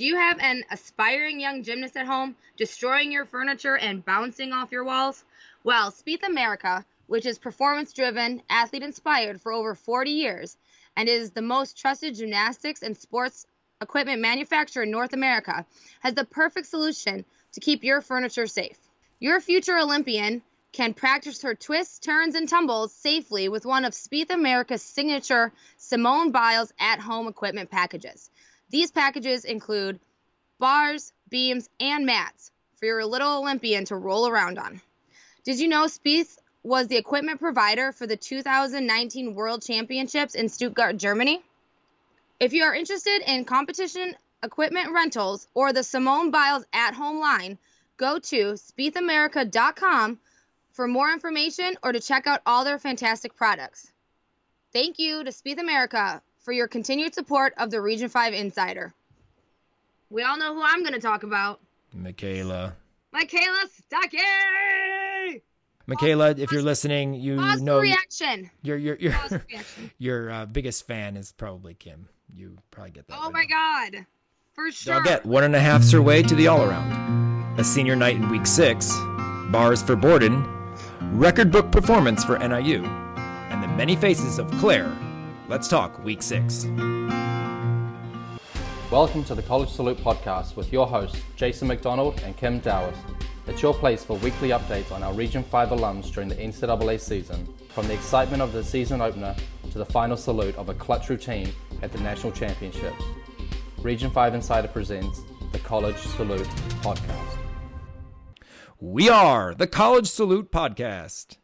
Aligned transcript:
Do 0.00 0.06
you 0.06 0.16
have 0.16 0.38
an 0.38 0.64
aspiring 0.70 1.40
young 1.40 1.62
gymnast 1.62 1.94
at 1.94 2.06
home 2.06 2.34
destroying 2.56 3.12
your 3.12 3.26
furniture 3.26 3.76
and 3.76 4.02
bouncing 4.02 4.50
off 4.50 4.72
your 4.72 4.82
walls? 4.82 5.22
Well, 5.62 5.90
Spieth 5.90 6.26
America, 6.26 6.86
which 7.06 7.26
is 7.26 7.38
performance 7.38 7.92
driven, 7.92 8.40
athlete 8.48 8.82
inspired 8.82 9.42
for 9.42 9.52
over 9.52 9.74
40 9.74 10.10
years, 10.10 10.56
and 10.96 11.06
is 11.06 11.32
the 11.32 11.42
most 11.42 11.76
trusted 11.76 12.14
gymnastics 12.14 12.82
and 12.82 12.96
sports 12.96 13.46
equipment 13.82 14.22
manufacturer 14.22 14.84
in 14.84 14.90
North 14.90 15.12
America, 15.12 15.66
has 16.00 16.14
the 16.14 16.24
perfect 16.24 16.68
solution 16.68 17.26
to 17.52 17.60
keep 17.60 17.84
your 17.84 18.00
furniture 18.00 18.46
safe. 18.46 18.78
Your 19.18 19.38
future 19.38 19.76
Olympian 19.76 20.40
can 20.72 20.94
practice 20.94 21.42
her 21.42 21.54
twists, 21.54 21.98
turns, 21.98 22.36
and 22.36 22.48
tumbles 22.48 22.94
safely 22.94 23.50
with 23.50 23.66
one 23.66 23.84
of 23.84 23.92
Spieth 23.92 24.30
America's 24.30 24.82
signature 24.82 25.52
Simone 25.76 26.30
Biles 26.30 26.72
at 26.78 27.00
home 27.00 27.28
equipment 27.28 27.70
packages. 27.70 28.30
These 28.70 28.92
packages 28.92 29.44
include 29.44 29.98
bars, 30.58 31.12
beams, 31.28 31.68
and 31.80 32.06
mats 32.06 32.52
for 32.76 32.86
your 32.86 33.04
little 33.04 33.38
Olympian 33.38 33.84
to 33.86 33.96
roll 33.96 34.28
around 34.28 34.58
on. 34.58 34.80
Did 35.44 35.58
you 35.58 35.68
know 35.68 35.86
Spieth 35.86 36.38
was 36.62 36.86
the 36.86 36.96
equipment 36.96 37.40
provider 37.40 37.90
for 37.90 38.06
the 38.06 38.16
2019 38.16 39.34
World 39.34 39.62
Championships 39.62 40.34
in 40.34 40.48
Stuttgart, 40.48 40.96
Germany? 40.98 41.42
If 42.38 42.52
you 42.52 42.62
are 42.62 42.74
interested 42.74 43.22
in 43.26 43.44
competition 43.44 44.14
equipment 44.42 44.92
rentals 44.92 45.46
or 45.52 45.72
the 45.72 45.82
Simone 45.82 46.30
Biles 46.30 46.64
at 46.72 46.94
home 46.94 47.18
line, 47.18 47.58
go 47.96 48.18
to 48.18 48.54
spiethamerica.com 48.54 50.18
for 50.72 50.86
more 50.86 51.12
information 51.12 51.76
or 51.82 51.92
to 51.92 52.00
check 52.00 52.26
out 52.26 52.40
all 52.46 52.64
their 52.64 52.78
fantastic 52.78 53.34
products. 53.34 53.90
Thank 54.72 54.98
you 54.98 55.24
to 55.24 55.30
Spieth 55.30 55.58
America 55.58 56.22
for 56.40 56.52
your 56.52 56.68
continued 56.68 57.14
support 57.14 57.54
of 57.58 57.70
the 57.70 57.80
Region 57.80 58.08
5 58.08 58.34
Insider. 58.34 58.92
We 60.10 60.22
all 60.22 60.36
know 60.38 60.54
who 60.54 60.62
I'm 60.62 60.80
going 60.80 60.94
to 60.94 61.00
talk 61.00 61.22
about. 61.22 61.60
Michaela. 61.92 62.74
Michaela 63.12 63.64
Stuckey! 63.92 65.42
Michaela, 65.86 66.30
if 66.30 66.52
you're 66.52 66.62
listening, 66.62 67.14
you 67.14 67.36
Pause 67.36 67.62
know 67.62 67.80
reaction. 67.80 68.50
your 68.62 68.76
your 68.76 68.94
your 68.96 69.12
reaction. 69.30 69.90
your 69.98 70.30
uh, 70.30 70.46
biggest 70.46 70.86
fan 70.86 71.16
is 71.16 71.32
probably 71.32 71.74
Kim. 71.74 72.08
You 72.32 72.56
probably 72.70 72.92
get 72.92 73.08
that. 73.08 73.18
Oh 73.20 73.30
my 73.30 73.44
now. 73.50 73.90
god. 73.92 74.06
For 74.52 74.70
sure. 74.70 75.00
Doggett, 75.02 75.24
one 75.24 75.42
and 75.42 75.56
a 75.56 75.60
half's 75.60 75.90
her 75.90 76.00
way 76.02 76.22
to 76.22 76.34
the 76.34 76.46
all 76.46 76.62
around. 76.62 77.58
A 77.58 77.64
senior 77.64 77.96
night 77.96 78.14
in 78.16 78.28
week 78.28 78.46
six, 78.46 78.92
bars 79.50 79.82
for 79.82 79.96
Borden, 79.96 80.44
record 81.12 81.50
book 81.50 81.72
performance 81.72 82.24
for 82.24 82.38
NIU, 82.38 82.84
and 82.84 83.62
the 83.62 83.68
many 83.68 83.96
faces 83.96 84.38
of 84.38 84.48
Claire. 84.52 84.96
Let's 85.50 85.66
talk 85.66 86.04
week 86.04 86.22
six. 86.22 86.66
Welcome 88.88 89.24
to 89.24 89.34
the 89.34 89.42
College 89.44 89.68
Salute 89.68 89.98
podcast 89.98 90.54
with 90.54 90.72
your 90.72 90.86
hosts, 90.86 91.20
Jason 91.34 91.66
McDonald 91.66 92.20
and 92.24 92.36
Kim 92.36 92.60
Dowers. 92.60 92.94
It's 93.48 93.60
your 93.60 93.74
place 93.74 94.04
for 94.04 94.16
weekly 94.18 94.50
updates 94.50 94.92
on 94.92 95.02
our 95.02 95.12
Region 95.12 95.42
5 95.42 95.70
alums 95.70 96.12
during 96.14 96.28
the 96.28 96.36
NCAA 96.36 97.00
season, 97.00 97.52
from 97.70 97.88
the 97.88 97.94
excitement 97.94 98.42
of 98.42 98.52
the 98.52 98.62
season 98.62 99.00
opener 99.00 99.34
to 99.72 99.78
the 99.78 99.84
final 99.84 100.16
salute 100.16 100.54
of 100.54 100.68
a 100.68 100.74
clutch 100.74 101.10
routine 101.10 101.52
at 101.82 101.90
the 101.90 101.98
National 101.98 102.30
Championships. 102.30 103.02
Region 103.78 104.12
5 104.12 104.36
Insider 104.36 104.68
presents 104.68 105.20
the 105.50 105.58
College 105.58 105.98
Salute 105.98 106.46
podcast. 106.80 107.38
We 108.78 109.08
are 109.08 109.56
the 109.56 109.66
College 109.66 110.06
Salute 110.06 110.52
Podcast, 110.52 111.38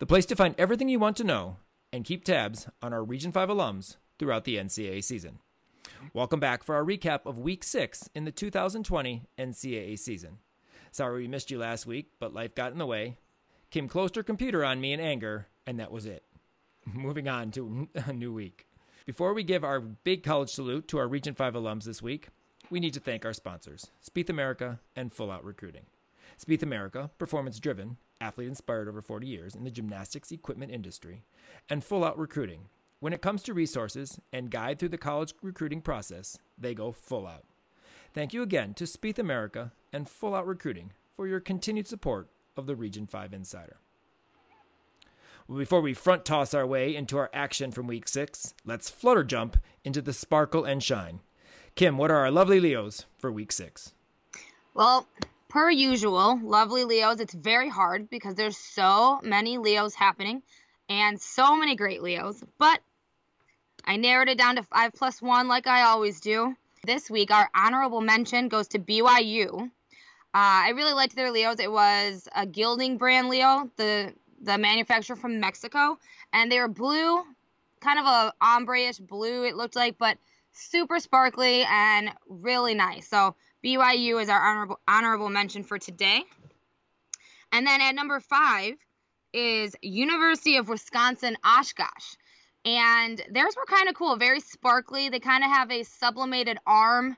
the 0.00 0.06
place 0.06 0.26
to 0.26 0.34
find 0.34 0.56
everything 0.58 0.88
you 0.88 0.98
want 0.98 1.16
to 1.18 1.24
know 1.24 1.58
and 1.94 2.04
keep 2.04 2.24
tabs 2.24 2.66
on 2.82 2.92
our 2.92 3.04
Region 3.04 3.30
5 3.30 3.48
alums 3.50 3.98
throughout 4.18 4.42
the 4.42 4.56
NCAA 4.56 5.04
season. 5.04 5.38
Welcome 6.12 6.40
back 6.40 6.64
for 6.64 6.74
our 6.74 6.84
recap 6.84 7.24
of 7.24 7.38
Week 7.38 7.62
6 7.62 8.10
in 8.16 8.24
the 8.24 8.32
2020 8.32 9.22
NCAA 9.38 9.96
season. 9.96 10.38
Sorry 10.90 11.22
we 11.22 11.28
missed 11.28 11.52
you 11.52 11.58
last 11.60 11.86
week, 11.86 12.08
but 12.18 12.34
life 12.34 12.56
got 12.56 12.72
in 12.72 12.78
the 12.78 12.86
way. 12.86 13.16
Kim 13.70 13.86
closed 13.86 14.16
her 14.16 14.24
computer 14.24 14.64
on 14.64 14.80
me 14.80 14.92
in 14.92 14.98
anger, 14.98 15.46
and 15.68 15.78
that 15.78 15.92
was 15.92 16.04
it. 16.04 16.24
Moving 16.92 17.28
on 17.28 17.52
to 17.52 17.88
a 17.94 18.12
new 18.12 18.32
week. 18.32 18.66
Before 19.06 19.32
we 19.32 19.44
give 19.44 19.62
our 19.62 19.78
big 19.78 20.24
college 20.24 20.50
salute 20.50 20.88
to 20.88 20.98
our 20.98 21.06
Region 21.06 21.36
5 21.36 21.54
alums 21.54 21.84
this 21.84 22.02
week, 22.02 22.26
we 22.70 22.80
need 22.80 22.94
to 22.94 23.00
thank 23.00 23.24
our 23.24 23.32
sponsors, 23.32 23.86
Spieth 24.04 24.30
America 24.30 24.80
and 24.96 25.12
Full 25.12 25.30
Out 25.30 25.44
Recruiting. 25.44 25.86
Spieth 26.38 26.62
America, 26.62 27.10
performance 27.18 27.58
driven, 27.58 27.96
athlete 28.20 28.48
inspired 28.48 28.88
over 28.88 29.02
40 29.02 29.26
years 29.26 29.54
in 29.54 29.64
the 29.64 29.70
gymnastics 29.70 30.32
equipment 30.32 30.72
industry, 30.72 31.22
and 31.68 31.84
Full 31.84 32.04
Out 32.04 32.18
Recruiting. 32.18 32.68
When 33.00 33.12
it 33.12 33.22
comes 33.22 33.42
to 33.42 33.54
resources 33.54 34.18
and 34.32 34.50
guide 34.50 34.78
through 34.78 34.88
the 34.90 34.98
college 34.98 35.34
recruiting 35.42 35.80
process, 35.80 36.38
they 36.56 36.74
go 36.74 36.92
full 36.92 37.26
out. 37.26 37.44
Thank 38.14 38.32
you 38.32 38.42
again 38.42 38.74
to 38.74 38.84
Spieth 38.84 39.18
America 39.18 39.72
and 39.92 40.08
Full 40.08 40.34
Out 40.34 40.46
Recruiting 40.46 40.92
for 41.16 41.26
your 41.26 41.40
continued 41.40 41.86
support 41.86 42.28
of 42.56 42.66
the 42.66 42.76
Region 42.76 43.06
5 43.06 43.32
Insider. 43.32 43.76
Well, 45.46 45.58
before 45.58 45.82
we 45.82 45.92
front 45.92 46.24
toss 46.24 46.54
our 46.54 46.66
way 46.66 46.96
into 46.96 47.18
our 47.18 47.28
action 47.34 47.70
from 47.70 47.86
week 47.86 48.08
six, 48.08 48.54
let's 48.64 48.88
flutter 48.88 49.24
jump 49.24 49.58
into 49.84 50.00
the 50.00 50.14
sparkle 50.14 50.64
and 50.64 50.82
shine. 50.82 51.20
Kim, 51.74 51.98
what 51.98 52.10
are 52.10 52.18
our 52.18 52.30
lovely 52.30 52.60
Leos 52.60 53.04
for 53.18 53.30
week 53.30 53.52
six? 53.52 53.92
Well, 54.72 55.06
per 55.54 55.70
usual, 55.70 56.40
lovely 56.42 56.82
Leos, 56.82 57.20
it's 57.20 57.32
very 57.32 57.68
hard 57.68 58.10
because 58.10 58.34
there's 58.34 58.56
so 58.56 59.20
many 59.22 59.56
Leos 59.56 59.94
happening 59.94 60.42
and 60.88 61.20
so 61.20 61.54
many 61.54 61.76
great 61.76 62.02
Leos. 62.02 62.42
But 62.58 62.80
I 63.84 63.96
narrowed 63.96 64.28
it 64.28 64.36
down 64.36 64.56
to 64.56 64.64
five 64.64 64.92
plus 64.94 65.22
one 65.22 65.46
like 65.46 65.68
I 65.68 65.82
always 65.82 66.18
do. 66.18 66.56
This 66.84 67.08
week, 67.08 67.30
our 67.30 67.48
honorable 67.54 68.00
mention 68.00 68.48
goes 68.48 68.66
to 68.68 68.80
BYU. 68.80 69.62
Uh, 69.62 69.68
I 70.34 70.72
really 70.74 70.92
liked 70.92 71.14
their 71.14 71.30
Leos. 71.30 71.60
It 71.60 71.70
was 71.70 72.26
a 72.34 72.46
Gilding 72.46 72.98
brand 72.98 73.28
Leo, 73.28 73.70
the 73.76 74.12
the 74.42 74.58
manufacturer 74.58 75.14
from 75.14 75.38
Mexico, 75.38 75.98
and 76.32 76.50
they 76.50 76.58
were 76.58 76.68
blue, 76.68 77.22
kind 77.80 78.00
of 78.00 78.06
a 78.06 78.34
ombre-ish 78.40 78.98
blue. 78.98 79.44
It 79.44 79.54
looked 79.54 79.76
like, 79.76 79.98
but 79.98 80.18
super 80.52 80.98
sparkly 80.98 81.62
and 81.62 82.10
really 82.28 82.74
nice. 82.74 83.08
So 83.08 83.36
BYU 83.64 84.20
is 84.20 84.28
our 84.28 84.40
honorable 84.40 84.80
honorable 84.86 85.30
mention 85.30 85.64
for 85.64 85.78
today. 85.78 86.22
And 87.50 87.66
then 87.66 87.80
at 87.80 87.94
number 87.94 88.20
five 88.20 88.74
is 89.32 89.74
University 89.80 90.56
of 90.56 90.68
Wisconsin 90.68 91.36
Oshkosh. 91.44 92.16
And 92.66 93.22
theirs 93.30 93.54
were 93.56 93.64
kind 93.66 93.88
of 93.88 93.94
cool, 93.94 94.16
very 94.16 94.40
sparkly. 94.40 95.08
They 95.08 95.20
kind 95.20 95.44
of 95.44 95.50
have 95.50 95.70
a 95.70 95.82
sublimated 95.82 96.58
arm 96.66 97.16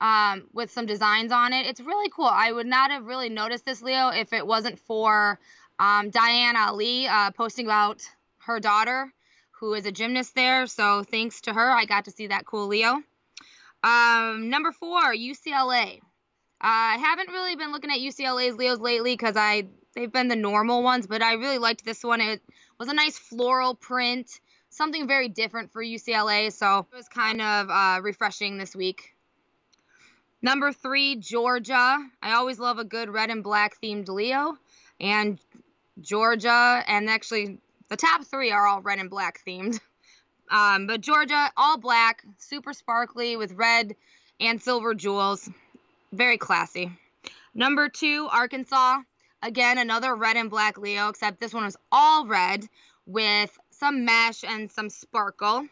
um, 0.00 0.44
with 0.52 0.70
some 0.70 0.86
designs 0.86 1.32
on 1.32 1.52
it. 1.52 1.66
It's 1.66 1.80
really 1.80 2.10
cool. 2.10 2.30
I 2.30 2.50
would 2.50 2.66
not 2.66 2.90
have 2.90 3.06
really 3.06 3.28
noticed 3.28 3.64
this, 3.64 3.82
Leo, 3.82 4.08
if 4.08 4.32
it 4.32 4.46
wasn't 4.46 4.78
for 4.80 5.38
um, 5.78 6.10
Diane 6.10 6.56
Ali 6.56 7.06
uh, 7.06 7.30
posting 7.32 7.66
about 7.66 8.02
her 8.38 8.60
daughter, 8.60 9.12
who 9.60 9.74
is 9.74 9.86
a 9.86 9.92
gymnast 9.92 10.34
there. 10.34 10.66
So 10.66 11.02
thanks 11.02 11.42
to 11.42 11.52
her, 11.52 11.70
I 11.70 11.84
got 11.84 12.04
to 12.06 12.10
see 12.10 12.28
that 12.28 12.46
cool 12.46 12.66
Leo. 12.66 13.02
Um, 13.84 14.48
number 14.48 14.72
four, 14.72 15.14
UCLA. 15.14 15.98
Uh, 15.98 16.00
I 16.60 16.96
haven't 16.98 17.28
really 17.28 17.54
been 17.54 17.70
looking 17.70 17.90
at 17.90 17.98
UCLA's 17.98 18.56
Leos 18.56 18.78
lately 18.78 19.12
because 19.12 19.36
I 19.36 19.66
they've 19.94 20.10
been 20.10 20.28
the 20.28 20.36
normal 20.36 20.82
ones, 20.82 21.06
but 21.06 21.22
I 21.22 21.34
really 21.34 21.58
liked 21.58 21.84
this 21.84 22.02
one. 22.02 22.22
It 22.22 22.40
was 22.78 22.88
a 22.88 22.94
nice 22.94 23.18
floral 23.18 23.74
print, 23.74 24.40
something 24.70 25.06
very 25.06 25.28
different 25.28 25.70
for 25.70 25.84
UCLA, 25.84 26.50
so 26.50 26.86
it 26.90 26.96
was 26.96 27.08
kind 27.08 27.42
of 27.42 27.68
uh, 27.68 28.00
refreshing 28.02 28.56
this 28.56 28.74
week. 28.74 29.14
Number 30.40 30.72
three, 30.72 31.16
Georgia. 31.16 31.98
I 32.22 32.32
always 32.32 32.58
love 32.58 32.78
a 32.78 32.84
good 32.84 33.10
red 33.10 33.28
and 33.28 33.44
black 33.44 33.78
themed 33.82 34.08
Leo, 34.08 34.56
and 34.98 35.38
Georgia, 36.00 36.82
and 36.86 37.10
actually 37.10 37.58
the 37.90 37.96
top 37.96 38.24
three 38.24 38.50
are 38.50 38.66
all 38.66 38.80
red 38.80 38.98
and 38.98 39.10
black 39.10 39.40
themed. 39.46 39.78
Um, 40.50 40.86
but 40.86 41.00
Georgia, 41.00 41.50
all 41.56 41.78
black, 41.78 42.22
super 42.38 42.72
sparkly 42.72 43.36
with 43.36 43.52
red 43.52 43.96
and 44.40 44.60
silver 44.60 44.94
jewels. 44.94 45.48
Very 46.12 46.38
classy. 46.38 46.92
Number 47.54 47.88
two, 47.88 48.28
Arkansas. 48.30 49.00
Again, 49.42 49.78
another 49.78 50.14
red 50.14 50.36
and 50.36 50.50
black 50.50 50.78
Leo, 50.78 51.08
except 51.08 51.40
this 51.40 51.52
one 51.52 51.64
was 51.64 51.76
all 51.92 52.26
red 52.26 52.66
with 53.06 53.56
some 53.70 54.04
mesh 54.04 54.42
and 54.44 54.70
some 54.70 54.88
sparkle. 54.88 55.66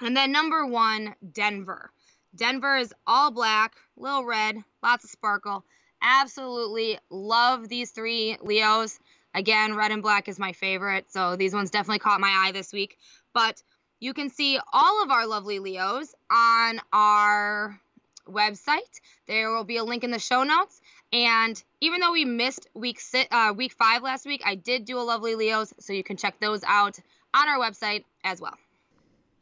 And 0.00 0.16
then 0.16 0.32
number 0.32 0.66
one, 0.66 1.14
Denver. 1.32 1.90
Denver 2.34 2.76
is 2.76 2.92
all 3.06 3.30
black, 3.30 3.74
little 3.96 4.24
red, 4.24 4.62
lots 4.82 5.04
of 5.04 5.10
sparkle. 5.10 5.64
Absolutely 6.02 6.98
love 7.10 7.68
these 7.68 7.90
three 7.90 8.36
Leos. 8.40 8.98
Again, 9.34 9.74
red 9.74 9.90
and 9.90 10.02
black 10.02 10.28
is 10.28 10.38
my 10.38 10.52
favorite, 10.52 11.10
so 11.10 11.36
these 11.36 11.54
ones 11.54 11.70
definitely 11.70 11.98
caught 11.98 12.20
my 12.20 12.44
eye 12.46 12.52
this 12.52 12.72
week. 12.72 12.98
But 13.36 13.62
you 14.00 14.14
can 14.14 14.30
see 14.30 14.58
all 14.72 15.02
of 15.02 15.10
our 15.10 15.26
lovely 15.26 15.58
Leos 15.58 16.14
on 16.30 16.80
our 16.90 17.78
website. 18.26 19.00
There 19.28 19.50
will 19.50 19.62
be 19.62 19.76
a 19.76 19.84
link 19.84 20.04
in 20.04 20.10
the 20.10 20.18
show 20.18 20.42
notes. 20.42 20.80
And 21.12 21.62
even 21.82 22.00
though 22.00 22.12
we 22.12 22.24
missed 22.24 22.66
week 22.72 22.98
six, 22.98 23.28
uh, 23.30 23.52
week 23.54 23.74
five 23.74 24.02
last 24.02 24.24
week, 24.24 24.40
I 24.42 24.54
did 24.54 24.86
do 24.86 24.98
a 24.98 25.04
lovely 25.04 25.34
Leos, 25.34 25.74
so 25.78 25.92
you 25.92 26.02
can 26.02 26.16
check 26.16 26.40
those 26.40 26.64
out 26.66 26.98
on 27.34 27.46
our 27.46 27.58
website 27.58 28.04
as 28.24 28.40
well. 28.40 28.56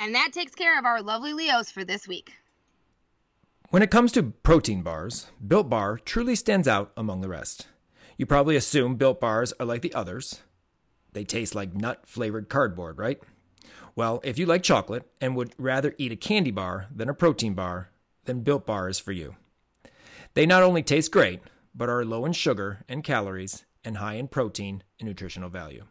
And 0.00 0.16
that 0.16 0.32
takes 0.32 0.56
care 0.56 0.76
of 0.76 0.84
our 0.84 1.00
lovely 1.00 1.32
Leos 1.32 1.70
for 1.70 1.84
this 1.84 2.08
week. 2.08 2.32
When 3.70 3.80
it 3.80 3.92
comes 3.92 4.10
to 4.12 4.32
protein 4.42 4.82
bars, 4.82 5.28
Built 5.46 5.70
Bar 5.70 6.00
truly 6.04 6.34
stands 6.34 6.66
out 6.66 6.90
among 6.96 7.20
the 7.20 7.28
rest. 7.28 7.68
You 8.18 8.26
probably 8.26 8.56
assume 8.56 8.96
Built 8.96 9.20
Bars 9.20 9.52
are 9.60 9.66
like 9.66 9.82
the 9.82 9.94
others. 9.94 10.40
They 11.12 11.22
taste 11.22 11.54
like 11.54 11.74
nut 11.74 12.02
flavored 12.06 12.48
cardboard, 12.48 12.98
right? 12.98 13.20
Well, 13.96 14.20
if 14.24 14.38
you 14.38 14.46
like 14.46 14.62
chocolate 14.62 15.08
and 15.20 15.36
would 15.36 15.54
rather 15.56 15.94
eat 15.98 16.12
a 16.12 16.16
candy 16.16 16.50
bar 16.50 16.88
than 16.94 17.08
a 17.08 17.14
protein 17.14 17.54
bar, 17.54 17.90
then 18.24 18.40
Built 18.40 18.66
Bar 18.66 18.88
is 18.88 18.98
for 18.98 19.12
you. 19.12 19.36
They 20.34 20.46
not 20.46 20.62
only 20.62 20.82
taste 20.82 21.12
great, 21.12 21.40
but 21.74 21.88
are 21.88 22.04
low 22.04 22.24
in 22.24 22.32
sugar 22.32 22.84
and 22.88 23.04
calories 23.04 23.64
and 23.84 23.98
high 23.98 24.14
in 24.14 24.28
protein 24.28 24.82
and 24.98 25.08
nutritional 25.08 25.48
value. 25.48 25.84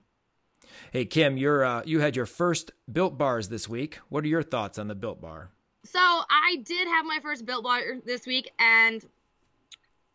Hey 0.91 1.05
Kim, 1.05 1.37
you're 1.37 1.63
uh, 1.63 1.83
you 1.85 1.99
had 1.99 2.15
your 2.15 2.25
first 2.25 2.71
Built 2.91 3.17
Bars 3.17 3.49
this 3.49 3.69
week. 3.69 3.99
What 4.09 4.23
are 4.23 4.27
your 4.27 4.43
thoughts 4.43 4.77
on 4.77 4.87
the 4.87 4.95
Built 4.95 5.21
Bar? 5.21 5.49
So 5.85 5.99
I 5.99 6.57
did 6.63 6.87
have 6.87 7.05
my 7.05 7.19
first 7.21 7.45
Built 7.45 7.63
Bar 7.63 7.81
this 8.05 8.25
week, 8.25 8.51
and 8.59 9.05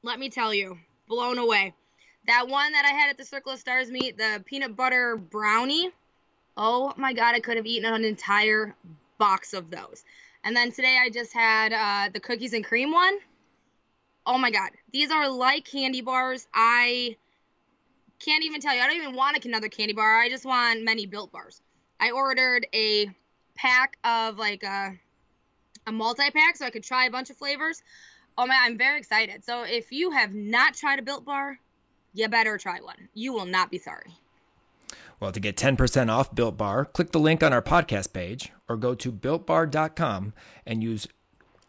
let 0.03 0.19
me 0.19 0.29
tell 0.29 0.53
you, 0.53 0.79
blown 1.07 1.39
away. 1.39 1.75
That 2.27 2.49
one 2.49 2.73
that 2.73 2.85
I 2.85 2.91
had 2.91 3.09
at 3.09 3.17
the 3.17 3.25
Circle 3.25 3.53
of 3.53 3.59
Stars 3.59 3.91
meet, 3.91 4.19
the 4.19 4.43
peanut 4.45 4.77
butter 4.77 5.17
brownie. 5.17 5.91
Oh 6.61 6.93
my 6.97 7.13
god, 7.13 7.37
I 7.37 7.41
could 7.41 7.57
have 7.57 7.67
eaten 7.67 7.91
an 7.91 8.05
entire 8.05 8.75
box 9.17 9.55
of 9.55 9.71
those. 9.71 10.05
And 10.43 10.57
then 10.57 10.73
today 10.73 10.99
I 11.01 11.09
just 11.09 11.33
had 11.33 11.73
uh, 11.73 12.11
the 12.13 12.19
cookies 12.19 12.53
and 12.53 12.65
cream 12.65 12.91
one. 12.91 13.17
Oh 14.27 14.39
my 14.39 14.51
god, 14.51 14.71
these 14.93 15.13
are 15.13 15.31
like 15.31 15.65
candy 15.65 16.01
bars. 16.01 16.49
I 16.53 17.17
can't 18.19 18.43
even 18.45 18.61
tell 18.61 18.75
you. 18.75 18.81
I 18.81 18.89
don't 18.89 18.97
even 18.97 19.15
want 19.15 19.45
another 19.45 19.69
candy 19.69 19.95
bar. 19.95 20.19
I 20.19 20.29
just 20.29 20.45
want 20.45 20.83
many 20.83 21.07
built 21.07 21.31
bars. 21.31 21.63
I 22.01 22.11
ordered 22.11 22.67
a 22.75 23.09
pack 23.55 23.97
of 24.03 24.37
like 24.37 24.65
a 24.65 24.99
a 25.87 25.93
multi 25.93 26.29
pack 26.31 26.57
so 26.57 26.67
I 26.67 26.71
could 26.71 26.83
try 26.83 27.07
a 27.07 27.11
bunch 27.11 27.31
of 27.31 27.37
flavors. 27.37 27.81
Oh 28.37 28.47
man, 28.49 28.59
I'm 28.61 28.77
very 28.77 28.99
excited. 28.99 29.45
So 29.45 29.63
if 29.63 29.93
you 29.93 30.11
have 30.11 30.35
not 30.35 30.75
tried 30.75 30.99
a 30.99 31.03
built 31.03 31.25
bar, 31.25 31.61
you 32.15 32.29
better 32.29 32.59
try 32.59 32.81
one. 32.81 33.09
You 33.15 33.33
will 33.33 33.47
not 33.47 33.71
be 33.71 33.79
sorry. 33.79 34.13
Well, 35.21 35.33
to 35.33 35.41
get 35.41 35.57
10% 35.57 36.11
off 36.11 36.35
Built 36.35 36.57
Bar, 36.57 36.85
click 36.85 37.11
the 37.11 37.19
link 37.19 37.43
on 37.43 37.53
our 37.53 37.63
podcast 37.63 38.13
page 38.13 38.53
or 38.69 38.77
go 38.77 38.95
to 38.95 39.11
builtbar.com 39.11 40.33
and 40.65 40.83
use 40.83 41.09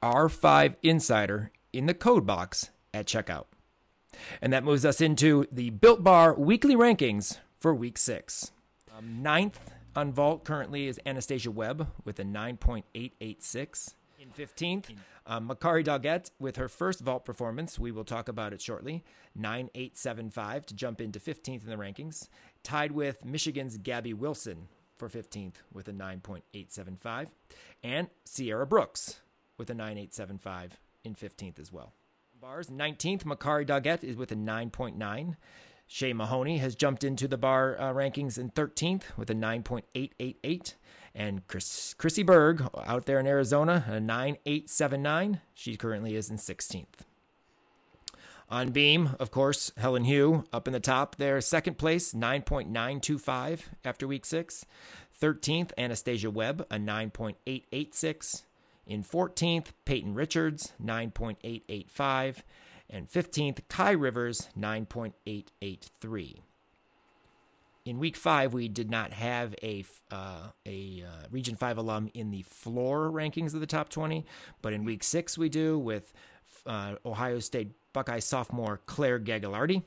R5 0.03 0.75
Insider 0.83 1.51
in 1.73 1.87
the 1.87 1.93
code 1.93 2.25
box 2.25 2.69
at 2.93 3.07
checkout. 3.07 3.45
And 4.41 4.53
that 4.53 4.63
moves 4.63 4.85
us 4.85 5.01
into 5.01 5.45
the 5.51 5.71
Built 5.71 6.03
Bar 6.03 6.35
weekly 6.35 6.75
rankings 6.75 7.39
for 7.59 7.73
week 7.73 7.97
six. 7.97 8.51
Um, 8.95 9.21
ninth 9.21 9.59
on 9.95 10.11
Vault 10.11 10.43
currently 10.43 10.87
is 10.87 10.99
Anastasia 11.05 11.51
Webb 11.51 11.87
with 12.05 12.19
a 12.19 12.23
9.886. 12.23 13.93
In 14.19 14.29
15th, 14.31 14.95
um, 15.25 15.47
Makari 15.47 15.83
Doggett 15.83 16.31
with 16.39 16.57
her 16.57 16.67
first 16.67 16.99
vault 16.99 17.23
performance. 17.23 17.79
We 17.79 17.91
will 17.91 18.03
talk 18.03 18.27
about 18.27 18.51
it 18.51 18.61
shortly. 18.61 19.03
9875 19.35 20.65
to 20.65 20.73
jump 20.73 20.99
into 20.99 21.19
15th 21.19 21.63
in 21.63 21.69
the 21.69 21.77
rankings. 21.77 22.27
Tied 22.63 22.91
with 22.91 23.25
Michigan's 23.25 23.77
Gabby 23.77 24.13
Wilson 24.13 24.67
for 24.97 25.09
15th 25.09 25.55
with 25.71 25.87
a 25.87 25.93
9.875. 25.93 27.27
And 27.83 28.09
Sierra 28.25 28.67
Brooks 28.67 29.21
with 29.57 29.69
a 29.69 29.73
9875 29.73 30.79
in 31.03 31.15
15th 31.15 31.59
as 31.59 31.71
well. 31.71 31.93
Bars 32.39 32.67
19th, 32.67 33.23
Makari 33.23 33.65
Doggett 33.65 34.03
is 34.03 34.15
with 34.15 34.31
a 34.31 34.35
9.9. 34.35 35.35
Shay 35.87 36.13
Mahoney 36.13 36.59
has 36.59 36.75
jumped 36.75 37.03
into 37.03 37.27
the 37.27 37.37
bar 37.37 37.75
uh, 37.79 37.91
rankings 37.91 38.37
in 38.37 38.51
13th 38.51 39.03
with 39.17 39.29
a 39.29 39.33
9.888. 39.33 40.75
And 41.15 41.45
Chris, 41.47 41.95
Chrissy 41.95 42.23
Berg 42.23 42.63
out 42.85 43.05
there 43.05 43.19
in 43.19 43.25
Arizona, 43.25 43.83
a 43.87 43.99
9879. 43.99 45.41
She 45.53 45.75
currently 45.75 46.15
is 46.15 46.29
in 46.29 46.37
16th. 46.37 47.08
On 48.51 48.71
beam, 48.71 49.15
of 49.19 49.29
course, 49.29 49.71
Helen 49.77 50.05
Hugh 50.05 50.43
up 50.51 50.67
in 50.67 50.73
the 50.73 50.79
top 50.79 51.17
there, 51.17 51.39
second 51.39 51.77
place, 51.77 52.13
9.925 52.13 53.61
after 53.85 54.07
week 54.07 54.25
six. 54.25 54.65
13th, 55.21 55.71
Anastasia 55.77 56.31
Webb, 56.31 56.65
a 56.71 56.77
9.886. 56.77 58.43
In 58.87 59.03
14th, 59.03 59.67
Peyton 59.85 60.15
Richards, 60.15 60.73
9.885. 60.83 62.37
And 62.89 63.07
15th, 63.07 63.59
Kai 63.69 63.91
Rivers, 63.91 64.49
9.883. 64.57 66.39
In 67.85 67.99
week 67.99 68.17
five, 68.17 68.53
we 68.53 68.67
did 68.67 68.89
not 68.89 69.13
have 69.13 69.55
a 69.63 69.85
uh, 70.11 70.49
a 70.65 71.03
uh, 71.07 71.27
Region 71.31 71.55
Five 71.55 71.77
alum 71.77 72.09
in 72.13 72.29
the 72.29 72.43
floor 72.43 73.09
rankings 73.09 73.53
of 73.53 73.61
the 73.61 73.67
top 73.67 73.89
20, 73.89 74.25
but 74.61 74.73
in 74.73 74.85
week 74.85 75.03
six 75.03 75.37
we 75.37 75.49
do 75.49 75.79
with 75.79 76.13
uh, 76.65 76.95
Ohio 77.05 77.39
State 77.39 77.71
Buckeye 77.93 78.19
sophomore 78.19 78.81
Claire 78.85 79.19
Gagliardi. 79.19 79.83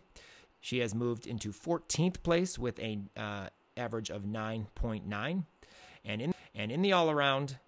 She 0.60 0.78
has 0.78 0.94
moved 0.94 1.26
into 1.26 1.50
14th 1.50 2.22
place 2.22 2.58
with 2.58 2.78
an 2.78 3.10
uh, 3.16 3.48
average 3.76 4.10
of 4.10 4.22
9.9, 4.22 5.44
and 6.04 6.22
in 6.22 6.34
and 6.54 6.70
in 6.70 6.82
the 6.82 6.92
all 6.92 7.10
around, 7.10 7.58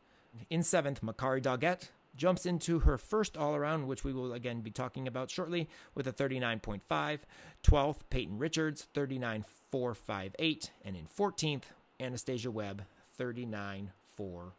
in 0.50 0.62
seventh, 0.62 1.00
Makari 1.00 1.42
Doggett 1.42 1.88
jumps 2.16 2.46
into 2.46 2.80
her 2.80 2.98
first 2.98 3.36
all 3.36 3.54
around, 3.54 3.86
which 3.86 4.04
we 4.04 4.12
will 4.12 4.32
again 4.32 4.60
be 4.60 4.70
talking 4.70 5.08
about 5.08 5.30
shortly, 5.30 5.68
with 5.94 6.06
a 6.06 6.12
39.5. 6.12 7.20
12th, 7.62 8.00
Peyton 8.10 8.38
Richards, 8.38 8.86
39.458. 8.94 10.70
And 10.84 10.96
in 10.96 11.06
14th, 11.06 11.62
Anastasia 11.98 12.50
Webb, 12.50 12.84
39.418. 13.18 14.50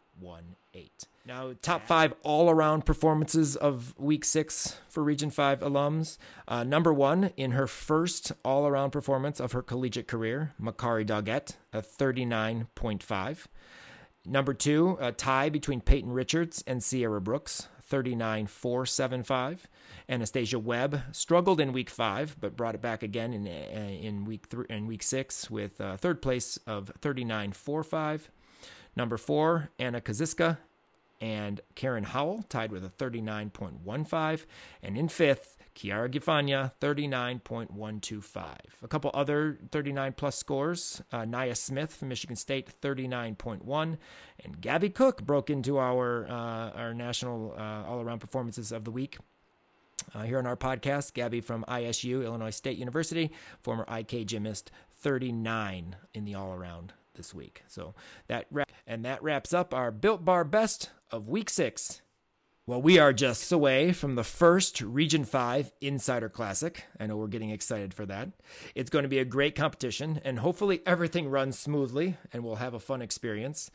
Now, 1.27 1.53
top 1.62 1.88
five 1.88 2.13
all 2.21 2.51
around 2.51 2.85
performances 2.85 3.56
of 3.56 3.95
week 3.97 4.23
six 4.23 4.77
for 4.88 5.03
Region 5.03 5.31
5 5.31 5.62
alums. 5.62 6.17
Uh, 6.47 6.63
number 6.63 6.94
one, 6.94 7.31
in 7.35 7.51
her 7.51 7.65
first 7.65 8.31
all 8.44 8.67
around 8.67 8.91
performance 8.91 9.39
of 9.39 9.51
her 9.53 9.63
collegiate 9.63 10.07
career, 10.07 10.53
Makari 10.62 11.06
Doggett, 11.06 11.56
a 11.73 11.81
39.5. 11.81 13.45
Number 14.27 14.53
two, 14.53 14.97
a 15.00 15.12
tie 15.12 15.50
between 15.50 15.81
Peyton 15.81 16.12
Richards 16.12 16.63
and 16.68 16.83
Sierra 16.83 17.21
Brooks, 17.21 17.69
39.475. 17.89 19.59
Anastasia 20.07 20.59
Webb 20.59 21.01
struggled 21.11 21.59
in 21.59 21.73
week 21.73 21.89
five, 21.89 22.35
but 22.39 22.56
brought 22.56 22.75
it 22.75 22.81
back 22.81 23.03
again 23.03 23.33
in, 23.33 23.47
in 23.47 24.25
week 24.25 24.45
three 24.47 24.65
and 24.69 24.88
week 24.88 25.03
six 25.03 25.50
with 25.50 25.79
uh, 25.81 25.97
third 25.97 26.21
place 26.21 26.57
of 26.68 26.91
39 27.01 27.51
45. 27.51 28.29
Number 28.95 29.18
four, 29.18 29.69
Anna 29.77 30.01
Kaziska 30.01 30.57
and 31.21 31.62
Karen 31.75 32.04
Howell 32.04 32.44
tied 32.49 32.71
with 32.71 32.83
a 32.83 32.90
39.15. 32.90 34.45
And 34.83 34.97
in 34.97 35.07
fifth, 35.07 35.57
Kiara 35.75 36.09
Gifania, 36.09 36.71
39.125. 36.80 38.56
A 38.83 38.87
couple 38.87 39.11
other 39.14 39.59
39 39.71 40.14
plus 40.14 40.37
scores. 40.37 41.02
Uh, 41.11 41.25
Nia 41.25 41.56
Smith 41.56 41.94
from 41.94 42.09
Michigan 42.09 42.35
State, 42.35 42.69
39.1. 42.81 43.97
And 44.44 44.61
Gabby 44.61 44.90
Cook 44.90 45.23
broke 45.23 45.49
into 45.49 45.78
our, 45.78 46.25
uh, 46.28 46.71
our 46.71 46.94
national 46.94 47.56
uh, 47.57 47.83
all 47.87 48.02
around 48.02 48.19
performances 48.19 48.71
of 48.71 48.85
the 48.85 48.92
week. 48.92 49.18
Uh, 50.14 50.23
here 50.23 50.37
on 50.37 50.45
our 50.45 50.57
podcast, 50.57 51.14
Gabby 51.14 51.42
from 51.42 51.66
ISU, 51.68 52.23
Illinois 52.23 52.52
State 52.52 52.78
University, 52.78 53.31
former 53.61 53.85
IK 53.90 54.25
gymnast, 54.28 54.71
39 54.92 55.95
in 56.14 56.25
the 56.25 56.35
all 56.35 56.54
around 56.54 56.94
this 57.16 57.34
week. 57.34 57.64
So 57.68 57.95
that 58.28 58.48
and 58.86 59.04
that 59.06 59.24
wraps 59.24 59.54
up 59.54 59.74
our 59.74 59.92
Built 59.92 60.24
Bar 60.24 60.44
Best 60.44 60.90
of 61.12 61.28
Week 61.28 61.50
Six. 61.50 62.02
Well, 62.68 62.81
we 62.81 62.98
are 62.98 63.14
just 63.14 63.52
away 63.52 63.94
from 63.94 64.16
the 64.16 64.24
first 64.24 64.81
Region 64.81 65.24
5 65.24 65.72
Insider 65.81 66.30
Classic. 66.30 66.84
I 67.00 67.06
know 67.06 67.16
we're 67.16 67.28
getting 67.28 67.52
excited 67.52 67.94
for 67.94 68.07
that. 68.07 68.30
It's 68.74 68.90
going 68.90 69.04
to 69.04 69.10
be 69.10 69.19
a 69.19 69.26
great 69.26 69.54
competition, 69.54 70.19
and 70.26 70.40
hopefully 70.40 70.81
everything 70.84 71.30
runs 71.30 71.60
smoothly 71.60 72.18
and 72.34 72.44
we'll 72.44 72.56
have 72.56 72.74
a 72.74 72.80
fun 72.80 73.04
experience. 73.04 73.69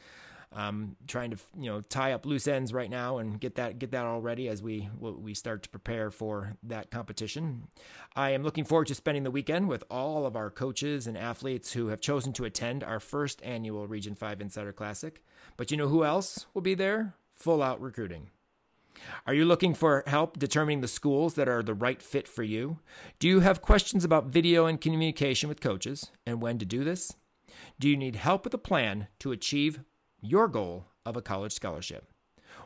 Um, 0.52 0.96
trying 1.06 1.30
to 1.30 1.36
you 1.56 1.70
know 1.70 1.80
tie 1.80 2.12
up 2.12 2.26
loose 2.26 2.48
ends 2.48 2.72
right 2.72 2.90
now 2.90 3.18
and 3.18 3.38
get 3.38 3.54
that 3.54 3.78
get 3.78 3.92
that 3.92 4.04
all 4.04 4.20
ready 4.20 4.48
as 4.48 4.60
we 4.60 4.88
we 4.98 5.32
start 5.32 5.62
to 5.62 5.68
prepare 5.68 6.10
for 6.10 6.56
that 6.64 6.90
competition. 6.90 7.68
I 8.16 8.30
am 8.30 8.42
looking 8.42 8.64
forward 8.64 8.88
to 8.88 8.96
spending 8.96 9.22
the 9.22 9.30
weekend 9.30 9.68
with 9.68 9.84
all 9.88 10.26
of 10.26 10.34
our 10.34 10.50
coaches 10.50 11.06
and 11.06 11.16
athletes 11.16 11.74
who 11.74 11.86
have 11.88 12.00
chosen 12.00 12.32
to 12.32 12.44
attend 12.44 12.82
our 12.82 12.98
first 12.98 13.40
annual 13.44 13.86
Region 13.86 14.16
5 14.16 14.40
Insider 14.40 14.72
Classic. 14.72 15.22
But 15.56 15.70
you 15.70 15.76
know 15.76 15.88
who 15.88 16.04
else 16.04 16.46
will 16.52 16.62
be 16.62 16.74
there? 16.74 17.14
Full 17.34 17.62
out 17.62 17.80
recruiting. 17.80 18.30
Are 19.26 19.34
you 19.34 19.44
looking 19.44 19.74
for 19.74 20.02
help 20.06 20.38
determining 20.38 20.80
the 20.80 20.88
schools 20.88 21.34
that 21.34 21.48
are 21.48 21.62
the 21.62 21.74
right 21.74 22.02
fit 22.02 22.28
for 22.28 22.42
you? 22.42 22.78
Do 23.18 23.28
you 23.28 23.40
have 23.40 23.62
questions 23.62 24.04
about 24.04 24.26
video 24.26 24.66
and 24.66 24.80
communication 24.80 25.48
with 25.48 25.60
coaches 25.60 26.10
and 26.26 26.42
when 26.42 26.58
to 26.58 26.66
do 26.66 26.84
this? 26.84 27.14
Do 27.78 27.88
you 27.88 27.96
need 27.96 28.16
help 28.16 28.44
with 28.44 28.54
a 28.54 28.58
plan 28.58 29.08
to 29.20 29.32
achieve 29.32 29.80
your 30.20 30.48
goal 30.48 30.86
of 31.06 31.16
a 31.16 31.22
college 31.22 31.52
scholarship? 31.52 32.06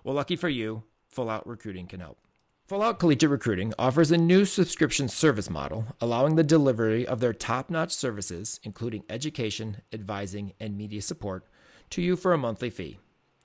Well, 0.03 0.15
lucky 0.15 0.37
for 0.37 0.49
you, 0.49 0.83
Full 1.09 1.31
Out 1.31 1.47
Recruiting 1.47 1.87
can 1.87 2.01
help. 2.01 2.19
Full 2.67 2.83
Out 2.83 2.99
Collegiate 2.99 3.31
Recruiting 3.31 3.75
offers 3.79 4.11
a 4.11 4.17
new 4.17 4.45
subscription 4.47 5.09
service 5.09 5.51
model 5.51 5.87
allowing 6.01 6.37
the 6.37 6.43
delivery 6.43 7.07
of 7.07 7.21
their 7.21 7.35
top 7.35 7.69
notch 7.69 7.93
services, 7.93 8.59
including 8.63 9.05
education, 9.11 9.83
advising, 9.93 10.55
and 10.59 10.77
media 10.77 11.03
support, 11.03 11.47
to 11.91 12.01
you 12.01 12.17
for 12.17 12.33
a 12.33 12.39
monthly 12.39 12.71
fee. 12.71 12.99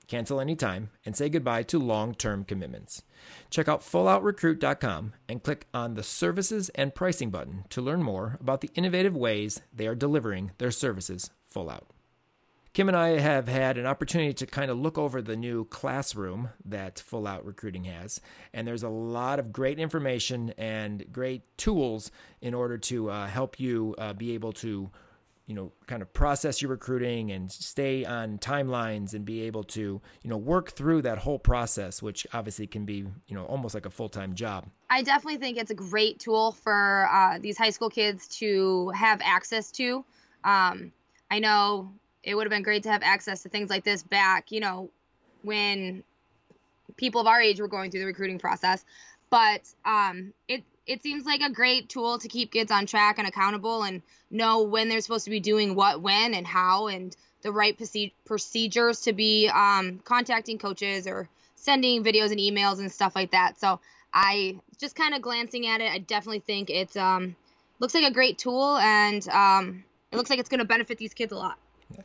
cancel 0.08 0.40
anytime, 0.40 0.90
and 1.06 1.14
say 1.16 1.28
goodbye 1.28 1.62
to 1.62 1.78
long 1.78 2.14
term 2.14 2.44
commitments. 2.44 3.02
Check 3.48 3.68
out 3.68 3.80
FullOutRecruit.com 3.80 5.12
and 5.28 5.42
click 5.42 5.66
on 5.72 5.94
the 5.94 6.02
Services 6.02 6.68
and 6.70 6.94
Pricing 6.94 7.30
button 7.30 7.64
to 7.70 7.80
learn 7.80 8.02
more 8.02 8.36
about 8.40 8.60
the 8.60 8.70
innovative 8.74 9.16
ways 9.16 9.60
they 9.72 9.86
are 9.86 9.94
delivering 9.94 10.50
their 10.58 10.72
services 10.72 11.30
full 11.46 11.70
out. 11.70 11.86
Kim 12.72 12.86
and 12.86 12.96
I 12.96 13.18
have 13.18 13.48
had 13.48 13.78
an 13.78 13.86
opportunity 13.86 14.32
to 14.32 14.46
kind 14.46 14.70
of 14.70 14.78
look 14.78 14.96
over 14.96 15.20
the 15.20 15.36
new 15.36 15.64
classroom 15.64 16.50
that 16.64 17.00
Full 17.00 17.26
Out 17.26 17.44
Recruiting 17.44 17.84
has, 17.84 18.20
and 18.54 18.66
there's 18.66 18.84
a 18.84 18.88
lot 18.88 19.40
of 19.40 19.52
great 19.52 19.80
information 19.80 20.54
and 20.56 21.04
great 21.10 21.42
tools 21.58 22.12
in 22.40 22.54
order 22.54 22.78
to 22.78 23.10
uh, 23.10 23.26
help 23.26 23.58
you 23.58 23.96
uh, 23.98 24.12
be 24.12 24.34
able 24.34 24.52
to, 24.52 24.88
you 25.46 25.54
know, 25.54 25.72
kind 25.88 26.00
of 26.00 26.12
process 26.12 26.62
your 26.62 26.70
recruiting 26.70 27.32
and 27.32 27.50
stay 27.50 28.04
on 28.04 28.38
timelines 28.38 29.14
and 29.14 29.24
be 29.24 29.42
able 29.42 29.64
to, 29.64 30.00
you 30.22 30.30
know, 30.30 30.36
work 30.36 30.70
through 30.70 31.02
that 31.02 31.18
whole 31.18 31.40
process, 31.40 32.00
which 32.00 32.24
obviously 32.32 32.68
can 32.68 32.84
be, 32.84 32.98
you 33.26 33.34
know, 33.34 33.46
almost 33.46 33.74
like 33.74 33.84
a 33.84 33.90
full 33.90 34.08
time 34.08 34.32
job. 34.32 34.64
I 34.90 35.02
definitely 35.02 35.38
think 35.38 35.58
it's 35.58 35.72
a 35.72 35.74
great 35.74 36.20
tool 36.20 36.52
for 36.52 37.08
uh, 37.12 37.40
these 37.40 37.58
high 37.58 37.70
school 37.70 37.90
kids 37.90 38.28
to 38.38 38.90
have 38.90 39.20
access 39.24 39.72
to. 39.72 40.04
Um, 40.44 40.92
I 41.32 41.40
know 41.40 41.92
it 42.22 42.34
would 42.34 42.44
have 42.44 42.50
been 42.50 42.62
great 42.62 42.82
to 42.84 42.90
have 42.90 43.02
access 43.02 43.42
to 43.42 43.48
things 43.48 43.70
like 43.70 43.84
this 43.84 44.02
back, 44.02 44.52
you 44.52 44.60
know, 44.60 44.90
when 45.42 46.02
people 46.96 47.20
of 47.20 47.26
our 47.26 47.40
age 47.40 47.60
were 47.60 47.68
going 47.68 47.90
through 47.90 48.00
the 48.00 48.06
recruiting 48.06 48.38
process. 48.38 48.84
But 49.30 49.62
um, 49.84 50.32
it 50.48 50.64
it 50.86 51.02
seems 51.02 51.24
like 51.24 51.40
a 51.40 51.50
great 51.50 51.88
tool 51.88 52.18
to 52.18 52.26
keep 52.28 52.50
kids 52.52 52.72
on 52.72 52.86
track 52.86 53.18
and 53.18 53.28
accountable 53.28 53.84
and 53.84 54.02
know 54.30 54.62
when 54.62 54.88
they're 54.88 55.00
supposed 55.00 55.24
to 55.24 55.30
be 55.30 55.38
doing 55.38 55.76
what, 55.76 56.00
when, 56.02 56.34
and 56.34 56.46
how, 56.46 56.88
and 56.88 57.16
the 57.42 57.52
right 57.52 57.78
procedures 58.24 59.02
to 59.02 59.12
be 59.12 59.48
um, 59.48 60.00
contacting 60.04 60.58
coaches 60.58 61.06
or 61.06 61.28
sending 61.54 62.02
videos 62.02 62.30
and 62.30 62.40
emails 62.40 62.80
and 62.80 62.90
stuff 62.90 63.14
like 63.14 63.30
that. 63.30 63.58
So 63.60 63.78
I 64.12 64.58
just 64.78 64.96
kind 64.96 65.14
of 65.14 65.22
glancing 65.22 65.66
at 65.66 65.80
it, 65.80 65.92
I 65.92 65.98
definitely 65.98 66.40
think 66.40 66.70
it's 66.70 66.96
um, 66.96 67.36
looks 67.78 67.94
like 67.94 68.04
a 68.04 68.12
great 68.12 68.38
tool 68.38 68.76
and 68.78 69.26
um, 69.28 69.84
it 70.10 70.16
looks 70.16 70.30
like 70.30 70.38
it's 70.38 70.48
going 70.48 70.58
to 70.58 70.64
benefit 70.66 70.98
these 70.98 71.14
kids 71.14 71.32
a 71.32 71.36
lot. 71.36 71.58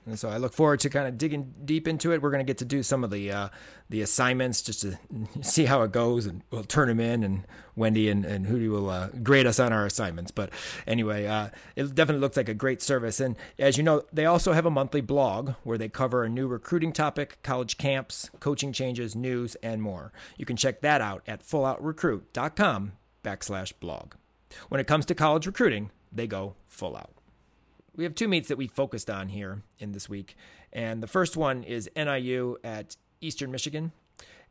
And 0.05 0.17
so 0.17 0.29
I 0.29 0.37
look 0.37 0.53
forward 0.53 0.79
to 0.81 0.89
kind 0.89 1.07
of 1.07 1.17
digging 1.17 1.53
deep 1.63 1.87
into 1.87 2.11
it. 2.11 2.21
We're 2.21 2.31
going 2.31 2.45
to 2.45 2.49
get 2.49 2.57
to 2.59 2.65
do 2.65 2.83
some 2.83 3.03
of 3.03 3.11
the 3.11 3.31
uh, 3.31 3.49
the 3.89 4.01
assignments 4.01 4.61
just 4.61 4.81
to 4.81 4.97
see 5.41 5.65
how 5.65 5.81
it 5.83 5.91
goes, 5.91 6.25
and 6.25 6.41
we'll 6.51 6.63
turn 6.63 6.87
them 6.87 6.99
in. 6.99 7.23
And 7.23 7.45
Wendy 7.75 8.09
and, 8.09 8.25
and 8.25 8.45
Hootie 8.47 8.69
will 8.69 8.89
uh, 8.89 9.09
grade 9.23 9.45
us 9.45 9.59
on 9.59 9.73
our 9.73 9.85
assignments. 9.85 10.31
But 10.31 10.49
anyway, 10.87 11.25
uh, 11.25 11.49
it 11.75 11.93
definitely 11.93 12.21
looks 12.21 12.37
like 12.37 12.49
a 12.49 12.53
great 12.53 12.81
service. 12.81 13.19
And 13.19 13.35
as 13.59 13.77
you 13.77 13.83
know, 13.83 14.03
they 14.13 14.25
also 14.25 14.53
have 14.53 14.65
a 14.65 14.71
monthly 14.71 15.01
blog 15.01 15.51
where 15.63 15.77
they 15.77 15.89
cover 15.89 16.23
a 16.23 16.29
new 16.29 16.47
recruiting 16.47 16.93
topic, 16.93 17.39
college 17.43 17.77
camps, 17.77 18.29
coaching 18.39 18.71
changes, 18.71 19.15
news, 19.15 19.55
and 19.55 19.81
more. 19.81 20.11
You 20.37 20.45
can 20.45 20.57
check 20.57 20.81
that 20.81 21.01
out 21.01 21.23
at 21.27 21.43
fulloutrecruit.com 21.45 22.93
backslash 23.23 23.73
blog. 23.79 24.13
When 24.69 24.79
it 24.79 24.87
comes 24.87 25.05
to 25.07 25.15
college 25.15 25.47
recruiting, 25.47 25.91
they 26.11 26.27
go 26.27 26.55
full 26.67 26.95
out 26.95 27.11
we 27.95 28.03
have 28.03 28.15
two 28.15 28.27
meets 28.27 28.47
that 28.49 28.57
we 28.57 28.67
focused 28.67 29.09
on 29.09 29.29
here 29.29 29.61
in 29.79 29.91
this 29.91 30.09
week. 30.09 30.35
And 30.73 31.01
the 31.01 31.07
first 31.07 31.37
one 31.37 31.63
is 31.63 31.89
NIU 31.95 32.57
at 32.63 32.95
Eastern 33.21 33.51
Michigan. 33.51 33.91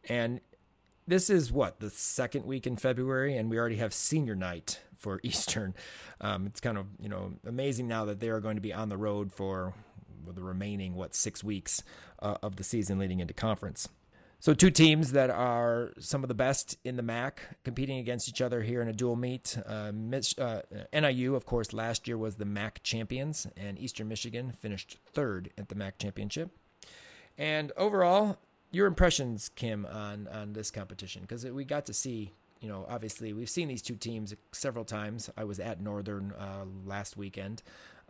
And 0.08 0.40
this 1.06 1.28
is 1.28 1.52
what, 1.52 1.80
the 1.80 1.90
second 1.90 2.46
week 2.46 2.66
in 2.66 2.76
February, 2.76 3.36
and 3.36 3.50
we 3.50 3.58
already 3.58 3.76
have 3.76 3.92
senior 3.92 4.34
night 4.34 4.80
for 4.96 5.20
Eastern. 5.22 5.74
Um, 6.20 6.46
it's 6.46 6.60
kind 6.60 6.78
of, 6.78 6.86
you 6.98 7.08
know, 7.08 7.32
amazing 7.46 7.88
now 7.88 8.06
that 8.06 8.20
they 8.20 8.28
are 8.28 8.40
going 8.40 8.56
to 8.56 8.62
be 8.62 8.72
on 8.72 8.88
the 8.88 8.96
road 8.96 9.32
for 9.32 9.74
the 10.26 10.42
remaining, 10.42 10.94
what, 10.94 11.14
six 11.14 11.44
weeks 11.44 11.82
uh, 12.20 12.36
of 12.42 12.56
the 12.56 12.64
season 12.64 12.98
leading 12.98 13.20
into 13.20 13.34
conference. 13.34 13.88
So, 14.44 14.52
two 14.52 14.68
teams 14.68 15.12
that 15.12 15.30
are 15.30 15.94
some 15.98 16.22
of 16.22 16.28
the 16.28 16.34
best 16.34 16.76
in 16.84 16.96
the 16.96 17.02
MAC 17.02 17.40
competing 17.64 17.96
against 17.96 18.28
each 18.28 18.42
other 18.42 18.60
here 18.60 18.82
in 18.82 18.88
a 18.88 18.92
dual 18.92 19.16
meet. 19.16 19.56
Uh, 19.66 19.90
uh, 20.36 20.60
NIU, 20.92 21.34
of 21.34 21.46
course, 21.46 21.72
last 21.72 22.06
year 22.06 22.18
was 22.18 22.34
the 22.36 22.44
MAC 22.44 22.82
champions, 22.82 23.46
and 23.56 23.78
Eastern 23.78 24.06
Michigan 24.06 24.52
finished 24.52 24.98
third 25.06 25.48
at 25.56 25.70
the 25.70 25.74
MAC 25.74 25.96
championship. 25.96 26.50
And 27.38 27.72
overall, 27.78 28.36
your 28.70 28.86
impressions, 28.86 29.48
Kim, 29.48 29.86
on 29.86 30.28
on 30.28 30.52
this 30.52 30.70
competition 30.70 31.22
because 31.22 31.46
we 31.46 31.64
got 31.64 31.86
to 31.86 31.94
see. 31.94 32.30
You 32.60 32.68
know, 32.68 32.84
obviously, 32.86 33.32
we've 33.32 33.48
seen 33.48 33.68
these 33.68 33.80
two 33.80 33.96
teams 33.96 34.34
several 34.52 34.84
times. 34.84 35.30
I 35.38 35.44
was 35.44 35.58
at 35.58 35.80
Northern 35.80 36.32
uh, 36.32 36.66
last 36.84 37.16
weekend 37.16 37.62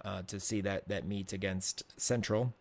uh, 0.04 0.22
to 0.26 0.40
see 0.40 0.62
that 0.62 0.88
that 0.88 1.06
meet 1.06 1.32
against 1.32 1.84
Central 1.96 2.54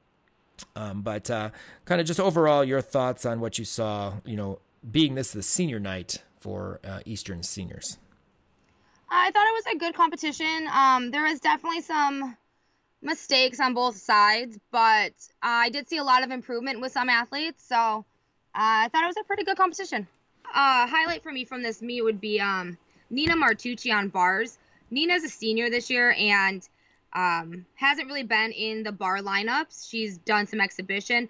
um, 0.76 1.02
but 1.02 1.30
uh, 1.30 1.50
kind 1.86 2.02
of 2.02 2.08
just 2.08 2.20
overall, 2.20 2.64
your 2.64 2.82
thoughts 2.82 3.26
on 3.26 3.40
what 3.40 3.58
you 3.58 3.66
saw, 3.66 4.14
you 4.26 4.36
know, 4.36 4.60
being 4.90 5.16
this 5.16 5.32
the 5.32 5.44
senior 5.44 5.80
night 5.80 6.24
for 6.40 6.80
uh, 6.84 7.00
Eastern 7.06 7.44
seniors. 7.44 7.98
I 9.10 9.32
thought 9.32 9.48
it 9.48 9.54
was 9.54 9.76
a 9.76 9.78
good 9.78 9.96
competition. 9.96 10.68
Um, 10.74 11.12
there 11.12 11.24
was 11.24 11.40
definitely 11.40 11.82
some 11.82 12.36
mistakes 13.02 13.60
on 13.60 13.74
both 13.74 13.96
sides, 13.98 14.58
but 14.72 15.14
I 15.42 15.70
did 15.70 15.88
see 15.88 15.98
a 15.98 16.04
lot 16.04 16.24
of 16.24 16.32
improvement 16.32 16.82
with 16.82 16.92
some 16.92 17.10
athletes. 17.10 17.64
So 17.68 17.76
uh, 17.76 18.04
I 18.54 18.90
thought 18.92 19.04
it 19.04 19.08
was 19.08 19.18
a 19.20 19.24
pretty 19.24 19.44
good 19.44 19.58
competition. 19.58 20.08
Uh, 20.46 20.88
highlight 20.88 21.24
for 21.24 21.32
me 21.32 21.46
from 21.46 21.64
this 21.64 21.82
meet 21.82 22.02
would 22.02 22.20
be 22.20 22.40
um, 22.40 22.78
Nina 23.10 23.36
Martucci 23.36 23.94
on 23.94 24.10
bars. 24.10 24.58
Nina's 24.90 25.24
a 25.24 25.30
senior 25.30 25.70
this 25.70 25.90
year, 25.90 26.16
and 26.18 26.68
um, 27.14 27.66
hasn't 27.76 28.08
really 28.08 28.24
been 28.24 28.52
in 28.52 28.84
the 28.84 28.92
bar 28.92 29.20
lineups. 29.20 29.90
She's 29.90 30.18
done 30.18 30.48
some 30.48 30.60
exhibition. 30.60 31.30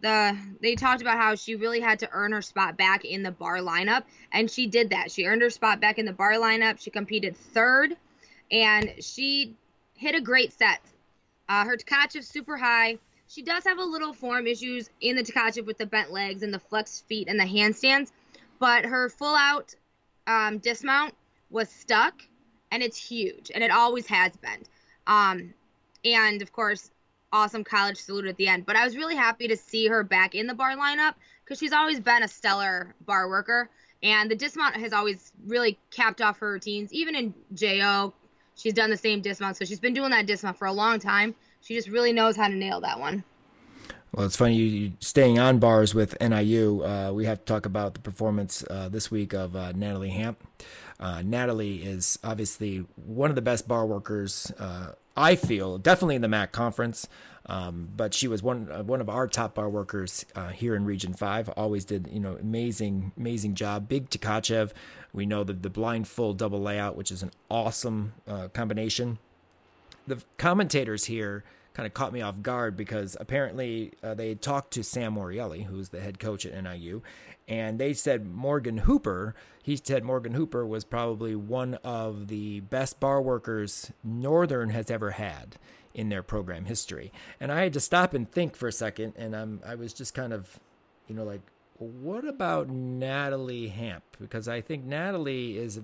The 0.00 0.36
they 0.60 0.74
talked 0.74 1.00
about 1.00 1.16
how 1.16 1.34
she 1.34 1.56
really 1.56 1.80
had 1.80 2.00
to 2.00 2.08
earn 2.12 2.32
her 2.32 2.42
spot 2.42 2.76
back 2.76 3.04
in 3.04 3.22
the 3.22 3.30
bar 3.30 3.58
lineup, 3.58 4.04
and 4.32 4.50
she 4.50 4.66
did 4.66 4.90
that. 4.90 5.10
She 5.10 5.24
earned 5.24 5.42
her 5.42 5.50
spot 5.50 5.80
back 5.80 5.98
in 5.98 6.04
the 6.04 6.12
bar 6.12 6.32
lineup. 6.32 6.80
She 6.80 6.90
competed 6.90 7.36
third, 7.36 7.96
and 8.50 8.92
she 9.00 9.54
hit 9.94 10.14
a 10.14 10.20
great 10.20 10.52
set. 10.52 10.80
Uh, 11.48 11.64
her 11.64 11.76
Tkachev 11.76 12.24
super 12.24 12.56
high. 12.56 12.98
She 13.28 13.42
does 13.42 13.64
have 13.64 13.78
a 13.78 13.84
little 13.84 14.12
form 14.12 14.46
issues 14.46 14.90
in 15.00 15.16
the 15.16 15.22
Tkachev 15.22 15.64
with 15.64 15.78
the 15.78 15.86
bent 15.86 16.12
legs 16.12 16.42
and 16.42 16.52
the 16.52 16.58
flexed 16.58 17.06
feet 17.06 17.28
and 17.28 17.40
the 17.40 17.44
handstands, 17.44 18.12
but 18.58 18.84
her 18.84 19.08
full 19.08 19.34
out 19.34 19.74
um, 20.26 20.58
dismount 20.58 21.14
was 21.50 21.70
stuck, 21.70 22.22
and 22.70 22.82
it's 22.82 22.98
huge, 22.98 23.50
and 23.54 23.64
it 23.64 23.70
always 23.70 24.06
has 24.06 24.36
been. 24.36 24.64
Um, 25.06 25.54
and 26.04 26.42
of 26.42 26.52
course, 26.52 26.90
awesome 27.32 27.64
college 27.64 27.96
salute 27.96 28.26
at 28.26 28.36
the 28.36 28.48
end. 28.48 28.64
But 28.64 28.76
I 28.76 28.84
was 28.84 28.96
really 28.96 29.16
happy 29.16 29.48
to 29.48 29.56
see 29.56 29.88
her 29.88 30.02
back 30.04 30.34
in 30.34 30.46
the 30.46 30.54
bar 30.54 30.76
lineup 30.76 31.14
because 31.44 31.58
she's 31.58 31.72
always 31.72 32.00
been 32.00 32.22
a 32.22 32.28
stellar 32.28 32.94
bar 33.04 33.28
worker. 33.28 33.68
And 34.02 34.30
the 34.30 34.36
dismount 34.36 34.76
has 34.76 34.92
always 34.92 35.32
really 35.46 35.78
capped 35.90 36.20
off 36.20 36.38
her 36.38 36.52
routines. 36.52 36.92
Even 36.92 37.14
in 37.14 37.34
JO, 37.54 38.12
she's 38.54 38.74
done 38.74 38.90
the 38.90 38.96
same 38.96 39.20
dismount. 39.20 39.56
So 39.56 39.64
she's 39.64 39.80
been 39.80 39.94
doing 39.94 40.10
that 40.10 40.26
dismount 40.26 40.58
for 40.58 40.66
a 40.66 40.72
long 40.72 40.98
time. 41.00 41.34
She 41.60 41.74
just 41.74 41.88
really 41.88 42.12
knows 42.12 42.36
how 42.36 42.48
to 42.48 42.54
nail 42.54 42.80
that 42.82 43.00
one. 43.00 43.24
Well, 44.12 44.26
it's 44.26 44.36
funny 44.36 44.54
you, 44.54 44.92
staying 45.00 45.40
on 45.40 45.58
bars 45.58 45.92
with 45.92 46.16
NIU. 46.20 46.84
Uh, 46.84 47.10
we 47.12 47.24
have 47.24 47.40
to 47.40 47.44
talk 47.44 47.66
about 47.66 47.94
the 47.94 48.00
performance 48.00 48.62
uh, 48.70 48.88
this 48.88 49.10
week 49.10 49.32
of 49.32 49.56
uh, 49.56 49.72
Natalie 49.72 50.10
Hamp. 50.10 50.46
Uh, 51.00 51.22
Natalie 51.24 51.82
is 51.82 52.18
obviously 52.22 52.84
one 52.96 53.30
of 53.30 53.36
the 53.36 53.42
best 53.42 53.66
bar 53.66 53.86
workers. 53.86 54.52
Uh, 54.58 54.92
I 55.16 55.36
feel 55.36 55.78
definitely 55.78 56.16
in 56.16 56.22
the 56.22 56.28
MAC 56.28 56.52
conference, 56.52 57.08
um, 57.46 57.88
but 57.96 58.14
she 58.14 58.26
was 58.26 58.42
one 58.42 58.68
uh, 58.70 58.82
one 58.82 59.00
of 59.00 59.08
our 59.08 59.28
top 59.28 59.54
bar 59.54 59.68
workers 59.68 60.24
uh, 60.34 60.48
here 60.48 60.74
in 60.74 60.84
Region 60.84 61.14
Five. 61.14 61.48
Always 61.50 61.84
did 61.84 62.08
you 62.10 62.20
know 62.20 62.36
amazing 62.40 63.12
amazing 63.16 63.54
job. 63.54 63.88
Big 63.88 64.10
Tkachev. 64.10 64.72
We 65.12 65.26
know 65.26 65.44
the 65.44 65.52
the 65.52 65.70
blind 65.70 66.08
full 66.08 66.34
double 66.34 66.60
layout, 66.60 66.96
which 66.96 67.12
is 67.12 67.22
an 67.22 67.30
awesome 67.50 68.14
uh, 68.26 68.48
combination. 68.48 69.18
The 70.06 70.22
commentators 70.36 71.04
here 71.06 71.44
kind 71.74 71.86
of 71.86 71.92
caught 71.92 72.12
me 72.12 72.22
off 72.22 72.40
guard 72.40 72.76
because 72.76 73.16
apparently 73.20 73.92
uh, 74.02 74.14
they 74.14 74.34
talked 74.34 74.72
to 74.72 74.84
Sam 74.84 75.16
Morreale, 75.16 75.64
who's 75.64 75.88
the 75.88 76.00
head 76.00 76.20
coach 76.20 76.46
at 76.46 76.62
NIU, 76.62 77.02
and 77.48 77.78
they 77.78 77.92
said 77.92 78.26
Morgan 78.26 78.78
Hooper. 78.78 79.34
He 79.62 79.76
said 79.76 80.04
Morgan 80.04 80.34
Hooper 80.34 80.64
was 80.64 80.84
probably 80.84 81.34
one 81.34 81.74
of 81.82 82.28
the 82.28 82.60
best 82.60 83.00
bar 83.00 83.20
workers 83.20 83.90
Northern 84.04 84.70
has 84.70 84.90
ever 84.90 85.12
had 85.12 85.56
in 85.92 86.08
their 86.08 86.22
program 86.22 86.64
history. 86.64 87.12
And 87.40 87.50
I 87.50 87.62
had 87.62 87.72
to 87.74 87.80
stop 87.80 88.14
and 88.14 88.30
think 88.30 88.56
for 88.56 88.68
a 88.68 88.72
second, 88.72 89.14
and 89.16 89.34
I'm 89.34 89.60
I 89.66 89.74
was 89.74 89.92
just 89.92 90.14
kind 90.14 90.32
of, 90.32 90.60
you 91.08 91.14
know, 91.14 91.24
like, 91.24 91.42
what 91.78 92.24
about 92.24 92.68
Natalie 92.68 93.68
Hamp? 93.68 94.04
Because 94.20 94.46
I 94.46 94.60
think 94.60 94.84
Natalie 94.84 95.58
is 95.58 95.80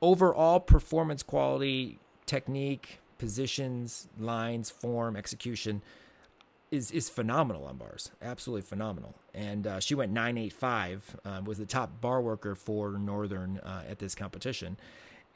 overall 0.00 0.60
performance 0.60 1.22
quality, 1.22 1.98
technique, 2.24 2.98
positions, 3.18 4.08
lines, 4.18 4.70
form, 4.70 5.16
execution 5.16 5.82
is 6.70 6.90
is 6.90 7.08
phenomenal 7.08 7.64
on 7.64 7.76
bars, 7.76 8.10
absolutely 8.20 8.62
phenomenal. 8.62 9.14
And 9.34 9.66
uh, 9.66 9.80
she 9.80 9.94
went 9.94 10.12
985, 10.12 11.16
uh, 11.24 11.40
was 11.44 11.58
the 11.58 11.66
top 11.66 12.00
bar 12.00 12.20
worker 12.20 12.54
for 12.54 12.92
Northern 12.92 13.58
uh, 13.58 13.84
at 13.88 13.98
this 13.98 14.14
competition. 14.14 14.76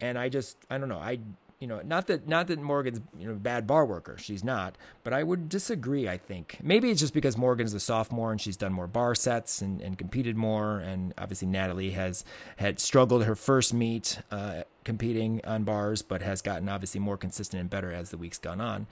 And 0.00 0.18
I 0.18 0.28
just, 0.28 0.56
I 0.70 0.78
don't 0.78 0.88
know, 0.88 0.98
I 0.98 1.18
you 1.60 1.66
know, 1.66 1.82
not 1.84 2.06
that 2.06 2.26
not 2.26 2.46
that 2.46 2.58
Morgan's 2.58 3.02
you 3.18 3.28
know 3.28 3.34
bad 3.34 3.66
bar 3.66 3.84
worker. 3.84 4.16
She's 4.18 4.42
not, 4.42 4.76
but 5.04 5.12
I 5.12 5.22
would 5.22 5.50
disagree. 5.50 6.08
I 6.08 6.16
think 6.16 6.56
maybe 6.62 6.90
it's 6.90 7.00
just 7.00 7.12
because 7.12 7.36
Morgan's 7.36 7.74
a 7.74 7.80
sophomore 7.80 8.32
and 8.32 8.40
she's 8.40 8.56
done 8.56 8.72
more 8.72 8.86
bar 8.86 9.14
sets 9.14 9.60
and, 9.60 9.78
and 9.82 9.98
competed 9.98 10.36
more, 10.36 10.78
and 10.78 11.12
obviously 11.18 11.48
Natalie 11.48 11.90
has 11.90 12.24
had 12.56 12.80
struggled 12.80 13.24
her 13.24 13.36
first 13.36 13.74
meet 13.74 14.20
uh, 14.30 14.62
competing 14.84 15.42
on 15.44 15.64
bars, 15.64 16.00
but 16.00 16.22
has 16.22 16.40
gotten 16.40 16.66
obviously 16.66 16.98
more 16.98 17.18
consistent 17.18 17.60
and 17.60 17.68
better 17.68 17.92
as 17.92 18.10
the 18.10 18.16
weeks 18.16 18.38
gone 18.38 18.62
on. 18.62 18.86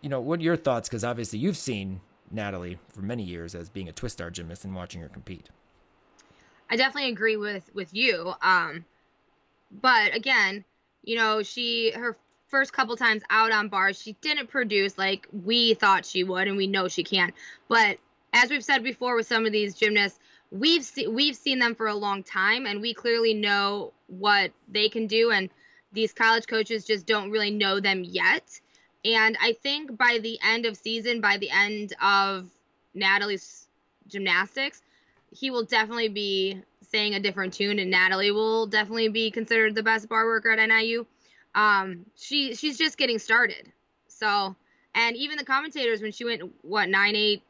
You 0.00 0.08
know, 0.08 0.20
what 0.20 0.40
are 0.40 0.42
your 0.42 0.56
thoughts? 0.56 0.88
Because 0.88 1.04
obviously 1.04 1.38
you've 1.38 1.56
seen 1.56 2.00
Natalie 2.28 2.78
for 2.88 3.02
many 3.02 3.22
years 3.22 3.54
as 3.54 3.68
being 3.68 3.88
a 3.88 3.92
twist 3.92 4.16
star 4.16 4.30
gymnast 4.30 4.64
and 4.64 4.74
watching 4.74 5.00
her 5.00 5.08
compete. 5.08 5.48
I 6.68 6.74
definitely 6.74 7.12
agree 7.12 7.36
with 7.36 7.70
with 7.72 7.94
you. 7.94 8.34
Um, 8.42 8.84
but 9.70 10.12
again 10.12 10.64
you 11.08 11.16
know, 11.16 11.42
she 11.42 11.90
her 11.92 12.18
first 12.48 12.74
couple 12.74 12.94
times 12.94 13.22
out 13.30 13.50
on 13.50 13.68
bars, 13.68 14.00
she 14.00 14.12
didn't 14.20 14.48
produce 14.48 14.98
like 14.98 15.26
we 15.32 15.72
thought 15.72 16.04
she 16.04 16.22
would, 16.22 16.46
and 16.46 16.58
we 16.58 16.66
know 16.66 16.86
she 16.86 17.02
can. 17.02 17.32
But 17.66 17.98
as 18.34 18.50
we've 18.50 18.62
said 18.62 18.84
before 18.84 19.16
with 19.16 19.26
some 19.26 19.46
of 19.46 19.52
these 19.52 19.74
gymnasts, 19.74 20.18
we've 20.50 20.84
se- 20.84 21.06
we've 21.06 21.34
seen 21.34 21.60
them 21.60 21.74
for 21.74 21.86
a 21.86 21.94
long 21.94 22.22
time, 22.22 22.66
and 22.66 22.82
we 22.82 22.92
clearly 22.92 23.32
know 23.32 23.94
what 24.08 24.52
they 24.68 24.90
can 24.90 25.06
do, 25.06 25.30
and 25.30 25.48
these 25.92 26.12
college 26.12 26.46
coaches 26.46 26.84
just 26.84 27.06
don't 27.06 27.30
really 27.30 27.50
know 27.50 27.80
them 27.80 28.04
yet. 28.04 28.60
And 29.02 29.38
I 29.40 29.54
think 29.54 29.96
by 29.96 30.18
the 30.22 30.38
end 30.44 30.66
of 30.66 30.76
season, 30.76 31.22
by 31.22 31.38
the 31.38 31.48
end 31.48 31.94
of 32.02 32.50
Natalie's 32.92 33.66
gymnastics, 34.08 34.82
he 35.34 35.50
will 35.50 35.64
definitely 35.64 36.08
be 36.08 36.60
saying 36.90 37.14
a 37.14 37.20
different 37.20 37.52
tune, 37.52 37.78
and 37.78 37.90
Natalie 37.90 38.30
will 38.30 38.66
definitely 38.66 39.08
be 39.08 39.30
considered 39.30 39.74
the 39.74 39.82
best 39.82 40.08
bar 40.08 40.26
worker 40.26 40.50
at 40.50 40.66
NIU. 40.66 41.06
Um, 41.54 42.06
she 42.16 42.54
she's 42.54 42.78
just 42.78 42.98
getting 42.98 43.18
started. 43.18 43.72
So, 44.08 44.54
and 44.94 45.16
even 45.16 45.36
the 45.36 45.44
commentators 45.44 46.02
when 46.02 46.12
she 46.12 46.24
went 46.24 46.42
what 46.62 46.88
nine 46.88 47.16
eight 47.16 47.42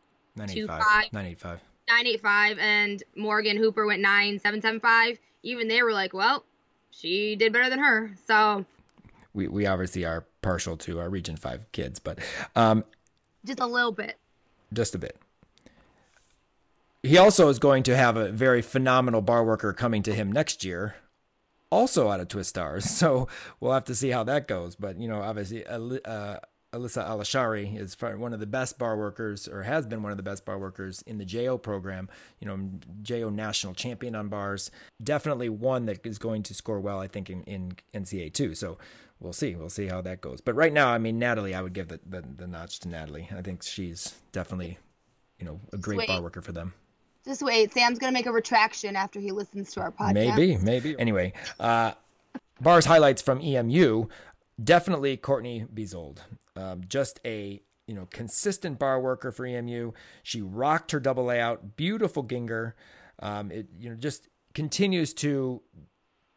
two 0.47 0.67
five 0.67 1.13
nine 1.13 1.27
eight 1.27 1.41
five 1.41 1.61
nine 1.89 2.07
eight 2.07 2.21
five, 2.21 2.59
and 2.59 3.03
Morgan 3.17 3.57
Hooper 3.57 3.87
went 3.87 4.01
nine 4.01 4.39
seven 4.39 4.61
seven 4.61 4.81
five. 4.81 5.19
Even 5.43 5.69
they 5.69 5.83
were 5.83 5.93
like, 5.93 6.13
well, 6.13 6.45
she 6.91 7.37
did 7.37 7.53
better 7.53 7.71
than 7.71 7.79
her. 7.79 8.11
So. 8.27 8.65
We, 9.35 9.47
we 9.47 9.67
obviously 9.67 10.05
are 10.05 10.25
partial 10.43 10.77
to 10.79 10.99
our 10.99 11.09
Region 11.09 11.37
5 11.37 11.71
kids, 11.71 12.01
but 12.01 12.19
um, 12.57 12.83
just 13.45 13.61
a 13.61 13.67
little 13.67 13.93
bit. 13.93 14.17
Just 14.73 14.97
a 14.97 14.99
bit 14.99 15.17
he 17.03 17.17
also 17.17 17.49
is 17.49 17.59
going 17.59 17.83
to 17.85 17.97
have 17.97 18.17
a 18.17 18.31
very 18.31 18.63
phenomenal 18.63 19.23
bar 19.23 19.45
worker 19.45 19.73
coming 19.73 20.03
to 20.03 20.15
him 20.15 20.33
next 20.33 20.65
year, 20.65 20.97
also 21.71 22.09
out 22.09 22.21
of 22.21 22.29
Twistars. 22.29 22.83
So 22.99 23.29
we'll 23.61 23.73
have 23.73 23.85
to 23.85 23.95
see 23.95 24.11
how 24.11 24.25
that 24.25 24.49
goes. 24.49 24.75
But 24.75 25.01
you 25.01 25.09
know, 25.09 25.23
obviously, 25.23 25.67
uh, 25.67 26.39
Alyssa 26.73 27.09
Alashari 27.09 27.79
is 27.79 27.97
one 28.01 28.35
of 28.35 28.41
the 28.41 28.47
best 28.47 28.79
bar 28.79 28.97
workers, 28.97 29.49
or 29.49 29.63
has 29.63 29.87
been 29.87 30.03
one 30.03 30.11
of 30.11 30.19
the 30.19 30.23
best 30.23 30.45
bar 30.45 30.59
workers 30.59 31.03
in 31.03 31.17
the 31.19 31.25
JO 31.25 31.57
program. 31.57 32.09
You 32.41 32.49
know, 32.49 32.71
JO 33.03 33.31
national 33.31 33.75
champion 33.75 34.15
on 34.15 34.29
bars. 34.29 34.71
Definitely 35.03 35.49
one 35.49 35.87
that 35.87 36.05
is 36.05 36.19
going 36.19 36.43
to 36.45 36.55
score 36.55 36.81
well, 36.81 37.01
I 37.01 37.09
think, 37.09 37.31
in, 37.31 37.43
in 37.45 37.73
NCAA 37.95 38.35
too. 38.35 38.55
So 38.55 38.77
we'll 39.19 39.33
see. 39.33 39.55
We'll 39.55 39.71
see 39.71 39.87
how 39.87 40.03
that 40.03 40.21
goes. 40.21 40.41
But 40.41 40.57
right 40.57 40.73
now, 40.73 40.89
I 40.89 40.99
mean, 40.99 41.19
Natalie, 41.19 41.55
I 41.55 41.63
would 41.63 41.73
give 41.73 41.89
the, 41.89 42.01
the, 42.05 42.23
the 42.37 42.47
notch 42.47 42.81
to 42.81 42.89
Natalie. 42.89 43.29
I 43.35 43.41
think 43.41 43.63
she's 43.63 44.17
definitely, 44.33 44.79
you 45.39 45.47
know, 45.47 45.61
a 45.73 45.79
great 45.79 46.01
Sweet. 46.01 46.09
bar 46.09 46.23
worker 46.23 46.43
for 46.43 46.53
them. 46.53 46.75
Just 47.25 47.43
wait. 47.43 47.73
Sam's 47.73 47.99
gonna 47.99 48.13
make 48.13 48.27
a 48.27 48.33
retraction 48.33 48.97
after 48.97 49.21
he 49.21 49.33
listens 49.33 49.73
to 49.73 49.81
our 49.81 49.93
podcast. 49.93 50.15
Maybe, 50.15 50.57
maybe. 50.57 50.97
Anyway, 50.99 51.33
uh, 51.61 51.93
bars 52.61 52.85
highlights 52.87 53.23
from 53.23 53.41
EMU. 53.41 54.07
Definitely 54.63 55.17
Courtney 55.17 55.67
Bezold. 55.73 56.19
Um, 56.57 56.83
just 56.89 57.21
a 57.25 57.63
you 57.87 57.95
know 57.95 58.07
consistent 58.11 58.79
bar 58.79 59.01
worker 59.01 59.33
for 59.33 59.47
EMU. 59.47 59.93
She 60.23 60.41
rocked 60.43 60.93
her 60.93 61.01
double 61.01 61.25
layout. 61.25 61.77
Beautiful 61.77 62.25
Gienger. 62.25 62.73
Um, 63.21 63.51
it 63.51 63.67
you 63.79 63.91
know 63.91 63.97
just 63.97 64.29
continues 64.55 65.15
to 65.15 65.61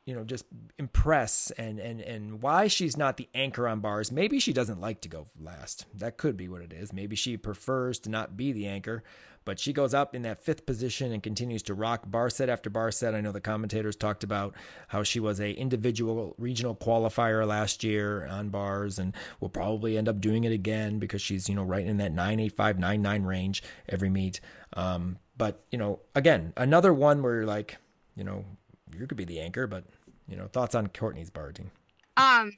you 0.05 0.15
know 0.15 0.23
just 0.23 0.45
impress 0.77 1.51
and 1.51 1.79
and 1.79 2.01
and 2.01 2.41
why 2.41 2.67
she's 2.67 2.97
not 2.97 3.17
the 3.17 3.29
anchor 3.33 3.67
on 3.67 3.79
bars 3.79 4.11
maybe 4.11 4.39
she 4.39 4.51
doesn't 4.51 4.81
like 4.81 4.99
to 5.01 5.09
go 5.09 5.27
last 5.39 5.85
that 5.93 6.17
could 6.17 6.35
be 6.35 6.47
what 6.47 6.61
it 6.61 6.73
is 6.73 6.91
maybe 6.91 7.15
she 7.15 7.37
prefers 7.37 7.99
to 7.99 8.09
not 8.09 8.35
be 8.35 8.51
the 8.51 8.67
anchor 8.67 9.03
but 9.45 9.59
she 9.59 9.73
goes 9.73 9.93
up 9.93 10.13
in 10.15 10.21
that 10.21 10.43
fifth 10.43 10.65
position 10.65 11.11
and 11.11 11.23
continues 11.23 11.63
to 11.63 11.73
rock 11.73 12.09
bar 12.09 12.29
set 12.29 12.49
after 12.49 12.69
bar 12.69 12.91
set. 12.91 13.15
I 13.15 13.21
know 13.21 13.31
the 13.31 13.41
commentators 13.41 13.95
talked 13.95 14.23
about 14.23 14.53
how 14.89 15.03
she 15.03 15.19
was 15.19 15.39
a 15.39 15.51
individual 15.51 16.35
regional 16.37 16.75
qualifier 16.75 17.45
last 17.45 17.83
year 17.83 18.25
on 18.27 18.49
bars 18.49 18.99
and 18.99 19.15
will 19.39 19.49
probably 19.49 19.97
end 19.97 20.07
up 20.07 20.21
doing 20.21 20.43
it 20.43 20.51
again 20.51 20.99
because 20.99 21.21
she's, 21.21 21.49
you 21.49 21.55
know, 21.55 21.63
right 21.63 21.85
in 21.85 21.97
that 21.97 22.11
985, 22.11 23.25
range 23.25 23.63
every 23.89 24.09
meet. 24.09 24.39
Um, 24.73 25.17
but, 25.37 25.63
you 25.71 25.77
know, 25.77 25.99
again, 26.15 26.53
another 26.55 26.93
one 26.93 27.23
where 27.23 27.35
you're 27.35 27.45
like, 27.45 27.77
you 28.15 28.23
know, 28.23 28.45
you 28.97 29.07
could 29.07 29.17
be 29.17 29.25
the 29.25 29.39
anchor, 29.39 29.67
but, 29.67 29.85
you 30.27 30.35
know, 30.35 30.47
thoughts 30.47 30.75
on 30.75 30.87
Courtney's 30.87 31.29
bar 31.29 31.51
team? 31.51 31.71
Um, 32.17 32.51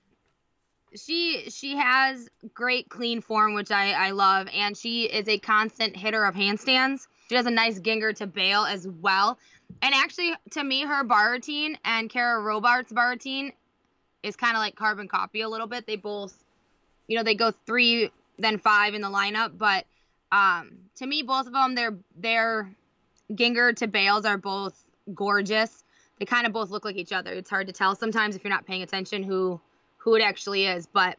she 0.96 1.50
she 1.50 1.76
has 1.78 2.30
great 2.54 2.90
clean 2.90 3.22
form, 3.22 3.54
which 3.54 3.72
I 3.72 3.92
I 3.92 4.12
love, 4.12 4.48
and 4.54 4.78
she 4.78 5.04
is 5.04 5.28
a 5.28 5.40
constant 5.40 5.96
hitter 5.96 6.24
of 6.26 6.36
handstands. 6.36 7.08
She 7.30 7.36
has 7.36 7.46
a 7.46 7.52
nice 7.52 7.80
Gienger 7.80 8.16
to 8.18 8.28
bail 8.28 8.64
as 8.64 8.88
well. 8.88 9.38
And 9.82 9.94
actually, 9.94 10.34
to 10.52 10.64
me, 10.64 10.84
her 10.84 11.04
bar 11.04 11.32
routine 11.32 11.78
and 11.84 12.10
Kara 12.10 12.40
Roberts' 12.42 12.92
bar 12.92 13.12
routine 13.12 13.54
is 14.22 14.36
kind 14.36 14.56
of 14.56 14.60
like 14.60 14.76
carbon 14.76 15.08
copy 15.08 15.42
a 15.42 15.50
little 15.50 15.68
bit. 15.68 15.88
They 15.88 15.96
both, 15.96 16.34
you 17.08 17.18
know, 17.18 17.24
they 17.24 17.36
go 17.36 17.52
three 17.66 18.12
then 18.38 18.58
five 18.58 18.94
in 18.94 19.02
the 19.02 19.10
lineup, 19.10 19.58
but 19.58 19.86
um, 20.32 20.72
to 20.96 21.06
me, 21.06 21.22
both 21.24 21.48
of 21.48 21.54
them, 21.54 21.76
their 21.76 21.96
their 22.16 22.70
Gienger 23.32 23.76
to 23.78 23.88
bails 23.88 24.26
are 24.26 24.38
both 24.38 24.84
gorgeous. 25.14 25.84
They 26.20 26.26
kind 26.26 26.46
of 26.46 26.54
both 26.54 26.70
look 26.70 26.86
like 26.86 26.96
each 26.96 27.12
other. 27.12 27.32
It's 27.32 27.50
hard 27.50 27.68
to 27.68 27.74
tell 27.74 27.96
sometimes 27.96 28.36
if 28.36 28.44
you're 28.44 28.54
not 28.54 28.66
paying 28.66 28.84
attention 28.84 29.24
who 29.24 29.60
who 30.04 30.16
it 30.16 30.22
actually 30.22 30.66
is. 30.66 30.86
But 30.86 31.18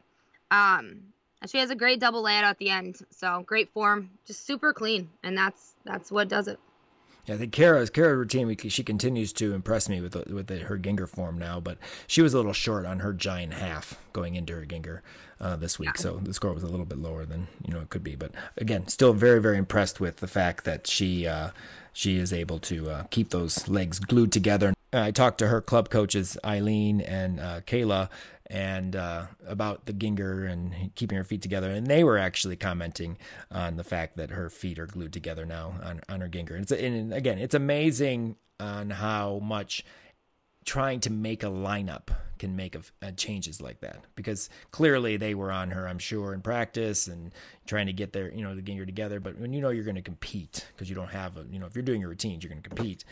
um, 0.50 1.00
she 1.46 1.58
has 1.58 1.70
a 1.70 1.74
great 1.74 2.00
double 2.00 2.22
layout 2.22 2.44
at 2.44 2.58
the 2.58 2.70
end, 2.70 3.00
so 3.10 3.42
great 3.46 3.72
form, 3.72 4.10
just 4.26 4.46
super 4.46 4.72
clean, 4.72 5.08
and 5.22 5.36
that's 5.36 5.74
that's 5.84 6.10
what 6.10 6.28
does 6.28 6.48
it. 6.48 6.58
Yeah, 7.26 7.36
I 7.36 7.38
think 7.38 7.52
Kara's 7.52 7.88
Kara 7.88 8.16
routine. 8.16 8.54
She 8.68 8.82
continues 8.82 9.32
to 9.34 9.54
impress 9.54 9.88
me 9.88 10.02
with 10.02 10.12
the, 10.12 10.34
with 10.34 10.46
the, 10.48 10.58
her 10.58 10.78
Gienger 10.78 11.08
form 11.08 11.38
now, 11.38 11.58
but 11.58 11.78
she 12.06 12.20
was 12.20 12.34
a 12.34 12.36
little 12.36 12.52
short 12.52 12.84
on 12.84 13.00
her 13.00 13.14
giant 13.14 13.54
half 13.54 13.98
going 14.12 14.34
into 14.34 14.52
her 14.54 14.66
Gienger 14.66 15.00
uh, 15.40 15.56
this 15.56 15.78
week, 15.78 15.92
yeah. 15.96 16.02
so 16.02 16.20
the 16.22 16.34
score 16.34 16.52
was 16.52 16.62
a 16.62 16.68
little 16.68 16.84
bit 16.84 16.98
lower 16.98 17.24
than 17.24 17.48
you 17.66 17.72
know 17.72 17.80
it 17.80 17.88
could 17.88 18.04
be. 18.04 18.14
But 18.14 18.32
again, 18.56 18.88
still 18.88 19.14
very 19.14 19.40
very 19.40 19.56
impressed 19.56 20.00
with 20.00 20.18
the 20.18 20.26
fact 20.26 20.64
that 20.64 20.86
she 20.86 21.26
uh, 21.26 21.50
she 21.92 22.18
is 22.18 22.32
able 22.32 22.58
to 22.60 22.90
uh, 22.90 23.02
keep 23.04 23.30
those 23.30 23.68
legs 23.68 23.98
glued 23.98 24.32
together. 24.32 24.74
I 24.92 25.10
talked 25.10 25.38
to 25.38 25.48
her 25.48 25.60
club 25.60 25.90
coaches 25.90 26.38
Eileen 26.44 27.00
and 27.00 27.40
uh, 27.40 27.60
Kayla 27.62 28.08
and 28.50 28.94
uh, 28.94 29.26
about 29.46 29.86
the 29.86 29.92
Gienger 29.92 30.50
and 30.50 30.94
keeping 30.94 31.16
her 31.16 31.24
feet 31.24 31.42
together. 31.42 31.70
And 31.70 31.86
they 31.86 32.04
were 32.04 32.18
actually 32.18 32.56
commenting 32.56 33.16
on 33.50 33.76
the 33.76 33.84
fact 33.84 34.16
that 34.16 34.30
her 34.30 34.50
feet 34.50 34.78
are 34.78 34.86
glued 34.86 35.12
together 35.12 35.46
now 35.46 35.74
on, 35.82 36.00
on 36.08 36.20
her 36.20 36.28
Gienger. 36.28 36.56
And, 36.56 36.70
and 36.72 37.14
again, 37.14 37.38
it's 37.38 37.54
amazing 37.54 38.36
on 38.60 38.90
how 38.90 39.40
much 39.42 39.84
trying 40.64 41.00
to 41.00 41.10
make 41.10 41.42
a 41.42 41.46
lineup 41.46 42.08
can 42.38 42.56
make 42.56 42.74
a, 42.74 42.82
a 43.02 43.12
changes 43.12 43.60
like 43.60 43.80
that 43.80 44.04
because 44.16 44.48
clearly 44.70 45.16
they 45.16 45.34
were 45.34 45.52
on 45.52 45.70
her, 45.70 45.86
I'm 45.86 45.98
sure, 45.98 46.34
in 46.34 46.40
practice 46.40 47.06
and 47.06 47.32
trying 47.66 47.86
to 47.86 47.92
get 47.92 48.12
their, 48.12 48.32
you 48.32 48.42
know, 48.42 48.54
the 48.54 48.62
Gienger 48.62 48.86
together. 48.86 49.20
But 49.20 49.38
when 49.38 49.52
you 49.52 49.60
know 49.60 49.70
you're 49.70 49.84
going 49.84 49.94
to 49.96 50.02
compete 50.02 50.66
because 50.74 50.88
you 50.88 50.94
don't 50.94 51.10
have 51.10 51.36
a, 51.36 51.44
you 51.50 51.58
know, 51.58 51.66
if 51.66 51.74
you're 51.74 51.82
doing 51.82 52.00
your 52.00 52.10
routines, 52.10 52.42
you're 52.42 52.50
going 52.50 52.62
to 52.62 52.68
compete 52.68 53.04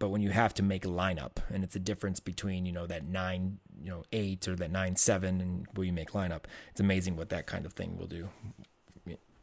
but 0.00 0.08
when 0.08 0.20
you 0.20 0.30
have 0.30 0.52
to 0.54 0.62
make 0.64 0.84
a 0.84 0.88
lineup 0.88 1.36
and 1.52 1.62
it's 1.62 1.76
a 1.76 1.80
difference 1.80 2.18
between 2.18 2.66
you 2.66 2.72
know 2.72 2.86
that 2.86 3.04
nine 3.04 3.58
you 3.80 3.90
know 3.90 4.02
eight 4.12 4.48
or 4.48 4.56
that 4.56 4.72
nine 4.72 4.96
seven 4.96 5.40
and 5.40 5.68
where 5.74 5.86
you 5.86 5.92
make 5.92 6.10
lineup 6.10 6.44
it's 6.72 6.80
amazing 6.80 7.14
what 7.14 7.28
that 7.28 7.46
kind 7.46 7.64
of 7.64 7.72
thing 7.72 7.96
will 7.96 8.08
do 8.08 8.28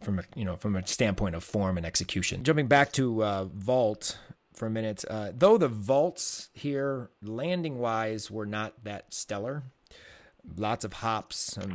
from 0.01 0.19
a 0.19 0.23
you 0.35 0.45
know 0.45 0.55
from 0.55 0.75
a 0.75 0.85
standpoint 0.85 1.35
of 1.35 1.43
form 1.43 1.77
and 1.77 1.85
execution. 1.85 2.43
Jumping 2.43 2.67
back 2.67 2.91
to 2.93 3.23
uh, 3.23 3.45
vault 3.45 4.17
for 4.53 4.65
a 4.65 4.69
minute 4.69 5.03
uh, 5.09 5.31
though 5.35 5.57
the 5.57 5.67
vaults 5.67 6.49
here 6.53 7.09
landing 7.21 7.77
wise 7.77 8.31
were 8.31 8.45
not 8.45 8.83
that 8.83 9.13
stellar 9.13 9.63
lots 10.55 10.83
of 10.83 10.93
hops 10.93 11.57
um, 11.59 11.73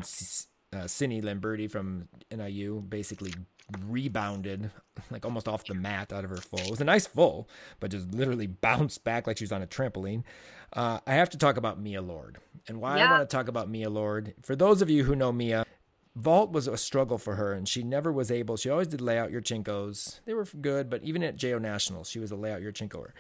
uh, 0.73 0.87
Lamberti 0.87 1.71
from 1.71 2.09
NIU 2.35 2.81
basically 2.81 3.33
rebounded 3.87 4.71
like 5.11 5.25
almost 5.25 5.49
off 5.49 5.65
the 5.65 5.75
mat 5.75 6.13
out 6.13 6.25
of 6.25 6.31
her 6.31 6.37
full. 6.37 6.61
It 6.61 6.71
was 6.71 6.81
a 6.81 6.85
nice 6.85 7.07
full, 7.07 7.49
but 7.81 7.91
just 7.91 8.13
literally 8.13 8.47
bounced 8.47 9.05
back 9.05 9.27
like 9.27 9.39
she 9.39 9.45
was 9.45 9.53
on 9.53 9.63
a 9.63 9.67
trampoline. 9.67 10.25
Uh, 10.73 11.01
I 11.07 11.15
have 11.15 11.31
to 11.31 11.39
talk 11.39 11.57
about 11.57 11.81
Mia 11.81 12.03
Lord 12.03 12.39
and 12.69 12.81
why 12.81 12.99
yeah. 12.99 13.09
I 13.09 13.11
want 13.19 13.29
to 13.29 13.37
talk 13.37 13.49
about 13.49 13.69
Mia 13.69 13.91
Lord. 13.91 14.35
For 14.43 14.57
those 14.57 14.83
of 14.83 14.91
you 14.91 15.05
who 15.05 15.15
know 15.15 15.33
Mia, 15.33 15.65
vault 16.15 16.53
was 16.53 16.67
a 16.67 16.77
struggle 16.77 17.19
for 17.19 17.37
her 17.37 17.53
and 17.53 17.69
she 17.69 17.83
never 17.83 18.13
was 18.13 18.31
able. 18.31 18.57
She 18.57 18.71
always 18.71 18.89
did 18.89 19.01
layout 19.01 19.31
Yurchenkos. 19.31 20.21
They 20.25 20.35
were 20.35 20.47
good, 20.61 20.89
but 20.91 21.03
even 21.03 21.23
at 21.23 21.37
JO 21.37 21.59
Nationals, 21.59 22.09
she 22.09 22.19
was 22.19 22.31
a 22.31 22.37
layout 22.37 22.63
Yurchenkoer. 22.63 23.11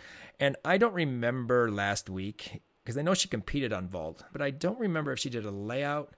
And 0.41 0.57
I 0.65 0.79
don't 0.79 0.95
remember 0.95 1.71
last 1.71 2.09
week 2.09 2.63
because 2.85 2.97
I 2.99 3.03
know 3.03 3.15
she 3.15 3.29
competed 3.29 3.73
on 3.73 3.89
vault, 3.89 4.25
but 4.33 4.43
I 4.43 4.51
don't 4.51 4.79
remember 4.79 5.13
if 5.13 5.19
she 5.19 5.31
did 5.31 5.45
a 5.45 5.51
layout. 5.51 6.15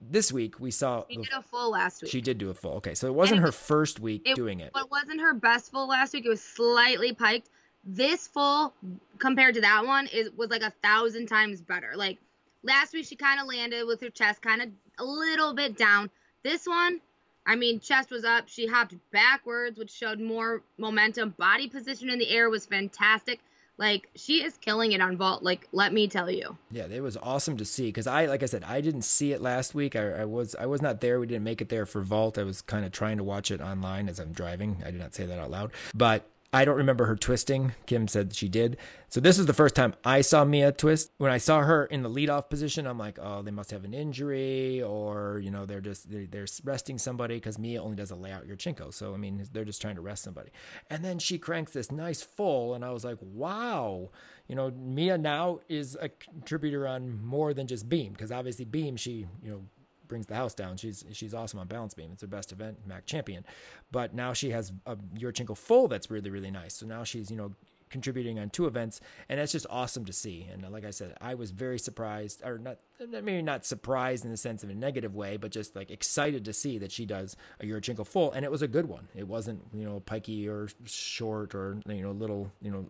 This 0.00 0.32
week 0.32 0.60
we 0.60 0.70
saw 0.70 1.04
She 1.10 1.16
did 1.16 1.28
a 1.34 1.42
full 1.42 1.70
last 1.72 2.02
week. 2.02 2.10
she 2.10 2.20
did 2.20 2.38
do 2.38 2.50
a 2.50 2.54
full. 2.54 2.74
Okay, 2.74 2.94
so 2.94 3.06
it 3.08 3.14
wasn't 3.14 3.40
it 3.40 3.42
her 3.42 3.52
first 3.52 3.98
week 4.00 4.22
it- 4.24 4.36
doing 4.36 4.60
it. 4.60 4.70
But 4.72 4.84
it 4.84 4.90
wasn't 4.90 5.20
her 5.20 5.34
best 5.34 5.70
full 5.72 5.88
last 5.88 6.12
week. 6.14 6.24
It 6.24 6.28
was 6.28 6.42
slightly 6.42 7.12
piked. 7.12 7.48
This 7.84 8.26
full 8.28 8.74
compared 9.18 9.54
to 9.56 9.60
that 9.62 9.84
one 9.84 10.06
is 10.12 10.30
was 10.36 10.50
like 10.50 10.62
a 10.62 10.72
thousand 10.82 11.26
times 11.26 11.60
better. 11.60 11.92
Like 11.96 12.18
last 12.62 12.92
week 12.92 13.06
she 13.06 13.16
kind 13.16 13.40
of 13.40 13.46
landed 13.46 13.86
with 13.86 14.00
her 14.00 14.10
chest 14.10 14.42
kind 14.42 14.62
of 14.62 14.68
a 14.98 15.04
little 15.04 15.54
bit 15.54 15.76
down. 15.76 16.10
This 16.42 16.66
one, 16.66 17.00
I 17.46 17.56
mean, 17.56 17.80
chest 17.80 18.10
was 18.10 18.24
up. 18.24 18.48
She 18.48 18.66
hopped 18.66 18.94
backwards, 19.10 19.78
which 19.78 19.90
showed 19.90 20.20
more 20.20 20.62
momentum. 20.76 21.34
Body 21.38 21.68
position 21.68 22.10
in 22.10 22.18
the 22.18 22.28
air 22.30 22.50
was 22.50 22.66
fantastic. 22.66 23.40
Like 23.78 24.10
she 24.16 24.44
is 24.44 24.56
killing 24.58 24.92
it 24.92 25.00
on 25.00 25.16
vault. 25.16 25.42
Like 25.42 25.68
let 25.72 25.92
me 25.92 26.08
tell 26.08 26.30
you. 26.30 26.58
Yeah, 26.70 26.86
it 26.90 27.00
was 27.00 27.16
awesome 27.16 27.56
to 27.58 27.64
see 27.64 27.86
because 27.86 28.06
I, 28.06 28.26
like 28.26 28.42
I 28.42 28.46
said, 28.46 28.64
I 28.64 28.80
didn't 28.80 29.02
see 29.02 29.32
it 29.32 29.40
last 29.40 29.74
week. 29.74 29.96
I, 29.96 30.22
I 30.22 30.24
was 30.24 30.54
I 30.56 30.66
was 30.66 30.82
not 30.82 31.00
there. 31.00 31.20
We 31.20 31.26
didn't 31.26 31.44
make 31.44 31.60
it 31.60 31.68
there 31.68 31.86
for 31.86 32.02
Vault. 32.02 32.36
I 32.38 32.42
was 32.42 32.60
kind 32.60 32.84
of 32.84 32.92
trying 32.92 33.16
to 33.18 33.24
watch 33.24 33.50
it 33.50 33.60
online 33.60 34.08
as 34.08 34.18
I'm 34.18 34.32
driving. 34.32 34.82
I 34.84 34.90
did 34.90 35.00
not 35.00 35.14
say 35.14 35.26
that 35.26 35.38
out 35.38 35.50
loud, 35.50 35.72
but 35.94 36.28
I 36.50 36.64
don't 36.64 36.76
remember 36.76 37.04
her 37.04 37.16
twisting. 37.16 37.74
Kim 37.84 38.08
said 38.08 38.34
she 38.34 38.48
did. 38.48 38.78
So 39.10 39.20
this 39.20 39.38
is 39.38 39.44
the 39.44 39.52
first 39.52 39.74
time 39.74 39.94
I 40.02 40.22
saw 40.22 40.44
Mia 40.44 40.72
twist. 40.72 41.10
When 41.18 41.30
I 41.30 41.36
saw 41.36 41.60
her 41.60 41.84
in 41.84 42.02
the 42.02 42.08
leadoff 42.08 42.48
position, 42.48 42.86
I'm 42.86 42.98
like, 42.98 43.18
oh, 43.20 43.42
they 43.42 43.50
must 43.50 43.70
have 43.70 43.84
an 43.84 43.92
injury, 43.92 44.82
or 44.82 45.40
you 45.42 45.50
know, 45.50 45.66
they're 45.66 45.82
just 45.82 46.10
they're, 46.10 46.26
they're 46.26 46.46
resting 46.64 46.96
somebody 46.96 47.36
because 47.36 47.58
Mia 47.58 47.82
only 47.82 47.96
does 47.96 48.10
a 48.10 48.16
layout 48.16 48.48
Yurchenko. 48.48 48.94
So 48.94 49.12
I 49.12 49.18
mean, 49.18 49.46
they're 49.52 49.66
just 49.66 49.82
trying 49.82 49.96
to 49.96 50.00
rest 50.00 50.24
somebody. 50.24 50.50
And 50.88 51.04
then 51.04 51.18
she 51.18 51.38
cranks 51.38 51.72
this 51.72 51.92
nice 51.92 52.22
full, 52.22 52.74
and 52.74 52.82
I 52.82 52.90
was 52.92 53.04
like, 53.04 53.18
wow, 53.20 54.10
you 54.46 54.54
know, 54.54 54.70
Mia 54.70 55.18
now 55.18 55.60
is 55.68 55.98
a 56.00 56.08
contributor 56.08 56.88
on 56.88 57.22
more 57.22 57.52
than 57.52 57.66
just 57.66 57.90
beam 57.90 58.12
because 58.12 58.32
obviously 58.32 58.64
beam 58.64 58.96
she 58.96 59.26
you 59.42 59.50
know 59.50 59.62
brings 60.08 60.26
the 60.26 60.34
house 60.34 60.54
down. 60.54 60.76
She's 60.76 61.04
she's 61.12 61.34
awesome 61.34 61.60
on 61.60 61.66
balance 61.66 61.94
beam. 61.94 62.10
It's 62.12 62.22
her 62.22 62.28
best 62.28 62.52
event, 62.52 62.78
MAC 62.86 63.06
champion. 63.06 63.44
But 63.90 64.14
now 64.14 64.32
she 64.32 64.50
has 64.50 64.72
a 64.86 64.96
Yurchenko 64.96 65.56
full 65.56 65.88
that's 65.88 66.10
really 66.10 66.30
really 66.30 66.50
nice. 66.50 66.74
So 66.74 66.86
now 66.86 67.04
she's 67.04 67.30
you 67.30 67.36
know 67.36 67.52
contributing 67.90 68.38
on 68.38 68.50
two 68.50 68.66
events, 68.66 69.00
and 69.28 69.40
that's 69.40 69.52
just 69.52 69.66
awesome 69.70 70.04
to 70.04 70.12
see. 70.12 70.46
And 70.52 70.64
uh, 70.64 70.70
like 70.70 70.84
I 70.84 70.90
said, 70.90 71.16
I 71.20 71.34
was 71.34 71.50
very 71.50 71.78
surprised, 71.78 72.42
or 72.44 72.58
not 72.58 72.78
maybe 73.00 73.42
not 73.42 73.64
surprised 73.64 74.24
in 74.24 74.30
the 74.30 74.36
sense 74.36 74.62
of 74.62 74.70
a 74.70 74.74
negative 74.74 75.14
way, 75.14 75.36
but 75.36 75.50
just 75.50 75.76
like 75.76 75.90
excited 75.90 76.44
to 76.44 76.52
see 76.52 76.78
that 76.78 76.92
she 76.92 77.06
does 77.06 77.36
a 77.60 77.64
Yurchenko 77.64 78.06
full, 78.06 78.32
and 78.32 78.44
it 78.44 78.50
was 78.50 78.62
a 78.62 78.68
good 78.68 78.86
one. 78.86 79.08
It 79.14 79.26
wasn't 79.26 79.62
you 79.74 79.84
know 79.84 80.00
pikey 80.00 80.48
or 80.48 80.68
short 80.84 81.54
or 81.54 81.78
you 81.86 82.02
know 82.02 82.12
little 82.12 82.50
you 82.60 82.70
know 82.70 82.86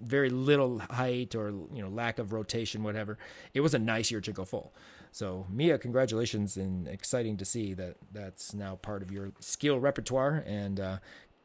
very 0.00 0.30
little 0.30 0.78
height 0.78 1.34
or 1.34 1.50
you 1.50 1.82
know 1.82 1.88
lack 1.88 2.18
of 2.18 2.32
rotation, 2.32 2.82
whatever. 2.82 3.18
It 3.54 3.60
was 3.60 3.74
a 3.74 3.78
nice 3.78 4.10
Yurchenko 4.10 4.46
full. 4.46 4.72
So 5.12 5.46
Mia, 5.50 5.78
congratulations, 5.78 6.56
and 6.56 6.86
exciting 6.86 7.36
to 7.38 7.44
see 7.44 7.74
that 7.74 7.96
that's 8.12 8.54
now 8.54 8.76
part 8.76 9.02
of 9.02 9.10
your 9.10 9.32
skill 9.40 9.80
repertoire 9.80 10.44
and 10.46 10.78
uh, 10.78 10.98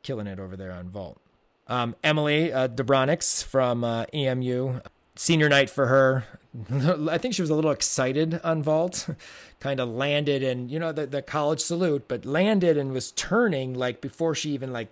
killing 0.03 0.27
it 0.27 0.39
over 0.39 0.55
there 0.55 0.71
on 0.71 0.89
vault. 0.89 1.19
Um, 1.67 1.95
Emily 2.03 2.51
uh, 2.51 2.67
Dobronix 2.67 3.43
from 3.43 3.83
uh, 3.83 4.05
EMU, 4.13 4.81
senior 5.15 5.49
night 5.49 5.69
for 5.69 5.87
her. 5.87 6.25
I 7.09 7.17
think 7.17 7.33
she 7.33 7.41
was 7.41 7.49
a 7.49 7.55
little 7.55 7.71
excited 7.71 8.39
on 8.43 8.61
vault, 8.61 9.09
kind 9.59 9.79
of 9.79 9.89
landed 9.89 10.43
and 10.43 10.69
you 10.69 10.77
know 10.77 10.91
the 10.91 11.07
the 11.07 11.21
college 11.21 11.61
salute, 11.61 12.07
but 12.07 12.25
landed 12.25 12.77
and 12.77 12.91
was 12.91 13.11
turning 13.11 13.73
like 13.73 14.01
before 14.01 14.35
she 14.35 14.51
even 14.51 14.71
like 14.71 14.89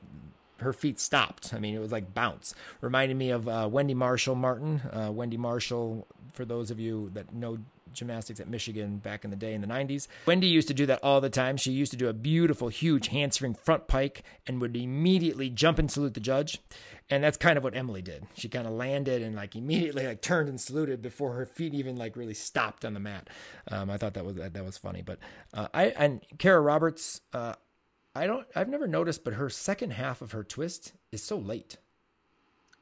her 0.61 0.73
feet 0.73 0.99
stopped. 0.99 1.53
I 1.53 1.59
mean, 1.59 1.75
it 1.75 1.79
was 1.79 1.91
like 1.91 2.13
bounce. 2.13 2.53
Reminded 2.81 3.17
me 3.17 3.31
of 3.31 3.47
uh, 3.47 3.67
Wendy 3.71 3.93
Marshall 3.93 4.35
Martin. 4.35 4.81
Uh, 4.81 5.11
Wendy 5.11 5.37
Marshall, 5.37 6.07
for 6.33 6.45
those 6.45 6.71
of 6.71 6.79
you 6.79 7.11
that 7.13 7.33
know 7.33 7.57
gymnastics 7.93 8.39
at 8.39 8.47
Michigan 8.47 8.97
back 8.97 9.23
in 9.23 9.29
the 9.29 9.35
day 9.35 9.53
in 9.53 9.61
the 9.61 9.67
90s. 9.67 10.07
Wendy 10.25 10.47
used 10.47 10.67
to 10.69 10.73
do 10.73 10.85
that 10.85 10.99
all 11.03 11.21
the 11.21 11.29
time. 11.29 11.57
She 11.57 11.71
used 11.71 11.91
to 11.91 11.97
do 11.97 12.07
a 12.07 12.13
beautiful, 12.13 12.69
huge 12.69 13.07
handspring 13.07 13.53
front 13.53 13.87
pike 13.87 14.23
and 14.47 14.61
would 14.61 14.75
immediately 14.75 15.49
jump 15.49 15.79
and 15.79 15.91
salute 15.91 16.13
the 16.13 16.19
judge. 16.19 16.59
And 17.09 17.23
that's 17.23 17.37
kind 17.37 17.57
of 17.57 17.63
what 17.63 17.75
Emily 17.75 18.01
did. 18.01 18.25
She 18.35 18.47
kind 18.47 18.65
of 18.65 18.73
landed 18.73 19.21
and 19.21 19.35
like 19.35 19.55
immediately 19.55 20.07
like 20.07 20.21
turned 20.21 20.47
and 20.47 20.59
saluted 20.59 21.01
before 21.01 21.33
her 21.33 21.45
feet 21.45 21.73
even 21.73 21.97
like 21.97 22.15
really 22.15 22.33
stopped 22.33 22.85
on 22.85 22.93
the 22.93 22.99
mat. 22.99 23.29
Um, 23.69 23.89
I 23.89 23.97
thought 23.97 24.13
that 24.13 24.25
was 24.25 24.35
that, 24.35 24.65
was 24.65 24.77
funny. 24.77 25.01
But 25.01 25.19
uh, 25.53 25.67
I 25.73 25.87
and 25.87 26.21
Kara 26.37 26.61
Roberts, 26.61 27.19
uh, 27.33 27.55
I 28.15 28.27
don't 28.27 28.45
I've 28.55 28.69
never 28.69 28.87
noticed, 28.87 29.23
but 29.23 29.33
her 29.33 29.49
second 29.49 29.91
half 29.91 30.21
of 30.21 30.31
her 30.33 30.43
twist 30.43 30.93
is 31.11 31.23
so 31.23 31.37
late. 31.37 31.77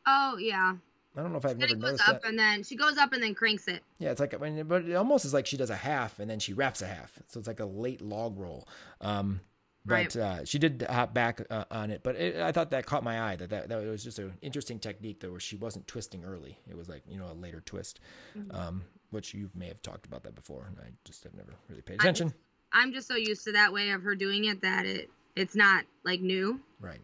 Oh 0.06 0.38
yeah. 0.40 0.76
I 1.18 1.22
don't 1.22 1.32
know 1.32 1.38
if 1.40 1.46
I've 1.46 1.58
never 1.58 1.76
noticed 1.76 2.08
up 2.08 2.22
that. 2.22 2.30
and 2.30 2.38
then 2.40 2.64
she 2.64 2.76
goes 2.76 2.98
up 2.98 3.14
and 3.14 3.22
then 3.22 3.34
cranks 3.36 3.68
it. 3.68 3.84
Yeah, 3.98 4.12
it's 4.12 4.20
like, 4.20 4.34
I 4.34 4.38
mean, 4.38 4.64
but 4.68 4.86
it 4.86 4.94
almost 4.96 5.26
is 5.26 5.34
like 5.34 5.46
she 5.48 5.58
does 5.58 5.70
a 5.72 5.76
half 5.76 6.20
and 6.20 6.30
then 6.30 6.40
she 6.40 6.54
wraps 6.54 6.82
a 6.82 6.88
half. 6.88 7.20
So 7.28 7.40
it's 7.40 7.48
like 7.48 7.60
a 7.60 7.66
late 7.66 8.00
log 8.02 8.38
roll. 8.40 8.68
Um, 9.02 9.42
but 9.86 9.94
Right. 9.94 10.16
uh, 10.16 10.46
she 10.46 10.60
did 10.60 10.86
hop 10.90 11.14
back 11.14 11.42
uh, 11.50 11.66
on 11.72 11.90
it. 11.90 12.04
But 12.04 12.16
it, 12.16 12.38
I 12.38 12.52
thought 12.52 12.70
that 12.72 12.86
caught 12.86 13.04
my 13.04 13.22
eye 13.32 13.36
that, 13.38 13.50
that 13.50 13.70
that 13.70 13.84
was 13.86 14.04
just 14.04 14.20
an 14.20 14.34
interesting 14.42 14.78
technique 14.80 15.20
though, 15.20 15.32
where 15.32 15.40
she 15.40 15.56
wasn't 15.56 15.88
twisting 15.88 16.24
early. 16.24 16.58
It 16.70 16.78
was 16.78 16.88
like 16.90 17.02
you 17.08 17.18
know 17.18 17.26
a 17.32 17.34
later 17.34 17.62
twist, 17.66 18.00
Mm-hmm. 18.38 18.56
um, 18.56 18.84
which 19.10 19.34
you 19.34 19.50
may 19.56 19.68
have 19.68 19.82
talked 19.82 20.06
about 20.06 20.24
that 20.24 20.36
before, 20.36 20.66
and 20.68 20.78
I 20.80 20.92
just 21.06 21.24
have 21.24 21.34
never 21.34 21.54
really 21.70 21.82
paid 21.82 21.96
attention. 21.96 22.34
I'm 22.72 22.94
just 22.94 23.08
so 23.08 23.16
used 23.16 23.44
to 23.46 23.54
that 23.54 23.74
way 23.74 23.90
of 23.92 24.04
her 24.04 24.14
doing 24.16 24.46
it 24.46 24.62
that 24.62 24.86
it 24.86 25.10
it's 25.40 25.56
not 25.56 25.86
like 26.04 26.20
new. 26.20 26.60
Right. 26.82 27.00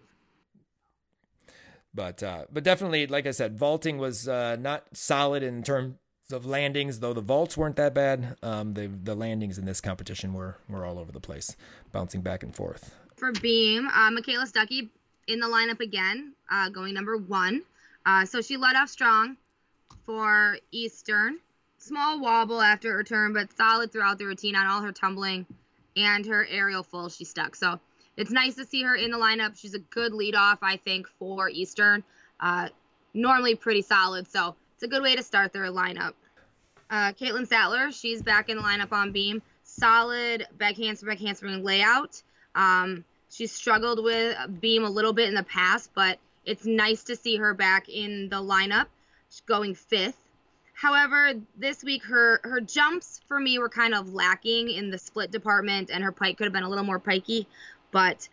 But 1.93 2.21
uh, 2.21 2.45
but 2.51 2.63
definitely, 2.63 3.07
like 3.07 3.25
I 3.25 3.31
said, 3.31 3.57
vaulting 3.57 3.97
was 3.97 4.27
uh, 4.27 4.57
not 4.57 4.83
solid 4.91 5.41
in 5.41 5.63
terms 5.63 5.95
of 6.31 6.45
landings. 6.45 6.99
Though 6.99 7.13
the 7.13 7.21
vaults 7.21 7.55
weren't 7.55 7.77
that 7.77 7.93
bad, 7.93 8.35
um, 8.43 8.73
the 8.73 8.87
the 8.87 9.15
landings 9.15 9.57
in 9.57 9.65
this 9.65 9.79
competition 9.79 10.33
were 10.33 10.57
were 10.67 10.85
all 10.85 10.99
over 10.99 11.13
the 11.13 11.21
place, 11.21 11.55
bouncing 11.93 12.21
back 12.21 12.43
and 12.43 12.53
forth. 12.53 12.93
For 13.15 13.31
Beam, 13.31 13.87
uh, 13.87 14.11
Michaela 14.11 14.45
Stuckey 14.45 14.89
in 15.27 15.39
the 15.39 15.47
lineup 15.47 15.79
again, 15.79 16.33
uh, 16.51 16.67
going 16.67 16.93
number 16.93 17.17
one. 17.17 17.63
Uh, 18.05 18.25
so 18.25 18.41
she 18.41 18.57
led 18.57 18.75
off 18.75 18.89
strong 18.89 19.37
for 20.05 20.57
Eastern. 20.71 21.39
Small 21.77 22.19
wobble 22.19 22.61
after 22.61 22.91
her 22.91 23.03
turn, 23.03 23.31
but 23.31 23.55
solid 23.55 23.91
throughout 23.91 24.17
the 24.17 24.25
routine 24.25 24.55
on 24.55 24.67
all 24.67 24.81
her 24.81 24.91
tumbling 24.91 25.45
and 25.95 26.25
her 26.25 26.45
aerial 26.49 26.83
full. 26.83 27.09
She 27.09 27.23
stuck. 27.23 27.55
So 27.55 27.79
it's 28.17 28.31
nice 28.31 28.55
to 28.55 28.65
see 28.65 28.83
her 28.83 28.95
in 28.95 29.11
the 29.11 29.17
lineup. 29.17 29.57
She's 29.57 29.73
a 29.73 29.79
good 29.79 30.13
lead 30.13 30.35
off, 30.35 30.59
I 30.61 30.77
think, 30.77 31.07
for 31.19 31.49
Eastern. 31.49 32.03
Uh, 32.39 32.69
normally 33.13 33.55
pretty 33.55 33.81
solid. 33.81 34.29
So 34.29 34.55
it's 34.73 34.83
a 34.83 34.87
good 34.87 35.03
way 35.03 35.15
to 35.15 35.23
start 35.23 35.53
their 35.53 35.65
lineup. 35.65 36.13
Uh, 36.89 37.11
Caitlin 37.13 37.47
Sattler, 37.47 37.91
she's 37.91 38.21
back 38.21 38.49
in 38.49 38.57
the 38.57 38.63
lineup 38.63 38.91
on 38.91 39.11
beam. 39.11 39.41
Solid 39.63 40.47
back 40.57 40.77
handspring, 40.77 41.15
back 41.15 41.19
handspring 41.19 41.63
layout. 41.63 42.21
Um, 42.53 43.03
she's 43.29 43.51
struggled 43.51 44.03
with 44.03 44.37
beam 44.61 44.83
a 44.83 44.89
little 44.89 45.13
bit 45.13 45.27
in 45.27 45.35
the 45.35 45.43
past, 45.43 45.89
but 45.95 46.19
it's 46.45 46.65
nice 46.65 47.03
to 47.05 47.15
see 47.15 47.37
her 47.37 47.53
back 47.53 47.89
in 47.89 48.29
the 48.29 48.37
lineup, 48.37 48.85
She's 49.29 49.41
going 49.41 49.73
fifth. 49.73 50.17
However, 50.73 51.33
this 51.57 51.83
week 51.83 52.03
her 52.03 52.41
her 52.43 52.59
jumps 52.59 53.21
for 53.27 53.39
me 53.39 53.57
were 53.59 53.69
kind 53.69 53.95
of 53.95 54.13
lacking 54.13 54.69
in 54.69 54.91
the 54.91 54.97
split 54.97 55.31
department, 55.31 55.89
and 55.89 56.03
her 56.03 56.11
pike 56.11 56.37
could 56.37 56.43
have 56.43 56.53
been 56.53 56.63
a 56.63 56.69
little 56.69 56.83
more 56.83 56.99
pikey. 56.99 57.45
But 57.91 58.27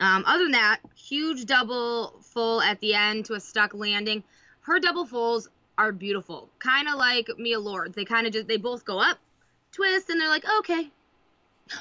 um, 0.00 0.24
other 0.26 0.44
than 0.44 0.52
that, 0.52 0.80
huge 0.94 1.46
double 1.46 2.14
full 2.20 2.60
at 2.60 2.80
the 2.80 2.94
end 2.94 3.26
to 3.26 3.34
a 3.34 3.40
stuck 3.40 3.74
landing. 3.74 4.24
Her 4.62 4.78
double 4.78 5.06
fulls 5.06 5.48
are 5.78 5.92
beautiful, 5.92 6.48
kind 6.58 6.88
of 6.88 6.94
like 6.94 7.28
Mia 7.38 7.58
Lord. 7.58 7.94
They 7.94 8.04
kind 8.04 8.26
of 8.26 8.32
just 8.32 8.48
they 8.48 8.56
both 8.56 8.84
go 8.84 8.98
up, 8.98 9.18
twist, 9.72 10.10
and 10.10 10.20
they're 10.20 10.28
like, 10.28 10.44
okay, 10.58 10.90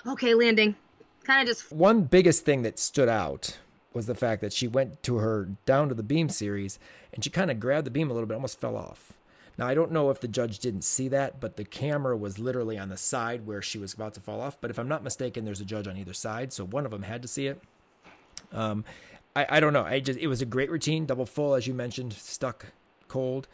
okay, 0.08 0.34
landing. 0.34 0.76
Kind 1.24 1.42
of 1.42 1.56
just 1.56 1.72
One 1.72 2.02
biggest 2.02 2.46
thing 2.46 2.64
that 2.64 2.80
stood 2.80 3.10
out 3.10 3.60
was 3.94 4.06
the 4.06 4.16
fact 4.16 4.42
that 4.42 4.54
she 4.54 4.68
went 4.68 5.04
to 5.04 5.18
her 5.18 5.50
down 5.66 5.90
to 5.90 5.96
the 5.96 6.04
beam 6.04 6.30
series 6.30 6.80
and 7.14 7.24
she 7.24 7.30
kind 7.30 7.52
of 7.52 7.60
grabbed 7.60 7.86
the 7.86 7.92
beam 7.92 8.10
a 8.10 8.14
little 8.14 8.28
bit, 8.28 8.36
almost 8.36 8.60
fell 8.60 8.78
off. 8.78 9.14
Now 9.62 9.68
I 9.68 9.76
don't 9.76 9.92
know 9.92 10.10
if 10.10 10.20
the 10.20 10.28
judge 10.28 10.58
didn't 10.58 10.82
see 10.82 11.08
that, 11.10 11.40
but 11.40 11.56
the 11.56 11.64
camera 11.64 12.18
was 12.18 12.40
literally 12.40 12.80
on 12.80 12.90
the 12.90 12.98
side 12.98 13.46
where 13.46 13.62
she 13.62 13.78
was 13.78 13.94
about 13.94 14.16
to 14.16 14.20
fall 14.20 14.42
off. 14.42 14.60
But 14.60 14.72
if 14.72 14.80
I'm 14.80 14.88
not 14.88 15.04
mistaken, 15.04 15.46
there's 15.46 15.62
a 15.62 15.66
judge 15.66 15.88
on 15.88 15.98
either 15.98 16.14
side, 16.14 16.52
so 16.52 16.66
one 16.66 16.84
of 16.84 16.90
them 16.90 17.04
had 17.04 17.22
to 17.22 17.28
see 17.28 17.46
it. 17.46 17.62
Um, 18.52 18.84
I, 19.36 19.46
I 19.48 19.60
don't 19.60 19.72
know. 19.72 19.84
I 19.84 20.00
just 20.00 20.18
it 20.18 20.26
was 20.26 20.42
a 20.42 20.48
great 20.48 20.72
routine, 20.72 21.06
double 21.06 21.28
full 21.28 21.54
as 21.54 21.68
you 21.68 21.76
mentioned, 21.76 22.14
stuck 22.14 22.74
cold. 23.08 23.48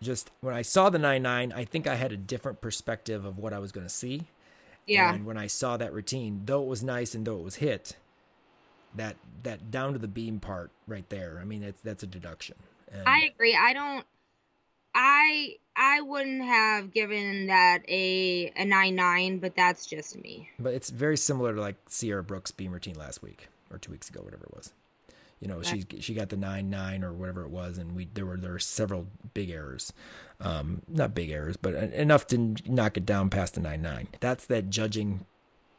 Just 0.00 0.32
when 0.40 0.56
I 0.56 0.62
saw 0.62 0.90
the 0.90 0.98
nine 0.98 1.22
nine, 1.22 1.52
I 1.52 1.66
think 1.66 1.86
I 1.86 1.94
had 1.94 2.10
a 2.10 2.16
different 2.16 2.60
perspective 2.60 3.24
of 3.24 3.38
what 3.38 3.52
I 3.52 3.60
was 3.60 3.70
going 3.70 3.86
to 3.86 3.92
see. 3.92 4.26
yeah. 4.88 5.14
And 5.14 5.24
when 5.24 5.38
I 5.38 5.46
saw 5.46 5.76
that 5.76 5.92
routine, 5.92 6.42
though 6.46 6.64
it 6.64 6.68
was 6.68 6.82
nice 6.82 7.14
and 7.14 7.24
though 7.24 7.38
it 7.38 7.44
was 7.44 7.54
hit, 7.56 7.94
that 8.96 9.14
that 9.44 9.70
down 9.70 9.92
to 9.92 10.00
the 10.00 10.08
beam 10.08 10.40
part 10.40 10.72
right 10.88 11.08
there, 11.10 11.38
I 11.40 11.44
mean, 11.44 11.62
it's 11.62 11.80
that's 11.80 12.02
a 12.02 12.08
deduction. 12.08 12.56
And 12.90 13.08
I 13.08 13.30
agree. 13.32 13.54
I 13.54 13.72
don't. 13.72 14.04
I 14.94 15.56
I 15.76 16.00
wouldn't 16.02 16.42
have 16.42 16.92
given 16.92 17.46
that 17.46 17.82
a 17.88 18.52
a 18.56 18.64
nine 18.64 18.94
nine, 18.94 19.38
but 19.38 19.54
that's 19.56 19.86
just 19.86 20.16
me. 20.22 20.50
but 20.58 20.74
it's 20.74 20.90
very 20.90 21.16
similar 21.16 21.54
to 21.54 21.60
like 21.60 21.76
Sierra 21.88 22.22
Brooks' 22.22 22.50
beam 22.50 22.72
routine 22.72 22.96
last 22.96 23.22
week 23.22 23.48
or 23.70 23.78
two 23.78 23.90
weeks 23.92 24.08
ago, 24.10 24.20
whatever 24.22 24.44
it 24.44 24.54
was. 24.54 24.72
You 25.40 25.48
know, 25.48 25.60
she 25.62 25.84
she 26.00 26.14
got 26.14 26.28
the 26.28 26.36
nine 26.36 26.70
nine 26.70 27.02
or 27.02 27.12
whatever 27.12 27.42
it 27.42 27.50
was, 27.50 27.76
and 27.78 27.96
we 27.96 28.06
there 28.14 28.26
were 28.26 28.36
there 28.36 28.52
were 28.52 28.58
several 28.60 29.08
big 29.34 29.50
errors, 29.50 29.92
um, 30.40 30.82
not 30.86 31.14
big 31.14 31.30
errors, 31.30 31.56
but 31.56 31.74
enough 31.74 32.26
to 32.28 32.54
knock 32.66 32.96
it 32.96 33.04
down 33.04 33.28
past 33.28 33.54
the 33.54 33.60
nine 33.60 33.82
nine. 33.82 34.06
That's 34.20 34.46
that 34.46 34.70
judging 34.70 35.26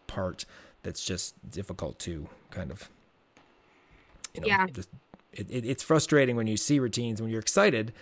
part 0.08 0.45
that's 0.82 1.06
just 1.06 1.36
difficult 1.49 1.97
to 1.99 2.28
kind 2.52 2.71
of, 2.71 2.89
you 4.34 4.41
know, 4.41 4.47
Yeah. 4.47 4.67
just 4.67 4.89
it, 5.32 5.49
it, 5.49 5.65
it's 5.65 5.82
frustrating 5.82 6.36
when 6.36 6.47
you 6.47 6.58
see 6.58 6.78
routines 6.80 7.21
when 7.21 7.32
you're 7.32 7.39
excited 7.39 7.93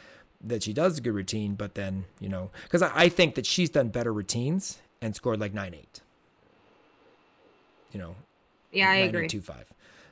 that 0.43 0.63
she 0.63 0.73
does 0.73 0.97
a 0.97 1.01
good 1.01 1.13
routine, 1.13 1.55
but 1.55 1.75
then 1.75 2.05
you 2.19 2.29
know, 2.29 2.51
because 2.63 2.81
I, 2.81 2.91
I 2.93 3.09
think 3.09 3.35
that 3.35 3.45
she's 3.45 3.69
done 3.69 3.89
better 3.89 4.13
routines 4.13 4.79
and 5.01 5.15
scored 5.15 5.39
like 5.39 5.53
nine 5.53 5.73
eight. 5.73 6.01
You 7.91 7.99
know, 7.99 8.15
Yeah, 8.71 8.89
I 8.89 8.95
agree. 8.97 9.27
2 9.27 9.41
5. 9.41 9.65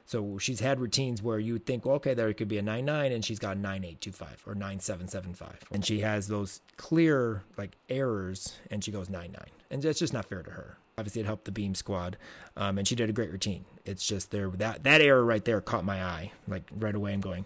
So 0.06 0.38
she's 0.40 0.60
had 0.60 0.80
routines 0.80 1.22
where 1.22 1.38
you 1.38 1.54
would 1.54 1.66
think, 1.68 1.86
well, 1.86 1.96
okay, 1.98 2.16
there 2.16 2.34
could 2.34 2.48
be 2.48 2.58
a 2.58 2.64
9-9 2.64 3.14
and 3.14 3.24
she's 3.24 3.38
got 3.38 3.58
a 3.58 3.60
9825 3.60 4.44
or 4.48 4.56
9775. 4.56 5.66
And 5.72 5.86
she 5.86 6.00
has 6.00 6.28
those 6.28 6.62
clear 6.78 7.44
like 7.58 7.78
errors 7.90 8.58
and 8.72 8.84
she 8.84 8.92
goes 8.92 9.08
9-9. 9.08 9.38
And 9.70 9.84
that's 9.84 10.00
just 10.00 10.12
not 10.12 10.26
fair 10.26 10.42
to 10.42 10.50
her. 10.50 10.78
Obviously 10.98 11.22
it 11.22 11.26
helped 11.28 11.46
the 11.46 11.52
beam 11.52 11.76
squad. 11.76 12.18
Um, 12.58 12.80
and 12.80 12.88
she 12.88 12.96
did 12.96 13.08
a 13.10 13.14
great 13.14 13.32
routine. 13.32 13.66
It's 13.86 14.06
just 14.06 14.32
there 14.32 14.50
that 14.50 14.84
that 14.84 15.00
error 15.00 15.24
right 15.24 15.46
there 15.46 15.62
caught 15.62 15.86
my 15.86 16.04
eye. 16.04 16.32
Like 16.48 16.64
right 16.76 16.96
away 16.96 17.14
I'm 17.14 17.22
going, 17.22 17.46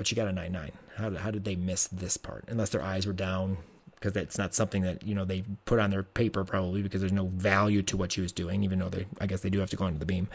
but 0.00 0.06
she 0.06 0.14
got 0.14 0.26
a 0.26 0.32
9-9. 0.32 0.70
How 0.96 1.10
how 1.10 1.30
did 1.30 1.44
they 1.44 1.56
miss 1.56 1.86
this 1.88 2.16
part? 2.16 2.46
Unless 2.48 2.70
their 2.70 2.80
eyes 2.80 3.06
were 3.06 3.12
down 3.12 3.58
because 3.96 4.14
that's 4.14 4.38
not 4.38 4.54
something 4.54 4.80
that 4.80 5.02
you 5.02 5.14
know 5.14 5.26
they 5.26 5.44
put 5.66 5.78
on 5.78 5.90
their 5.90 6.02
paper 6.02 6.42
probably 6.42 6.80
because 6.80 7.02
there's 7.02 7.12
no 7.12 7.26
value 7.26 7.82
to 7.82 7.98
what 7.98 8.10
she 8.10 8.22
was 8.22 8.32
doing 8.32 8.64
even 8.64 8.78
though 8.78 8.88
they 8.88 9.04
i 9.20 9.26
guess 9.26 9.42
they 9.42 9.50
do 9.50 9.58
have 9.58 9.68
to 9.68 9.76
go 9.76 9.86
into 9.86 9.98
the 9.98 10.06
beam 10.06 10.26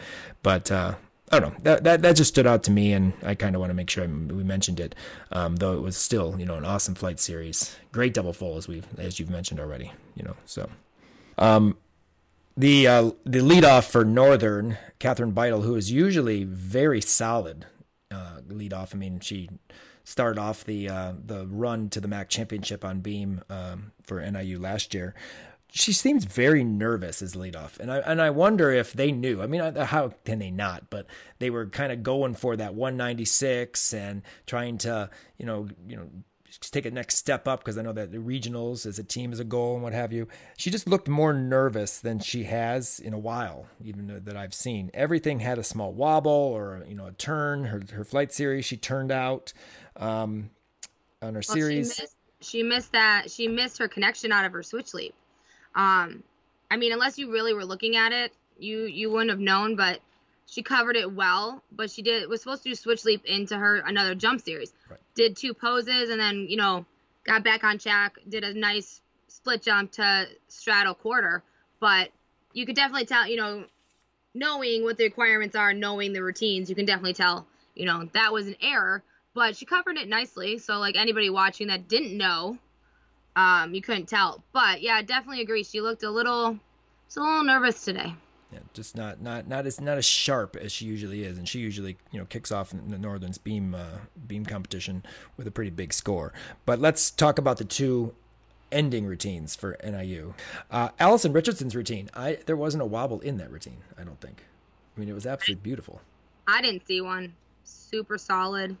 but 0.44 0.70
uh 0.70 0.94
I 1.32 1.40
don't 1.40 1.54
know. 1.54 1.58
That, 1.64 1.82
that 1.82 2.02
that 2.02 2.14
just 2.14 2.28
stood 2.28 2.46
out 2.46 2.62
to 2.62 2.70
me, 2.70 2.92
and 2.92 3.12
I 3.24 3.34
kind 3.34 3.56
of 3.56 3.60
want 3.60 3.70
to 3.70 3.74
make 3.74 3.90
sure 3.90 4.04
I, 4.04 4.06
we 4.06 4.44
mentioned 4.44 4.78
it. 4.78 4.94
Um, 5.32 5.56
though 5.56 5.72
it 5.72 5.80
was 5.80 5.96
still, 5.96 6.36
you 6.38 6.46
know, 6.46 6.54
an 6.54 6.64
awesome 6.64 6.94
flight 6.94 7.18
series, 7.18 7.74
great 7.90 8.14
double 8.14 8.32
full 8.32 8.56
as 8.56 8.68
we've 8.68 8.86
as 8.96 9.18
you've 9.18 9.28
mentioned 9.28 9.58
already. 9.58 9.90
You 10.14 10.22
know, 10.22 10.36
so 10.44 10.70
um, 11.36 11.76
the 12.56 12.86
uh, 12.86 13.10
the 13.24 13.40
leadoff 13.40 13.90
for 13.90 14.04
Northern, 14.04 14.78
Catherine 15.00 15.32
Beidel, 15.32 15.64
who 15.64 15.74
is 15.74 15.90
usually 15.90 16.44
very 16.44 17.00
solid 17.00 17.66
uh, 18.50 18.54
leadoff. 18.54 18.94
I 18.94 18.98
mean, 18.98 19.20
she 19.20 19.48
started 20.04 20.40
off 20.40 20.64
the 20.64 20.88
uh, 20.88 21.12
the 21.24 21.46
run 21.46 21.88
to 21.90 22.00
the 22.00 22.08
MAC 22.08 22.28
championship 22.28 22.84
on 22.84 23.00
beam 23.00 23.42
um, 23.50 23.92
for 24.02 24.20
NIU 24.20 24.58
last 24.58 24.94
year. 24.94 25.14
She 25.68 25.92
seems 25.92 26.24
very 26.24 26.64
nervous 26.64 27.20
as 27.20 27.34
leadoff, 27.34 27.78
and 27.78 27.92
I 27.92 27.98
and 27.98 28.22
I 28.22 28.30
wonder 28.30 28.70
if 28.70 28.92
they 28.92 29.12
knew. 29.12 29.42
I 29.42 29.46
mean, 29.46 29.74
how 29.74 30.14
can 30.24 30.38
they 30.38 30.50
not? 30.50 30.90
But 30.90 31.06
they 31.38 31.50
were 31.50 31.66
kind 31.66 31.92
of 31.92 32.02
going 32.02 32.34
for 32.34 32.56
that 32.56 32.74
196 32.74 33.92
and 33.92 34.22
trying 34.46 34.78
to, 34.78 35.10
you 35.36 35.44
know, 35.44 35.68
you 35.86 35.96
know, 35.96 36.08
take 36.60 36.86
a 36.86 36.90
next 36.90 37.16
step 37.16 37.46
up 37.46 37.60
because 37.60 37.78
I 37.78 37.82
know 37.82 37.92
that 37.92 38.12
the 38.12 38.18
regionals 38.18 38.86
as 38.86 38.98
a 38.98 39.04
team 39.04 39.32
is 39.32 39.40
a 39.40 39.44
goal 39.44 39.74
and 39.74 39.82
what 39.82 39.92
have 39.92 40.12
you. 40.12 40.28
She 40.56 40.70
just 40.70 40.88
looked 40.88 41.08
more 41.08 41.32
nervous 41.32 41.98
than 41.98 42.18
she 42.18 42.44
has 42.44 42.98
in 42.98 43.12
a 43.12 43.18
while, 43.18 43.66
even 43.84 44.22
that 44.24 44.36
I've 44.36 44.54
seen. 44.54 44.90
Everything 44.94 45.40
had 45.40 45.58
a 45.58 45.64
small 45.64 45.92
wobble 45.92 46.30
or 46.30 46.84
you 46.88 46.94
know 46.94 47.06
a 47.06 47.12
turn. 47.12 47.64
Her 47.64 47.82
her 47.92 48.04
flight 48.04 48.32
series 48.32 48.64
she 48.64 48.76
turned 48.76 49.12
out 49.12 49.52
um, 49.96 50.50
on 51.22 51.34
her 51.34 51.42
Well, 51.48 51.56
series. 51.56 51.94
She 51.94 52.02
missed, 52.02 52.16
she 52.40 52.62
missed 52.62 52.92
that. 52.92 53.30
She 53.30 53.48
missed 53.48 53.78
her 53.78 53.88
connection 53.88 54.32
out 54.32 54.44
of 54.44 54.52
her 54.52 54.62
switch 54.62 54.94
leap. 54.94 55.14
Um, 55.74 56.22
I 56.70 56.76
mean, 56.76 56.92
unless 56.92 57.18
you 57.18 57.30
really 57.30 57.54
were 57.54 57.64
looking 57.64 57.96
at 57.96 58.12
it, 58.12 58.32
you 58.58 58.84
you 58.84 59.10
wouldn't 59.10 59.30
have 59.30 59.40
known. 59.40 59.76
But 59.76 60.00
she 60.46 60.62
covered 60.62 60.96
it 60.96 61.12
well. 61.12 61.62
But 61.72 61.90
she 61.90 62.02
did 62.02 62.28
was 62.28 62.40
supposed 62.40 62.62
to 62.64 62.70
do 62.70 62.74
switch 62.74 63.04
leap 63.04 63.24
into 63.24 63.56
her 63.56 63.76
another 63.76 64.14
jump 64.14 64.40
series. 64.40 64.72
Right. 64.88 65.00
Did 65.14 65.36
two 65.36 65.54
poses 65.54 66.10
and 66.10 66.20
then 66.20 66.46
you 66.48 66.56
know 66.56 66.86
got 67.24 67.44
back 67.44 67.64
on 67.64 67.78
track. 67.78 68.16
Did 68.28 68.44
a 68.44 68.54
nice 68.54 69.00
split 69.28 69.62
jump 69.62 69.92
to 69.92 70.26
straddle 70.48 70.94
quarter. 70.94 71.42
But 71.80 72.10
you 72.52 72.66
could 72.66 72.76
definitely 72.76 73.06
tell. 73.06 73.26
You 73.28 73.36
know, 73.36 73.64
knowing 74.34 74.82
what 74.84 74.96
the 74.96 75.04
requirements 75.04 75.56
are, 75.56 75.72
knowing 75.74 76.12
the 76.12 76.22
routines, 76.22 76.68
you 76.68 76.76
can 76.76 76.86
definitely 76.86 77.14
tell. 77.14 77.46
You 77.74 77.86
know 77.86 78.08
that 78.14 78.32
was 78.32 78.46
an 78.46 78.56
error 78.60 79.02
but 79.36 79.54
she 79.54 79.66
covered 79.66 79.98
it 79.98 80.08
nicely. 80.08 80.56
So 80.58 80.78
like 80.78 80.96
anybody 80.96 81.28
watching 81.28 81.68
that 81.68 81.86
didn't 81.88 82.16
know, 82.16 82.58
um, 83.36 83.74
you 83.74 83.82
couldn't 83.82 84.06
tell. 84.06 84.42
But 84.52 84.80
yeah, 84.80 84.94
I 84.94 85.02
definitely 85.02 85.42
agree. 85.42 85.62
She 85.62 85.82
looked 85.82 86.02
a 86.02 86.10
little, 86.10 86.58
she's 87.06 87.18
a 87.18 87.20
little 87.20 87.44
nervous 87.44 87.84
today. 87.84 88.14
Yeah, 88.52 88.60
just 88.74 88.96
not 88.96 89.20
not 89.20 89.48
not 89.48 89.66
as 89.66 89.80
not 89.80 89.98
as 89.98 90.04
sharp 90.04 90.54
as 90.56 90.70
she 90.70 90.84
usually 90.84 91.24
is, 91.24 91.36
and 91.36 91.48
she 91.48 91.58
usually 91.58 91.96
you 92.12 92.20
know 92.20 92.26
kicks 92.26 92.52
off 92.52 92.72
in 92.72 92.88
the 92.90 92.98
Northern's 92.98 93.38
beam 93.38 93.74
uh, 93.74 93.98
beam 94.26 94.46
competition 94.46 95.04
with 95.36 95.46
a 95.48 95.50
pretty 95.50 95.70
big 95.70 95.92
score. 95.92 96.32
But 96.64 96.78
let's 96.78 97.10
talk 97.10 97.38
about 97.38 97.58
the 97.58 97.64
two 97.64 98.14
ending 98.70 99.06
routines 99.06 99.54
for 99.56 99.76
NIU. 99.84 100.34
Uh, 100.70 100.90
Allison 101.00 101.32
Richardson's 101.32 101.74
routine. 101.74 102.08
I 102.14 102.38
there 102.46 102.56
wasn't 102.56 102.82
a 102.82 102.86
wobble 102.86 103.20
in 103.20 103.38
that 103.38 103.50
routine. 103.50 103.78
I 103.98 104.04
don't 104.04 104.20
think. 104.20 104.44
I 104.96 105.00
mean, 105.00 105.08
it 105.08 105.14
was 105.14 105.26
absolutely 105.26 105.62
beautiful. 105.62 106.00
I 106.46 106.62
didn't 106.62 106.86
see 106.86 107.00
one. 107.00 107.34
Super 107.64 108.16
solid. 108.16 108.76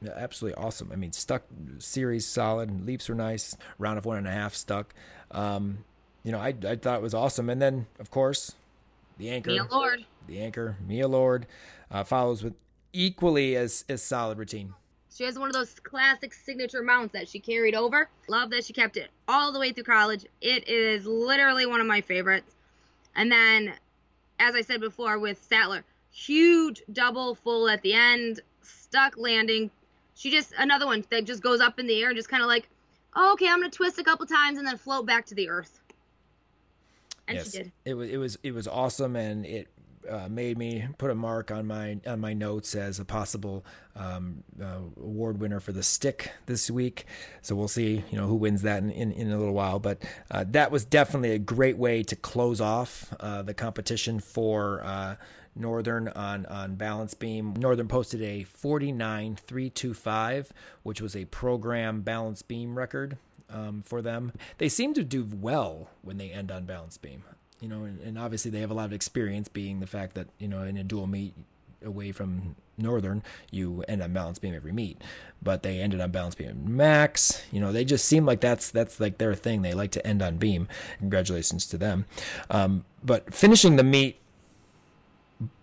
Yeah, 0.00 0.12
absolutely 0.16 0.62
awesome. 0.62 0.90
I 0.92 0.96
mean, 0.96 1.12
stuck 1.12 1.42
series 1.78 2.26
solid. 2.26 2.86
Leaps 2.86 3.08
were 3.08 3.14
nice. 3.14 3.54
Round 3.78 3.98
of 3.98 4.06
one 4.06 4.16
and 4.16 4.26
a 4.26 4.30
half 4.30 4.54
stuck. 4.54 4.94
Um, 5.30 5.84
you 6.24 6.32
know, 6.32 6.38
I 6.38 6.54
I 6.66 6.76
thought 6.76 6.96
it 6.96 7.02
was 7.02 7.14
awesome. 7.14 7.50
And 7.50 7.60
then 7.60 7.86
of 7.98 8.10
course, 8.10 8.54
the 9.20 9.30
anchor. 9.30 9.50
Mia 9.50 9.64
Lord. 9.70 10.04
the 10.26 10.40
anchor 10.40 10.76
Mia 10.86 11.06
Lord 11.06 11.46
uh, 11.90 12.04
follows 12.04 12.42
with 12.42 12.54
equally 12.92 13.54
as 13.56 13.84
as 13.88 14.02
solid 14.02 14.38
routine. 14.38 14.74
She 15.14 15.24
has 15.24 15.38
one 15.38 15.48
of 15.48 15.54
those 15.54 15.78
classic 15.80 16.32
signature 16.32 16.82
mounts 16.82 17.12
that 17.12 17.28
she 17.28 17.38
carried 17.38 17.74
over. 17.74 18.08
Love 18.28 18.50
that 18.50 18.64
she 18.64 18.72
kept 18.72 18.96
it 18.96 19.10
all 19.28 19.52
the 19.52 19.58
way 19.58 19.72
through 19.72 19.84
college. 19.84 20.24
It 20.40 20.66
is 20.68 21.04
literally 21.04 21.66
one 21.66 21.80
of 21.80 21.86
my 21.86 22.00
favorites. 22.00 22.54
And 23.16 23.30
then, 23.30 23.74
as 24.38 24.54
I 24.54 24.62
said 24.62 24.80
before 24.80 25.18
with 25.18 25.46
Statler, 25.46 25.82
huge 26.10 26.82
double 26.92 27.34
full 27.34 27.68
at 27.68 27.82
the 27.82 27.92
end, 27.92 28.40
stuck 28.62 29.18
landing. 29.18 29.70
She 30.14 30.30
just 30.30 30.54
another 30.58 30.86
one 30.86 31.04
that 31.10 31.24
just 31.24 31.42
goes 31.42 31.60
up 31.60 31.78
in 31.78 31.86
the 31.86 32.00
air 32.00 32.08
and 32.08 32.16
just 32.16 32.28
kind 32.30 32.42
of 32.42 32.46
like, 32.48 32.68
oh, 33.14 33.32
okay, 33.34 33.48
I'm 33.48 33.60
gonna 33.60 33.70
twist 33.70 33.98
a 33.98 34.04
couple 34.04 34.26
times 34.26 34.58
and 34.58 34.66
then 34.66 34.78
float 34.78 35.04
back 35.04 35.26
to 35.26 35.34
the 35.34 35.50
earth. 35.50 35.80
And 37.30 37.38
yes, 37.38 37.52
she 37.52 37.58
did. 37.58 37.72
it 37.84 37.94
was 37.94 38.10
it 38.10 38.16
was 38.16 38.38
it 38.42 38.52
was 38.52 38.68
awesome, 38.68 39.16
and 39.16 39.46
it 39.46 39.68
uh, 40.08 40.28
made 40.28 40.58
me 40.58 40.86
put 40.98 41.10
a 41.10 41.14
mark 41.14 41.50
on 41.50 41.66
my 41.66 41.98
on 42.06 42.20
my 42.20 42.32
notes 42.32 42.74
as 42.74 42.98
a 42.98 43.04
possible 43.04 43.64
um, 43.96 44.42
uh, 44.60 44.78
award 44.96 45.40
winner 45.40 45.60
for 45.60 45.72
the 45.72 45.82
stick 45.82 46.32
this 46.46 46.70
week. 46.70 47.04
So 47.42 47.54
we'll 47.54 47.68
see, 47.68 48.04
you 48.10 48.18
know, 48.18 48.26
who 48.26 48.34
wins 48.34 48.62
that 48.62 48.82
in, 48.82 48.90
in, 48.90 49.12
in 49.12 49.30
a 49.30 49.38
little 49.38 49.54
while. 49.54 49.78
But 49.78 50.02
uh, 50.30 50.44
that 50.48 50.70
was 50.70 50.84
definitely 50.84 51.32
a 51.32 51.38
great 51.38 51.76
way 51.76 52.02
to 52.04 52.16
close 52.16 52.60
off 52.60 53.12
uh, 53.20 53.42
the 53.42 53.54
competition 53.54 54.20
for. 54.20 54.82
Uh, 54.84 55.16
Northern 55.56 56.06
on 56.06 56.46
on 56.46 56.76
balance 56.76 57.14
beam. 57.14 57.54
Northern 57.58 57.88
posted 57.88 58.22
a 58.22 58.44
49325, 58.44 60.52
which 60.84 61.00
was 61.00 61.16
a 61.16 61.24
program 61.24 62.02
balance 62.02 62.42
beam 62.42 62.78
record 62.78 63.18
um, 63.52 63.82
for 63.82 64.02
them. 64.02 64.32
They 64.58 64.68
seem 64.68 64.94
to 64.94 65.04
do 65.04 65.26
well 65.30 65.88
when 66.02 66.18
they 66.18 66.30
end 66.30 66.50
on 66.50 66.64
balance 66.64 66.96
beam. 66.96 67.24
You 67.60 67.68
know, 67.68 67.84
and, 67.84 68.00
and 68.00 68.18
obviously 68.18 68.50
they 68.50 68.60
have 68.60 68.70
a 68.70 68.74
lot 68.74 68.86
of 68.86 68.92
experience, 68.92 69.48
being 69.48 69.80
the 69.80 69.86
fact 69.86 70.14
that 70.14 70.28
you 70.38 70.48
know 70.48 70.62
in 70.62 70.76
a 70.76 70.84
dual 70.84 71.06
meet 71.06 71.34
away 71.84 72.12
from 72.12 72.56
Northern, 72.76 73.22
you 73.50 73.84
end 73.88 74.02
on 74.02 74.12
balance 74.12 74.38
beam 74.38 74.54
every 74.54 74.72
meet. 74.72 75.00
But 75.42 75.62
they 75.62 75.80
ended 75.80 76.00
on 76.00 76.10
balance 76.10 76.34
beam 76.34 76.76
max. 76.76 77.42
You 77.52 77.60
know, 77.60 77.72
they 77.72 77.84
just 77.84 78.04
seem 78.04 78.24
like 78.24 78.40
that's 78.40 78.70
that's 78.70 78.98
like 79.00 79.18
their 79.18 79.34
thing. 79.34 79.62
They 79.62 79.74
like 79.74 79.90
to 79.92 80.06
end 80.06 80.22
on 80.22 80.38
beam. 80.38 80.68
Congratulations 80.98 81.66
to 81.66 81.78
them. 81.78 82.06
Um, 82.48 82.84
but 83.02 83.32
finishing 83.32 83.76
the 83.76 83.84
meet 83.84 84.18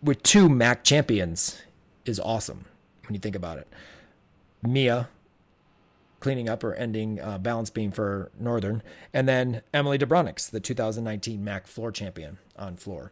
with 0.02 0.21
two 0.23 0.50
MAC 0.50 0.84
champions 0.84 1.62
is 2.06 2.19
awesome 2.19 2.65
when 3.06 3.13
you 3.13 3.19
think 3.19 3.36
about 3.36 3.58
it. 3.58 3.67
Mia 4.63 5.10
cleaning 6.19 6.49
up 6.49 6.63
or 6.63 6.73
ending 6.75 7.19
uh, 7.19 7.38
balance 7.38 7.69
beam 7.69 7.91
for 7.91 8.32
Northern, 8.39 8.82
and 9.13 9.27
then 9.27 9.62
Emily 9.73 9.97
Debronix, 9.97 10.49
the 10.49 10.60
2019 10.60 11.43
MAC 11.43 11.67
floor 11.67 11.91
champion 11.91 12.38
on 12.58 12.75
floor. 12.75 13.12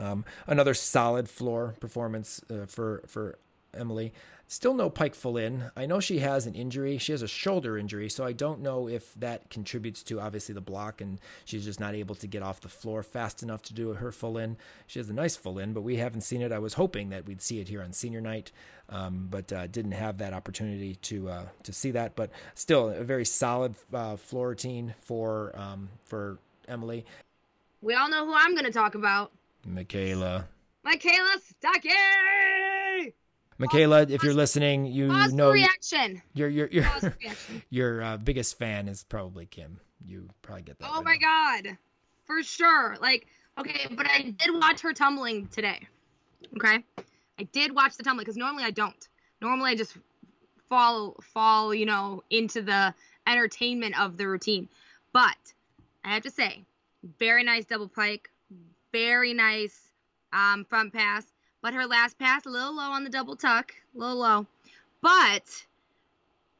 Um, 0.00 0.24
another 0.46 0.74
solid 0.74 1.28
floor 1.28 1.74
performance 1.80 2.40
uh, 2.50 2.66
for 2.66 3.02
for 3.06 3.38
Emily. 3.74 4.12
Still 4.48 4.74
no 4.74 4.90
pike 4.90 5.14
full 5.14 5.38
in. 5.38 5.70
I 5.74 5.86
know 5.86 5.98
she 5.98 6.18
has 6.18 6.46
an 6.46 6.54
injury. 6.54 6.98
She 6.98 7.12
has 7.12 7.22
a 7.22 7.28
shoulder 7.28 7.78
injury, 7.78 8.10
so 8.10 8.22
I 8.22 8.32
don't 8.32 8.60
know 8.60 8.86
if 8.86 9.14
that 9.14 9.48
contributes 9.48 10.02
to 10.04 10.20
obviously 10.20 10.54
the 10.54 10.60
block, 10.60 11.00
and 11.00 11.18
she's 11.46 11.64
just 11.64 11.80
not 11.80 11.94
able 11.94 12.14
to 12.16 12.26
get 12.26 12.42
off 12.42 12.60
the 12.60 12.68
floor 12.68 13.02
fast 13.02 13.42
enough 13.42 13.62
to 13.62 13.74
do 13.74 13.94
her 13.94 14.12
full 14.12 14.36
in. 14.36 14.58
She 14.86 14.98
has 14.98 15.08
a 15.08 15.14
nice 15.14 15.36
full 15.36 15.58
in, 15.58 15.72
but 15.72 15.80
we 15.80 15.96
haven't 15.96 16.20
seen 16.20 16.42
it. 16.42 16.52
I 16.52 16.58
was 16.58 16.74
hoping 16.74 17.08
that 17.08 17.24
we'd 17.24 17.40
see 17.40 17.60
it 17.60 17.68
here 17.68 17.82
on 17.82 17.94
senior 17.94 18.20
night, 18.20 18.52
um, 18.90 19.28
but 19.30 19.50
uh, 19.54 19.68
didn't 19.68 19.92
have 19.92 20.18
that 20.18 20.34
opportunity 20.34 20.96
to 20.96 21.30
uh, 21.30 21.46
to 21.62 21.72
see 21.72 21.92
that. 21.92 22.14
But 22.14 22.30
still, 22.54 22.90
a 22.90 23.04
very 23.04 23.24
solid 23.24 23.74
uh, 23.90 24.16
floor 24.16 24.50
routine 24.50 24.92
for 25.00 25.52
um, 25.54 25.88
for 26.04 26.36
Emily. 26.68 27.06
We 27.80 27.94
all 27.94 28.10
know 28.10 28.26
who 28.26 28.34
I'm 28.34 28.54
gonna 28.54 28.70
talk 28.70 28.94
about. 28.94 29.32
Michaela. 29.64 30.46
Michaela 30.84 31.38
Stuckey! 31.62 33.12
Michaela, 33.62 34.02
if 34.02 34.22
you're 34.22 34.34
listening, 34.34 34.86
you 34.86 35.08
Pause 35.08 35.32
know 35.34 35.50
reaction. 35.52 36.20
your 36.34 36.48
your 36.48 36.66
your 36.68 36.84
Pause 36.84 37.00
for 37.00 37.16
reaction. 37.20 37.62
your 37.70 38.02
uh, 38.02 38.16
biggest 38.16 38.58
fan 38.58 38.88
is 38.88 39.04
probably 39.04 39.46
Kim. 39.46 39.78
You 40.04 40.28
probably 40.42 40.62
get 40.62 40.78
that. 40.80 40.90
Oh 40.92 41.00
my 41.02 41.16
now. 41.20 41.60
god. 41.62 41.78
For 42.24 42.42
sure. 42.42 42.96
Like, 43.00 43.26
okay, 43.58 43.86
but 43.90 44.06
I 44.06 44.34
did 44.36 44.52
watch 44.52 44.80
her 44.80 44.92
tumbling 44.92 45.46
today. 45.48 45.86
Okay? 46.56 46.84
I 47.38 47.42
did 47.52 47.74
watch 47.74 47.96
the 47.96 48.02
tumbling 48.02 48.24
because 48.24 48.36
normally 48.36 48.64
I 48.64 48.70
don't. 48.70 49.08
Normally 49.40 49.70
I 49.70 49.74
just 49.76 49.96
fall 50.68 51.16
fall, 51.32 51.72
you 51.74 51.86
know, 51.86 52.22
into 52.30 52.62
the 52.62 52.92
entertainment 53.26 53.98
of 54.00 54.16
the 54.16 54.26
routine. 54.26 54.68
But 55.12 55.36
I 56.04 56.14
have 56.14 56.22
to 56.24 56.30
say, 56.30 56.64
very 57.18 57.44
nice 57.44 57.64
double 57.64 57.88
pike, 57.88 58.28
very 58.92 59.34
nice 59.34 59.78
um, 60.32 60.64
front 60.64 60.92
pass. 60.92 61.24
But 61.62 61.74
her 61.74 61.86
last 61.86 62.18
pass, 62.18 62.44
a 62.44 62.50
little 62.50 62.74
low 62.74 62.90
on 62.90 63.04
the 63.04 63.10
double 63.10 63.36
tuck, 63.36 63.72
a 63.94 63.98
little 63.98 64.16
low. 64.16 64.46
But 65.00 65.64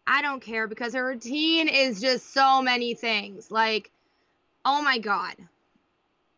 I 0.06 0.22
don't 0.22 0.40
care 0.40 0.68
because 0.68 0.94
her 0.94 1.04
routine 1.04 1.68
is 1.68 2.00
just 2.00 2.32
so 2.32 2.62
many 2.62 2.94
things. 2.94 3.50
Like, 3.50 3.90
oh 4.64 4.80
my 4.82 4.98
god. 4.98 5.34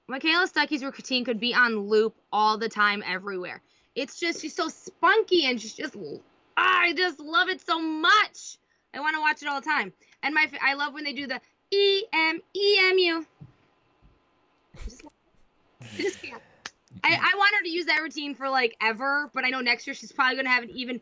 Michaela 0.06 0.46
Stuckey's 0.46 0.82
routine 0.82 1.24
could 1.24 1.40
be 1.40 1.54
on 1.54 1.78
loop 1.88 2.14
all 2.32 2.58
the 2.58 2.68
time, 2.68 3.02
everywhere. 3.06 3.62
It's 3.94 4.18
just 4.18 4.40
she's 4.42 4.54
so 4.54 4.68
spunky 4.68 5.46
and 5.46 5.60
she's 5.60 5.74
just 5.74 5.96
I 6.56 6.94
just 6.94 7.20
love 7.20 7.48
it 7.48 7.60
so 7.60 7.80
much. 7.80 8.58
I 8.94 9.00
want 9.00 9.14
to 9.14 9.20
watch 9.20 9.42
it 9.42 9.48
all 9.48 9.60
the 9.60 9.66
time. 9.66 9.92
And 10.22 10.34
my 10.34 10.46
I 10.62 10.74
love 10.74 10.94
when 10.94 11.04
they 11.04 11.12
do 11.12 11.26
the 11.26 11.40
E 11.70 12.04
M 12.12 12.40
E 12.54 12.78
M 12.80 12.98
U. 12.98 13.26
Just, 14.84 15.02
just 15.96 16.22
can't. 16.22 16.42
I, 17.02 17.14
I 17.14 17.36
want 17.36 17.54
her 17.56 17.62
to 17.62 17.68
use 17.68 17.86
that 17.86 18.00
routine 18.00 18.34
for 18.34 18.48
like 18.48 18.76
ever, 18.80 19.30
but 19.34 19.44
I 19.44 19.50
know 19.50 19.60
next 19.60 19.86
year 19.86 19.94
she's 19.94 20.12
probably 20.12 20.36
gonna 20.36 20.50
have 20.50 20.64
an 20.64 20.70
even 20.70 21.00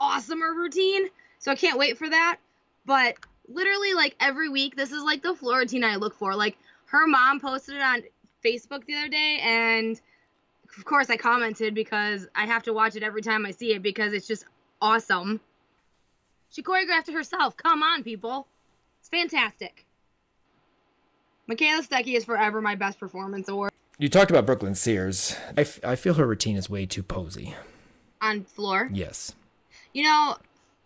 awesomer 0.00 0.54
routine. 0.54 1.08
So 1.38 1.50
I 1.50 1.56
can't 1.56 1.78
wait 1.78 1.98
for 1.98 2.08
that. 2.08 2.38
But 2.86 3.16
literally, 3.48 3.94
like 3.94 4.16
every 4.20 4.48
week, 4.48 4.76
this 4.76 4.92
is 4.92 5.02
like 5.02 5.22
the 5.22 5.34
floor 5.34 5.58
routine 5.58 5.84
I 5.84 5.96
look 5.96 6.14
for. 6.14 6.34
Like 6.34 6.56
her 6.86 7.06
mom 7.06 7.40
posted 7.40 7.76
it 7.76 7.82
on 7.82 8.02
Facebook 8.44 8.84
the 8.86 8.94
other 8.94 9.08
day, 9.08 9.40
and 9.42 10.00
of 10.76 10.84
course 10.84 11.10
I 11.10 11.16
commented 11.16 11.74
because 11.74 12.28
I 12.34 12.46
have 12.46 12.62
to 12.64 12.72
watch 12.72 12.96
it 12.96 13.02
every 13.02 13.22
time 13.22 13.46
I 13.46 13.50
see 13.50 13.72
it 13.72 13.82
because 13.82 14.12
it's 14.12 14.26
just 14.26 14.44
awesome. 14.80 15.40
She 16.50 16.62
choreographed 16.62 17.08
it 17.08 17.14
herself. 17.14 17.56
Come 17.56 17.82
on, 17.82 18.02
people. 18.02 18.46
It's 19.00 19.08
fantastic. 19.08 19.86
Michaela 21.46 21.82
Stuckey 21.82 22.14
is 22.16 22.24
forever 22.24 22.60
my 22.60 22.76
best 22.76 23.00
performance 23.00 23.48
award 23.48 23.72
You 23.98 24.08
talked 24.08 24.30
about 24.30 24.46
Brooklyn 24.46 24.74
Sears. 24.74 25.36
I, 25.56 25.60
f- 25.62 25.84
I 25.84 25.96
feel 25.96 26.14
her 26.14 26.26
routine 26.26 26.56
is 26.56 26.68
way 26.68 26.86
too 26.86 27.02
posy. 27.02 27.54
on 28.20 28.44
floor. 28.44 28.88
Yes. 28.92 29.32
You 29.92 30.04
know, 30.04 30.36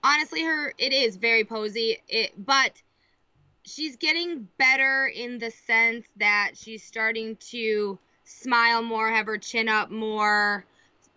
honestly, 0.02 0.42
her 0.42 0.74
it 0.78 0.92
is 0.92 1.16
very 1.16 1.44
posy. 1.44 1.98
It, 2.08 2.32
but 2.36 2.72
she's 3.64 3.96
getting 3.96 4.48
better 4.58 5.06
in 5.06 5.38
the 5.38 5.50
sense 5.50 6.06
that 6.16 6.52
she's 6.54 6.82
starting 6.82 7.36
to 7.50 7.98
smile 8.24 8.82
more, 8.82 9.08
have 9.10 9.26
her 9.26 9.38
chin 9.38 9.68
up 9.68 9.90
more. 9.90 10.64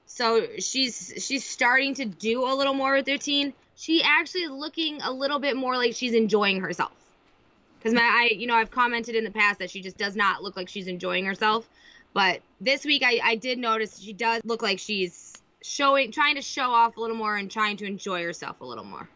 So 0.06 0.47
she's 0.60 1.13
she's 1.17 1.45
starting 1.45 1.95
to 1.95 2.06
do 2.06 2.45
a 2.45 2.54
little 2.54 2.73
more 2.73 2.95
with 2.95 3.08
her 3.08 3.13
routine. 3.13 3.54
She 3.75 4.04
actually 4.04 4.41
is 4.41 4.52
looking 4.52 5.02
a 5.02 5.12
little 5.12 5.39
bit 5.39 5.56
more 5.56 5.75
like 5.78 5.95
she's 5.95 6.13
enjoying 6.13 6.62
herself. 6.62 6.91
Because 7.79 7.93
my 7.93 8.01
I 8.01 8.35
you 8.35 8.45
know 8.45 8.55
I've 8.55 8.71
commented 8.71 9.15
in 9.15 9.23
the 9.23 9.31
past 9.31 9.59
that 9.59 9.71
she 9.71 9.81
just 9.81 9.97
does 9.97 10.15
not 10.15 10.43
look 10.43 10.55
like 10.55 10.69
she's 10.69 10.87
enjoying 10.87 11.25
herself. 11.25 11.67
But 12.13 12.41
this 12.59 12.85
week 12.85 13.03
I, 13.05 13.19
I 13.23 13.35
did 13.35 13.57
notice 13.57 13.99
she 13.99 14.13
does 14.13 14.41
look 14.43 14.61
like 14.61 14.79
she's 14.79 15.33
showing 15.61 16.11
trying 16.11 16.35
to 16.35 16.41
show 16.41 16.71
off 16.71 16.97
a 16.97 17.01
little 17.01 17.15
more 17.15 17.35
and 17.35 17.49
trying 17.49 17.77
to 17.77 17.85
enjoy 17.85 18.23
herself 18.23 18.61
a 18.61 18.65
little 18.65 18.83
more. 18.83 19.09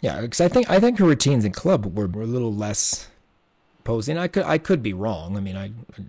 Yeah, 0.00 0.20
because 0.20 0.40
I 0.40 0.48
think 0.48 0.70
I 0.70 0.78
think 0.78 0.98
her 0.98 1.04
routines 1.04 1.44
in 1.44 1.52
club 1.52 1.96
were, 1.96 2.06
were 2.06 2.22
a 2.22 2.26
little 2.26 2.52
less 2.52 3.08
posing. 3.84 4.18
I 4.18 4.28
could 4.28 4.44
I 4.44 4.58
could 4.58 4.82
be 4.82 4.92
wrong. 4.92 5.36
I 5.36 5.40
mean, 5.40 5.56
I, 5.56 5.66
I 5.66 6.04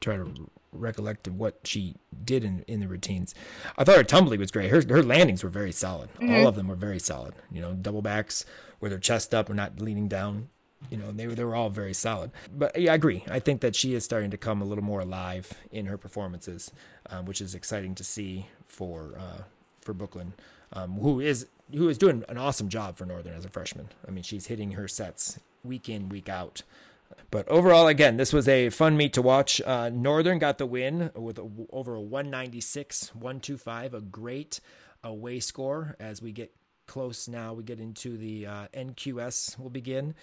try 0.00 0.16
to 0.16 0.50
recollect 0.72 1.28
what 1.28 1.60
she 1.64 1.94
did 2.24 2.42
in, 2.44 2.64
in 2.66 2.80
the 2.80 2.88
routines. 2.88 3.34
I 3.78 3.84
thought 3.84 3.96
her 3.96 4.04
tumbling 4.04 4.40
was 4.40 4.50
great. 4.50 4.70
Her 4.70 4.82
her 4.88 5.02
landings 5.02 5.44
were 5.44 5.50
very 5.50 5.72
solid. 5.72 6.10
All 6.20 6.26
mm-hmm. 6.26 6.46
of 6.46 6.56
them 6.56 6.68
were 6.68 6.74
very 6.74 6.98
solid. 6.98 7.34
You 7.52 7.60
know, 7.60 7.72
double 7.72 8.02
backs 8.02 8.44
with 8.80 8.92
her 8.92 8.98
chest 8.98 9.34
up 9.34 9.48
and 9.48 9.56
not 9.56 9.80
leaning 9.80 10.08
down. 10.08 10.48
You 10.90 10.98
know, 10.98 11.10
they 11.10 11.26
were 11.26 11.34
they 11.34 11.44
were 11.44 11.54
all 11.54 11.70
very 11.70 11.94
solid. 11.94 12.30
But 12.56 12.78
yeah, 12.78 12.92
I 12.92 12.94
agree. 12.94 13.24
I 13.28 13.38
think 13.38 13.60
that 13.62 13.74
she 13.74 13.94
is 13.94 14.04
starting 14.04 14.30
to 14.30 14.36
come 14.36 14.60
a 14.60 14.64
little 14.64 14.84
more 14.84 15.00
alive 15.00 15.52
in 15.70 15.86
her 15.86 15.96
performances, 15.96 16.70
um, 17.10 17.24
which 17.24 17.40
is 17.40 17.54
exciting 17.54 17.94
to 17.96 18.04
see 18.04 18.46
for 18.66 19.14
uh, 19.18 19.42
for 19.80 19.94
Brooklyn, 19.94 20.34
um, 20.72 20.92
who 20.98 21.20
is 21.20 21.46
who 21.72 21.88
is 21.88 21.98
doing 21.98 22.24
an 22.28 22.38
awesome 22.38 22.68
job 22.68 22.96
for 22.96 23.06
Northern 23.06 23.34
as 23.34 23.44
a 23.44 23.48
freshman. 23.48 23.88
I 24.06 24.10
mean, 24.10 24.22
she's 24.22 24.46
hitting 24.46 24.72
her 24.72 24.88
sets 24.88 25.38
week 25.62 25.88
in 25.88 26.08
week 26.08 26.28
out. 26.28 26.62
But 27.30 27.48
overall, 27.48 27.86
again, 27.86 28.16
this 28.16 28.32
was 28.32 28.48
a 28.48 28.70
fun 28.70 28.96
meet 28.96 29.12
to 29.14 29.22
watch. 29.22 29.60
Uh, 29.64 29.90
Northern 29.90 30.38
got 30.38 30.58
the 30.58 30.66
win 30.66 31.10
with 31.14 31.38
a, 31.38 31.48
over 31.70 31.94
a 31.94 32.00
196, 32.00 33.14
125, 33.14 33.94
a 33.94 34.00
great 34.00 34.60
away 35.02 35.40
score 35.40 35.96
as 36.00 36.22
we 36.22 36.32
get 36.32 36.52
close 36.86 37.28
now. 37.28 37.52
We 37.52 37.62
get 37.62 37.80
into 37.80 38.16
the 38.16 38.46
uh, 38.46 38.66
NQS 38.74 39.58
will 39.58 39.70
begin. 39.70 40.14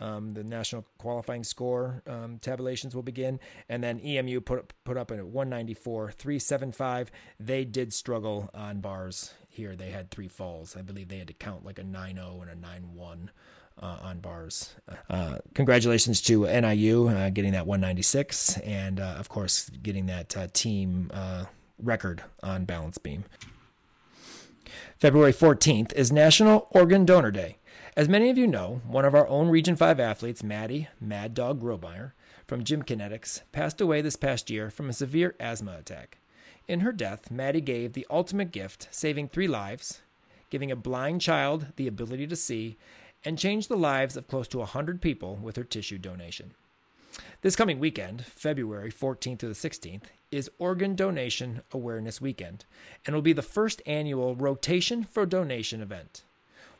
Um, 0.00 0.34
the 0.34 0.44
national 0.44 0.86
qualifying 0.98 1.44
score 1.44 2.02
um, 2.06 2.38
tabulations 2.38 2.94
will 2.94 3.02
begin, 3.02 3.40
and 3.68 3.82
then 3.82 4.00
EMU 4.00 4.40
put 4.40 4.72
put 4.84 4.96
up 4.96 5.10
a 5.10 5.24
194, 5.24 6.12
375. 6.12 7.10
They 7.40 7.64
did 7.64 7.92
struggle 7.92 8.48
on 8.54 8.80
bars 8.80 9.34
here. 9.48 9.74
They 9.74 9.90
had 9.90 10.10
three 10.10 10.28
falls. 10.28 10.76
I 10.76 10.82
believe 10.82 11.08
they 11.08 11.18
had 11.18 11.28
to 11.28 11.34
count 11.34 11.64
like 11.64 11.78
a 11.78 11.82
9-0 11.82 12.42
and 12.42 12.50
a 12.50 12.68
9-1 12.68 13.28
uh, 13.80 13.98
on 14.02 14.20
bars. 14.20 14.74
Uh, 15.08 15.38
congratulations 15.54 16.20
to 16.22 16.44
NIU 16.46 17.08
uh, 17.08 17.30
getting 17.30 17.52
that 17.52 17.66
196, 17.66 18.58
and 18.58 19.00
uh, 19.00 19.16
of 19.18 19.28
course 19.28 19.68
getting 19.82 20.06
that 20.06 20.36
uh, 20.36 20.48
team 20.52 21.10
uh, 21.12 21.44
record 21.82 22.22
on 22.42 22.64
balance 22.64 22.98
beam. 22.98 23.24
February 24.98 25.32
14th 25.32 25.92
is 25.92 26.10
National 26.10 26.66
Organ 26.70 27.04
Donor 27.04 27.30
Day. 27.30 27.57
As 27.98 28.08
many 28.08 28.30
of 28.30 28.38
you 28.38 28.46
know, 28.46 28.80
one 28.86 29.04
of 29.04 29.16
our 29.16 29.26
own 29.26 29.48
Region 29.48 29.74
5 29.74 29.98
athletes, 29.98 30.44
Maddie 30.44 30.86
Mad 31.00 31.34
Dog 31.34 31.60
Grobeyer, 31.60 32.12
from 32.46 32.62
Gym 32.62 32.84
Kinetics, 32.84 33.42
passed 33.50 33.80
away 33.80 34.02
this 34.02 34.14
past 34.14 34.50
year 34.50 34.70
from 34.70 34.88
a 34.88 34.92
severe 34.92 35.34
asthma 35.40 35.74
attack. 35.80 36.18
In 36.68 36.78
her 36.78 36.92
death, 36.92 37.28
Maddie 37.28 37.60
gave 37.60 37.94
the 37.94 38.06
ultimate 38.08 38.52
gift, 38.52 38.86
saving 38.92 39.26
three 39.26 39.48
lives, 39.48 40.00
giving 40.48 40.70
a 40.70 40.76
blind 40.76 41.20
child 41.20 41.72
the 41.74 41.88
ability 41.88 42.28
to 42.28 42.36
see, 42.36 42.78
and 43.24 43.36
changed 43.36 43.68
the 43.68 43.76
lives 43.76 44.16
of 44.16 44.28
close 44.28 44.46
to 44.46 44.58
100 44.58 45.02
people 45.02 45.34
with 45.34 45.56
her 45.56 45.64
tissue 45.64 45.98
donation. 45.98 46.52
This 47.42 47.56
coming 47.56 47.80
weekend, 47.80 48.24
February 48.24 48.92
14th 48.92 49.38
to 49.38 49.48
the 49.48 49.54
16th, 49.54 50.04
is 50.30 50.48
Organ 50.60 50.94
Donation 50.94 51.62
Awareness 51.72 52.20
Weekend 52.20 52.64
and 53.04 53.16
will 53.16 53.22
be 53.22 53.32
the 53.32 53.42
first 53.42 53.82
annual 53.86 54.36
Rotation 54.36 55.02
for 55.02 55.26
Donation 55.26 55.80
event. 55.82 56.22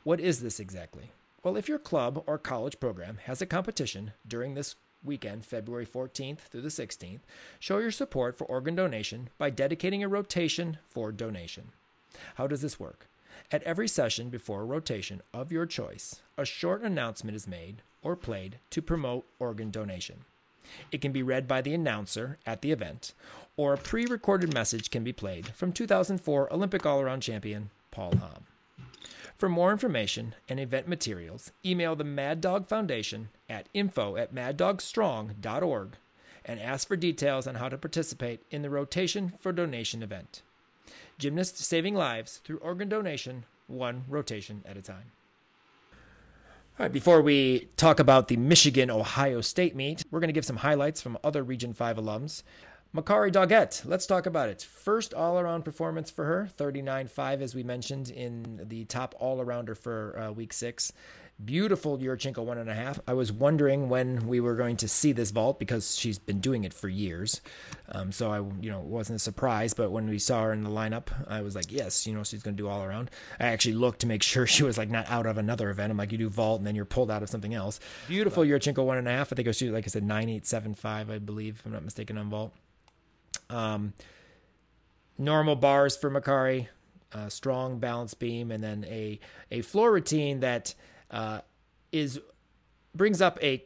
What 0.09 0.21
is 0.21 0.41
this 0.41 0.59
exactly? 0.59 1.13
Well, 1.45 1.59
if 1.59 1.69
your 1.69 1.79
club 1.79 2.25
or 2.27 2.39
college 2.39 2.81
program 2.81 3.19
has 3.25 3.43
a 3.43 3.47
competition 3.47 4.13
during 4.27 4.55
this 4.55 4.75
weekend, 5.05 5.45
February 5.45 5.85
14th 5.85 6.39
through 6.39 6.63
the 6.63 6.69
16th, 6.69 7.21
show 7.59 7.77
your 7.77 7.91
support 7.91 8.39
for 8.39 8.47
organ 8.47 8.75
donation 8.75 9.29
by 9.37 9.51
dedicating 9.51 10.03
a 10.03 10.09
rotation 10.09 10.79
for 10.89 11.13
donation. 11.13 11.73
How 12.37 12.47
does 12.47 12.63
this 12.63 12.81
work? 12.81 13.07
At 13.53 13.63
every 13.65 13.87
session 13.87 14.31
before 14.31 14.63
a 14.63 14.65
rotation 14.65 15.21
of 15.35 15.53
your 15.53 15.67
choice, 15.67 16.23
a 16.39 16.47
short 16.47 16.83
announcement 16.83 17.37
is 17.37 17.47
made 17.47 17.83
or 18.01 18.17
played 18.17 18.61
to 18.71 18.81
promote 18.81 19.27
organ 19.39 19.71
donation. 19.71 20.25
It 20.91 21.03
can 21.03 21.13
be 21.13 21.23
read 21.23 21.47
by 21.47 21.61
the 21.61 21.75
announcer 21.75 22.39
at 22.47 22.63
the 22.63 22.73
event, 22.73 23.13
or 23.59 23.75
a 23.75 23.77
pre 23.77 24.07
recorded 24.07 24.55
message 24.55 24.91
can 24.91 25.05
be 25.05 25.13
played 25.13 25.49
from 25.49 25.71
2004 25.71 26.51
Olympic 26.51 26.87
all 26.87 27.03
around 27.03 27.21
champion 27.21 27.69
Paul 27.91 28.17
Hamm. 28.17 28.47
For 29.39 29.49
more 29.49 29.71
information 29.71 30.35
and 30.49 30.59
event 30.59 30.89
materials, 30.89 31.53
email 31.65 31.95
the 31.95 32.03
Mad 32.03 32.41
Dog 32.41 32.67
Foundation 32.67 33.29
at 33.49 33.69
info 33.73 34.17
at 34.17 34.35
maddogstrong.org 34.35 35.91
and 36.45 36.61
ask 36.61 36.89
for 36.89 36.97
details 36.97 37.47
on 37.47 37.55
how 37.55 37.69
to 37.69 37.79
participate 37.79 38.41
in 38.51 38.63
the 38.63 38.71
Rotation 38.71 39.35
for 39.39 39.53
Donation 39.53 40.03
event. 40.03 40.43
Gymnasts 41.19 41.65
saving 41.65 41.95
lives 41.95 42.39
through 42.39 42.57
organ 42.59 42.89
donation, 42.89 43.45
one 43.69 44.03
rotation 44.09 44.65
at 44.67 44.77
a 44.77 44.83
time. 44.83 45.13
All 45.93 46.85
right, 46.85 46.93
before 46.93 47.23
we 47.23 47.69
talk 47.77 48.01
about 48.01 48.27
the 48.27 48.37
Michigan 48.37 48.91
Ohio 48.91 49.41
State 49.41 49.77
meet, 49.77 50.05
we're 50.11 50.21
going 50.21 50.29
to 50.29 50.33
give 50.33 50.45
some 50.45 50.57
highlights 50.57 51.01
from 51.01 51.19
other 51.23 51.45
Region 51.45 51.75
5 51.75 51.97
alums. 51.97 52.43
Makari 52.95 53.31
Doggett, 53.31 53.85
let's 53.85 54.07
talk 54.07 54.25
about 54.25 54.49
it. 54.49 54.63
First 54.63 55.13
all 55.13 55.39
around 55.39 55.63
performance 55.63 56.11
for 56.11 56.25
her, 56.25 56.49
39 56.57 57.09
5, 57.09 57.43
as 57.43 57.55
we 57.55 57.63
mentioned, 57.63 58.09
in 58.09 58.63
the 58.65 58.87
top 58.87 59.15
all 59.19 59.45
arounder 59.45 59.77
for 59.77 60.19
uh, 60.19 60.33
week 60.33 60.55
six. 60.55 60.91
Beautiful 61.45 61.99
Yurchenko 61.99 62.43
one 62.45 62.57
and 62.57 62.71
a 62.71 62.75
half. 62.75 62.99
I 63.07 63.13
was 63.13 63.31
wondering 63.31 63.91
when 63.91 64.27
we 64.27 64.41
were 64.41 64.57
going 64.57 64.77
to 64.79 64.89
see 64.89 65.13
this 65.13 65.31
vault 65.31 65.61
because 65.61 65.97
she's 65.97 66.19
been 66.19 66.41
doing 66.41 66.65
it 66.65 66.73
for 66.73 66.89
years. 66.89 67.43
Um, 67.91 68.11
so 68.11 68.33
I, 68.33 68.39
you 68.61 68.71
know, 68.71 68.81
wasn't 68.81 69.17
a 69.17 69.21
surprise. 69.21 69.75
But 69.75 69.93
when 69.93 70.09
we 70.09 70.19
saw 70.19 70.45
her 70.45 70.53
in 70.53 70.65
the 70.65 70.71
lineup, 70.71 71.09
I 71.29 71.43
was 71.43 71.55
like, 71.55 71.71
yes, 71.71 72.07
you 72.07 72.15
know, 72.15 72.25
she's 72.25 72.43
going 72.43 72.57
to 72.57 72.63
do 72.63 72.69
all 72.69 72.83
around. 72.83 73.11
I 73.39 73.49
actually 73.49 73.75
looked 73.75 74.01
to 74.01 74.09
make 74.09 74.23
sure 74.23 74.47
she 74.49 74.65
was 74.65 74.79
like 74.79 74.91
not 74.91 75.09
out 75.11 75.27
of 75.27 75.37
another 75.37 75.69
event. 75.69 75.93
I'm 75.93 75.99
like, 75.99 76.11
you 76.11 76.19
do 76.19 76.31
vault 76.31 76.59
and 76.59 76.67
then 76.67 76.75
you're 76.75 76.87
pulled 76.87 77.11
out 77.11 77.23
of 77.23 77.29
something 77.29 77.55
else. 77.55 77.79
Beautiful 78.09 78.43
Yurchenko 78.43 78.85
one 78.85 78.97
and 78.97 79.07
a 79.07 79.13
half. 79.13 79.31
I 79.31 79.37
think 79.37 79.47
it 79.47 79.51
was 79.51 79.63
like 79.63 79.85
I 79.85 79.89
said 79.89 80.05
nine 80.05 80.31
eight 80.31 80.47
seven 80.47 80.75
five. 80.75 81.11
I 81.11 81.19
believe, 81.19 81.59
if 81.61 81.67
I'm 81.67 81.73
not 81.73 81.85
mistaken, 81.85 82.17
on 82.17 82.31
vault. 82.31 82.53
Um, 83.51 83.93
normal 85.19 85.57
bars 85.57 85.97
for 85.97 86.11
Makari, 86.11 86.69
uh, 87.13 87.29
strong 87.29 87.79
balance 87.79 88.15
beam, 88.15 88.51
and 88.51 88.63
then 88.63 88.85
a 88.89 89.19
a 89.51 89.63
floor 89.63 89.93
routine 89.93 90.41
that 90.41 90.75
uh, 91.11 91.41
is 91.93 92.21
brings 92.95 93.21
up 93.21 93.39
a 93.43 93.63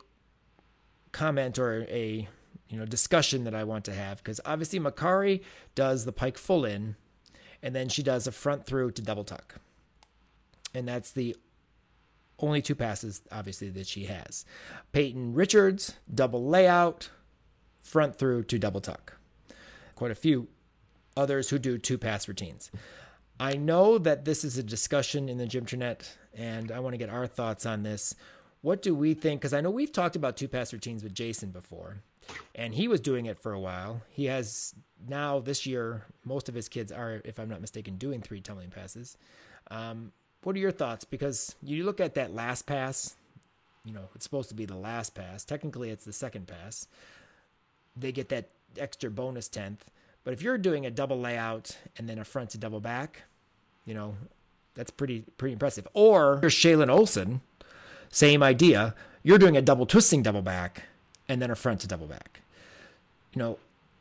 comment 1.12 1.58
or 1.58 1.82
a 1.88 2.28
you 2.68 2.78
know 2.78 2.86
discussion 2.86 3.44
that 3.44 3.54
I 3.54 3.64
want 3.64 3.84
to 3.86 3.94
have 3.94 4.18
because 4.18 4.40
obviously 4.44 4.80
Makari 4.80 5.42
does 5.74 6.04
the 6.04 6.12
pike 6.12 6.38
full 6.38 6.64
in, 6.64 6.96
and 7.62 7.74
then 7.74 7.88
she 7.88 8.02
does 8.02 8.26
a 8.26 8.32
front 8.32 8.64
through 8.64 8.92
to 8.92 9.02
double 9.02 9.24
tuck, 9.24 9.56
and 10.74 10.86
that's 10.86 11.10
the 11.10 11.36
only 12.38 12.62
two 12.62 12.74
passes 12.74 13.22
obviously 13.30 13.68
that 13.70 13.86
she 13.86 14.04
has. 14.04 14.44
Peyton 14.92 15.34
Richards 15.34 15.94
double 16.12 16.46
layout, 16.46 17.10
front 17.82 18.16
through 18.16 18.44
to 18.44 18.58
double 18.58 18.80
tuck. 18.80 19.18
Quite 20.02 20.10
a 20.10 20.16
few 20.16 20.48
others 21.16 21.48
who 21.48 21.60
do 21.60 21.78
two 21.78 21.96
pass 21.96 22.26
routines. 22.26 22.72
I 23.38 23.54
know 23.54 23.98
that 23.98 24.24
this 24.24 24.42
is 24.42 24.58
a 24.58 24.62
discussion 24.64 25.28
in 25.28 25.38
the 25.38 25.46
Gymternet, 25.46 26.16
and 26.34 26.72
I 26.72 26.80
want 26.80 26.94
to 26.94 26.98
get 26.98 27.08
our 27.08 27.28
thoughts 27.28 27.66
on 27.66 27.84
this. 27.84 28.16
What 28.62 28.82
do 28.82 28.96
we 28.96 29.14
think? 29.14 29.40
Because 29.40 29.52
I 29.52 29.60
know 29.60 29.70
we've 29.70 29.92
talked 29.92 30.16
about 30.16 30.36
two 30.36 30.48
pass 30.48 30.72
routines 30.72 31.04
with 31.04 31.14
Jason 31.14 31.50
before, 31.50 31.98
and 32.52 32.74
he 32.74 32.88
was 32.88 33.00
doing 33.00 33.26
it 33.26 33.38
for 33.38 33.52
a 33.52 33.60
while. 33.60 34.02
He 34.10 34.24
has 34.24 34.74
now 35.06 35.38
this 35.38 35.66
year, 35.66 36.04
most 36.24 36.48
of 36.48 36.56
his 36.56 36.68
kids 36.68 36.90
are, 36.90 37.22
if 37.24 37.38
I'm 37.38 37.48
not 37.48 37.60
mistaken, 37.60 37.96
doing 37.96 38.22
three 38.22 38.40
tumbling 38.40 38.70
passes. 38.70 39.16
Um, 39.70 40.10
what 40.42 40.56
are 40.56 40.58
your 40.58 40.72
thoughts? 40.72 41.04
Because 41.04 41.54
you 41.62 41.84
look 41.84 42.00
at 42.00 42.14
that 42.14 42.34
last 42.34 42.66
pass, 42.66 43.14
you 43.84 43.92
know, 43.92 44.08
it's 44.16 44.24
supposed 44.24 44.48
to 44.48 44.56
be 44.56 44.64
the 44.64 44.74
last 44.76 45.14
pass. 45.14 45.44
Technically, 45.44 45.90
it's 45.90 46.04
the 46.04 46.12
second 46.12 46.48
pass. 46.48 46.88
They 47.96 48.10
get 48.10 48.30
that 48.30 48.48
extra 48.78 49.08
bonus 49.08 49.48
tenth. 49.48 49.84
But 50.24 50.34
if 50.34 50.42
you're 50.42 50.58
doing 50.58 50.86
a 50.86 50.90
double 50.90 51.20
layout 51.20 51.76
and 51.96 52.08
then 52.08 52.18
a 52.18 52.24
front 52.24 52.50
to 52.50 52.58
double 52.58 52.80
back, 52.80 53.22
you 53.84 53.94
know, 53.94 54.14
that's 54.74 54.90
pretty 54.90 55.24
pretty 55.36 55.52
impressive. 55.52 55.86
Or 55.94 56.38
you're 56.42 56.50
Shaylin 56.50 56.88
Olsen, 56.88 57.40
same 58.08 58.42
idea. 58.42 58.94
You're 59.22 59.38
doing 59.38 59.56
a 59.56 59.62
double 59.62 59.86
twisting 59.86 60.22
double 60.22 60.42
back 60.42 60.84
and 61.28 61.40
then 61.40 61.50
a 61.50 61.56
front 61.56 61.80
to 61.80 61.88
double 61.88 62.06
back. 62.06 62.40
You 63.32 63.38
know, 63.38 63.58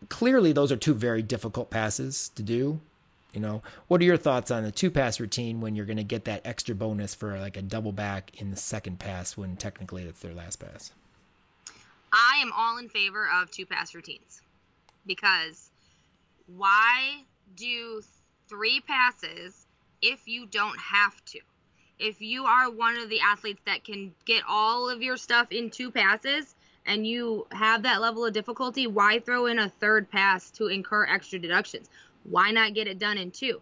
clearly 0.10 0.52
those 0.52 0.72
are 0.72 0.78
two 0.78 0.94
very 0.94 1.22
difficult 1.22 1.70
passes 1.70 2.30
to 2.36 2.44
do. 2.44 2.80
You 3.34 3.40
know, 3.40 3.62
what 3.88 4.02
are 4.02 4.06
your 4.06 4.18
thoughts 4.18 4.52
on 4.52 4.64
the 4.64 4.72
two 4.72 4.92
pass 4.92 5.20
routine 5.20 5.62
when 5.62 5.76
you're 5.76 5.86
going 5.86 5.98
to 5.98 6.04
get 6.04 6.26
that 6.26 6.42
extra 6.46 6.76
bonus 6.76 7.16
for 7.16 7.40
like 7.40 7.56
a 7.56 7.62
double 7.62 7.94
back 7.94 8.42
in 8.42 8.52
the 8.52 8.58
second 8.58 9.00
pass 9.00 9.38
when 9.38 9.56
technically 9.56 10.04
it's 10.04 10.20
their 10.20 10.34
last 10.34 10.58
pass? 10.58 10.92
I 12.12 12.40
am 12.42 12.52
all 12.54 12.78
in 12.78 12.90
favor 12.90 13.30
of 13.34 13.50
two 13.50 13.66
pass 13.66 13.96
routines 13.96 14.42
because 15.06 15.70
why 16.48 17.24
do 17.56 18.02
three 18.48 18.82
passes 18.82 19.68
if 20.02 20.28
you 20.28 20.46
don't 20.46 20.80
have 20.80 21.24
to? 21.26 21.40
If 22.00 22.22
you 22.22 22.46
are 22.46 22.70
one 22.70 22.98
of 22.98 23.10
the 23.10 23.20
athletes 23.20 23.62
that 23.66 23.84
can 23.84 24.14
get 24.26 24.44
all 24.48 24.90
of 24.90 25.02
your 25.02 25.18
stuff 25.18 25.52
in 25.52 25.70
two 25.70 25.92
passes 25.92 26.56
and 26.86 27.06
you 27.06 27.46
have 27.52 27.84
that 27.84 28.02
level 28.02 28.26
of 28.26 28.34
difficulty, 28.34 28.88
why 28.88 29.20
throw 29.20 29.46
in 29.46 29.60
a 29.60 29.70
third 29.70 30.10
pass 30.10 30.50
to 30.52 30.68
incur 30.68 31.06
extra 31.06 31.38
deductions? 31.38 31.90
Why 32.24 32.52
not 32.52 32.74
get 32.74 32.88
it 32.88 32.98
done 32.98 33.18
in 33.18 33.32
two? 33.32 33.62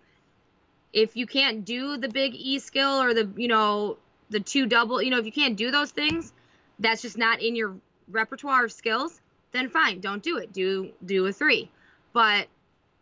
If 0.94 1.16
you 1.18 1.28
can't 1.28 1.66
do 1.66 1.98
the 1.98 2.08
big 2.08 2.34
E 2.34 2.60
skill 2.60 3.02
or 3.02 3.14
the, 3.14 3.30
you 3.36 3.48
know, 3.48 3.98
the 4.30 4.40
two 4.40 4.66
double, 4.66 5.02
you 5.02 5.10
know, 5.10 5.20
if 5.20 5.26
you 5.26 5.32
can't 5.32 5.58
do 5.58 5.70
those 5.70 5.92
things, 5.92 6.34
that's 6.80 7.02
just 7.02 7.18
not 7.18 7.42
in 7.42 7.56
your 7.56 7.76
repertoire 8.10 8.66
of 8.66 8.72
skills, 8.72 9.22
then 9.52 9.70
fine, 9.70 10.00
don't 10.00 10.24
do 10.24 10.38
it. 10.38 10.54
Do 10.54 10.92
do 11.06 11.26
a 11.26 11.34
3. 11.34 11.70
But 12.14 12.48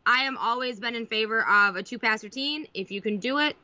I 0.08 0.22
am 0.22 0.38
always 0.38 0.80
been 0.80 0.95
in 0.95 1.05
favor 1.05 1.45
of 1.45 1.76
a 1.76 1.84
two 1.84 1.99
pass 1.99 2.24
routine. 2.24 2.66
If 2.74 2.91
you 2.91 3.01
can 3.01 3.18
do 3.18 3.39
it, 3.39 3.58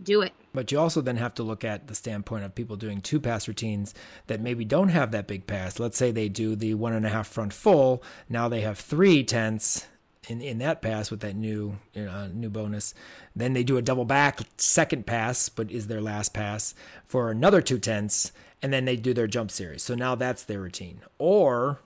do 0.00 0.22
it. 0.22 0.32
But 0.54 0.70
you 0.70 0.78
also 0.78 1.00
then 1.00 1.16
have 1.16 1.34
to 1.34 1.42
look 1.42 1.64
at 1.64 1.88
the 1.88 1.94
standpoint 1.94 2.44
of 2.44 2.54
people 2.54 2.76
doing 2.76 3.00
two 3.00 3.18
pass 3.18 3.48
routines 3.48 3.92
that 4.28 4.40
maybe 4.40 4.64
don't 4.64 4.90
have 4.90 5.10
that 5.10 5.26
big 5.26 5.48
pass. 5.48 5.80
Let's 5.80 5.98
say 5.98 6.12
they 6.12 6.28
do 6.28 6.54
the 6.54 6.74
one 6.74 6.92
and 6.92 7.04
a 7.04 7.08
half 7.08 7.26
front 7.26 7.52
full. 7.52 8.00
Now 8.28 8.48
they 8.48 8.60
have 8.60 8.78
three 8.78 9.24
tenths 9.24 9.88
in, 10.28 10.40
in 10.40 10.58
that 10.58 10.82
pass 10.82 11.10
with 11.10 11.18
that 11.20 11.34
new 11.34 11.78
know, 11.96 12.08
uh, 12.08 12.28
new 12.32 12.48
bonus. 12.48 12.94
Then 13.34 13.52
they 13.52 13.64
do 13.64 13.76
a 13.76 13.82
double 13.82 14.04
back 14.04 14.40
second 14.56 15.04
pass, 15.04 15.48
but 15.48 15.72
is 15.72 15.88
their 15.88 16.00
last 16.00 16.32
pass 16.32 16.76
for 17.04 17.30
another 17.30 17.60
two 17.60 17.80
tenths, 17.80 18.30
and 18.62 18.72
then 18.72 18.84
they 18.84 18.96
do 18.96 19.12
their 19.12 19.26
jump 19.26 19.50
series. 19.50 19.82
So 19.82 19.96
now 19.96 20.14
that's 20.14 20.44
their 20.44 20.60
routine. 20.60 21.00
Or 21.18 21.80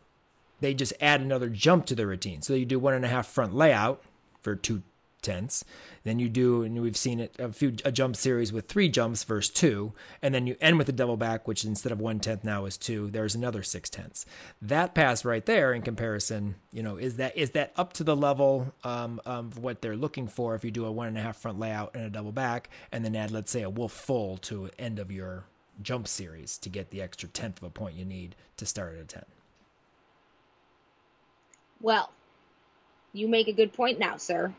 they 0.61 0.75
just 0.75 0.93
add 1.01 1.21
another 1.21 1.49
jump 1.49 1.87
to 1.87 1.95
the 1.95 2.07
routine. 2.07 2.43
So 2.43 2.55
you 2.55 2.67
do 2.67 2.79
one 2.79 2.95
and 2.95 3.05
a 3.05 3.09
half 3.09 3.27
front 3.27 3.55
layout 3.55 4.03
for 4.43 4.55
two 4.55 4.83
tenths. 5.23 5.65
Then 6.03 6.19
you 6.19 6.31
do, 6.31 6.63
and 6.63 6.81
we've 6.81 6.97
seen 6.97 7.21
it 7.21 7.37
a 7.39 7.53
few 7.53 7.77
a 7.85 7.93
jump 7.93 8.17
series 8.17 8.53
with 8.53 8.69
three 8.69 8.89
jumps 8.89 9.23
versus 9.25 9.53
two, 9.53 9.93
and 10.23 10.35
then 10.35 10.47
you 10.47 10.57
end 10.61 10.79
with 10.79 10.89
a 10.89 10.93
double 10.93 11.19
back, 11.19 11.47
which 11.47 11.65
instead 11.65 11.93
of 11.93 12.01
one 12.01 12.21
tenth 12.21 12.43
now 12.43 12.65
is 12.65 12.79
two. 12.79 13.11
There's 13.11 13.35
another 13.35 13.63
six 13.63 13.91
tenths. 13.91 14.25
That 14.63 14.95
pass 14.95 15.25
right 15.25 15.45
there, 15.45 15.75
in 15.75 15.83
comparison, 15.83 16.55
you 16.73 16.83
know, 16.83 16.97
is 16.97 17.17
that 17.17 17.37
is 17.37 17.51
that 17.51 17.73
up 17.77 17.93
to 17.95 18.05
the 18.05 18.17
level 18.17 18.73
um, 18.83 19.21
of 19.27 19.59
what 19.59 19.83
they're 19.83 19.97
looking 19.97 20.27
for? 20.27 20.55
If 20.55 20.65
you 20.65 20.71
do 20.71 20.87
a 20.87 20.93
one 20.93 21.09
and 21.09 21.19
a 21.19 21.23
half 21.23 21.37
front 21.37 21.59
layout 21.59 21.95
and 21.95 22.05
a 22.05 22.11
double 22.11 22.33
back, 22.33 22.71
and 22.91 23.05
then 23.05 23.15
add, 23.15 23.31
let's 23.31 23.51
say, 23.51 23.63
a 23.63 23.71
wolf 23.71 23.93
full 23.93 24.39
to 24.39 24.71
end 24.79 24.99
of 24.99 25.13
your 25.13 25.45
jump 25.83 26.09
series 26.09 26.57
to 26.59 26.69
get 26.69 26.91
the 26.91 27.03
extra 27.03 27.29
tenth 27.29 27.59
of 27.59 27.65
a 27.65 27.71
point 27.71 27.95
you 27.95 28.05
need 28.05 28.37
to 28.57 28.65
start 28.65 28.95
at 28.95 29.03
a 29.03 29.05
ten. 29.05 29.25
Well, 31.81 32.11
you 33.13 33.29
make 33.29 33.49
a 33.49 33.53
good 33.53 33.73
point 33.73 33.99
now, 33.99 34.17
sir 34.17 34.53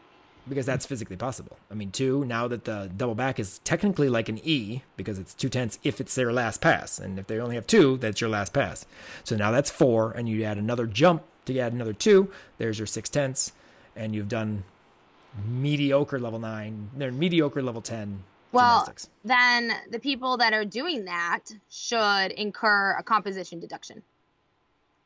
because 0.47 0.65
that's 0.65 0.85
physically 0.85 1.15
possible. 1.15 1.57
I 1.69 1.75
mean, 1.75 1.91
two, 1.91 2.25
now 2.25 2.47
that 2.47 2.65
the 2.65 2.89
double 2.95 3.15
back 3.15 3.39
is 3.39 3.59
technically 3.63 4.09
like 4.09 4.29
an 4.29 4.39
E 4.43 4.81
because 4.97 5.19
it's 5.19 5.33
two 5.33 5.49
tenths 5.49 5.79
if 5.83 6.01
it's 6.01 6.15
their 6.15 6.33
last 6.33 6.61
pass. 6.61 6.99
And 6.99 7.19
if 7.19 7.27
they 7.27 7.39
only 7.39 7.55
have 7.55 7.67
two, 7.67 7.97
that's 7.97 8.21
your 8.21 8.29
last 8.29 8.53
pass. 8.53 8.85
So 9.23 9.35
now 9.35 9.51
that's 9.51 9.69
four, 9.69 10.11
and 10.11 10.27
you 10.27 10.43
add 10.43 10.57
another 10.57 10.87
jump 10.87 11.23
to 11.45 11.57
add 11.59 11.73
another 11.73 11.93
two. 11.93 12.31
There's 12.57 12.79
your 12.79 12.87
six 12.87 13.09
tenths, 13.09 13.51
and 13.95 14.15
you've 14.15 14.29
done 14.29 14.63
mediocre 15.47 16.19
level 16.19 16.39
nine, 16.39 16.89
they're 16.95 17.11
mediocre 17.11 17.61
level 17.61 17.81
10. 17.81 18.23
Well, 18.51 18.79
gymnastics. 18.79 19.09
then 19.23 19.71
the 19.91 19.99
people 19.99 20.35
that 20.37 20.51
are 20.51 20.65
doing 20.65 21.05
that 21.05 21.43
should 21.69 22.31
incur 22.31 22.97
a 22.99 23.03
composition 23.03 23.61
deduction. 23.61 24.03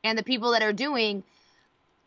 And 0.03 0.17
the 0.17 0.23
people 0.23 0.51
that 0.51 0.63
are 0.63 0.73
doing 0.73 1.23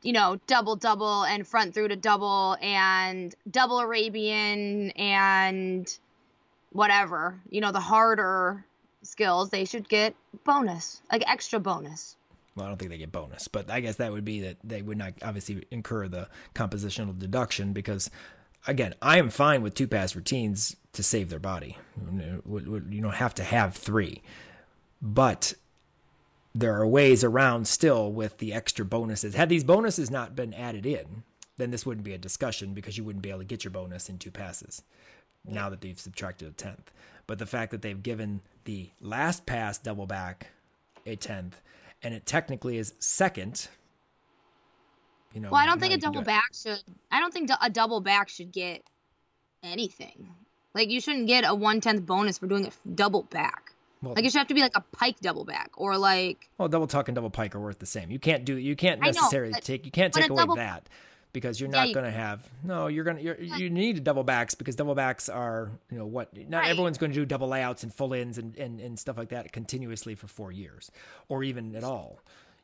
you 0.02 0.12
know, 0.12 0.38
double 0.46 0.76
double 0.76 1.24
and 1.24 1.46
front 1.46 1.74
through 1.74 1.88
to 1.88 1.96
double 1.96 2.56
and 2.60 3.34
double 3.50 3.80
Arabian 3.80 4.90
and 4.92 5.98
whatever, 6.72 7.40
you 7.50 7.60
know, 7.60 7.72
the 7.72 7.80
harder 7.80 8.64
skills, 9.02 9.50
they 9.50 9.64
should 9.64 9.88
get 9.88 10.14
bonus, 10.44 11.02
like 11.10 11.24
extra 11.26 11.58
bonus. 11.58 12.16
Well, 12.54 12.66
I 12.66 12.68
don't 12.70 12.78
think 12.78 12.90
they 12.90 12.98
get 12.98 13.12
bonus, 13.12 13.48
but 13.48 13.70
I 13.70 13.80
guess 13.80 13.96
that 13.96 14.12
would 14.12 14.24
be 14.24 14.40
that 14.40 14.56
they 14.64 14.82
would 14.82 14.98
not 14.98 15.14
obviously 15.22 15.64
incur 15.70 16.08
the 16.08 16.28
compositional 16.54 17.16
deduction 17.16 17.72
because, 17.72 18.10
again, 18.66 18.94
I 19.00 19.18
am 19.18 19.30
fine 19.30 19.62
with 19.62 19.74
two 19.74 19.86
pass 19.86 20.16
routines 20.16 20.74
to 20.92 21.02
save 21.02 21.30
their 21.30 21.38
body. 21.38 21.78
You 22.12 23.00
don't 23.00 23.14
have 23.14 23.34
to 23.34 23.44
have 23.44 23.76
three, 23.76 24.22
but 25.00 25.54
there 26.58 26.74
are 26.74 26.86
ways 26.86 27.22
around 27.22 27.68
still 27.68 28.10
with 28.10 28.38
the 28.38 28.52
extra 28.52 28.84
bonuses. 28.84 29.34
Had 29.34 29.48
these 29.48 29.62
bonuses 29.62 30.10
not 30.10 30.34
been 30.34 30.52
added 30.52 30.84
in, 30.84 31.22
then 31.56 31.70
this 31.70 31.86
wouldn't 31.86 32.04
be 32.04 32.14
a 32.14 32.18
discussion 32.18 32.74
because 32.74 32.98
you 32.98 33.04
wouldn't 33.04 33.22
be 33.22 33.30
able 33.30 33.40
to 33.40 33.44
get 33.44 33.62
your 33.62 33.70
bonus 33.70 34.08
in 34.08 34.18
two 34.18 34.30
passes 34.30 34.82
now 35.44 35.68
that 35.68 35.80
they've 35.80 35.98
subtracted 35.98 36.48
a 36.48 36.50
tenth. 36.52 36.90
But 37.28 37.38
the 37.38 37.46
fact 37.46 37.70
that 37.70 37.82
they've 37.82 38.02
given 38.02 38.40
the 38.64 38.90
last 39.00 39.46
pass 39.46 39.78
double 39.78 40.06
back 40.06 40.48
a 41.06 41.14
tenth 41.14 41.60
and 42.02 42.12
it 42.12 42.26
technically 42.26 42.76
is 42.76 42.94
second. 42.98 43.68
You 45.32 45.40
know, 45.40 45.50
well, 45.50 45.60
I 45.60 45.66
don't 45.66 45.78
think 45.78 45.94
a 45.94 45.98
double 45.98 46.22
do 46.22 46.26
back 46.26 46.54
should. 46.54 46.82
I 47.10 47.20
don't 47.20 47.32
think 47.32 47.50
a 47.60 47.70
double 47.70 48.00
back 48.00 48.28
should 48.28 48.50
get 48.50 48.82
anything. 49.62 50.28
Like 50.74 50.90
you 50.90 51.00
shouldn't 51.00 51.28
get 51.28 51.44
a 51.46 51.54
one 51.54 51.80
tenth 51.80 52.04
bonus 52.04 52.38
for 52.38 52.46
doing 52.46 52.66
a 52.66 52.88
double 52.88 53.24
back. 53.24 53.74
Well, 54.02 54.14
Like 54.14 54.24
it 54.24 54.30
should 54.32 54.38
have 54.38 54.46
to 54.48 54.54
be 54.54 54.60
like 54.60 54.76
a 54.76 54.80
pike 54.92 55.20
double 55.20 55.44
back 55.44 55.70
or 55.76 55.98
like 55.98 56.48
well, 56.58 56.68
double 56.68 56.86
tuck 56.86 57.08
and 57.08 57.14
double 57.16 57.30
pike 57.30 57.54
are 57.54 57.60
worth 57.60 57.78
the 57.78 57.86
same. 57.86 58.10
You 58.10 58.18
can't 58.18 58.44
do 58.44 58.56
you 58.56 58.76
can't 58.76 59.00
I 59.02 59.06
know, 59.06 59.12
necessarily 59.12 59.52
but- 59.52 59.64
take 59.64 59.84
you 59.84 59.90
can't 59.90 60.12
take 60.14 60.30
away 60.30 60.42
double- 60.42 60.56
that 60.56 60.88
because 61.32 61.60
you're 61.60 61.68
Yeah, 61.70 61.76
not 61.78 61.88
you- 61.88 61.94
going 61.94 62.06
to 62.06 62.10
have 62.12 62.48
no. 62.62 62.86
You're 62.86 63.04
gonna 63.04 63.20
you're, 63.20 63.38
you 63.40 63.70
need 63.70 64.02
double 64.04 64.22
backs 64.24 64.54
because 64.54 64.76
double 64.76 64.94
backs 64.94 65.28
are 65.28 65.70
you 65.90 65.98
know 65.98 66.06
what 66.06 66.34
not 66.48 66.62
Right. 66.62 66.70
everyone's 66.70 66.96
going 66.98 67.12
to 67.12 67.18
do 67.18 67.26
double 67.26 67.48
layouts 67.48 67.82
and 67.82 67.92
full 67.92 68.12
ins 68.12 68.38
and, 68.38 68.56
and 68.56 68.80
and 68.80 68.98
stuff 68.98 69.18
like 69.18 69.30
that 69.30 69.52
continuously 69.52 70.14
for 70.14 70.26
four 70.28 70.52
years 70.52 70.90
or 71.28 71.42
even 71.42 71.74
at 71.74 71.84
all. 71.84 72.20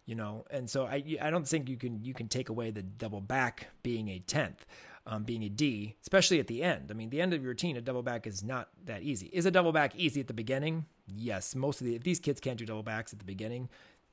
You 0.07 0.15
know, 0.15 0.45
and 0.51 0.69
so 0.71 0.85
I 0.87 1.03
I 1.21 1.31
don't 1.31 1.49
think 1.49 1.69
you 1.69 1.77
can 1.77 2.05
you 2.05 2.15
can 2.15 2.29
take 2.29 2.49
away 2.49 2.71
the 2.71 2.83
double 2.83 3.21
back 3.21 3.69
being 3.83 4.09
a 4.09 4.19
tenth. 4.21 4.65
Um, 5.07 5.25
being 5.25 5.43
a 5.43 5.51
D, 5.51 5.97
especially 6.01 6.41
at 6.41 6.47
the 6.47 6.63
end. 6.63 6.87
I 6.91 6.95
mean, 6.95 7.11
the 7.11 7.21
end 7.21 7.35
of 7.35 7.43
your 7.43 7.51
routine, 7.51 7.77
a 7.77 7.83
double 7.83 8.03
back 8.03 8.27
is 8.27 8.43
not 8.43 8.71
that 8.87 9.03
easy. 9.03 9.27
Is 9.35 9.45
a 9.45 9.51
double 9.51 9.71
back 9.71 9.95
easy 9.97 10.19
at 10.19 10.29
the 10.29 10.33
beginning? 10.33 10.87
Yes. 11.07 11.55
Most 11.55 11.81
of 11.81 11.87
the, 11.87 11.95
if 11.95 12.03
these 12.03 12.21
kids 12.21 12.41
can't 12.41 12.59
do 12.59 12.65
double 12.65 12.83
backs 12.83 13.13
at 13.13 13.19
the 13.19 13.25
beginning, 13.25 13.69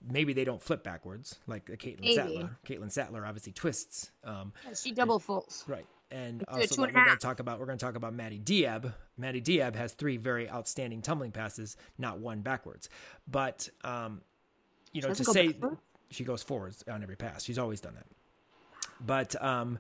maybe 0.10 0.34
they 0.34 0.44
don't 0.44 0.62
flip 0.62 0.84
backwards 0.84 1.38
like 1.48 1.66
Caitlin 1.66 2.02
Maybe. 2.02 2.16
Sattler. 2.16 2.58
Caitlin 2.66 2.92
Sattler 2.92 3.26
obviously 3.26 3.54
twists. 3.54 4.12
Um, 4.24 4.54
she 4.76 4.92
double 4.92 5.20
fulls. 5.20 5.64
right. 5.68 5.86
And 6.12 6.44
also 6.50 6.82
we're 6.82 6.92
going 6.92 7.08
to 7.08 7.16
talk 7.16 7.40
about 7.40 7.60
we're 7.60 7.68
going 7.68 7.78
to 7.78 7.86
talk 7.86 7.96
about 7.96 8.14
Maddie 8.14 8.40
Diab. 8.40 8.94
Maddie 9.18 9.42
Diab 9.42 9.76
has 9.76 9.94
three 9.94 10.18
very 10.18 10.50
outstanding 10.50 11.02
tumbling 11.02 11.32
passes, 11.32 11.78
not 11.98 12.20
one 12.20 12.42
backwards. 12.42 12.90
But 13.30 13.70
um, 13.86 14.22
you 14.92 15.02
know, 15.02 15.14
to 15.14 15.24
say 15.24 15.54
backward? 15.54 15.78
she 16.10 16.26
goes 16.26 16.44
forwards 16.44 16.84
on 16.92 17.02
every 17.02 17.16
pass. 17.16 17.44
She's 17.46 17.58
always 17.58 17.80
done 17.80 17.94
that. 17.96 18.08
But 19.00 19.42
um, 19.42 19.80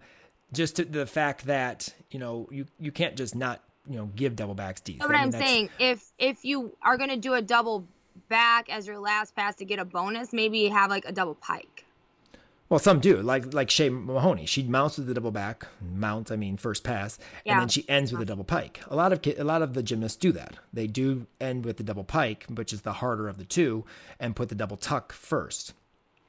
just 0.53 0.78
to 0.78 0.86
the 0.86 1.05
fact 1.05 1.47
that 1.47 1.93
you 2.12 2.20
know 2.20 2.47
you 2.49 2.66
you 2.80 2.93
can't 2.93 3.18
just 3.18 3.36
not 3.36 3.62
you 3.92 3.98
know 4.00 4.10
give 4.16 4.36
double 4.36 4.54
backs 4.56 4.82
D's. 4.82 4.98
So 5.00 5.04
I 5.04 5.08
what 5.08 5.14
mean, 5.14 5.22
I'm 5.24 5.32
that's- 5.32 5.50
saying, 5.50 5.70
if 5.80 6.12
if 6.18 6.46
you 6.46 6.76
are 6.82 6.98
gonna 6.98 7.18
do 7.18 7.34
a 7.34 7.42
double 7.42 7.86
back 8.30 8.70
as 8.70 8.88
your 8.88 9.00
last 9.00 9.36
pass 9.36 9.56
to 9.58 9.66
get 9.66 9.80
a 9.80 9.86
bonus, 9.86 10.34
maybe 10.34 10.68
have 10.70 10.89
like 10.89 11.06
a 11.06 11.12
double 11.12 11.36
pike. 11.36 11.86
Well, 12.70 12.80
some 12.80 13.02
do, 13.02 13.22
like 13.22 13.54
like 13.54 13.70
Shay 13.70 13.89
Mahoney. 13.89 14.46
She 14.46 14.64
mounts 14.64 14.98
with 14.98 15.08
the 15.08 15.14
double 15.14 15.32
back, 15.32 15.68
mount, 15.82 16.32
I 16.32 16.38
mean, 16.38 16.56
first 16.56 16.86
pass, 16.86 17.20
and 17.46 17.60
then 17.60 17.68
she 17.68 17.84
ends 17.89 18.14
with 18.14 18.22
a 18.22 18.26
double 18.26 18.46
pike. 18.46 18.80
A 18.88 18.96
lot 18.96 19.12
of 19.12 19.22
ki- 19.22 19.36
a 19.36 19.44
lot 19.44 19.62
of 19.62 19.74
the 19.74 19.84
gymnasts 19.84 20.16
do 20.18 20.32
that. 20.32 20.56
They 20.72 20.88
do 20.88 21.28
end 21.42 21.66
with 21.66 21.76
the 21.76 21.84
double 21.84 22.06
pike, 22.06 22.46
which 22.54 22.72
is 22.72 22.84
the 22.84 22.94
harder 22.94 23.28
of 23.28 23.38
the 23.38 23.44
two, 23.44 23.84
and 24.22 24.38
put 24.38 24.48
the 24.48 24.56
double 24.56 24.78
tuck 24.78 25.12
first. 25.12 25.74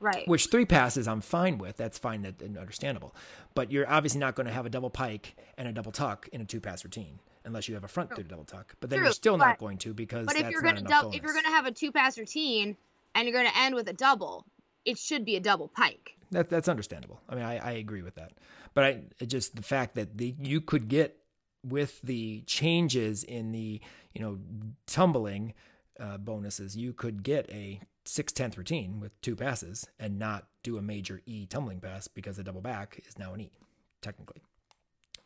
Right. 0.00 0.26
Which 0.26 0.46
three 0.46 0.64
passes 0.64 1.06
I'm 1.06 1.20
fine 1.20 1.58
with. 1.58 1.76
That's 1.76 1.96
fine 1.96 2.22
that- 2.22 2.42
and 2.42 2.58
understandable. 2.58 3.14
But 3.54 3.70
you're 3.70 3.88
obviously 3.88 4.18
not 4.18 4.34
going 4.34 4.48
to 4.48 4.52
have 4.52 4.66
a 4.66 4.70
double 4.70 4.90
pike 4.90 5.36
and 5.56 5.68
a 5.68 5.72
double 5.72 5.92
tuck 5.92 6.28
in 6.32 6.40
a 6.40 6.44
two 6.44 6.58
pass 6.60 6.82
routine 6.82 7.20
unless 7.44 7.68
you 7.68 7.74
have 7.74 7.84
a 7.84 7.88
front 7.88 8.14
through 8.14 8.24
double 8.24 8.44
tuck. 8.44 8.74
But 8.80 8.90
then 8.90 8.98
True, 8.98 9.06
you're 9.06 9.12
still 9.12 9.36
not 9.36 9.58
going 9.58 9.78
to 9.78 9.94
because 9.94 10.26
but 10.26 10.36
if 10.36 10.42
that's 10.42 10.52
you're 10.52 10.62
gonna 10.62 10.82
double, 10.82 11.12
if 11.12 11.22
you're 11.22 11.34
gonna 11.34 11.50
have 11.50 11.66
a 11.66 11.72
two 11.72 11.92
pass 11.92 12.18
routine 12.18 12.76
and 13.14 13.28
you're 13.28 13.36
gonna 13.36 13.54
end 13.56 13.74
with 13.74 13.88
a 13.88 13.92
double, 13.92 14.46
it 14.84 14.98
should 14.98 15.24
be 15.24 15.36
a 15.36 15.40
double 15.40 15.68
pike. 15.68 16.16
That, 16.30 16.48
that's 16.48 16.68
understandable. 16.68 17.20
I 17.28 17.34
mean, 17.34 17.44
I, 17.44 17.58
I 17.58 17.70
agree 17.72 18.02
with 18.02 18.14
that. 18.14 18.32
But 18.74 18.84
I 18.84 19.24
just 19.24 19.56
the 19.56 19.62
fact 19.62 19.94
that 19.96 20.16
the 20.16 20.34
you 20.40 20.60
could 20.60 20.88
get 20.88 21.18
with 21.64 22.00
the 22.02 22.42
changes 22.46 23.22
in 23.24 23.52
the 23.52 23.80
you 24.14 24.20
know 24.20 24.38
tumbling 24.86 25.54
uh, 26.00 26.18
bonuses, 26.18 26.76
you 26.76 26.92
could 26.92 27.22
get 27.22 27.50
a 27.50 27.80
six 28.04 28.32
tenth 28.32 28.56
routine 28.56 28.98
with 28.98 29.20
two 29.20 29.36
passes 29.36 29.86
and 29.98 30.18
not 30.18 30.46
do 30.62 30.78
a 30.78 30.82
major 30.82 31.20
E 31.26 31.46
tumbling 31.46 31.80
pass 31.80 32.08
because 32.08 32.36
the 32.36 32.42
double 32.42 32.60
back 32.60 33.00
is 33.06 33.18
now 33.18 33.32
an 33.34 33.40
E 33.40 33.52
technically. 34.00 34.42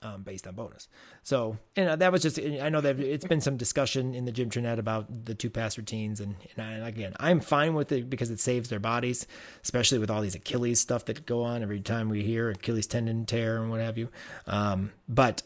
Um, 0.06 0.22
based 0.22 0.46
on 0.46 0.54
bonus. 0.54 0.86
So, 1.24 1.58
and 1.74 1.88
uh, 1.88 1.96
that 1.96 2.12
was 2.12 2.22
just, 2.22 2.38
I 2.38 2.68
know 2.68 2.80
that 2.80 3.00
it's 3.00 3.24
been 3.24 3.40
some 3.40 3.56
discussion 3.56 4.14
in 4.14 4.24
the 4.24 4.30
gym 4.30 4.50
about 4.78 5.24
the 5.24 5.34
two 5.34 5.50
pass 5.50 5.76
routines. 5.76 6.20
And, 6.20 6.36
and 6.56 6.84
I, 6.84 6.88
again, 6.88 7.14
I'm 7.18 7.40
fine 7.40 7.74
with 7.74 7.90
it 7.90 8.08
because 8.08 8.30
it 8.30 8.38
saves 8.38 8.68
their 8.68 8.78
bodies, 8.78 9.26
especially 9.64 9.98
with 9.98 10.08
all 10.08 10.22
these 10.22 10.36
Achilles 10.36 10.78
stuff 10.78 11.06
that 11.06 11.26
go 11.26 11.42
on 11.42 11.62
every 11.62 11.80
time 11.80 12.08
we 12.08 12.22
hear 12.22 12.50
Achilles 12.50 12.86
tendon 12.86 13.26
tear 13.26 13.60
and 13.60 13.68
what 13.68 13.80
have 13.80 13.98
you. 13.98 14.08
Um, 14.46 14.92
but, 15.08 15.42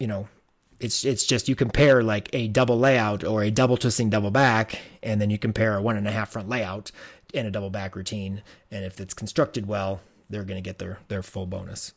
you 0.00 0.08
know, 0.08 0.26
it's 0.80 1.04
it's 1.04 1.24
just 1.24 1.48
you 1.48 1.54
compare 1.54 2.02
like 2.02 2.28
a 2.32 2.48
double 2.48 2.78
layout 2.78 3.22
or 3.22 3.44
a 3.44 3.50
double 3.52 3.76
twisting 3.76 4.10
double 4.10 4.32
back, 4.32 4.80
and 5.00 5.20
then 5.20 5.30
you 5.30 5.38
compare 5.38 5.76
a 5.76 5.82
one 5.82 5.96
and 5.96 6.08
a 6.08 6.12
half 6.12 6.30
front 6.32 6.48
layout 6.48 6.90
and 7.34 7.46
a 7.46 7.52
double 7.52 7.70
back 7.70 7.94
routine, 7.94 8.42
and 8.72 8.84
if 8.84 8.98
it's 8.98 9.14
constructed 9.14 9.66
well, 9.66 10.00
they're 10.28 10.42
going 10.42 10.60
to 10.60 10.68
get 10.68 10.78
their 10.78 10.98
their 11.06 11.22
full 11.22 11.46
bonus 11.46 11.92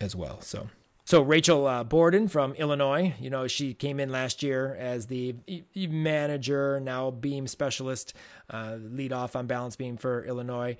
as 0.00 0.16
well. 0.16 0.40
So. 0.40 0.68
So 1.04 1.20
Rachel 1.20 1.66
uh, 1.66 1.84
Borden 1.84 2.28
from 2.28 2.54
Illinois, 2.54 3.14
you 3.20 3.28
know, 3.28 3.46
she 3.48 3.74
came 3.74 3.98
in 3.98 4.10
last 4.10 4.42
year 4.42 4.76
as 4.78 5.06
the 5.06 5.34
e- 5.46 5.64
manager, 5.88 6.80
now 6.80 7.10
beam 7.10 7.46
specialist, 7.46 8.14
uh, 8.50 8.76
lead 8.80 9.12
off 9.12 9.34
on 9.34 9.46
balance 9.46 9.76
beam 9.76 9.96
for 9.96 10.24
Illinois. 10.24 10.76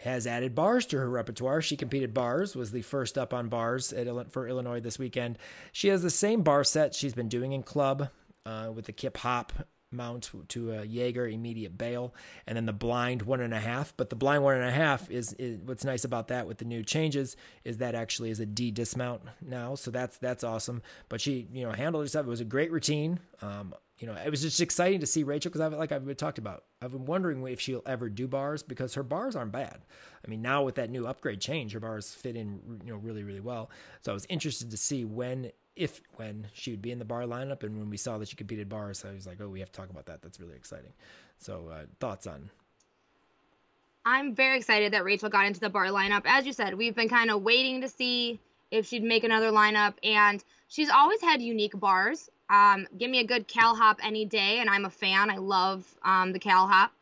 Has 0.00 0.26
added 0.26 0.54
bars 0.54 0.84
to 0.86 0.98
her 0.98 1.08
repertoire. 1.08 1.62
She 1.62 1.74
competed 1.74 2.12
bars, 2.12 2.54
was 2.54 2.70
the 2.70 2.82
first 2.82 3.16
up 3.16 3.32
on 3.32 3.48
bars 3.48 3.94
at, 3.94 4.30
for 4.30 4.46
Illinois 4.46 4.78
this 4.78 4.98
weekend. 4.98 5.38
She 5.72 5.88
has 5.88 6.02
the 6.02 6.10
same 6.10 6.42
bar 6.42 6.64
set 6.64 6.94
she's 6.94 7.14
been 7.14 7.30
doing 7.30 7.52
in 7.52 7.62
club 7.62 8.10
uh, 8.44 8.70
with 8.74 8.84
the 8.84 8.92
kip 8.92 9.16
hop 9.16 9.54
mount 9.90 10.30
to 10.48 10.72
a 10.72 10.84
Jaeger 10.84 11.28
immediate 11.28 11.76
bail, 11.78 12.14
and 12.46 12.56
then 12.56 12.66
the 12.66 12.72
blind 12.72 13.22
one 13.22 13.40
and 13.40 13.54
a 13.54 13.60
half. 13.60 13.94
But 13.96 14.10
the 14.10 14.16
blind 14.16 14.42
one 14.42 14.56
and 14.56 14.64
a 14.64 14.72
half 14.72 15.10
is, 15.10 15.32
is 15.34 15.58
what's 15.64 15.84
nice 15.84 16.04
about 16.04 16.28
that 16.28 16.46
with 16.46 16.58
the 16.58 16.64
new 16.64 16.82
changes 16.82 17.36
is 17.64 17.78
that 17.78 17.94
actually 17.94 18.30
is 18.30 18.40
a 18.40 18.46
D 18.46 18.70
dismount 18.70 19.22
now, 19.40 19.74
so 19.74 19.90
that's 19.90 20.18
that's 20.18 20.44
awesome. 20.44 20.82
But 21.08 21.20
she 21.20 21.48
you 21.52 21.64
know 21.64 21.72
handled 21.72 22.04
herself. 22.04 22.26
It 22.26 22.30
was 22.30 22.40
a 22.40 22.44
great 22.44 22.70
routine. 22.70 23.20
Um, 23.42 23.74
you 23.98 24.06
know, 24.06 24.14
it 24.14 24.30
was 24.30 24.42
just 24.42 24.60
exciting 24.60 25.00
to 25.00 25.06
see 25.06 25.22
Rachel 25.22 25.50
because 25.50 25.62
I've 25.62 25.72
like 25.72 25.90
I've 25.90 26.16
talked 26.16 26.38
about. 26.38 26.64
I've 26.82 26.92
been 26.92 27.06
wondering 27.06 27.46
if 27.46 27.60
she'll 27.60 27.82
ever 27.86 28.10
do 28.10 28.28
bars 28.28 28.62
because 28.62 28.94
her 28.94 29.02
bars 29.02 29.34
aren't 29.34 29.52
bad. 29.52 29.78
I 30.24 30.28
mean, 30.28 30.42
now 30.42 30.64
with 30.64 30.74
that 30.74 30.90
new 30.90 31.06
upgrade 31.06 31.40
change, 31.40 31.72
her 31.72 31.80
bars 31.80 32.12
fit 32.12 32.36
in 32.36 32.80
you 32.84 32.92
know 32.92 32.98
really 32.98 33.22
really 33.22 33.40
well. 33.40 33.70
So 34.02 34.12
I 34.12 34.14
was 34.14 34.26
interested 34.28 34.70
to 34.70 34.76
see 34.76 35.04
when 35.04 35.50
if 35.76 36.00
when 36.16 36.48
she 36.52 36.70
would 36.70 36.82
be 36.82 36.90
in 36.90 36.98
the 36.98 37.04
bar 37.04 37.22
lineup 37.22 37.62
and 37.62 37.78
when 37.78 37.90
we 37.90 37.96
saw 37.96 38.18
that 38.18 38.28
she 38.28 38.36
competed 38.36 38.68
bars 38.68 39.04
i 39.08 39.12
was 39.12 39.26
like 39.26 39.40
oh 39.40 39.48
we 39.48 39.60
have 39.60 39.70
to 39.70 39.78
talk 39.78 39.90
about 39.90 40.06
that 40.06 40.22
that's 40.22 40.40
really 40.40 40.56
exciting 40.56 40.92
so 41.38 41.68
uh, 41.68 41.84
thoughts 42.00 42.26
on 42.26 42.50
I'm 44.06 44.36
very 44.36 44.56
excited 44.56 44.92
that 44.92 45.02
Rachel 45.02 45.28
got 45.28 45.46
into 45.46 45.58
the 45.58 45.68
bar 45.68 45.86
lineup. 45.86 46.22
As 46.26 46.46
you 46.46 46.52
said, 46.52 46.74
we've 46.74 46.94
been 46.94 47.08
kind 47.08 47.28
of 47.28 47.42
waiting 47.42 47.80
to 47.80 47.88
see 47.88 48.38
if 48.70 48.86
she'd 48.86 49.02
make 49.02 49.24
another 49.24 49.50
lineup, 49.50 49.94
and 50.04 50.44
she's 50.68 50.88
always 50.88 51.20
had 51.20 51.42
unique 51.42 51.78
bars. 51.78 52.30
Um, 52.48 52.86
give 52.96 53.10
me 53.10 53.18
a 53.18 53.26
good 53.26 53.48
Cal 53.48 53.74
hop 53.74 53.98
any 54.04 54.24
day, 54.24 54.60
and 54.60 54.70
I'm 54.70 54.84
a 54.84 54.90
fan. 54.90 55.28
I 55.28 55.38
love 55.38 55.84
um, 56.04 56.32
the 56.32 56.38
Cal 56.38 56.68
hop. 56.68 56.92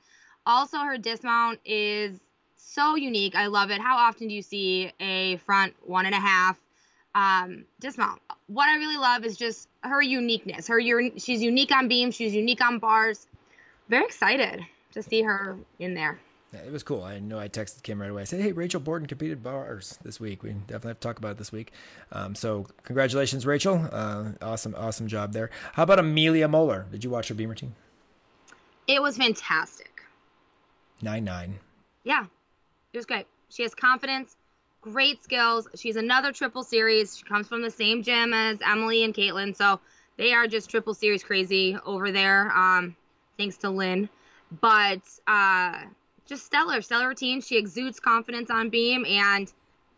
Also, 0.47 0.79
her 0.79 0.97
dismount 0.97 1.61
is 1.67 2.21
so 2.57 2.95
unique. 2.95 3.35
I 3.35 3.49
love 3.49 3.71
it. 3.71 3.83
How 3.83 3.99
often 3.99 4.29
do 4.29 4.35
you 4.35 4.43
see 4.43 4.91
a 4.99 5.37
front 5.37 5.75
one 5.83 6.07
and 6.07 6.15
a 6.15 6.21
half 6.21 6.59
um, 7.15 7.65
dismount? 7.81 8.21
What 8.47 8.69
I 8.69 8.77
really 8.77 8.97
love 8.99 9.25
is 9.25 9.37
just 9.37 9.69
her 9.83 10.03
uniqueness. 10.03 10.67
Her 10.67 10.81
she's 11.19 11.43
unique 11.43 11.73
on 11.73 11.89
beam. 11.89 12.11
She's 12.11 12.35
unique 12.35 12.61
on 12.65 12.79
bars. 12.79 13.27
Very 13.89 14.05
excited 14.05 14.61
to 14.93 15.03
see 15.03 15.23
her 15.23 15.57
in 15.79 15.95
there. 15.95 16.19
yeah, 16.53 16.61
it 16.61 16.71
was 16.71 16.85
cool 16.85 17.03
i 17.03 17.19
know 17.19 17.37
i 17.37 17.49
texted 17.49 17.83
kim 17.83 18.01
right 18.01 18.11
away 18.11 18.23
i 18.23 18.25
said 18.25 18.41
hey 18.41 18.53
rachel 18.53 18.79
borden 18.81 19.09
competed 19.09 19.43
bars 19.43 19.99
this 20.05 20.21
week 20.21 20.45
we 20.45 20.51
definitely 20.53 20.91
have 20.91 21.01
to 21.01 21.09
talk 21.09 21.19
about 21.19 21.33
it 21.33 21.39
this 21.39 21.51
week 21.51 21.73
um, 22.13 22.37
so 22.37 22.65
congratulations 22.85 23.45
rachel 23.45 23.89
uh, 23.91 24.31
awesome 24.41 24.73
awesome 24.79 25.09
job 25.09 25.33
there 25.33 25.51
how 25.73 25.83
about 25.83 25.99
amelia 25.99 26.47
moeller 26.47 26.87
did 26.93 27.03
you 27.03 27.11
watch 27.11 27.27
her 27.27 27.35
beam 27.35 27.49
routine 27.49 27.75
It 28.87 29.03
was 29.03 29.17
fantastic. 29.17 29.91
9-9 31.03 31.55
Yeah, 32.05 32.25
it 32.93 32.97
was 32.97 33.07
great. 33.07 33.27
She 33.49 33.63
has 33.65 33.75
confidence, 33.75 34.37
great 34.93 35.25
skills. 35.25 35.67
She's 35.75 35.97
another 35.97 36.31
triple 36.33 36.63
series. 36.63 37.17
She 37.17 37.25
comes 37.25 37.49
from 37.49 37.63
the 37.63 37.71
same 37.71 38.03
gym 38.03 38.35
as 38.35 38.59
Emily 38.65 39.03
and 39.03 39.15
Caitlin, 39.15 39.57
so 39.57 39.81
they 40.19 40.33
are 40.33 40.47
just 40.47 40.69
triple 40.71 40.95
series 40.95 41.25
crazy 41.25 41.77
over 41.85 42.13
there. 42.13 42.53
Um, 42.57 42.95
thanks 43.39 43.57
to 43.59 43.71
Lynn, 43.71 44.09
but 44.61 45.01
uh, 45.27 45.81
just 46.27 46.45
stellar, 46.45 46.83
stellar 46.83 47.09
routine. 47.09 47.41
She 47.41 47.57
exudes 47.57 47.99
confidence 47.99 48.51
on 48.51 48.69
beam, 48.69 49.05
and 49.07 49.51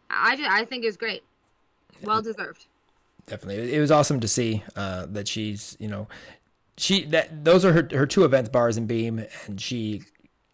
I 0.08 0.36
just, 0.36 0.50
I 0.50 0.64
think 0.64 0.84
it 0.84 0.86
was 0.86 0.96
great. 0.96 1.22
Well 2.02 2.22
deserved. 2.22 2.66
definitely 3.26 3.74
it 3.74 3.80
was 3.80 3.90
awesome 3.90 4.20
to 4.20 4.28
see 4.28 4.62
uh, 4.76 5.06
that 5.08 5.26
she's 5.26 5.76
you 5.80 5.88
know 5.88 6.06
she 6.76 7.04
that 7.06 7.42
those 7.44 7.64
are 7.64 7.72
her, 7.72 7.88
her 7.92 8.06
two 8.06 8.22
events 8.24 8.50
bars 8.50 8.76
and 8.76 8.86
beam 8.86 9.24
and 9.46 9.58
she 9.60 10.02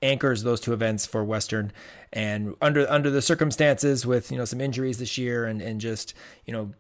anchors 0.03 0.43
those 0.43 0.61
two 0.61 0.73
events 0.73 1.07
for 1.07 1.25
western. 1.25 1.73
And 2.13 2.55
under 2.61 2.91
under 2.91 3.11
the 3.11 3.23
circumstances 3.23 4.05
with 4.05 4.31
you 4.31 4.37
know 4.37 4.45
some 4.45 4.61
injuries 4.61 4.99
this 4.99 5.17
year 5.17 5.47
and 5.47 5.63
and 5.63 5.81
just 5.81 6.15
you 6.45 6.53
know 6.53 6.73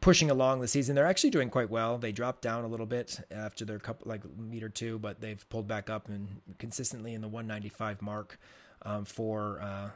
pushing 0.00 0.30
along 0.30 0.60
the 0.60 0.68
season 0.68 0.94
they're 0.94 1.06
actually 1.06 1.30
doing 1.30 1.50
quite 1.50 1.70
well. 1.70 1.98
They 1.98 2.12
dropped 2.12 2.42
down 2.42 2.64
a 2.64 2.68
little 2.68 2.86
bit 2.86 3.20
after 3.30 3.64
their 3.64 3.78
couple 3.78 4.08
like 4.08 4.22
meter 4.38 4.68
two 4.68 4.98
but 4.98 5.20
they've 5.20 5.46
pulled 5.48 5.66
back 5.66 5.90
up 5.90 6.08
and 6.08 6.40
consistently 6.58 7.14
in 7.14 7.20
the 7.20 7.28
195 7.28 8.00
mark 8.00 8.38
um, 8.82 9.04
for 9.04 9.60
uh, 9.60 9.90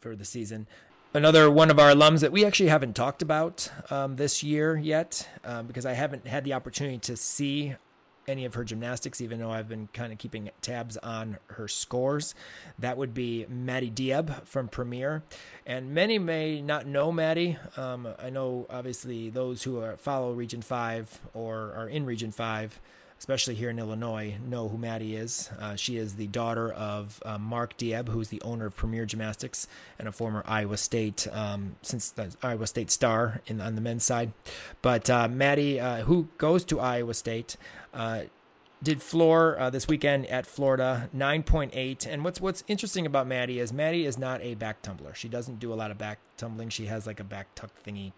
for 0.00 0.16
the 0.16 0.24
season. 0.24 0.66
Another 1.14 1.50
one 1.50 1.70
of 1.70 1.78
our 1.78 1.90
alums 1.90 2.20
that 2.20 2.32
we 2.32 2.42
actually 2.42 2.70
haven't 2.70 2.96
talked 2.96 3.20
about 3.20 3.70
um, 3.90 4.16
this 4.16 4.42
year 4.42 4.78
yet 4.78 5.28
um, 5.44 5.66
because 5.66 5.84
I 5.84 5.92
haven't 5.92 6.26
had 6.26 6.42
the 6.42 6.54
opportunity 6.54 6.98
to 7.00 7.16
see 7.18 7.74
any 8.28 8.44
of 8.44 8.54
her 8.54 8.64
gymnastics, 8.64 9.20
even 9.20 9.38
though 9.38 9.50
I've 9.50 9.68
been 9.68 9.88
kind 9.92 10.12
of 10.12 10.18
keeping 10.18 10.50
tabs 10.60 10.96
on 10.98 11.38
her 11.48 11.68
scores. 11.68 12.34
That 12.78 12.96
would 12.96 13.14
be 13.14 13.46
Maddie 13.48 13.90
Diab 13.90 14.46
from 14.46 14.68
Premier. 14.68 15.22
And 15.66 15.92
many 15.92 16.18
may 16.18 16.62
not 16.62 16.86
know 16.86 17.12
Maddie. 17.12 17.58
Um, 17.76 18.08
I 18.18 18.30
know, 18.30 18.66
obviously, 18.70 19.30
those 19.30 19.62
who 19.62 19.80
are, 19.80 19.96
follow 19.96 20.32
Region 20.32 20.62
5 20.62 21.20
or 21.34 21.72
are 21.74 21.88
in 21.88 22.06
Region 22.06 22.30
5 22.32 22.80
especially 23.22 23.54
here 23.54 23.70
in 23.70 23.78
Illinois, 23.78 24.34
know 24.48 24.68
who 24.68 24.76
Maddie 24.76 25.14
is. 25.14 25.48
Uh, 25.60 25.76
she 25.76 25.96
is 25.96 26.16
the 26.16 26.26
daughter 26.26 26.72
of 26.72 27.22
uh, 27.24 27.38
Mark 27.38 27.78
Diab, 27.78 28.08
who's 28.08 28.30
the 28.30 28.42
owner 28.42 28.66
of 28.66 28.74
Premier 28.74 29.06
Gymnastics 29.06 29.68
and 29.96 30.08
a 30.08 30.12
former 30.12 30.42
Iowa 30.44 30.76
State 30.76 31.28
um, 31.30 31.76
since 31.82 32.12
uh, 32.18 32.30
Iowa 32.42 32.66
State 32.66 32.90
star 32.90 33.40
in 33.46 33.60
on 33.60 33.76
the 33.76 33.80
men's 33.80 34.02
side. 34.02 34.32
But 34.82 35.08
uh, 35.08 35.28
Maddie, 35.28 35.78
uh, 35.78 35.98
who 35.98 36.30
goes 36.36 36.64
to 36.64 36.80
Iowa 36.80 37.14
State. 37.14 37.56
Uh, 37.94 38.22
did 38.82 39.00
floor 39.00 39.56
this 39.70 39.86
weekend 39.86 40.26
at 40.26 40.44
Florida, 40.44 41.08
9.8. 41.16 42.04
And 42.04 42.24
what's 42.24 42.40
what's 42.40 42.64
interesting 42.66 43.06
about 43.06 43.28
Maddie 43.28 43.60
is 43.60 43.72
Maddie 43.72 44.04
is 44.04 44.18
not 44.18 44.42
a 44.42 44.56
back 44.56 44.82
tumbler. 44.82 45.14
She 45.14 45.28
doesn't 45.28 45.60
do 45.60 45.72
a 45.72 45.76
lot 45.76 45.92
of 45.92 45.98
back 45.98 46.18
tumbling. 46.36 46.68
She 46.70 46.86
has 46.86 47.06
like 47.06 47.20
a 47.20 47.24
back 47.24 47.54
tuck 47.54 47.70
thingy, 47.86 48.10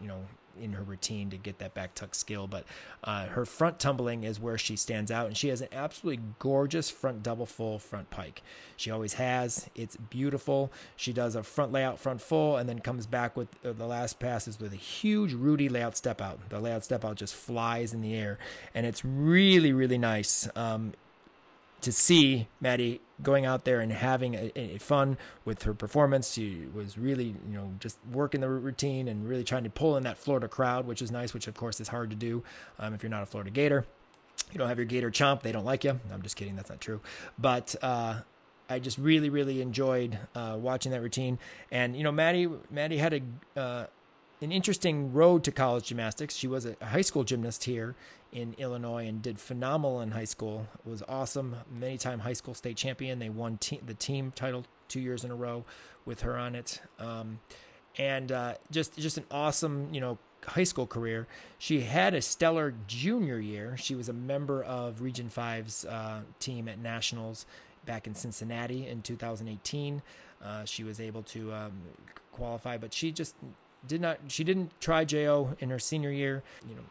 you 0.00 0.08
know, 0.08 0.24
in 0.60 0.72
her 0.72 0.82
routine 0.82 1.30
to 1.30 1.36
get 1.36 1.58
that 1.58 1.74
back 1.74 1.94
tuck 1.94 2.14
skill. 2.14 2.46
But 2.46 2.64
uh, 3.04 3.26
her 3.26 3.44
front 3.44 3.78
tumbling 3.78 4.24
is 4.24 4.40
where 4.40 4.58
she 4.58 4.76
stands 4.76 5.10
out, 5.10 5.26
and 5.26 5.36
she 5.36 5.48
has 5.48 5.60
an 5.60 5.68
absolutely 5.72 6.22
gorgeous 6.38 6.90
front 6.90 7.22
double 7.22 7.46
full 7.46 7.78
front 7.78 8.10
pike. 8.10 8.42
She 8.76 8.90
always 8.90 9.14
has. 9.14 9.68
It's 9.74 9.96
beautiful. 9.96 10.72
She 10.96 11.12
does 11.12 11.34
a 11.34 11.42
front 11.42 11.72
layout 11.72 11.98
front 11.98 12.20
full, 12.20 12.56
and 12.56 12.68
then 12.68 12.80
comes 12.80 13.06
back 13.06 13.36
with 13.36 13.48
uh, 13.64 13.72
the 13.72 13.86
last 13.86 14.18
passes 14.18 14.60
with 14.60 14.72
a 14.72 14.76
huge 14.76 15.32
Rudy 15.32 15.68
layout 15.68 15.96
step 15.96 16.20
out. 16.20 16.38
The 16.48 16.60
layout 16.60 16.84
step 16.84 17.04
out 17.04 17.16
just 17.16 17.34
flies 17.34 17.92
in 17.92 18.00
the 18.00 18.14
air, 18.14 18.38
and 18.74 18.86
it's 18.86 19.04
really 19.04 19.72
really 19.72 19.98
nice. 19.98 20.48
Um, 20.56 20.92
to 21.80 21.92
see 21.92 22.48
Maddie 22.60 23.00
going 23.22 23.46
out 23.46 23.64
there 23.64 23.80
and 23.80 23.92
having 23.92 24.34
a, 24.34 24.52
a, 24.54 24.78
fun 24.78 25.16
with 25.44 25.62
her 25.62 25.72
performance. 25.72 26.32
She 26.32 26.66
was 26.74 26.98
really, 26.98 27.34
you 27.48 27.54
know, 27.54 27.72
just 27.78 27.98
working 28.12 28.40
the 28.40 28.48
routine 28.48 29.08
and 29.08 29.28
really 29.28 29.44
trying 29.44 29.64
to 29.64 29.70
pull 29.70 29.96
in 29.96 30.02
that 30.02 30.18
Florida 30.18 30.48
crowd, 30.48 30.86
which 30.86 31.00
is 31.00 31.10
nice, 31.10 31.32
which 31.32 31.46
of 31.46 31.54
course 31.54 31.80
is 31.80 31.88
hard 31.88 32.10
to 32.10 32.16
do 32.16 32.42
um, 32.78 32.94
if 32.94 33.02
you're 33.02 33.10
not 33.10 33.22
a 33.22 33.26
Florida 33.26 33.50
Gator. 33.50 33.86
You 34.52 34.58
don't 34.58 34.68
have 34.68 34.78
your 34.78 34.86
Gator 34.86 35.10
chomp, 35.10 35.42
they 35.42 35.52
don't 35.52 35.64
like 35.64 35.84
you. 35.84 35.98
I'm 36.12 36.22
just 36.22 36.36
kidding, 36.36 36.56
that's 36.56 36.68
not 36.70 36.80
true. 36.80 37.00
But 37.38 37.74
uh, 37.82 38.20
I 38.68 38.78
just 38.78 38.98
really, 38.98 39.30
really 39.30 39.62
enjoyed 39.62 40.18
uh, 40.34 40.56
watching 40.60 40.92
that 40.92 41.00
routine. 41.00 41.38
And 41.70 41.96
you 41.96 42.04
know, 42.04 42.12
Maddie, 42.12 42.48
Maddie 42.70 42.98
had 42.98 43.14
a 43.14 43.60
uh, 43.60 43.86
an 44.42 44.52
interesting 44.52 45.12
road 45.12 45.44
to 45.44 45.52
college 45.52 45.86
gymnastics. 45.86 46.34
She 46.34 46.46
was 46.46 46.66
a 46.66 46.76
high 46.84 47.00
school 47.00 47.24
gymnast 47.24 47.64
here 47.64 47.94
in 48.32 48.54
Illinois 48.58 49.06
and 49.06 49.22
did 49.22 49.38
phenomenal 49.38 50.00
in 50.00 50.10
high 50.10 50.24
school. 50.24 50.66
It 50.84 50.90
was 50.90 51.02
awesome. 51.08 51.56
Many 51.70 51.96
time 51.96 52.20
high 52.20 52.34
school 52.34 52.54
state 52.54 52.76
champion. 52.76 53.18
They 53.18 53.30
won 53.30 53.56
te- 53.58 53.80
the 53.84 53.94
team 53.94 54.32
title 54.34 54.64
two 54.88 55.00
years 55.00 55.24
in 55.24 55.30
a 55.30 55.34
row 55.34 55.64
with 56.04 56.20
her 56.22 56.36
on 56.36 56.54
it. 56.54 56.80
Um, 56.98 57.40
and 57.98 58.30
uh, 58.30 58.54
just 58.70 58.96
just 58.98 59.16
an 59.16 59.24
awesome, 59.30 59.88
you 59.92 60.00
know, 60.00 60.18
high 60.46 60.64
school 60.64 60.86
career. 60.86 61.26
She 61.58 61.80
had 61.80 62.14
a 62.14 62.20
stellar 62.20 62.74
junior 62.86 63.38
year. 63.38 63.76
She 63.78 63.94
was 63.94 64.08
a 64.08 64.12
member 64.12 64.62
of 64.62 65.00
Region 65.00 65.30
5's 65.34 65.84
uh, 65.86 66.20
team 66.40 66.68
at 66.68 66.78
Nationals 66.78 67.46
back 67.86 68.06
in 68.06 68.14
Cincinnati 68.14 68.86
in 68.86 69.00
2018. 69.02 70.02
Uh, 70.44 70.64
she 70.64 70.84
was 70.84 71.00
able 71.00 71.22
to 71.22 71.52
um, 71.54 71.72
qualify, 72.32 72.76
but 72.76 72.92
she 72.92 73.10
just 73.10 73.34
did 73.86 74.00
not. 74.00 74.18
She 74.28 74.44
didn't 74.44 74.78
try 74.80 75.04
JO 75.04 75.56
in 75.58 75.70
her 75.70 75.78
senior 75.78 76.10
year. 76.10 76.42
You 76.68 76.74
know, 76.74 76.82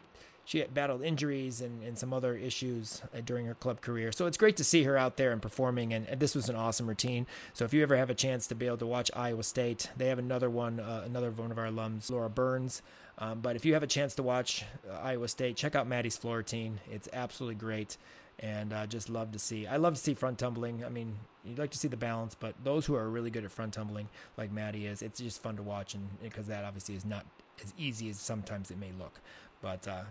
she 0.46 0.62
battled 0.62 1.02
injuries 1.02 1.60
and, 1.60 1.82
and 1.82 1.98
some 1.98 2.14
other 2.14 2.36
issues 2.36 3.02
uh, 3.12 3.20
during 3.20 3.46
her 3.46 3.54
club 3.54 3.80
career. 3.80 4.12
So 4.12 4.26
it's 4.26 4.36
great 4.36 4.56
to 4.58 4.64
see 4.64 4.84
her 4.84 4.96
out 4.96 5.16
there 5.16 5.32
and 5.32 5.42
performing. 5.42 5.92
And, 5.92 6.08
and, 6.08 6.20
this 6.20 6.34
was 6.36 6.48
an 6.48 6.54
awesome 6.54 6.86
routine. 6.86 7.26
So 7.52 7.64
if 7.64 7.74
you 7.74 7.82
ever 7.82 7.96
have 7.96 8.10
a 8.10 8.14
chance 8.14 8.46
to 8.46 8.54
be 8.54 8.66
able 8.66 8.78
to 8.78 8.86
watch 8.86 9.10
Iowa 9.14 9.42
State, 9.42 9.90
they 9.96 10.06
have 10.06 10.20
another 10.20 10.48
one, 10.48 10.78
uh, 10.78 11.02
another 11.04 11.32
one 11.32 11.50
of 11.50 11.58
our 11.58 11.66
alums, 11.66 12.10
Laura 12.10 12.30
Burns. 12.30 12.80
Um, 13.18 13.40
but 13.40 13.56
if 13.56 13.64
you 13.64 13.74
have 13.74 13.82
a 13.82 13.88
chance 13.88 14.14
to 14.14 14.22
watch 14.22 14.64
uh, 14.88 14.94
Iowa 15.02 15.26
State, 15.26 15.56
check 15.56 15.74
out 15.74 15.88
Maddie's 15.88 16.16
floor 16.16 16.36
routine. 16.36 16.78
It's 16.90 17.08
absolutely 17.12 17.56
great. 17.56 17.96
And 18.38 18.72
I 18.72 18.84
uh, 18.84 18.86
just 18.86 19.10
love 19.10 19.32
to 19.32 19.38
see. 19.40 19.66
I 19.66 19.78
love 19.78 19.94
to 19.94 20.00
see 20.00 20.14
front 20.14 20.38
tumbling. 20.38 20.84
I 20.84 20.90
mean, 20.90 21.16
you'd 21.46 21.58
like 21.58 21.70
to 21.70 21.78
see 21.78 21.88
the 21.88 21.96
balance, 21.96 22.34
but 22.34 22.54
those 22.64 22.86
who 22.86 22.94
are 22.94 23.08
really 23.08 23.30
good 23.30 23.44
at 23.44 23.52
front 23.52 23.74
tumbling, 23.74 24.08
like 24.36 24.50
Maddie 24.50 24.86
is, 24.86 25.02
it's 25.02 25.20
just 25.20 25.42
fun 25.42 25.56
to 25.56 25.62
watch. 25.62 25.94
And 25.94 26.08
because 26.22 26.46
that 26.48 26.64
obviously 26.64 26.94
is 26.94 27.04
not 27.04 27.24
as 27.62 27.72
easy 27.78 28.10
as 28.10 28.18
sometimes 28.18 28.70
it 28.70 28.78
may 28.78 28.92
look. 28.98 29.20
But 29.62 29.88
uh, 29.88 30.04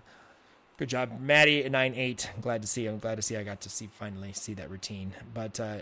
Good 0.78 0.90
job, 0.90 1.22
Maddie 1.22 1.64
at 1.64 1.72
nine 1.72 1.94
eight. 1.96 2.30
Glad 2.42 2.62
to 2.62 2.68
see. 2.68 2.86
I'm 2.86 3.00
glad 3.00 3.16
to 3.16 3.22
see. 3.22 3.38
I 3.38 3.44
got 3.44 3.62
to 3.62 3.70
see 3.70 3.88
finally 3.88 4.34
see 4.34 4.54
that 4.56 4.70
routine. 4.70 5.14
But 5.34 5.58
uh, 5.58 5.78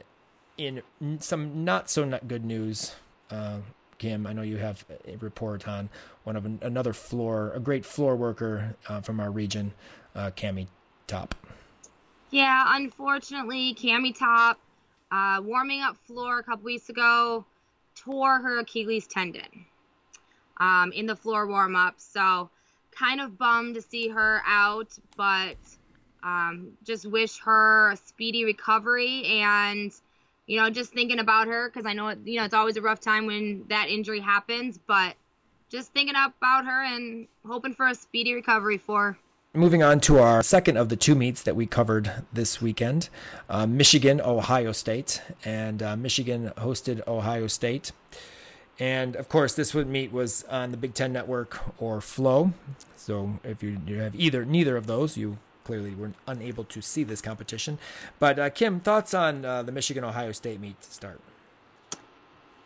in 0.58 0.84
some 1.20 1.66
not 1.66 1.90
so 1.90 2.06
not 2.06 2.28
good 2.28 2.46
news, 2.46 2.94
uh, 3.32 3.58
Kim, 3.98 4.28
I 4.28 4.34
know 4.34 4.44
you 4.44 4.58
have 4.58 4.86
a 5.08 5.16
report 5.16 5.68
on 5.68 5.90
one 6.26 6.36
of 6.36 6.46
an, 6.46 6.60
another 6.62 6.94
floor, 6.94 7.52
a 7.56 7.60
great 7.60 7.88
floor 7.88 8.16
worker 8.16 8.76
uh, 8.88 9.02
from 9.02 9.20
our 9.20 9.32
region, 9.32 9.74
uh, 10.14 10.30
Cami 10.36 10.68
Top. 11.08 11.34
Yeah, 12.30 12.64
unfortunately, 12.68 13.74
Cami 13.74 14.16
Top, 14.16 14.60
uh, 15.14 15.40
warming 15.44 15.82
up 15.82 15.96
floor 16.08 16.40
a 16.40 16.44
couple 16.44 16.66
weeks 16.66 16.90
ago, 16.90 17.46
tore 17.96 18.40
her 18.40 18.60
Achilles 18.60 19.06
tendon 19.06 19.66
um, 20.58 20.92
in 20.92 21.06
the 21.06 21.16
floor 21.16 21.46
warm 21.48 21.76
up. 21.76 21.96
So 21.98 22.50
kind 22.92 23.22
of 23.22 23.38
bummed 23.38 23.76
to 23.76 23.82
see 23.82 24.08
her 24.08 24.42
out, 24.46 24.98
but 25.16 25.58
um, 26.24 26.72
just 26.84 27.06
wish 27.06 27.40
her 27.42 27.92
a 27.92 27.98
speedy 27.98 28.44
recovery 28.44 29.26
and 29.26 29.92
you 30.48 30.60
know 30.60 30.70
just 30.70 30.94
thinking 30.94 31.20
about 31.20 31.48
her 31.48 31.70
because 31.70 31.86
I 31.86 31.94
know 31.94 32.08
it, 32.08 32.20
you 32.26 32.40
know 32.40 32.46
it's 32.46 32.54
always 32.54 32.78
a 32.78 32.82
rough 32.82 33.00
time 33.00 33.28
when 33.28 33.66
that 33.70 33.90
injury 33.90 34.20
happens, 34.20 34.80
but 34.88 35.16
just 35.70 35.94
thinking 35.94 36.16
about 36.16 36.66
her 36.66 36.84
and 36.84 37.28
hoping 37.48 37.74
for 37.74 37.88
a 37.88 37.96
speedy 37.96 38.34
recovery 38.34 38.78
for. 38.78 39.12
Her. 39.12 39.18
Moving 39.56 39.84
on 39.84 40.00
to 40.00 40.18
our 40.18 40.42
second 40.42 40.78
of 40.78 40.90
the 40.90 40.96
two 40.96 41.14
meets 41.14 41.44
that 41.44 41.56
we 41.56 41.68
covered 41.68 42.12
this 42.34 42.60
weekend 42.60 43.10
uh, 43.48 43.68
Michigan, 43.68 44.20
Ohio 44.20 44.72
State. 44.72 45.22
And 45.46 45.84
uh, 45.84 45.96
Michigan 45.96 46.52
hosted 46.58 47.08
Ohio 47.08 47.46
State. 47.46 47.92
And 48.80 49.16
of 49.16 49.30
course, 49.30 49.54
this 49.54 49.76
would 49.76 49.88
meet 49.88 50.12
was 50.12 50.44
on 50.46 50.72
the 50.72 50.78
Big 50.78 50.96
Ten 50.96 51.14
Network 51.14 51.62
or 51.80 52.02
Flow. 52.02 52.54
So 52.96 53.40
if 53.44 53.62
you, 53.62 53.78
you 53.86 54.00
have 54.00 54.16
either 54.16 54.44
neither 54.44 54.76
of 54.76 54.88
those, 54.88 55.18
you 55.18 55.38
clearly 55.66 55.94
were 55.94 56.14
unable 56.26 56.64
to 56.64 56.82
see 56.82 57.04
this 57.04 57.22
competition. 57.22 57.78
But 58.18 58.40
uh, 58.40 58.50
Kim, 58.50 58.80
thoughts 58.80 59.14
on 59.14 59.46
uh, 59.46 59.62
the 59.62 59.72
Michigan 59.72 60.04
Ohio 60.04 60.32
State 60.32 60.60
meet 60.60 60.82
to 60.82 60.92
start? 60.92 61.22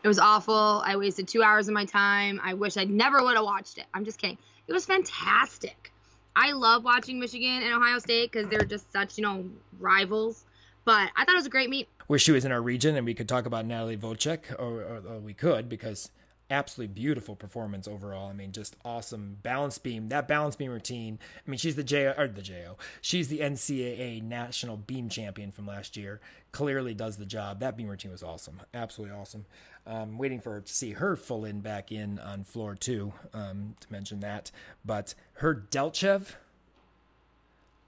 It 0.04 0.08
was 0.08 0.20
awful. 0.20 0.82
I 0.86 0.96
wasted 0.96 1.28
two 1.28 1.44
hours 1.44 1.68
of 1.68 1.74
my 1.74 1.84
time. 1.84 2.40
I 2.42 2.54
wish 2.54 2.78
I 2.78 2.86
never 2.86 3.22
would 3.22 3.36
have 3.36 3.44
watched 3.44 3.78
it. 3.78 3.88
I'm 3.94 4.06
just 4.06 4.22
kidding. 4.22 4.38
It 4.68 4.72
was 4.72 4.86
fantastic. 4.86 5.92
I 6.40 6.52
love 6.52 6.84
watching 6.84 7.20
Michigan 7.20 7.64
and 7.64 7.74
Ohio 7.74 7.98
State 7.98 8.32
because 8.32 8.48
they're 8.48 8.64
just 8.64 8.92
such, 8.94 9.18
you 9.18 9.24
know, 9.24 9.44
rivals. 9.80 10.46
But 10.86 11.10
I 11.16 11.26
thought 11.26 11.34
it 11.34 11.38
was 11.38 11.48
a 11.48 11.50
great 11.50 11.70
meet 11.70 11.90
wish 12.08 12.24
she 12.24 12.32
was 12.32 12.46
in 12.46 12.52
our 12.52 12.62
region 12.62 12.96
and 12.96 13.06
we 13.06 13.14
could 13.14 13.28
talk 13.28 13.46
about 13.46 13.66
Natalie 13.66 13.98
Wojcik, 13.98 14.58
or, 14.58 14.82
or, 14.82 15.02
or, 15.08 15.20
we 15.20 15.34
could 15.34 15.68
because 15.70 16.10
absolutely 16.50 16.94
beautiful 16.94 17.36
performance 17.36 17.88
overall. 17.88 18.30
I 18.30 18.34
mean, 18.34 18.52
just 18.52 18.76
awesome 18.86 19.38
balance 19.44 19.78
beam. 19.78 20.10
That 20.10 20.28
balance 20.28 20.56
beam 20.56 20.72
routine. 20.72 21.20
I 21.46 21.50
mean, 21.50 21.58
she's 21.58 21.76
the 21.76 21.84
J 21.84 22.14
or 22.18 22.28
the 22.28 22.42
JO. 22.42 22.78
She's 23.02 23.28
the 23.28 23.40
NCAA 23.40 24.24
national 24.24 24.78
beam 24.78 25.10
champion 25.10 25.52
from 25.52 25.68
last 25.68 25.98
year. 25.98 26.22
Clearly 26.52 26.94
does 26.94 27.18
the 27.18 27.26
job. 27.26 27.60
That 27.60 27.76
beam 27.78 27.88
routine 27.88 28.12
was 28.12 28.24
awesome, 28.24 28.62
absolutely 28.74 29.16
awesome. 29.16 29.46
Um, 29.86 30.18
waiting 30.18 30.42
for 30.42 30.54
her 30.54 30.62
to 30.62 30.74
see 30.74 30.92
her 30.92 31.16
full 31.16 31.46
in 31.46 31.62
back 31.62 31.92
in 31.92 32.20
on 32.20 32.44
floor 32.44 32.76
two 32.76 33.14
um, 33.34 33.76
to 33.80 33.92
mention 33.92 34.20
that. 34.22 34.52
But 34.86 35.14
her 35.36 35.56
Delchev 35.56 36.36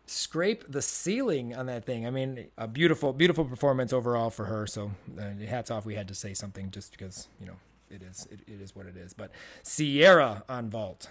scrape 0.05 0.63
the 0.69 0.81
ceiling 0.81 1.55
on 1.55 1.67
that 1.67 1.85
thing. 1.85 2.07
I 2.07 2.09
mean, 2.09 2.47
a 2.57 2.67
beautiful, 2.67 3.13
beautiful 3.13 3.45
performance 3.45 3.93
overall 3.93 4.29
for 4.29 4.45
her. 4.45 4.65
So 4.65 4.91
uh, 5.19 5.45
hats 5.45 5.69
off. 5.71 5.85
We 5.85 5.95
had 5.95 6.07
to 6.07 6.15
say 6.15 6.33
something 6.33 6.71
just 6.71 6.91
because 6.91 7.27
you 7.39 7.47
know 7.47 7.55
it 7.89 8.01
is 8.03 8.27
it, 8.31 8.39
it 8.47 8.61
is 8.61 8.75
what 8.75 8.85
it 8.85 8.95
is. 8.97 9.13
But 9.13 9.31
Sierra 9.63 10.43
on 10.49 10.69
vault, 10.69 11.09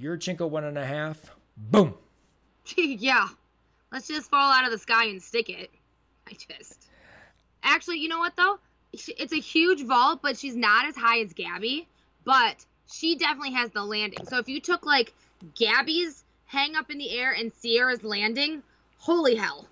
Yurchenko 0.00 0.48
one 0.48 0.64
and 0.64 0.78
a 0.78 0.84
half. 0.84 1.30
Boom. 1.56 1.94
yeah, 2.76 3.28
let's 3.92 4.08
just 4.08 4.30
fall 4.30 4.52
out 4.52 4.64
of 4.64 4.70
the 4.70 4.78
sky 4.78 5.06
and 5.06 5.22
stick 5.22 5.48
it. 5.48 5.70
I 6.28 6.32
just 6.32 6.88
actually, 7.62 7.98
you 7.98 8.08
know 8.08 8.18
what 8.18 8.36
though? 8.36 8.58
It's 8.92 9.32
a 9.32 9.40
huge 9.40 9.84
vault, 9.84 10.20
but 10.22 10.38
she's 10.38 10.56
not 10.56 10.86
as 10.86 10.96
high 10.96 11.20
as 11.20 11.32
Gabby. 11.34 11.86
But 12.24 12.64
she 12.90 13.16
definitely 13.16 13.52
has 13.52 13.70
the 13.70 13.84
landing. 13.84 14.24
So 14.26 14.38
if 14.38 14.48
you 14.48 14.60
took 14.60 14.86
like 14.86 15.12
Gabby's 15.54 16.24
hang 16.46 16.76
up 16.76 16.90
in 16.90 16.98
the 16.98 17.10
air 17.10 17.32
and 17.32 17.52
Sierra's 17.52 18.02
landing, 18.02 18.62
holy 18.98 19.34
hell. 19.34 19.66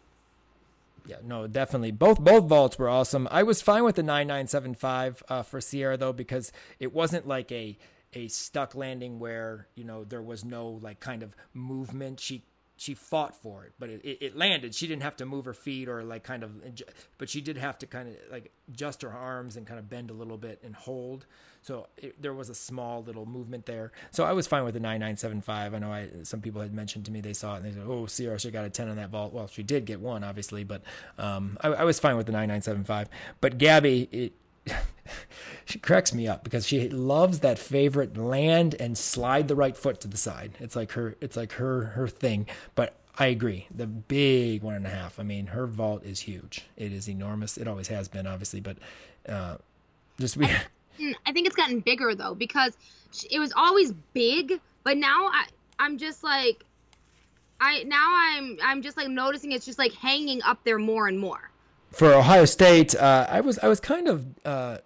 Yeah, 1.06 1.16
no, 1.22 1.46
definitely. 1.46 1.90
Both 1.90 2.20
both 2.20 2.44
vaults 2.44 2.78
were 2.78 2.88
awesome. 2.88 3.28
I 3.30 3.42
was 3.42 3.60
fine 3.60 3.84
with 3.84 3.96
the 3.96 4.02
9975 4.02 5.22
uh, 5.28 5.42
for 5.42 5.60
Sierra 5.60 5.96
though 5.96 6.12
because 6.12 6.50
it 6.78 6.94
wasn't 6.94 7.26
like 7.26 7.52
a 7.52 7.76
a 8.14 8.28
stuck 8.28 8.74
landing 8.74 9.18
where, 9.18 9.66
you 9.74 9.84
know, 9.84 10.04
there 10.04 10.22
was 10.22 10.44
no 10.44 10.68
like 10.82 11.00
kind 11.00 11.22
of 11.22 11.36
movement. 11.52 12.20
She 12.20 12.44
she 12.76 12.94
fought 12.94 13.40
for 13.40 13.64
it, 13.64 13.72
but 13.78 13.88
it, 13.88 14.18
it, 14.20 14.36
landed. 14.36 14.74
She 14.74 14.88
didn't 14.88 15.04
have 15.04 15.16
to 15.16 15.26
move 15.26 15.44
her 15.44 15.54
feet 15.54 15.88
or 15.88 16.02
like 16.02 16.24
kind 16.24 16.42
of, 16.42 16.50
but 17.18 17.28
she 17.28 17.40
did 17.40 17.56
have 17.56 17.78
to 17.78 17.86
kind 17.86 18.08
of 18.08 18.16
like 18.32 18.50
adjust 18.68 19.02
her 19.02 19.12
arms 19.12 19.56
and 19.56 19.64
kind 19.64 19.78
of 19.78 19.88
bend 19.88 20.10
a 20.10 20.14
little 20.14 20.36
bit 20.36 20.60
and 20.64 20.74
hold. 20.74 21.26
So 21.64 21.86
it, 21.96 22.20
there 22.20 22.34
was 22.34 22.50
a 22.50 22.54
small 22.54 23.02
little 23.02 23.24
movement 23.24 23.64
there. 23.64 23.90
So 24.10 24.24
I 24.24 24.34
was 24.34 24.46
fine 24.46 24.64
with 24.64 24.74
the 24.74 24.80
9975. 24.80 25.72
I 25.72 25.78
know 25.78 25.90
I 25.90 26.10
some 26.22 26.42
people 26.42 26.60
had 26.60 26.74
mentioned 26.74 27.06
to 27.06 27.10
me 27.10 27.22
they 27.22 27.32
saw 27.32 27.54
it 27.54 27.62
and 27.62 27.64
they 27.64 27.72
said, 27.72 27.86
"Oh, 27.88 28.04
Sierra 28.04 28.38
should 28.38 28.52
got 28.52 28.66
a 28.66 28.70
10 28.70 28.90
on 28.90 28.96
that 28.96 29.08
vault." 29.08 29.32
Well, 29.32 29.46
she 29.46 29.62
did 29.62 29.86
get 29.86 29.98
one, 29.98 30.22
obviously, 30.22 30.62
but 30.62 30.82
um, 31.16 31.56
I, 31.62 31.68
I 31.68 31.84
was 31.84 31.98
fine 31.98 32.18
with 32.18 32.26
the 32.26 32.32
9975. 32.32 33.08
But 33.40 33.56
Gabby, 33.56 34.08
it, 34.12 34.32
she 35.64 35.78
cracks 35.78 36.12
me 36.12 36.28
up 36.28 36.44
because 36.44 36.66
she 36.66 36.86
loves 36.90 37.40
that 37.40 37.58
favorite 37.58 38.14
land 38.18 38.74
and 38.78 38.98
slide 38.98 39.48
the 39.48 39.56
right 39.56 39.74
foot 39.76 40.02
to 40.02 40.08
the 40.08 40.18
side. 40.18 40.52
It's 40.60 40.76
like 40.76 40.92
her 40.92 41.16
it's 41.22 41.36
like 41.36 41.52
her 41.52 41.86
her 41.86 42.08
thing. 42.08 42.46
But 42.74 42.94
I 43.18 43.28
agree. 43.28 43.68
The 43.74 43.86
big 43.86 44.62
one 44.62 44.74
and 44.74 44.86
a 44.86 44.90
half. 44.90 45.18
I 45.18 45.22
mean, 45.22 45.46
her 45.46 45.66
vault 45.66 46.04
is 46.04 46.20
huge. 46.20 46.66
It 46.76 46.92
is 46.92 47.08
enormous. 47.08 47.56
It 47.56 47.66
always 47.68 47.88
has 47.88 48.08
been, 48.08 48.26
obviously, 48.26 48.60
but 48.60 48.76
uh, 49.26 49.56
just 50.18 50.36
we. 50.36 50.46
I 50.46 50.52
it's 50.98 51.33
gotten 51.64 51.80
bigger 51.80 52.14
though 52.14 52.34
because 52.34 52.76
it 53.30 53.38
was 53.38 53.52
always 53.56 53.92
big, 54.12 54.60
but 54.82 54.96
now 54.96 55.26
I 55.26 55.46
I'm 55.78 55.98
just 55.98 56.22
like 56.22 56.64
I 57.60 57.82
now 57.84 58.06
I'm 58.08 58.58
I'm 58.62 58.82
just 58.82 58.96
like 58.96 59.08
noticing 59.08 59.52
it's 59.52 59.66
just 59.66 59.78
like 59.78 59.92
hanging 59.92 60.42
up 60.42 60.64
there 60.64 60.78
more 60.78 61.08
and 61.08 61.18
more 61.18 61.50
for 61.94 62.12
Ohio 62.12 62.44
State, 62.44 62.94
uh, 62.96 63.26
I 63.28 63.40
was 63.40 63.58
I 63.60 63.68
was 63.68 63.78
kind 63.78 64.08
of 64.08 64.26
uh, 64.44 64.78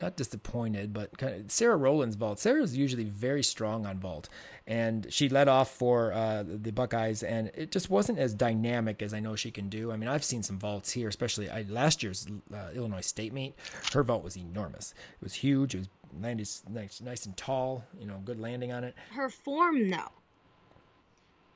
not 0.00 0.16
disappointed, 0.16 0.92
but 0.92 1.16
kind 1.18 1.34
of 1.34 1.50
Sarah 1.50 1.76
Rowland's 1.76 2.16
vault. 2.16 2.38
Sarah's 2.38 2.76
usually 2.76 3.04
very 3.04 3.42
strong 3.42 3.84
on 3.84 3.98
vault, 3.98 4.28
and 4.66 5.06
she 5.12 5.28
led 5.28 5.48
off 5.48 5.70
for 5.70 6.12
uh, 6.12 6.44
the 6.46 6.72
Buckeyes, 6.72 7.22
and 7.22 7.50
it 7.54 7.70
just 7.70 7.90
wasn't 7.90 8.18
as 8.18 8.32
dynamic 8.32 9.02
as 9.02 9.12
I 9.12 9.20
know 9.20 9.36
she 9.36 9.50
can 9.50 9.68
do. 9.68 9.92
I 9.92 9.96
mean, 9.96 10.08
I've 10.08 10.24
seen 10.24 10.42
some 10.42 10.58
vaults 10.58 10.90
here, 10.90 11.08
especially 11.08 11.50
I, 11.50 11.66
last 11.68 12.02
year's 12.02 12.26
uh, 12.52 12.70
Illinois 12.74 13.02
State 13.02 13.34
meet. 13.34 13.54
Her 13.92 14.02
vault 14.02 14.24
was 14.24 14.36
enormous. 14.36 14.94
It 15.20 15.24
was 15.24 15.34
huge. 15.34 15.74
It 15.74 15.78
was 15.78 15.88
nice, 16.12 16.62
nice, 16.68 17.00
nice 17.00 17.26
and 17.26 17.36
tall. 17.36 17.84
You 17.98 18.06
know, 18.06 18.20
good 18.24 18.40
landing 18.40 18.72
on 18.72 18.84
it. 18.84 18.94
Her 19.12 19.28
form, 19.28 19.88
though, 19.88 20.12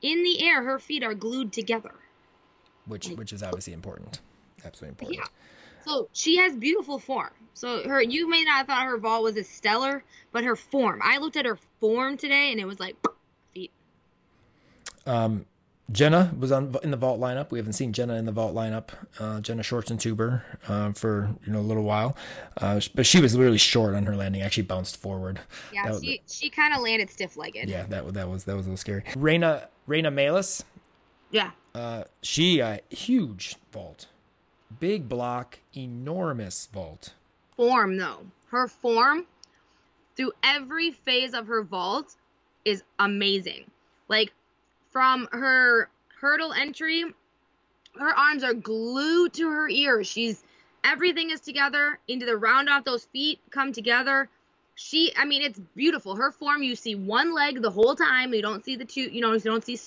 in 0.00 0.22
the 0.22 0.46
air, 0.46 0.62
her 0.62 0.78
feet 0.78 1.03
are 1.03 1.14
glued 1.14 1.53
together, 1.53 1.94
which 2.86 3.09
which 3.09 3.32
is 3.32 3.42
obviously 3.42 3.72
important 3.72 4.20
absolutely 4.64 4.90
important. 4.90 5.18
Yeah. 5.18 5.84
So 5.84 6.09
she 6.12 6.36
has 6.36 6.55
beautiful 6.55 6.98
form. 6.98 7.30
So 7.55 7.82
her, 7.88 8.00
you 8.00 8.28
may 8.28 8.44
not 8.44 8.59
have 8.59 8.66
thought 8.66 8.86
her 8.86 8.98
vault 8.98 9.24
was 9.24 9.36
as 9.36 9.48
stellar, 9.48 10.05
but 10.30 10.44
her 10.44 10.57
form. 10.57 11.00
I 11.03 11.18
looked 11.18 11.36
at 11.36 11.44
her 11.44 11.59
form 11.80 12.16
today, 12.16 12.53
and 12.53 12.61
it 12.61 12.66
was 12.66 12.80
like 12.80 12.96
feet. 13.55 13.70
Um, 15.07 15.44
Jenna 15.91 16.33
was 16.39 16.53
on 16.53 16.74
in 16.83 16.91
the 16.91 16.97
vault 16.97 17.20
lineup. 17.20 17.51
We 17.51 17.59
haven't 17.59 17.74
seen 17.74 17.93
Jenna 17.93 18.14
in 18.14 18.24
the 18.24 18.33
vault 18.33 18.55
lineup. 18.55 18.91
Uh, 19.18 19.41
Jenna 19.41 19.62
Schwarzentuber 19.62 20.43
uh, 20.68 20.93
for 20.93 21.35
you 21.45 21.53
know 21.53 21.59
a 21.59 21.61
little 21.61 21.83
while, 21.83 22.16
uh, 22.59 22.80
but 22.95 23.05
she 23.05 23.20
was 23.20 23.35
literally 23.35 23.59
short 23.59 23.95
on 23.95 24.07
her 24.07 24.16
landing. 24.16 24.43
Actually 24.43 24.64
bounced 24.64 24.97
forward. 24.97 25.41
Yeah, 25.72 25.91
that 25.91 26.03
she 26.03 26.20
was, 26.22 26.35
she 26.35 26.51
kind 26.51 26.74
of 26.74 26.80
landed 26.80 27.11
stiff 27.11 27.37
legged. 27.37 27.68
Yeah, 27.68 27.85
that 27.87 28.14
that 28.14 28.28
was 28.28 28.45
that 28.45 28.57
was 28.57 28.66
a 28.66 28.70
little 28.70 28.78
scary. 28.78 29.05
Reina 29.16 29.68
Reina 29.87 30.11
Malis. 30.11 30.62
Yeah. 31.30 31.51
Uh, 31.74 32.05
she 32.22 32.61
uh, 32.61 32.78
huge 32.91 33.57
vault 33.72 34.07
big 34.80 35.09
block, 35.09 35.59
enormous 35.76 36.68
vault. 36.72 37.14
Form 37.57 37.97
though, 37.97 38.26
her 38.49 38.66
form 38.68 39.26
through 40.16 40.33
every 40.43 40.91
phase 40.91 41.35
of 41.35 41.47
her 41.47 41.62
vault 41.62 42.16
is 42.64 42.83
amazing. 42.99 43.70
Like 44.09 44.33
from 44.93 45.28
her 45.32 45.88
hurdle 46.20 46.53
entry, 46.53 47.05
her 47.99 48.14
arms 48.14 48.45
are 48.45 48.55
glued 48.55 49.32
to 49.34 49.51
her 49.51 49.68
ears. 49.68 50.07
She's 50.07 50.45
everything 50.84 51.30
is 51.30 51.40
together 51.40 51.99
into 52.09 52.26
the 52.26 52.36
round 52.36 52.68
off 52.68 52.84
those 52.84 53.05
feet 53.07 53.40
come 53.51 53.72
together. 53.72 54.28
She, 54.74 55.12
I 55.16 55.24
mean, 55.24 55.43
it's 55.43 55.61
beautiful. 55.76 56.16
Her 56.16 56.30
form, 56.30 56.62
you 56.62 56.76
see 56.76 56.95
one 56.95 57.34
leg 57.34 57.61
the 57.61 57.70
whole 57.70 57.95
time. 57.95 58.32
You 58.32 58.43
don't 58.43 58.64
see 58.64 58.76
the 58.76 58.84
two, 58.84 59.03
you 59.03 59.20
know, 59.20 59.32
you 59.32 59.40
don't 59.40 59.64
see 59.64 59.78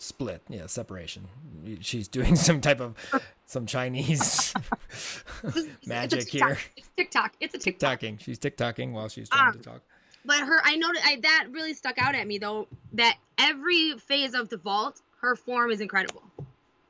split 0.00 0.42
yeah 0.48 0.64
separation 0.66 1.26
she's 1.80 2.06
doing 2.06 2.36
some 2.36 2.60
type 2.60 2.80
of 2.80 2.94
some 3.46 3.66
chinese 3.66 4.54
magic 5.86 6.20
it's 6.20 6.30
here 6.30 6.56
it's 6.76 6.88
tiktok 6.96 7.32
it's 7.40 7.54
a 7.54 7.58
tiktok. 7.58 8.00
tiktoking 8.00 8.20
she's 8.20 8.38
tiktoking 8.38 8.92
while 8.92 9.08
she's 9.08 9.28
trying 9.28 9.48
um, 9.48 9.52
to 9.54 9.58
talk 9.58 9.82
but 10.28 10.38
her 10.38 10.60
i 10.64 10.76
noticed 10.76 11.04
I, 11.04 11.16
that 11.20 11.48
really 11.50 11.74
stuck 11.74 11.98
out 11.98 12.14
at 12.14 12.26
me 12.26 12.38
though 12.38 12.68
that 12.92 13.16
every 13.38 13.98
phase 13.98 14.34
of 14.34 14.48
the 14.48 14.58
vault 14.58 15.00
her 15.20 15.34
form 15.34 15.72
is 15.72 15.80
incredible 15.80 16.22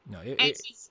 no 0.09 0.21
it, 0.21 0.37
and 0.39 0.51
it, 0.51 0.61
she's, 0.63 0.91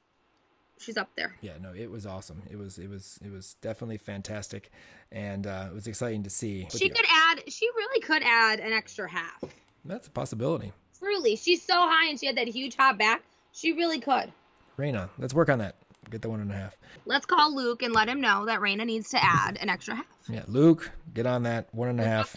she's 0.79 0.97
up 0.97 1.09
there 1.15 1.35
yeah 1.41 1.53
no 1.61 1.71
it 1.75 1.91
was 1.91 2.07
awesome 2.07 2.41
it 2.49 2.57
was 2.57 2.79
it 2.79 2.89
was 2.89 3.19
it 3.23 3.31
was 3.31 3.55
definitely 3.61 3.97
fantastic 3.97 4.71
and 5.11 5.45
uh, 5.45 5.67
it 5.69 5.75
was 5.75 5.85
exciting 5.85 6.23
to 6.23 6.29
see 6.31 6.67
she 6.71 6.89
could 6.89 7.05
add 7.29 7.43
she 7.47 7.67
really 7.75 8.01
could 8.01 8.23
add 8.23 8.59
an 8.59 8.73
extra 8.73 9.07
half 9.07 9.43
that's 9.85 10.07
a 10.07 10.11
possibility 10.11 10.73
Truly, 10.99 11.35
she's 11.35 11.61
so 11.61 11.75
high 11.75 12.09
and 12.09 12.19
she 12.19 12.25
had 12.25 12.37
that 12.37 12.47
huge 12.47 12.75
hop 12.75 12.97
back. 12.97 13.23
She 13.53 13.73
really 13.73 13.99
could. 13.99 14.31
Raina, 14.77 15.09
let's 15.17 15.33
work 15.33 15.49
on 15.49 15.59
that. 15.59 15.75
Get 16.09 16.21
the 16.21 16.29
one 16.29 16.39
and 16.39 16.51
a 16.51 16.55
half. 16.55 16.77
Let's 17.05 17.25
call 17.25 17.55
Luke 17.55 17.83
and 17.83 17.93
let 17.93 18.07
him 18.07 18.21
know 18.21 18.45
that 18.45 18.59
Raina 18.59 18.85
needs 18.85 19.09
to 19.09 19.23
add 19.23 19.57
an 19.61 19.69
extra 19.69 19.95
half. 19.95 20.05
Yeah, 20.29 20.43
Luke, 20.47 20.91
get 21.13 21.25
on 21.25 21.43
that 21.43 21.67
one 21.73 21.89
and 21.89 21.99
a 21.99 22.03
half. 22.03 22.35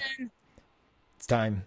It's 1.16 1.26
time. 1.26 1.64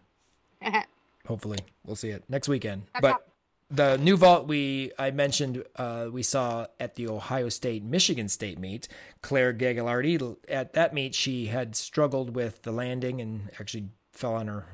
Hopefully, 1.28 1.60
we'll 1.86 1.96
see 1.96 2.10
it 2.10 2.24
next 2.28 2.48
weekend. 2.48 2.84
but 3.02 3.28
the 3.70 3.98
new 3.98 4.18
vault 4.18 4.48
we 4.48 4.92
I 5.00 5.12
mentioned 5.12 5.64
uh, 5.76 6.08
we 6.12 6.22
saw 6.24 6.68
at 6.80 6.96
the 6.96 7.08
Ohio 7.08 7.50
State 7.50 7.84
Michigan 7.84 8.30
State 8.30 8.60
meet. 8.60 8.88
Claire 9.22 9.54
Gagliardi 9.54 10.38
at 10.48 10.74
that 10.74 10.94
meet 10.94 11.16
she 11.16 11.48
had 11.48 11.76
struggled 11.76 12.36
with 12.36 12.62
the 12.62 12.72
landing 12.72 13.22
and 13.22 13.50
actually 13.60 13.90
fell 14.12 14.36
on 14.36 14.48
her 14.48 14.66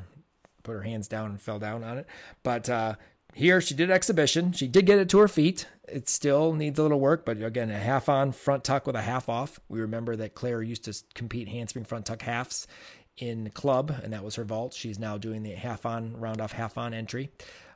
put 0.64 0.74
her 0.74 0.82
hands 0.82 1.08
down 1.08 1.30
and 1.30 1.42
fell 1.42 1.60
down 1.60 1.84
on 1.84 1.98
it. 1.98 2.08
But 2.44 2.70
uh, 2.70 2.96
here 3.40 3.62
she 3.62 3.74
did 3.74 3.90
exhibition. 3.90 4.52
She 4.52 4.68
did 4.68 4.86
get 4.86 5.00
it 5.00 5.08
to 5.10 5.18
her 5.20 5.30
feet. 5.30 5.66
It 5.88 6.10
still 6.10 6.52
needs 6.52 6.78
a 6.78 6.82
little 6.82 7.00
work, 7.00 7.24
but 7.24 7.42
again, 7.42 7.72
a 7.72 7.80
half 7.80 8.10
on 8.10 8.34
front 8.34 8.66
tuck 8.66 8.86
with 8.86 8.98
a 8.98 9.02
half 9.02 9.30
off. 9.30 9.62
We 9.70 9.80
remember 9.80 10.18
that 10.18 10.36
Claire 10.36 10.62
used 10.62 10.84
to 10.84 10.94
compete 11.16 11.48
handspring 11.48 11.86
front 11.86 12.06
tuck 12.06 12.22
halves 12.22 12.68
in 13.16 13.50
club, 13.52 13.96
and 14.04 14.12
that 14.12 14.26
was 14.26 14.36
her 14.36 14.44
vault. 14.44 14.74
She's 14.74 15.00
now 15.00 15.18
doing 15.18 15.44
the 15.44 15.52
half 15.52 15.86
on, 15.86 16.20
round 16.20 16.42
off, 16.42 16.52
half 16.52 16.78
on 16.78 16.94
entry. 16.94 17.32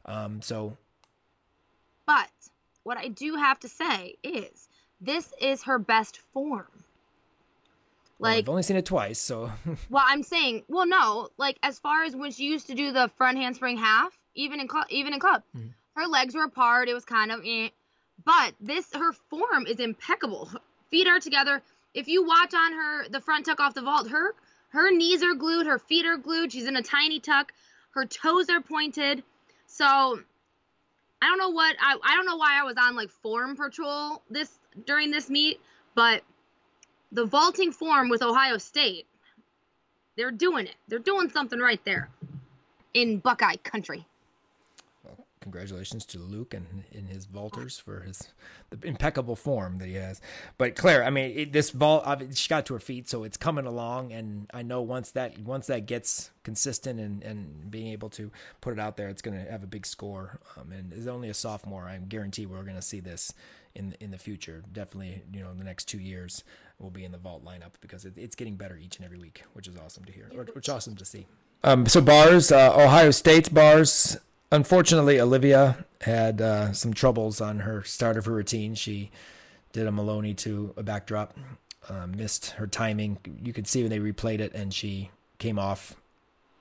Um, 0.06 0.42
so, 0.42 0.76
but 2.06 2.28
what 2.84 2.98
I 2.98 3.08
do 3.08 3.36
have 3.36 3.58
to 3.62 3.70
say 3.70 4.16
is 4.22 4.68
this 5.00 5.34
is 5.40 5.64
her 5.64 5.80
best 5.80 6.20
form. 6.34 6.68
Like 8.20 8.32
well, 8.32 8.38
I've 8.38 8.50
only 8.50 8.64
seen 8.64 8.76
it 8.76 8.86
twice, 8.86 9.18
so. 9.18 9.50
well, 9.90 10.04
I'm 10.06 10.24
saying, 10.24 10.64
well, 10.68 10.86
no, 10.86 11.30
like 11.38 11.58
as 11.64 11.80
far 11.80 12.04
as 12.04 12.18
when 12.18 12.32
she 12.32 12.44
used 12.44 12.68
to 12.68 12.76
do 12.76 12.92
the 12.92 13.10
front 13.18 13.38
handspring 13.38 13.78
half, 13.78 14.20
even 14.36 14.60
in 14.60 14.68
club, 14.68 14.86
even 14.90 15.14
in 15.14 15.20
club, 15.20 15.44
mm-hmm. 15.56 15.68
her 15.96 16.08
legs 16.08 16.36
were 16.36 16.44
apart. 16.44 16.90
It 16.90 16.94
was 16.94 17.06
kind 17.06 17.32
of, 17.32 17.42
eh. 17.46 17.70
but 18.24 18.54
this 18.60 18.92
her 18.94 19.14
form 19.30 19.68
is 19.68 19.80
impeccable. 19.80 20.50
Feet 20.90 21.08
are 21.08 21.20
together. 21.20 21.62
If 21.94 22.08
you 22.08 22.26
watch 22.26 22.54
on 22.54 22.74
her 22.74 23.10
the 23.10 23.22
front 23.22 23.46
tuck 23.46 23.60
off 23.60 23.74
the 23.74 23.82
vault, 23.82 24.10
her 24.10 24.34
her 24.70 24.92
knees 24.92 25.24
are 25.24 25.36
glued, 25.36 25.68
her 25.68 25.80
feet 25.80 26.06
are 26.06 26.18
glued. 26.18 26.52
She's 26.52 26.68
in 26.68 26.76
a 26.76 26.82
tiny 26.82 27.20
tuck. 27.20 27.54
Her 27.92 28.06
toes 28.06 28.50
are 28.50 28.62
pointed. 28.62 29.24
So 29.68 29.86
I 31.22 31.28
don't 31.28 31.38
know 31.38 31.50
what 31.50 31.76
I 31.80 31.98
I 32.04 32.16
don't 32.16 32.26
know 32.26 32.38
why 32.38 32.60
I 32.60 32.64
was 32.64 32.76
on 32.78 32.96
like 32.96 33.10
form 33.10 33.56
patrol 33.56 34.22
this 34.30 34.52
during 34.86 35.12
this 35.12 35.30
meet, 35.30 35.60
but 35.96 36.24
the 37.12 37.26
vaulting 37.26 37.72
form 37.72 38.10
with 38.10 38.24
Ohio 38.24 38.58
State, 38.58 39.06
they're 40.18 40.32
doing 40.32 40.66
it. 40.66 40.76
They're 40.88 41.00
doing 41.00 41.30
something 41.30 41.60
right 41.60 41.84
there 41.86 42.10
in 42.94 43.20
Buckeye 43.20 43.58
country. 43.58 44.06
Well, 45.44 45.52
congratulations 45.52 46.06
to 46.08 46.20
Luke 46.20 46.54
and 46.54 46.84
in 46.92 47.06
his 47.06 47.26
vaulters 47.26 47.82
for 47.82 48.02
his 48.02 48.30
the 48.70 48.88
impeccable 48.88 49.36
form 49.36 49.78
that 49.80 49.88
he 49.88 49.96
has. 49.96 50.22
But 50.58 50.76
Claire, 50.76 51.04
I 51.04 51.10
mean, 51.10 51.38
it, 51.38 51.54
this 51.54 51.72
vault, 51.72 52.06
she 52.34 52.48
got 52.48 52.66
to 52.68 52.74
her 52.74 52.80
feet, 52.80 53.10
so 53.10 53.24
it's 53.24 53.38
coming 53.38 53.66
along. 53.66 54.12
And 54.12 54.50
I 54.54 54.62
know 54.62 54.82
once 54.82 55.12
that 55.12 55.38
once 55.40 55.68
that 55.68 55.86
gets 55.86 56.32
consistent 56.44 57.00
and 57.00 57.24
and 57.24 57.70
being 57.70 57.88
able 57.88 58.10
to 58.12 58.32
put 58.62 58.74
it 58.74 58.80
out 58.80 58.98
there, 58.98 59.10
it's 59.10 59.22
going 59.22 59.38
to 59.38 59.52
have 59.52 59.64
a 59.64 59.68
big 59.68 59.86
score. 59.86 60.40
Um, 60.58 60.72
and 60.72 60.94
is 60.94 61.08
only 61.08 61.30
a 61.30 61.34
sophomore. 61.34 61.88
I 61.88 61.98
guarantee 61.98 62.46
we're 62.46 62.64
going 62.64 62.76
to 62.76 62.82
see 62.82 63.00
this 63.00 63.34
in 63.76 63.96
in 64.00 64.12
the 64.12 64.18
future. 64.18 64.64
Definitely, 64.72 65.24
you 65.34 65.42
know, 65.42 65.50
in 65.52 65.58
the 65.58 65.66
next 65.66 65.86
two 65.86 66.00
years, 66.00 66.44
will 66.80 66.90
be 66.90 67.04
in 67.06 67.12
the 67.12 67.18
vault 67.18 67.44
lineup 67.44 67.74
because 67.82 68.06
it, 68.06 68.14
it's 68.18 68.36
getting 68.36 68.56
better 68.56 68.78
each 68.78 68.98
and 68.98 69.06
every 69.06 69.18
week, 69.18 69.44
which 69.54 69.68
is 69.68 69.76
awesome 69.78 70.06
to 70.06 70.12
hear, 70.14 70.30
or, 70.36 70.46
which 70.54 70.70
awesome 70.70 70.96
to 70.96 71.06
see. 71.06 71.28
Um, 71.66 71.86
so 71.86 72.02
bars, 72.02 72.52
uh, 72.52 72.74
Ohio 72.76 73.12
State's 73.12 73.50
bars. 73.50 74.18
Unfortunately, 74.54 75.20
Olivia 75.20 75.84
had 76.02 76.40
uh, 76.40 76.74
some 76.74 76.94
troubles 76.94 77.42
on 77.42 77.58
her 77.62 77.84
start 77.84 78.18
of 78.18 78.26
her 78.26 78.34
routine. 78.34 78.76
She 78.76 79.10
did 79.72 79.88
a 79.88 79.92
Maloney 79.92 80.36
to 80.36 80.76
a 80.78 80.84
backdrop, 80.84 81.36
uh, 81.90 82.06
missed 82.06 82.52
her 82.52 82.68
timing. 82.68 83.18
You 83.44 83.52
could 83.52 83.66
see 83.66 83.82
when 83.82 83.90
they 83.90 83.98
replayed 83.98 84.42
it, 84.42 84.54
and 84.54 84.72
she 84.72 85.10
came 85.40 85.58
off 85.58 85.96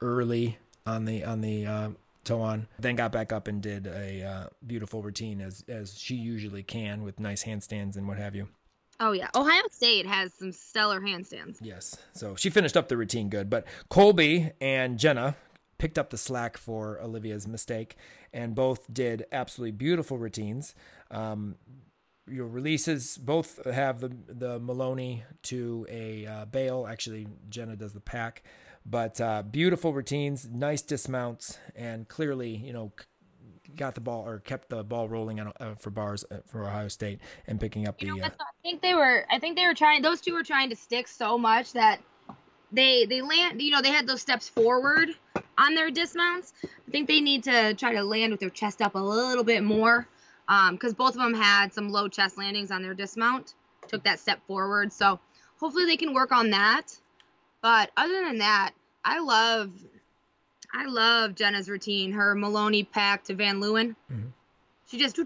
early 0.00 0.56
on 0.86 1.04
the 1.04 1.22
on 1.22 1.42
the 1.42 1.66
uh, 1.66 1.90
toe 2.24 2.40
on. 2.40 2.66
Then 2.78 2.96
got 2.96 3.12
back 3.12 3.30
up 3.30 3.46
and 3.46 3.60
did 3.60 3.86
a 3.86 4.24
uh, 4.24 4.46
beautiful 4.66 5.02
routine 5.02 5.42
as 5.42 5.62
as 5.68 5.98
she 5.98 6.14
usually 6.14 6.62
can 6.62 7.02
with 7.02 7.20
nice 7.20 7.44
handstands 7.44 7.96
and 7.96 8.08
what 8.08 8.16
have 8.16 8.34
you. 8.34 8.48
Oh 9.00 9.12
yeah, 9.12 9.28
Ohio 9.34 9.64
State 9.70 10.06
has 10.06 10.32
some 10.32 10.52
stellar 10.52 11.02
handstands. 11.02 11.58
Yes. 11.60 11.94
So 12.14 12.36
she 12.36 12.48
finished 12.48 12.74
up 12.78 12.88
the 12.88 12.96
routine 12.96 13.28
good, 13.28 13.50
but 13.50 13.66
Colby 13.90 14.52
and 14.62 14.98
Jenna 14.98 15.36
picked 15.82 15.98
up 15.98 16.10
the 16.10 16.16
slack 16.16 16.56
for 16.56 17.00
Olivia's 17.02 17.48
mistake, 17.48 17.96
and 18.32 18.54
both 18.54 18.86
did 18.94 19.26
absolutely 19.32 19.72
beautiful 19.72 20.16
routines. 20.16 20.76
Um, 21.10 21.56
your 22.28 22.46
releases 22.46 23.18
both 23.18 23.58
have 23.64 23.98
the 23.98 24.16
the 24.28 24.60
Maloney 24.60 25.24
to 25.42 25.84
a 25.90 26.24
uh, 26.24 26.44
bail. 26.44 26.86
Actually, 26.88 27.26
Jenna 27.48 27.74
does 27.74 27.94
the 27.94 28.00
pack, 28.00 28.44
but 28.86 29.20
uh, 29.20 29.42
beautiful 29.42 29.92
routines, 29.92 30.48
nice 30.48 30.82
dismounts, 30.82 31.58
and 31.74 32.06
clearly, 32.06 32.50
you 32.54 32.72
know, 32.72 32.92
got 33.74 33.96
the 33.96 34.00
ball 34.00 34.24
or 34.24 34.38
kept 34.38 34.68
the 34.68 34.84
ball 34.84 35.08
rolling 35.08 35.40
on, 35.40 35.52
uh, 35.58 35.74
for 35.74 35.90
bars 35.90 36.24
uh, 36.30 36.36
for 36.46 36.64
Ohio 36.64 36.86
State 36.86 37.18
and 37.48 37.58
picking 37.58 37.88
up 37.88 38.00
You 38.00 38.12
the. 38.14 38.20
know, 38.20 38.26
Uh. 38.26 38.30
I 38.38 38.62
think 38.62 38.82
they 38.82 38.94
were. 38.94 39.26
I 39.28 39.40
think 39.40 39.56
they 39.56 39.66
were 39.66 39.74
trying. 39.74 40.00
Those 40.02 40.20
two 40.20 40.32
were 40.34 40.44
trying 40.44 40.70
to 40.70 40.76
stick 40.76 41.08
so 41.08 41.36
much 41.36 41.72
that 41.72 41.98
they 42.70 43.04
they 43.06 43.20
land. 43.20 43.60
You 43.60 43.72
know, 43.72 43.82
they 43.82 43.90
had 43.90 44.06
those 44.06 44.22
steps 44.22 44.48
forward 44.48 45.08
on 45.58 45.74
their 45.74 45.90
dismounts. 45.90 46.52
I 46.64 46.90
think 46.90 47.08
they 47.08 47.20
need 47.20 47.44
to 47.44 47.74
try 47.74 47.94
to 47.94 48.02
land 48.02 48.32
with 48.32 48.40
their 48.40 48.50
chest 48.50 48.82
up 48.82 48.94
a 48.94 48.98
little 48.98 49.44
bit 49.44 49.62
more, 49.62 50.06
because 50.70 50.94
both 50.94 51.14
of 51.14 51.22
them 51.22 51.34
had 51.34 51.72
some 51.72 51.90
low 51.90 52.08
chest 52.08 52.38
landings 52.38 52.70
on 52.70 52.82
their 52.82 52.94
dismount. 52.94 53.54
Took 53.88 54.04
that 54.04 54.20
step 54.20 54.40
forward, 54.46 54.92
so 54.92 55.18
hopefully 55.58 55.86
they 55.86 55.96
can 55.96 56.14
work 56.14 56.32
on 56.32 56.50
that. 56.50 56.96
But 57.60 57.90
other 57.96 58.24
than 58.24 58.38
that, 58.38 58.72
I 59.04 59.20
love. 59.20 59.72
I 60.74 60.86
love 60.86 61.34
Jenna's 61.34 61.68
routine. 61.68 62.12
Her 62.12 62.34
Maloney 62.34 62.82
pack 62.82 63.24
to 63.24 63.34
Van 63.34 63.60
Leeuwen. 63.60 63.94
Mhm. 64.10 64.32
She 64.86 64.98
just 64.98 65.16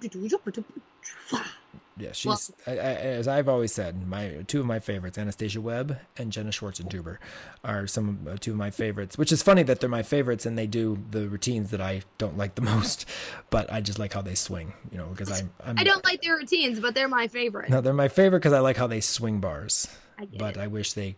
Yeah, 1.99 2.13
she's 2.13 2.51
I, 2.67 2.73
I, 2.73 2.75
as 2.75 3.27
I've 3.27 3.49
always 3.49 3.73
said, 3.73 4.07
my 4.07 4.45
two 4.47 4.61
of 4.61 4.67
my 4.67 4.79
favorites, 4.81 5.17
Anastasia 5.17 5.61
Webb 5.63 5.99
and 6.19 6.31
Jenna 6.31 6.51
Schwarzentuber, 6.51 7.17
are 7.65 7.87
some 7.87 8.27
uh, 8.31 8.37
two 8.39 8.51
of 8.51 8.59
my 8.59 8.71
favorites. 8.71 9.17
Which 9.17 9.33
is 9.33 9.43
funny 9.43 9.63
that 9.63 9.81
they're 9.81 9.89
my 9.89 10.03
favorites 10.03 10.45
and 10.45 10.59
they 10.59 10.67
do 10.67 10.99
the 11.11 11.29
routines 11.29 11.71
that 11.71 11.81
I 11.81 12.03
don't 12.19 12.37
like 12.37 12.55
the 12.55 12.63
most, 12.75 13.09
but 13.49 13.73
I 13.73 13.81
just 13.81 13.99
like 13.99 14.13
how 14.13 14.21
they 14.21 14.35
swing, 14.35 14.75
you 14.93 14.99
know, 14.99 15.07
because 15.07 15.41
I'm, 15.41 15.51
I'm 15.65 15.79
I 15.79 15.85
don't 15.85 16.05
like 16.05 16.21
their 16.21 16.37
routines, 16.37 16.81
but 16.81 16.95
they're 16.95 17.09
my 17.09 17.29
favorite. 17.29 17.71
no, 17.71 17.81
they're 17.81 17.95
my 17.95 18.09
favorite 18.09 18.41
because 18.41 18.53
I 18.53 18.61
like 18.61 18.77
how 18.77 18.87
they 18.87 19.01
swing 19.01 19.41
bars. 19.41 19.89
I 20.19 20.27
get 20.27 20.39
But 20.39 20.57
it. 20.57 20.61
I 20.61 20.67
wish 20.67 20.93
they 20.93 21.17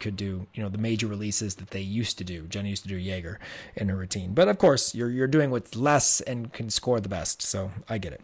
could 0.00 0.16
do, 0.16 0.46
you 0.52 0.62
know, 0.62 0.68
the 0.68 0.78
major 0.78 1.06
releases 1.06 1.54
that 1.54 1.70
they 1.70 1.80
used 1.80 2.18
to 2.18 2.24
do. 2.24 2.42
Jenna 2.48 2.68
used 2.68 2.82
to 2.82 2.88
do 2.88 2.96
Jaeger 2.96 3.38
in 3.76 3.88
her 3.88 3.96
routine, 3.96 4.34
but 4.34 4.48
of 4.48 4.58
course, 4.58 4.94
you're 4.94 5.10
you're 5.10 5.26
doing 5.28 5.50
what's 5.50 5.76
less 5.76 6.20
and 6.22 6.52
can 6.52 6.68
score 6.70 7.00
the 7.00 7.08
best. 7.08 7.40
So 7.40 7.70
I 7.88 7.98
get 7.98 8.12
it. 8.12 8.20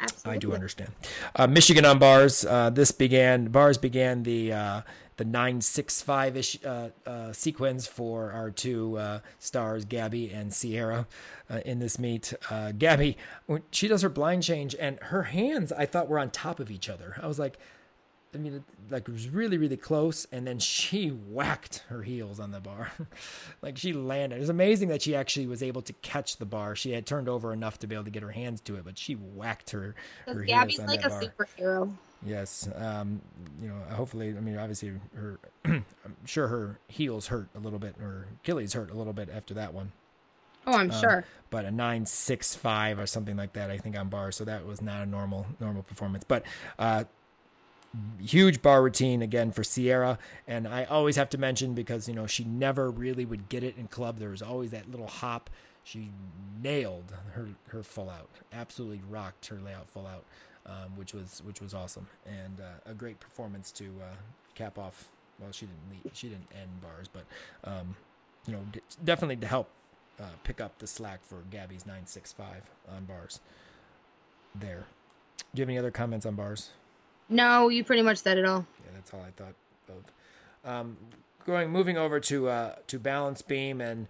Absolutely. 0.00 0.36
I 0.36 0.38
do 0.38 0.52
understand. 0.52 0.90
Uh, 1.34 1.46
Michigan 1.46 1.84
on 1.84 1.98
bars. 1.98 2.44
Uh, 2.44 2.70
this 2.70 2.92
began 2.92 3.46
bars 3.46 3.78
began 3.78 4.22
the 4.24 4.52
uh, 4.52 4.80
the 5.16 5.24
nine 5.24 5.60
six 5.60 6.02
five 6.02 6.36
ish 6.36 6.58
uh, 6.64 6.90
uh, 7.06 7.32
sequence 7.32 7.86
for 7.86 8.30
our 8.32 8.50
two 8.50 8.98
uh, 8.98 9.20
stars, 9.38 9.84
Gabby 9.84 10.30
and 10.30 10.52
Sierra, 10.52 11.06
uh, 11.48 11.60
in 11.64 11.78
this 11.78 11.98
meet. 11.98 12.34
Uh, 12.50 12.72
Gabby, 12.72 13.16
she 13.70 13.88
does 13.88 14.02
her 14.02 14.08
blind 14.10 14.42
change, 14.42 14.74
and 14.78 14.98
her 15.00 15.24
hands 15.24 15.72
I 15.72 15.86
thought 15.86 16.08
were 16.08 16.18
on 16.18 16.30
top 16.30 16.60
of 16.60 16.70
each 16.70 16.88
other. 16.88 17.18
I 17.22 17.26
was 17.26 17.38
like. 17.38 17.58
I 18.38 18.42
mean, 18.42 18.54
it, 18.54 18.62
like 18.90 19.08
it 19.08 19.12
was 19.12 19.28
really, 19.28 19.58
really 19.58 19.76
close, 19.76 20.26
and 20.30 20.46
then 20.46 20.58
she 20.58 21.08
whacked 21.30 21.84
her 21.88 22.02
heels 22.02 22.38
on 22.38 22.50
the 22.50 22.60
bar, 22.60 22.92
like 23.62 23.76
she 23.78 23.92
landed. 23.92 24.36
It 24.36 24.40
was 24.40 24.48
amazing 24.48 24.88
that 24.90 25.02
she 25.02 25.14
actually 25.16 25.46
was 25.46 25.62
able 25.62 25.82
to 25.82 25.92
catch 25.94 26.36
the 26.36 26.44
bar. 26.46 26.76
She 26.76 26.92
had 26.92 27.06
turned 27.06 27.28
over 27.28 27.52
enough 27.52 27.78
to 27.80 27.86
be 27.86 27.94
able 27.94 28.04
to 28.04 28.10
get 28.10 28.22
her 28.22 28.30
hands 28.30 28.60
to 28.62 28.76
it, 28.76 28.84
but 28.84 28.98
she 28.98 29.14
whacked 29.14 29.70
her. 29.70 29.94
her 30.26 30.44
Gabby's 30.44 30.78
like 30.80 31.04
a 31.04 31.08
bar. 31.08 31.22
superhero. 31.22 31.92
Yes. 32.24 32.68
Um, 32.74 33.20
you 33.60 33.68
know, 33.68 33.76
hopefully, 33.94 34.28
I 34.36 34.40
mean, 34.40 34.56
obviously, 34.56 34.92
her, 35.14 35.38
I'm 35.64 35.84
sure 36.24 36.48
her 36.48 36.78
heels 36.88 37.26
hurt 37.28 37.48
a 37.54 37.58
little 37.58 37.78
bit, 37.78 37.94
or 38.00 38.26
Achilles 38.42 38.72
hurt 38.72 38.90
a 38.90 38.94
little 38.94 39.12
bit 39.12 39.28
after 39.30 39.54
that 39.54 39.74
one. 39.74 39.92
Oh, 40.66 40.72
I'm 40.72 40.90
Um, 40.90 41.00
sure. 41.00 41.24
But 41.50 41.64
a 41.64 41.70
nine 41.70 42.06
six 42.06 42.56
five 42.56 42.98
or 42.98 43.06
something 43.06 43.36
like 43.36 43.52
that, 43.52 43.70
I 43.70 43.78
think 43.78 43.96
on 43.96 44.08
bar. 44.08 44.32
So 44.32 44.44
that 44.44 44.66
was 44.66 44.82
not 44.82 45.02
a 45.02 45.06
normal 45.06 45.46
normal 45.60 45.82
performance. 45.84 46.24
But 46.24 46.44
uh, 46.78 47.04
huge 48.20 48.62
bar 48.62 48.82
routine 48.82 49.22
again 49.22 49.52
for 49.52 49.64
Sierra, 49.64 50.18
and 50.46 50.66
I 50.66 50.84
always 50.84 51.16
have 51.16 51.30
to 51.30 51.38
mention 51.38 51.74
because 51.74 52.08
you 52.08 52.14
know 52.14 52.26
she 52.26 52.44
never 52.44 52.90
really 52.90 53.24
would 53.24 53.48
get 53.48 53.62
it 53.62 53.76
in 53.76 53.88
club. 53.88 54.18
There 54.18 54.30
was 54.30 54.42
always 54.42 54.70
that 54.70 54.90
little 54.90 55.06
hop. 55.06 55.50
She 55.84 56.10
nailed 56.62 57.12
her 57.32 57.48
her 57.68 57.82
full 57.82 58.10
out, 58.10 58.28
absolutely 58.52 59.02
rocked 59.08 59.46
her 59.46 59.56
layout 59.56 59.88
full 59.88 60.06
out, 60.06 60.24
um, 60.66 60.96
which 60.96 61.14
was 61.14 61.42
which 61.44 61.60
was 61.60 61.74
awesome 61.74 62.08
and 62.26 62.60
uh, 62.60 62.90
a 62.90 62.94
great 62.94 63.20
performance 63.20 63.70
to 63.72 63.84
uh, 63.84 64.16
cap 64.54 64.78
off. 64.78 65.08
Well, 65.38 65.52
she 65.52 65.66
didn't 65.66 66.04
lead, 66.04 66.16
she 66.16 66.28
didn't 66.28 66.48
end 66.52 66.80
bars, 66.82 67.08
but 67.08 67.24
um, 67.64 67.94
you 68.46 68.54
know 68.54 68.60
definitely 69.04 69.36
to 69.36 69.46
help 69.46 69.68
uh, 70.20 70.24
pick 70.44 70.60
up 70.60 70.78
the 70.78 70.86
slack 70.86 71.24
for 71.24 71.42
Gabby's 71.50 71.86
nine 71.86 72.06
six 72.06 72.32
five 72.32 72.62
on 72.88 73.04
bars. 73.04 73.40
There. 74.54 74.86
Do 75.54 75.60
you 75.60 75.62
have 75.62 75.68
any 75.68 75.78
other 75.78 75.90
comments 75.90 76.26
on 76.26 76.34
bars? 76.34 76.70
No, 77.28 77.68
you 77.68 77.84
pretty 77.84 78.02
much 78.02 78.18
said 78.18 78.38
it 78.38 78.44
all. 78.44 78.66
Yeah, 78.84 78.92
that's 78.94 79.12
all 79.12 79.20
I 79.20 79.30
thought 79.30 79.54
of. 79.88 80.70
Um, 80.70 80.96
going 81.44 81.70
moving 81.70 81.96
over 81.96 82.20
to 82.20 82.48
uh, 82.48 82.74
to 82.88 82.98
balance 82.98 83.42
beam 83.42 83.80
and 83.80 84.08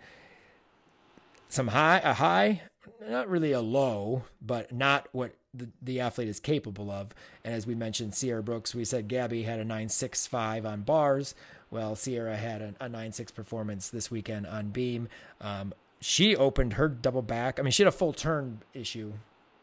some 1.48 1.68
high 1.68 1.98
a 1.98 2.14
high, 2.14 2.62
not 3.08 3.28
really 3.28 3.52
a 3.52 3.60
low, 3.60 4.24
but 4.40 4.72
not 4.72 5.08
what 5.12 5.32
the, 5.54 5.68
the 5.82 6.00
athlete 6.00 6.28
is 6.28 6.40
capable 6.40 6.90
of. 6.90 7.14
And 7.44 7.54
as 7.54 7.66
we 7.66 7.74
mentioned, 7.74 8.14
Sierra 8.14 8.42
Brooks, 8.42 8.74
we 8.74 8.84
said 8.84 9.08
Gabby 9.08 9.42
had 9.44 9.60
a 9.60 9.64
nine 9.64 9.88
six 9.88 10.26
five 10.26 10.66
on 10.66 10.82
bars. 10.82 11.34
Well, 11.70 11.96
Sierra 11.96 12.36
had 12.36 12.62
a, 12.62 12.74
a 12.80 12.88
nine 12.88 13.12
six 13.12 13.32
performance 13.32 13.88
this 13.88 14.10
weekend 14.10 14.46
on 14.46 14.68
beam. 14.68 15.08
Um, 15.40 15.74
she 16.00 16.36
opened 16.36 16.74
her 16.74 16.88
double 16.88 17.22
back. 17.22 17.58
I 17.58 17.62
mean, 17.62 17.72
she 17.72 17.82
had 17.82 17.88
a 17.88 17.96
full 17.96 18.12
turn 18.12 18.60
issue, 18.74 19.12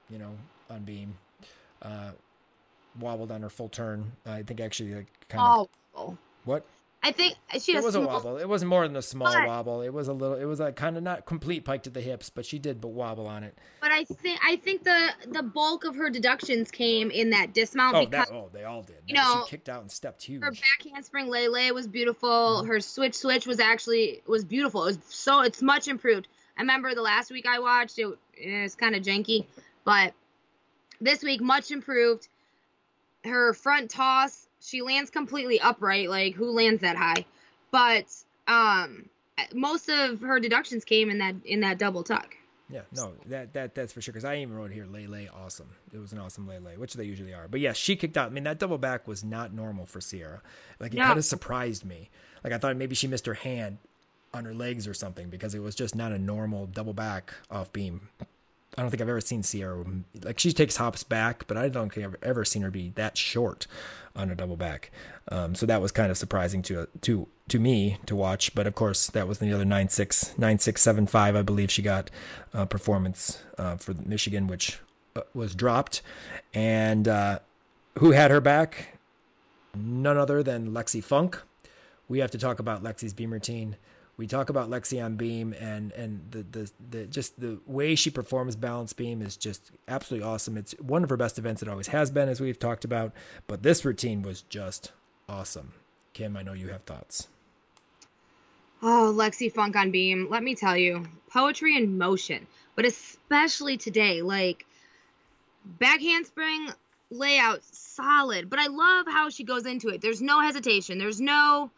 you 0.10 0.18
know, 0.18 0.36
on 0.70 0.84
beam. 0.84 1.18
Uh, 1.82 2.12
wobbled 3.00 3.32
on 3.32 3.42
her 3.42 3.50
full 3.50 3.70
turn. 3.70 4.14
I 4.26 4.44
think 4.44 4.60
actually 4.62 4.96
like 4.96 5.08
kind 5.30 5.44
of 5.44 5.70
Oh, 5.96 6.18
what 6.46 6.66
I 7.06 7.12
think 7.12 7.36
she 7.60 7.76
it 7.76 7.84
was 7.84 7.96
a 7.96 8.02
wobble. 8.02 8.38
It 8.38 8.48
wasn't 8.48 8.70
more 8.70 8.88
than 8.88 8.96
a 8.96 9.02
small 9.02 9.32
But- 9.32 9.46
wobble. 9.46 9.82
It 9.82 9.90
was 9.94 10.08
a 10.08 10.14
little. 10.14 10.38
It 10.38 10.46
was 10.46 10.62
a 10.62 10.72
kind 10.72 10.96
of 10.96 11.04
not 11.04 11.26
complete 11.26 11.66
pike 11.66 11.84
to 11.84 11.90
the 11.90 12.00
hips, 12.00 12.30
but 12.30 12.46
she 12.46 12.60
did 12.60 12.80
but 12.80 12.88
wobble 12.90 13.28
on 13.28 13.44
it. 13.44 13.58
But 13.82 13.92
I 13.92 14.06
think 14.06 14.40
I 14.42 14.56
think 14.56 14.84
the 14.84 15.10
the 15.28 15.44
bulk 15.44 15.84
of 15.84 15.96
her 15.96 16.10
deductions 16.10 16.72
came 16.72 17.12
in 17.12 17.32
that 17.32 17.54
dismount 17.54 17.98
Oh, 17.98 18.06
because 18.06 18.30
that, 18.30 18.34
oh, 18.34 18.50
they 18.54 18.64
all 18.64 18.84
did. 18.84 18.96
you 19.06 19.16
Man, 19.16 19.24
know, 19.26 19.44
she 19.44 19.50
kicked 19.50 19.68
out 19.68 19.82
and 19.82 19.92
stepped 19.92 20.24
huge. 20.24 20.42
her 20.44 20.52
back 20.52 20.92
handspring 20.94 21.28
Lele 21.28 21.74
was 21.74 21.88
beautiful. 21.88 22.30
Mm-hmm. 22.30 22.68
Her 22.68 22.80
switch 22.80 23.16
switch 23.16 23.46
was 23.46 23.60
actually 23.60 24.22
was 24.26 24.46
beautiful. 24.46 24.84
It 24.84 24.96
was 24.96 25.00
so 25.10 25.42
it's 25.42 25.62
much 25.62 25.90
improved. 25.90 26.30
I 26.58 26.62
remember 26.62 26.96
the 26.96 27.02
last 27.02 27.32
week 27.32 27.46
I 27.46 27.60
watched 27.60 28.00
it. 28.00 28.08
It 28.36 28.62
was 28.64 28.76
kind 28.76 28.96
of 28.96 29.04
janky, 29.04 29.46
but 29.84 30.14
this 31.02 31.22
week 31.22 31.42
much 31.42 31.70
improved. 31.70 32.30
Her 33.24 33.54
front 33.54 33.90
toss, 33.90 34.48
she 34.62 34.82
lands 34.82 35.10
completely 35.10 35.60
upright. 35.60 36.10
Like 36.10 36.36
who 36.36 36.52
lands 36.52 36.82
that 36.82 36.96
high? 36.98 37.26
But 37.72 38.06
um, 38.48 39.10
most 39.54 39.90
of 39.90 40.22
her 40.22 40.40
deductions 40.40 40.86
came 40.86 41.10
in 41.10 41.18
that 41.20 41.36
in 41.46 41.62
that 41.62 41.78
double 41.80 42.04
tuck. 42.04 42.36
Yeah, 42.70 42.82
no, 42.96 43.14
that 43.28 43.54
that 43.54 43.76
that's 43.76 43.94
for 43.94 44.02
sure. 44.02 44.14
Because 44.14 44.26
I 44.26 44.38
even 44.38 44.56
wrote 44.56 44.72
here, 44.72 44.86
Lele, 44.86 45.28
awesome. 45.34 45.70
It 45.94 46.00
was 46.00 46.12
an 46.12 46.20
awesome 46.20 46.48
Lele, 46.48 46.78
which 46.78 46.94
they 46.94 47.04
usually 47.04 47.34
are. 47.34 47.48
But 47.48 47.60
yeah, 47.60 47.74
she 47.74 47.96
kicked 47.96 48.18
out. 48.18 48.28
I 48.28 48.30
mean, 48.34 48.46
that 48.46 48.58
double 48.58 48.78
back 48.78 49.08
was 49.08 49.24
not 49.24 49.54
normal 49.54 49.86
for 49.86 50.02
Sierra. 50.02 50.42
Like 50.80 50.94
it 50.94 50.98
No. 50.98 51.04
kind 51.06 51.20
of 51.20 51.26
surprised 51.26 51.86
me. 51.86 52.10
Like 52.44 52.54
I 52.54 52.58
thought 52.58 52.76
maybe 52.78 52.96
she 52.96 53.08
missed 53.08 53.26
her 53.26 53.36
hand 53.36 53.78
on 54.34 54.46
her 54.46 54.54
legs 54.54 54.88
or 54.88 54.94
something 54.94 55.30
because 55.30 55.54
it 55.54 55.62
was 55.62 55.76
just 55.76 55.96
not 55.96 56.12
a 56.12 56.18
normal 56.18 56.66
double 56.66 56.94
back 56.94 57.34
off 57.52 57.72
beam. 57.72 58.10
I 58.78 58.82
don't 58.82 58.90
think 58.90 59.02
I've 59.02 59.10
ever 59.10 59.22
seen 59.22 59.44
Sierra 59.44 59.86
like 60.24 60.40
she 60.40 60.52
takes 60.52 60.78
hops 60.78 61.04
back, 61.04 61.46
but 61.48 61.58
I 61.58 61.70
don't 61.70 61.94
think 61.94 62.06
I've 62.08 62.16
ever 62.24 62.44
seen 62.44 62.64
her 62.64 62.72
be 62.72 62.92
that 62.96 63.18
short 63.18 63.68
on 64.16 64.30
a 64.30 64.36
double 64.36 64.58
back. 64.58 64.92
Um, 65.30 65.56
so 65.56 65.66
that 65.66 65.82
was 65.82 65.92
kind 65.92 66.10
of 66.12 66.18
surprising 66.18 66.62
to 66.64 66.88
to 67.02 67.28
to 67.50 67.60
me 67.60 67.98
to 68.08 68.16
watch. 68.16 68.56
But 68.56 68.66
of 68.66 68.76
course, 68.76 69.08
that 69.08 69.28
was 69.28 69.40
the 69.40 69.54
other 69.54 69.66
nine 69.66 69.90
six 69.90 70.38
nine 70.38 70.60
six 70.60 70.82
seven 70.82 71.06
five. 71.06 71.36
I 71.36 71.44
believe 71.44 71.72
she 71.72 71.82
got 71.82 72.10
uh, 72.54 72.66
performance 72.66 73.44
uh, 73.58 73.78
for 73.78 73.94
Michigan, 73.94 74.48
which 74.48 74.80
uh, 75.16 75.22
was 75.34 75.54
dropped. 75.54 76.02
And 76.54 77.08
uh, 77.08 77.40
who 78.00 78.12
had 78.12 78.32
her 78.32 78.42
back? 78.42 78.98
None 79.76 80.18
other 80.18 80.44
than 80.44 80.72
Lexi 80.72 81.04
Funk. 81.04 81.42
We 82.08 82.20
have 82.20 82.32
to 82.32 82.38
talk 82.38 82.60
about 82.60 82.84
Lexi's 82.84 83.14
beam 83.14 83.32
routine 83.32 83.78
we 84.24 84.28
talk 84.28 84.50
about 84.50 84.70
Lexi 84.70 85.04
on 85.04 85.18
beam 85.18 85.54
and 85.60 85.92
and 85.92 86.22
the, 86.32 86.44
the 86.44 86.72
the 86.92 87.06
just 87.08 87.38
the 87.42 87.60
way 87.68 87.94
she 87.94 88.10
performs 88.10 88.56
balance 88.56 88.94
beam 88.94 89.22
is 89.22 89.36
just 89.36 89.70
absolutely 89.90 90.26
awesome. 90.26 90.56
It's 90.56 90.72
one 90.80 91.04
of 91.04 91.10
her 91.10 91.18
best 91.18 91.38
events. 91.38 91.62
It 91.62 91.68
always 91.68 91.88
has 91.88 92.10
been, 92.10 92.30
as 92.30 92.40
we've 92.40 92.58
talked 92.58 92.86
about. 92.86 93.12
But 93.48 93.64
this 93.64 93.84
routine 93.84 94.22
was 94.22 94.44
just 94.44 94.94
awesome. 95.28 95.74
Kim, 96.14 96.38
I 96.38 96.42
know 96.42 96.54
you 96.54 96.70
have 96.70 96.84
thoughts. 96.84 97.28
Oh, 98.82 99.14
Lexi 99.14 99.52
Funk 99.52 99.76
on 99.76 99.92
beam. 99.92 100.30
Let 100.30 100.42
me 100.42 100.56
tell 100.56 100.78
you, 100.78 101.06
poetry 101.30 101.76
in 101.76 101.98
motion, 101.98 102.48
but 102.78 102.86
especially 102.86 103.76
today, 103.76 104.22
like 104.22 104.66
back 105.66 106.00
handspring 106.00 106.70
layout 107.12 107.62
solid, 107.66 108.50
but 108.50 108.60
I 108.60 108.68
love 108.68 109.06
how 109.06 109.30
she 109.30 109.44
goes 109.44 109.66
into 109.66 109.90
it. 109.90 110.00
There's 110.00 110.22
no 110.22 110.40
hesitation. 110.40 110.98
There's 110.98 111.20
no 111.20 111.72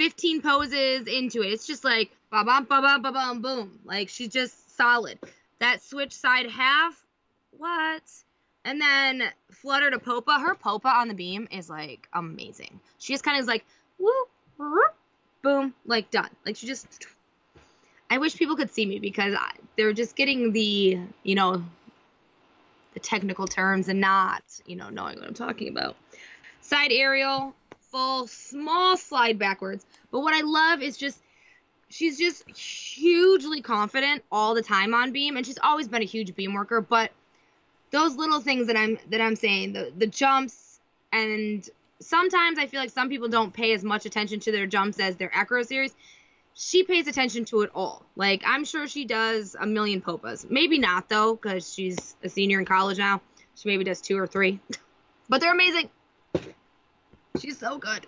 15 0.00 0.40
poses 0.40 1.06
into 1.06 1.42
it. 1.42 1.48
It's 1.48 1.66
just 1.66 1.84
like 1.84 2.10
ba 2.30 2.42
bum 2.42 2.64
ba 2.64 2.80
bum 2.80 3.02
ba 3.02 3.12
bum 3.12 3.42
boom. 3.42 3.80
Like 3.84 4.08
she's 4.08 4.30
just 4.30 4.74
solid. 4.74 5.18
That 5.58 5.82
switch 5.82 6.12
side 6.12 6.48
half, 6.48 6.98
what? 7.58 8.00
And 8.64 8.80
then 8.80 9.24
flutter 9.50 9.90
to 9.90 9.98
popa. 9.98 10.40
Her 10.40 10.54
popa 10.54 10.88
on 10.88 11.08
the 11.08 11.14
beam 11.14 11.48
is 11.50 11.68
like 11.68 12.08
amazing. 12.14 12.80
She 12.98 13.12
just 13.12 13.24
kind 13.24 13.36
of 13.36 13.42
is 13.42 13.46
like 13.46 13.62
whoop, 13.98 14.30
boom, 15.42 15.74
like 15.84 16.10
done. 16.10 16.30
Like 16.46 16.56
she 16.56 16.66
just. 16.66 17.04
I 18.08 18.16
wish 18.16 18.36
people 18.36 18.56
could 18.56 18.70
see 18.70 18.86
me 18.86 19.00
because 19.00 19.34
I, 19.38 19.50
they're 19.76 19.92
just 19.92 20.16
getting 20.16 20.52
the 20.52 20.98
you 21.24 21.34
know 21.34 21.62
the 22.94 23.00
technical 23.00 23.46
terms 23.46 23.88
and 23.88 24.00
not 24.00 24.44
you 24.64 24.76
know 24.76 24.88
knowing 24.88 25.18
what 25.18 25.28
I'm 25.28 25.34
talking 25.34 25.68
about. 25.68 25.94
Side 26.62 26.90
aerial, 26.90 27.54
full 27.90 28.26
small 28.26 28.96
slide 28.96 29.38
backwards. 29.38 29.84
But 30.10 30.20
what 30.20 30.34
I 30.34 30.42
love 30.42 30.82
is 30.82 30.96
just 30.96 31.18
she's 31.88 32.18
just 32.18 32.48
hugely 32.48 33.60
confident 33.60 34.22
all 34.30 34.54
the 34.54 34.62
time 34.62 34.94
on 34.94 35.12
beam 35.12 35.36
and 35.36 35.44
she's 35.44 35.58
always 35.62 35.88
been 35.88 36.02
a 36.02 36.06
huge 36.06 36.34
beam 36.34 36.54
worker, 36.54 36.80
but 36.80 37.10
those 37.90 38.16
little 38.16 38.40
things 38.40 38.68
that 38.68 38.76
I'm 38.76 38.98
that 39.10 39.20
I'm 39.20 39.36
saying, 39.36 39.72
the 39.72 39.92
the 39.96 40.06
jumps 40.06 40.80
and 41.12 41.68
sometimes 42.00 42.58
I 42.58 42.66
feel 42.66 42.80
like 42.80 42.90
some 42.90 43.08
people 43.08 43.28
don't 43.28 43.52
pay 43.52 43.72
as 43.72 43.82
much 43.82 44.06
attention 44.06 44.40
to 44.40 44.52
their 44.52 44.66
jumps 44.66 45.00
as 45.00 45.16
their 45.16 45.30
acro 45.34 45.62
series. 45.62 45.94
She 46.54 46.82
pays 46.82 47.06
attention 47.06 47.44
to 47.46 47.62
it 47.62 47.70
all. 47.74 48.04
Like 48.16 48.42
I'm 48.46 48.64
sure 48.64 48.86
she 48.86 49.04
does 49.04 49.56
a 49.58 49.66
million 49.66 50.00
popas. 50.00 50.48
Maybe 50.48 50.78
not 50.78 51.08
though, 51.08 51.34
because 51.34 51.72
she's 51.72 52.16
a 52.22 52.28
senior 52.28 52.60
in 52.60 52.64
college 52.64 52.98
now. 52.98 53.20
She 53.56 53.68
maybe 53.68 53.84
does 53.84 54.00
two 54.00 54.16
or 54.16 54.26
three, 54.26 54.60
but 55.28 55.40
they're 55.40 55.52
amazing. 55.52 55.90
She's 57.38 57.58
so 57.58 57.78
good. 57.78 58.06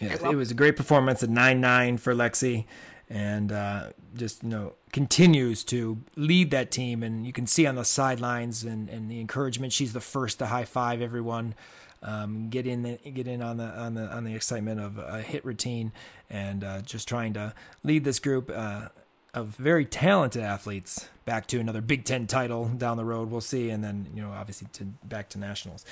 Yeah, 0.00 0.30
it 0.30 0.34
was 0.34 0.50
a 0.50 0.54
great 0.54 0.76
performance 0.76 1.22
at 1.22 1.30
nine 1.30 1.60
nine 1.60 1.98
for 1.98 2.14
Lexi, 2.14 2.64
and 3.08 3.52
uh, 3.52 3.90
just 4.14 4.42
you 4.42 4.48
know 4.48 4.72
continues 4.92 5.64
to 5.64 5.98
lead 6.16 6.50
that 6.50 6.70
team. 6.70 7.02
And 7.02 7.26
you 7.26 7.32
can 7.32 7.46
see 7.46 7.66
on 7.66 7.76
the 7.76 7.84
sidelines 7.84 8.64
and, 8.64 8.88
and 8.88 9.10
the 9.10 9.20
encouragement. 9.20 9.72
She's 9.72 9.92
the 9.92 10.00
first 10.00 10.38
to 10.40 10.46
high 10.46 10.64
five 10.64 11.00
everyone. 11.00 11.54
Um, 12.02 12.50
get 12.50 12.66
in, 12.66 12.82
the, 12.82 12.98
get 12.98 13.26
in 13.26 13.40
on 13.40 13.56
the 13.56 13.64
on 13.64 13.94
the 13.94 14.06
on 14.08 14.24
the 14.24 14.34
excitement 14.34 14.78
of 14.80 14.98
a 14.98 15.22
hit 15.22 15.44
routine, 15.44 15.92
and 16.28 16.62
uh, 16.62 16.80
just 16.82 17.08
trying 17.08 17.32
to 17.34 17.54
lead 17.82 18.04
this 18.04 18.18
group 18.18 18.50
uh, 18.54 18.88
of 19.32 19.48
very 19.56 19.86
talented 19.86 20.42
athletes 20.42 21.08
back 21.24 21.46
to 21.46 21.60
another 21.60 21.80
Big 21.80 22.04
Ten 22.04 22.26
title 22.26 22.66
down 22.66 22.98
the 22.98 23.06
road. 23.06 23.30
We'll 23.30 23.40
see, 23.40 23.70
and 23.70 23.82
then 23.82 24.08
you 24.14 24.20
know 24.20 24.32
obviously 24.32 24.68
to 24.74 24.84
back 25.04 25.30
to 25.30 25.38
nationals. 25.38 25.86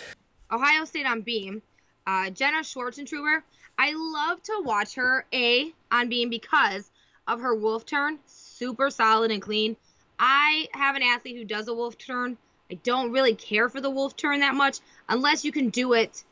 Ohio 0.51 0.85
State 0.85 1.07
on 1.07 1.23
beam 1.23 1.63
uh, 2.07 2.31
Jenna 2.31 2.59
Schwarzentruber. 2.59 3.43
I 3.79 3.93
love 3.95 4.43
to 4.45 4.63
watch 4.65 4.95
her 4.97 5.27
a 5.33 5.73
on 5.91 6.09
beam 6.09 6.31
because 6.31 6.91
of 7.27 7.41
her 7.41 7.55
wolf 7.55 7.87
turn, 7.87 8.19
super 8.27 8.91
solid 8.91 9.31
and 9.31 9.43
clean. 9.43 9.77
I 10.19 10.69
have 10.73 10.97
an 10.97 11.03
athlete 11.03 11.37
who 11.37 11.45
does 11.45 11.69
a 11.69 11.75
wolf 11.75 11.99
turn. 11.99 12.37
I 12.71 12.75
don't 12.75 13.13
really 13.13 13.35
care 13.35 13.69
for 13.69 13.81
the 13.81 13.91
wolf 13.91 14.17
turn 14.17 14.41
that 14.41 14.55
much 14.55 14.81
unless 15.09 15.45
you 15.45 15.53
can 15.53 15.71
do 15.71 15.95
it 15.95 16.25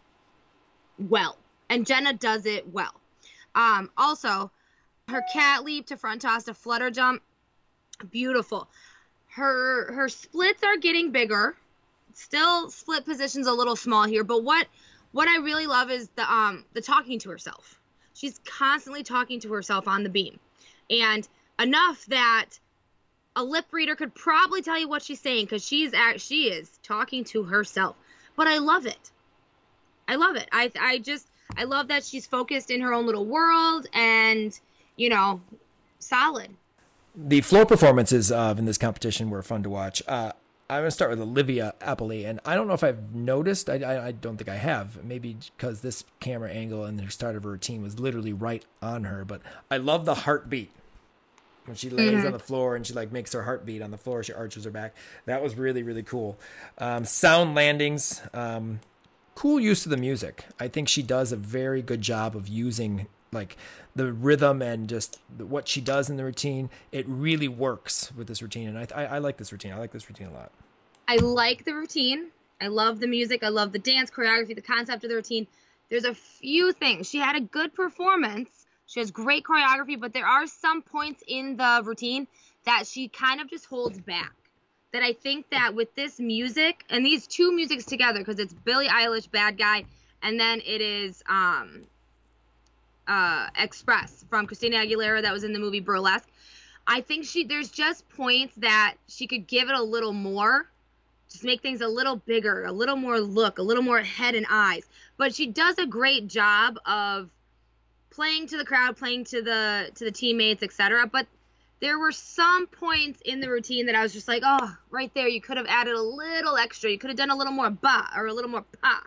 well, 0.98 1.36
and 1.68 1.86
Jenna 1.86 2.12
does 2.12 2.46
it 2.46 2.72
well. 2.72 2.94
Um, 3.54 3.90
also, 3.96 4.50
her 5.08 5.22
cat 5.32 5.64
leap 5.64 5.86
to 5.86 5.96
front 5.96 6.22
toss 6.22 6.44
to 6.44 6.54
flutter 6.54 6.90
jump, 6.90 7.22
beautiful. 8.10 8.68
Her 9.28 9.92
her 9.92 10.08
splits 10.08 10.62
are 10.62 10.76
getting 10.76 11.10
bigger. 11.10 11.56
Still 12.14 12.70
split 12.70 13.04
positions 13.04 13.46
a 13.46 13.52
little 13.52 13.76
small 13.76 14.04
here, 14.04 14.24
but 14.24 14.42
what 14.42 14.66
what 15.12 15.28
I 15.28 15.38
really 15.38 15.66
love 15.66 15.90
is 15.90 16.08
the 16.16 16.32
um 16.32 16.64
the 16.72 16.80
talking 16.80 17.18
to 17.20 17.30
herself. 17.30 17.80
She's 18.14 18.38
constantly 18.44 19.02
talking 19.02 19.40
to 19.40 19.52
herself 19.52 19.88
on 19.88 20.02
the 20.02 20.08
beam. 20.08 20.38
And 20.90 21.26
enough 21.58 22.04
that 22.06 22.46
a 23.36 23.44
lip 23.44 23.66
reader 23.70 23.94
could 23.94 24.14
probably 24.14 24.62
tell 24.62 24.78
you 24.78 24.88
what 24.88 25.02
she's 25.02 25.20
saying 25.20 25.46
because 25.46 25.64
she's 25.64 25.94
at, 25.94 26.20
she 26.20 26.48
is 26.50 26.78
talking 26.82 27.24
to 27.24 27.44
herself. 27.44 27.96
But 28.36 28.48
I 28.48 28.58
love 28.58 28.86
it. 28.86 29.11
I 30.08 30.16
love 30.16 30.36
it. 30.36 30.48
I 30.52 30.70
I 30.78 30.98
just 30.98 31.26
I 31.56 31.64
love 31.64 31.88
that 31.88 32.04
she's 32.04 32.26
focused 32.26 32.70
in 32.70 32.80
her 32.80 32.92
own 32.92 33.06
little 33.06 33.26
world 33.26 33.86
and 33.92 34.58
you 34.96 35.08
know 35.08 35.40
solid. 35.98 36.50
The 37.14 37.40
floor 37.40 37.66
performances 37.66 38.30
of 38.30 38.58
in 38.58 38.64
this 38.66 38.78
competition 38.78 39.30
were 39.30 39.42
fun 39.42 39.62
to 39.64 39.70
watch. 39.70 40.02
Uh, 40.06 40.32
I'm 40.70 40.82
gonna 40.82 40.92
start 40.92 41.10
with 41.10 41.20
Olivia 41.20 41.74
Appley, 41.80 42.24
and 42.24 42.38
I 42.44 42.54
don't 42.54 42.68
know 42.68 42.74
if 42.74 42.84
I've 42.84 43.12
noticed. 43.12 43.68
I, 43.68 43.78
I, 43.78 44.06
I 44.06 44.12
don't 44.12 44.36
think 44.36 44.48
I 44.48 44.54
have. 44.54 45.04
Maybe 45.04 45.36
because 45.56 45.80
this 45.80 46.04
camera 46.20 46.48
angle 46.48 46.84
and 46.84 46.96
the 46.96 47.10
start 47.10 47.34
of 47.34 47.42
her 47.42 47.50
routine 47.50 47.82
was 47.82 47.98
literally 47.98 48.32
right 48.32 48.64
on 48.80 49.02
her. 49.02 49.24
But 49.24 49.42
I 49.68 49.78
love 49.78 50.04
the 50.04 50.14
heartbeat 50.14 50.70
when 51.64 51.74
she 51.74 51.90
lays 51.90 52.12
mm-hmm. 52.12 52.26
on 52.26 52.32
the 52.32 52.38
floor 52.38 52.76
and 52.76 52.86
she 52.86 52.94
like 52.94 53.10
makes 53.10 53.32
her 53.32 53.42
heartbeat 53.42 53.82
on 53.82 53.90
the 53.90 53.98
floor. 53.98 54.22
She 54.22 54.32
arches 54.32 54.62
her 54.62 54.70
back. 54.70 54.94
That 55.26 55.42
was 55.42 55.56
really 55.56 55.82
really 55.82 56.04
cool. 56.04 56.38
Um, 56.78 57.04
sound 57.04 57.56
landings. 57.56 58.22
Um, 58.32 58.78
cool 59.34 59.58
use 59.58 59.84
of 59.84 59.90
the 59.90 59.96
music. 59.96 60.44
I 60.60 60.68
think 60.68 60.88
she 60.88 61.02
does 61.02 61.32
a 61.32 61.36
very 61.36 61.82
good 61.82 62.00
job 62.00 62.36
of 62.36 62.46
using 62.46 63.08
like 63.32 63.56
the 63.94 64.12
rhythm 64.12 64.60
and 64.62 64.88
just 64.88 65.20
what 65.38 65.68
she 65.68 65.80
does 65.80 66.10
in 66.10 66.16
the 66.16 66.24
routine, 66.24 66.70
it 66.90 67.06
really 67.08 67.48
works 67.48 68.12
with 68.16 68.26
this 68.26 68.42
routine. 68.42 68.68
And 68.68 68.78
I, 68.78 68.86
I, 68.94 69.04
I, 69.04 69.18
like 69.18 69.36
this 69.36 69.52
routine. 69.52 69.72
I 69.72 69.78
like 69.78 69.92
this 69.92 70.08
routine 70.08 70.28
a 70.28 70.32
lot. 70.32 70.50
I 71.06 71.16
like 71.16 71.64
the 71.64 71.74
routine. 71.74 72.28
I 72.60 72.66
love 72.66 73.00
the 73.00 73.06
music. 73.06 73.42
I 73.42 73.48
love 73.48 73.72
the 73.72 73.78
dance 73.78 74.10
choreography, 74.10 74.54
the 74.54 74.62
concept 74.62 75.04
of 75.04 75.10
the 75.10 75.16
routine. 75.16 75.46
There's 75.88 76.04
a 76.04 76.14
few 76.14 76.72
things. 76.72 77.08
She 77.08 77.18
had 77.18 77.36
a 77.36 77.40
good 77.40 77.74
performance. 77.74 78.48
She 78.86 79.00
has 79.00 79.10
great 79.10 79.44
choreography, 79.44 79.98
but 79.98 80.12
there 80.12 80.26
are 80.26 80.46
some 80.46 80.82
points 80.82 81.22
in 81.26 81.56
the 81.56 81.82
routine 81.84 82.26
that 82.66 82.86
she 82.86 83.08
kind 83.08 83.40
of 83.40 83.48
just 83.48 83.66
holds 83.66 84.00
back. 84.00 84.32
That 84.92 85.04
I 85.04 85.12
think 85.12 85.48
that 85.50 85.76
with 85.76 85.94
this 85.94 86.18
music 86.18 86.84
and 86.90 87.06
these 87.06 87.28
two 87.28 87.52
musics 87.54 87.84
together, 87.84 88.18
because 88.18 88.40
it's 88.40 88.52
Billie 88.52 88.88
Eilish, 88.88 89.30
Bad 89.30 89.56
Guy, 89.56 89.84
and 90.20 90.38
then 90.38 90.60
it 90.66 90.80
is 90.80 91.22
um, 91.28 91.84
uh, 93.11 93.48
Express 93.58 94.24
from 94.30 94.46
Christina 94.46 94.76
Aguilera 94.76 95.20
that 95.22 95.32
was 95.32 95.42
in 95.42 95.52
the 95.52 95.58
movie 95.58 95.80
Burlesque. 95.80 96.28
I 96.86 97.00
think 97.00 97.24
she 97.24 97.44
there's 97.44 97.68
just 97.68 98.08
points 98.11 98.54
that 98.58 98.94
she 99.08 99.26
could 99.26 99.46
give 99.46 99.68
it 99.68 99.74
a 99.74 99.82
little 99.82 100.12
more, 100.12 100.70
just 101.30 101.44
make 101.44 101.61
things 101.61 101.80
a 101.80 101.88
little 101.88 102.16
bigger, 102.16 102.64
a 102.64 102.72
little 102.72 102.96
more 102.96 103.20
look, 103.20 103.58
a 103.58 103.62
little 103.62 103.82
more 103.82 104.00
head 104.00 104.34
and 104.34 104.46
eyes. 104.48 104.84
But 105.16 105.34
she 105.34 105.46
does 105.48 105.76
a 105.78 105.86
great 105.86 106.28
job 106.28 106.78
of 106.86 107.28
playing 108.11 108.46
to 108.48 108.56
the 108.56 108.64
crowd, 108.64 108.96
playing 108.96 109.24
to 109.24 109.42
the 109.42 109.90
to 109.96 110.04
the 110.04 110.12
teammates, 110.12 110.62
etc. 110.62 111.06
But 111.06 111.26
there 111.80 111.98
were 111.98 112.12
some 112.12 112.68
points 112.68 113.20
in 113.24 113.40
the 113.40 113.50
routine 113.50 113.86
that 113.86 113.96
I 113.96 114.02
was 114.02 114.12
just 114.12 114.28
like, 114.28 114.42
oh, 114.44 114.76
right 114.90 115.12
there, 115.14 115.26
you 115.26 115.40
could 115.40 115.56
have 115.56 115.66
added 115.68 115.94
a 115.94 116.02
little 116.02 116.56
extra. 116.56 116.90
You 116.90 116.98
could 116.98 117.11
have 117.11 117.16
done 117.16 117.30
a 117.30 117.36
little 117.36 117.52
more 117.52 117.70
ba 117.70 118.08
or 118.16 118.26
a 118.26 118.32
little 118.32 118.50
more 118.50 118.64
pa. 118.82 119.02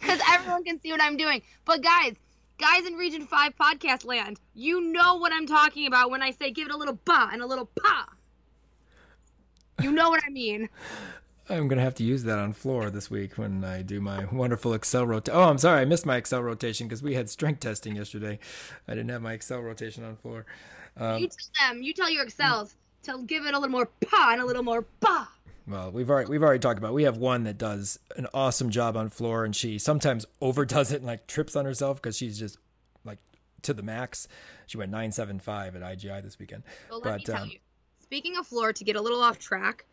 because 0.00 0.20
everyone 0.28 0.64
can 0.64 0.80
see 0.80 0.92
what 0.92 1.02
I'm 1.02 1.16
doing. 1.16 1.42
But 1.64 1.82
guys, 1.82 2.14
guys 2.58 2.86
in 2.86 2.94
Region 2.94 3.26
5 3.26 3.56
podcast 3.56 4.04
land, 4.04 4.40
you 4.54 4.80
know 4.80 5.16
what 5.16 5.32
I'm 5.32 5.46
talking 5.46 5.86
about 5.86 6.10
when 6.10 6.22
I 6.22 6.30
say 6.30 6.50
give 6.50 6.68
it 6.68 6.74
a 6.74 6.76
little 6.76 6.98
ba 7.04 7.28
and 7.32 7.42
a 7.42 7.46
little 7.46 7.70
pa. 7.80 8.08
You 9.82 9.92
know 9.92 10.08
what 10.08 10.22
I 10.26 10.30
mean. 10.30 10.68
I'm 11.48 11.68
gonna 11.68 11.82
have 11.82 11.94
to 11.96 12.02
use 12.02 12.24
that 12.24 12.38
on 12.38 12.52
floor 12.52 12.90
this 12.90 13.08
week 13.08 13.38
when 13.38 13.62
I 13.62 13.82
do 13.82 14.00
my 14.00 14.24
wonderful 14.32 14.74
Excel 14.74 15.06
rotation. 15.06 15.38
Oh, 15.38 15.44
I'm 15.44 15.58
sorry, 15.58 15.82
I 15.82 15.84
missed 15.84 16.04
my 16.04 16.16
Excel 16.16 16.42
rotation 16.42 16.88
because 16.88 17.02
we 17.02 17.14
had 17.14 17.30
strength 17.30 17.60
testing 17.60 17.94
yesterday. 17.94 18.40
I 18.88 18.94
didn't 18.94 19.10
have 19.10 19.22
my 19.22 19.32
Excel 19.32 19.60
rotation 19.60 20.02
on 20.02 20.16
floor. 20.16 20.44
Um, 20.96 21.18
you 21.18 21.28
tell 21.28 21.68
them. 21.68 21.82
You 21.82 21.92
tell 21.92 22.10
your 22.10 22.24
Excels 22.24 22.74
to 23.04 23.22
give 23.26 23.46
it 23.46 23.54
a 23.54 23.58
little 23.58 23.70
more 23.70 23.86
pa 23.86 24.30
and 24.32 24.40
a 24.40 24.44
little 24.44 24.64
more 24.64 24.84
ba. 25.00 25.28
Well, 25.68 25.90
we've 25.90 26.08
already 26.08 26.30
we've 26.30 26.42
already 26.42 26.60
talked 26.60 26.78
about. 26.78 26.90
It. 26.90 26.94
We 26.94 27.02
have 27.04 27.16
one 27.16 27.44
that 27.44 27.58
does 27.58 27.98
an 28.16 28.28
awesome 28.32 28.70
job 28.70 28.96
on 28.96 29.08
floor, 29.08 29.44
and 29.44 29.54
she 29.54 29.78
sometimes 29.78 30.24
overdoes 30.40 30.92
it 30.92 30.96
and 30.96 31.06
like 31.06 31.26
trips 31.26 31.56
on 31.56 31.64
herself 31.64 32.00
because 32.00 32.16
she's 32.16 32.38
just 32.38 32.58
like 33.04 33.18
to 33.62 33.74
the 33.74 33.82
max. 33.82 34.28
She 34.66 34.78
went 34.78 34.92
nine 34.92 35.10
seven 35.10 35.40
five 35.40 35.74
at 35.74 35.82
IGI 35.82 36.22
this 36.22 36.38
weekend. 36.38 36.62
Well, 36.88 37.00
let 37.00 37.04
but, 37.04 37.18
me 37.18 37.24
tell 37.24 37.42
um, 37.42 37.48
you. 37.48 37.58
Speaking 38.00 38.36
of 38.36 38.46
floor, 38.46 38.72
to 38.72 38.84
get 38.84 38.94
a 38.94 39.00
little 39.00 39.20
off 39.20 39.40
track, 39.40 39.84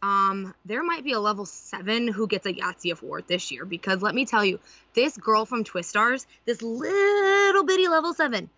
um, 0.00 0.54
there 0.64 0.84
might 0.84 1.02
be 1.02 1.12
a 1.12 1.20
level 1.20 1.44
seven 1.44 2.06
who 2.06 2.28
gets 2.28 2.46
a 2.46 2.52
Yahtzee 2.52 3.00
award 3.00 3.24
this 3.26 3.50
year 3.50 3.64
because 3.64 4.02
let 4.02 4.14
me 4.14 4.24
tell 4.24 4.44
you, 4.44 4.60
this 4.94 5.16
girl 5.16 5.44
from 5.44 5.64
Twistars, 5.64 6.26
this 6.44 6.62
little 6.62 7.64
bitty 7.64 7.88
level 7.88 8.14
seven, 8.14 8.48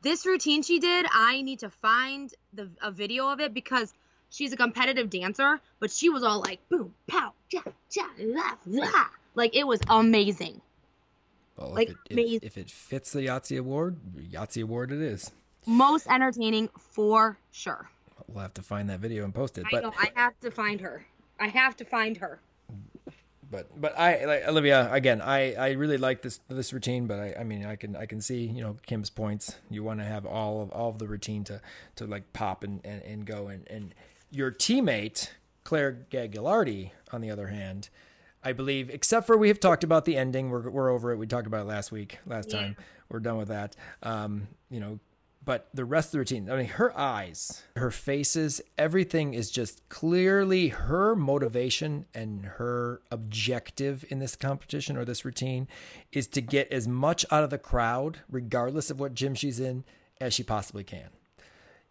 this 0.00 0.24
routine 0.24 0.62
she 0.62 0.78
did, 0.78 1.04
I 1.12 1.42
need 1.42 1.58
to 1.58 1.68
find 1.68 2.32
the 2.54 2.70
a 2.82 2.90
video 2.90 3.28
of 3.28 3.40
it 3.40 3.52
because 3.52 3.92
she's 4.30 4.52
a 4.52 4.56
competitive 4.56 5.10
dancer, 5.10 5.60
but 5.80 5.90
she 5.90 6.08
was 6.08 6.22
all 6.22 6.40
like 6.40 6.60
boom, 6.68 6.94
pow, 7.06 7.32
cha, 7.50 7.62
cha, 7.90 8.08
la, 8.18 8.52
la. 8.66 9.06
Like 9.34 9.54
it 9.56 9.66
was 9.66 9.80
amazing. 9.88 10.60
Well, 11.56 11.72
Like, 11.74 11.88
if, 11.90 11.96
it, 12.10 12.12
amazing. 12.12 12.36
if, 12.42 12.56
if 12.56 12.58
it 12.58 12.70
fits 12.70 13.12
the 13.12 13.20
Yahtzee 13.22 13.58
award, 13.58 13.96
Yahtzee 14.16 14.62
award 14.62 14.92
it 14.92 15.00
is. 15.00 15.32
Most 15.66 16.06
entertaining 16.06 16.68
for 16.78 17.36
sure. 17.50 17.90
We'll 18.28 18.42
have 18.42 18.54
to 18.54 18.62
find 18.62 18.88
that 18.90 19.00
video 19.00 19.24
and 19.24 19.34
post 19.34 19.58
it. 19.58 19.64
I 19.66 19.70
But 19.72 19.82
know. 19.82 19.92
I 19.98 20.10
have 20.14 20.38
to 20.40 20.50
find 20.50 20.80
her. 20.80 21.04
I 21.40 21.48
have 21.48 21.76
to 21.78 21.84
find 21.84 22.16
her. 22.18 22.40
but 23.50 23.80
but 23.80 23.98
I 23.98 24.24
like 24.24 24.46
Olivia 24.48 24.88
again. 24.92 25.20
I 25.22 25.54
I 25.54 25.70
really 25.72 25.96
like 25.98 26.22
this 26.22 26.40
this 26.48 26.72
routine, 26.72 27.06
but 27.06 27.18
I 27.18 27.34
I 27.40 27.44
mean 27.44 27.64
I 27.64 27.76
can 27.76 27.96
I 27.96 28.06
can 28.06 28.20
see 28.20 28.44
you 28.44 28.62
know 28.62 28.76
Kim's 28.86 29.10
points. 29.10 29.56
You 29.70 29.82
want 29.82 30.00
to 30.00 30.04
have 30.06 30.26
all 30.26 30.62
of 30.62 30.70
all 30.70 30.90
of 30.90 30.98
the 30.98 31.06
routine 31.08 31.44
to 31.44 31.60
to 31.96 32.06
like 32.06 32.32
pop 32.32 32.62
and 32.64 32.80
and, 32.84 33.02
and 33.02 33.24
go 33.26 33.48
and 33.48 33.66
and 33.68 33.94
your 34.30 34.50
teammate 34.50 35.30
Claire 35.64 36.06
Gagliardi 36.10 36.90
on 37.12 37.20
the 37.20 37.30
other 37.30 37.48
hand. 37.48 37.88
I 38.42 38.52
believe, 38.52 38.88
except 38.90 39.26
for 39.26 39.36
we 39.36 39.48
have 39.48 39.58
talked 39.60 39.82
about 39.84 40.04
the 40.04 40.16
ending. 40.16 40.48
We're, 40.50 40.70
we're 40.70 40.90
over 40.90 41.12
it. 41.12 41.16
We 41.16 41.26
talked 41.26 41.46
about 41.46 41.62
it 41.62 41.68
last 41.68 41.90
week, 41.90 42.18
last 42.24 42.52
Yeah. 42.52 42.60
time. 42.60 42.76
We're 43.10 43.20
done 43.20 43.36
with 43.36 43.48
that. 43.48 43.74
Um, 44.02 44.48
you 44.70 44.78
know, 44.80 45.00
but 45.44 45.68
the 45.74 45.84
rest 45.84 46.08
of 46.08 46.12
the 46.12 46.18
routine, 46.18 46.50
I 46.50 46.56
mean, 46.56 46.66
her 46.66 46.96
eyes, 46.96 47.62
her 47.74 47.90
faces, 47.90 48.60
everything 48.76 49.32
is 49.34 49.50
just 49.50 49.88
clearly 49.88 50.68
her 50.68 51.16
motivation 51.16 52.04
and 52.14 52.44
her 52.44 53.00
objective 53.10 54.04
in 54.10 54.18
this 54.18 54.36
competition 54.36 54.96
or 54.96 55.04
this 55.06 55.24
routine 55.24 55.66
is 56.12 56.26
to 56.28 56.40
get 56.42 56.70
as 56.70 56.86
much 56.86 57.24
out 57.30 57.44
of 57.44 57.50
the 57.50 57.58
crowd, 57.58 58.20
regardless 58.30 58.90
of 58.90 59.00
what 59.00 59.14
gym 59.14 59.34
she's 59.34 59.58
in, 59.58 59.84
as 60.20 60.34
she 60.34 60.42
possibly 60.42 60.84
can. 60.84 61.08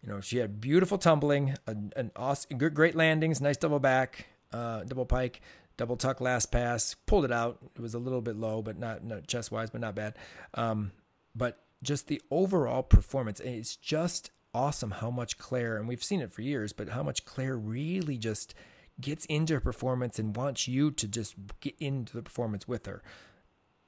You 0.02 0.12
know, 0.12 0.20
she 0.20 0.38
had 0.38 0.60
beautiful 0.60 0.98
tumbling, 0.98 1.56
an, 1.66 1.92
an 1.96 2.12
awesome, 2.14 2.56
great 2.56 2.94
landings, 2.94 3.40
nice 3.40 3.56
double 3.56 3.80
back, 3.80 4.26
uh, 4.52 4.84
double 4.84 5.06
pike, 5.06 5.40
double 5.76 5.96
tuck 5.96 6.20
last 6.20 6.52
pass, 6.52 6.94
pulled 7.06 7.24
it 7.24 7.32
out. 7.32 7.58
It 7.74 7.80
was 7.80 7.94
a 7.94 7.98
little 7.98 8.20
bit 8.20 8.36
low, 8.36 8.62
but 8.62 8.78
not, 8.78 9.04
not 9.04 9.26
chest 9.26 9.50
wise, 9.50 9.70
but 9.70 9.80
not 9.80 9.94
bad. 9.94 10.14
Um, 10.54 10.92
but 11.34 11.58
just 11.82 12.06
the 12.06 12.22
overall 12.30 12.82
performance, 12.82 13.40
it's 13.40 13.76
just 13.76 14.30
awesome 14.54 14.92
how 14.92 15.10
much 15.10 15.38
Claire, 15.38 15.76
and 15.76 15.88
we've 15.88 16.02
seen 16.02 16.20
it 16.20 16.32
for 16.32 16.42
years, 16.42 16.72
but 16.72 16.90
how 16.90 17.02
much 17.02 17.24
Claire 17.24 17.56
really 17.56 18.18
just 18.18 18.54
gets 19.00 19.24
into 19.26 19.54
her 19.54 19.60
performance 19.60 20.18
and 20.18 20.34
wants 20.34 20.66
you 20.66 20.90
to 20.90 21.06
just 21.06 21.34
get 21.60 21.74
into 21.78 22.16
the 22.16 22.22
performance 22.22 22.66
with 22.66 22.86
her. 22.86 23.02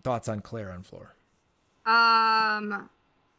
Thoughts 0.03 0.29
on 0.29 0.41
Claire 0.41 0.73
on 0.73 0.83
floor? 0.83 1.15
Um, 1.87 2.89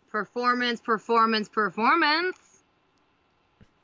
performance, 0.09 0.81
performance, 0.81 1.47
performance. 1.47 2.50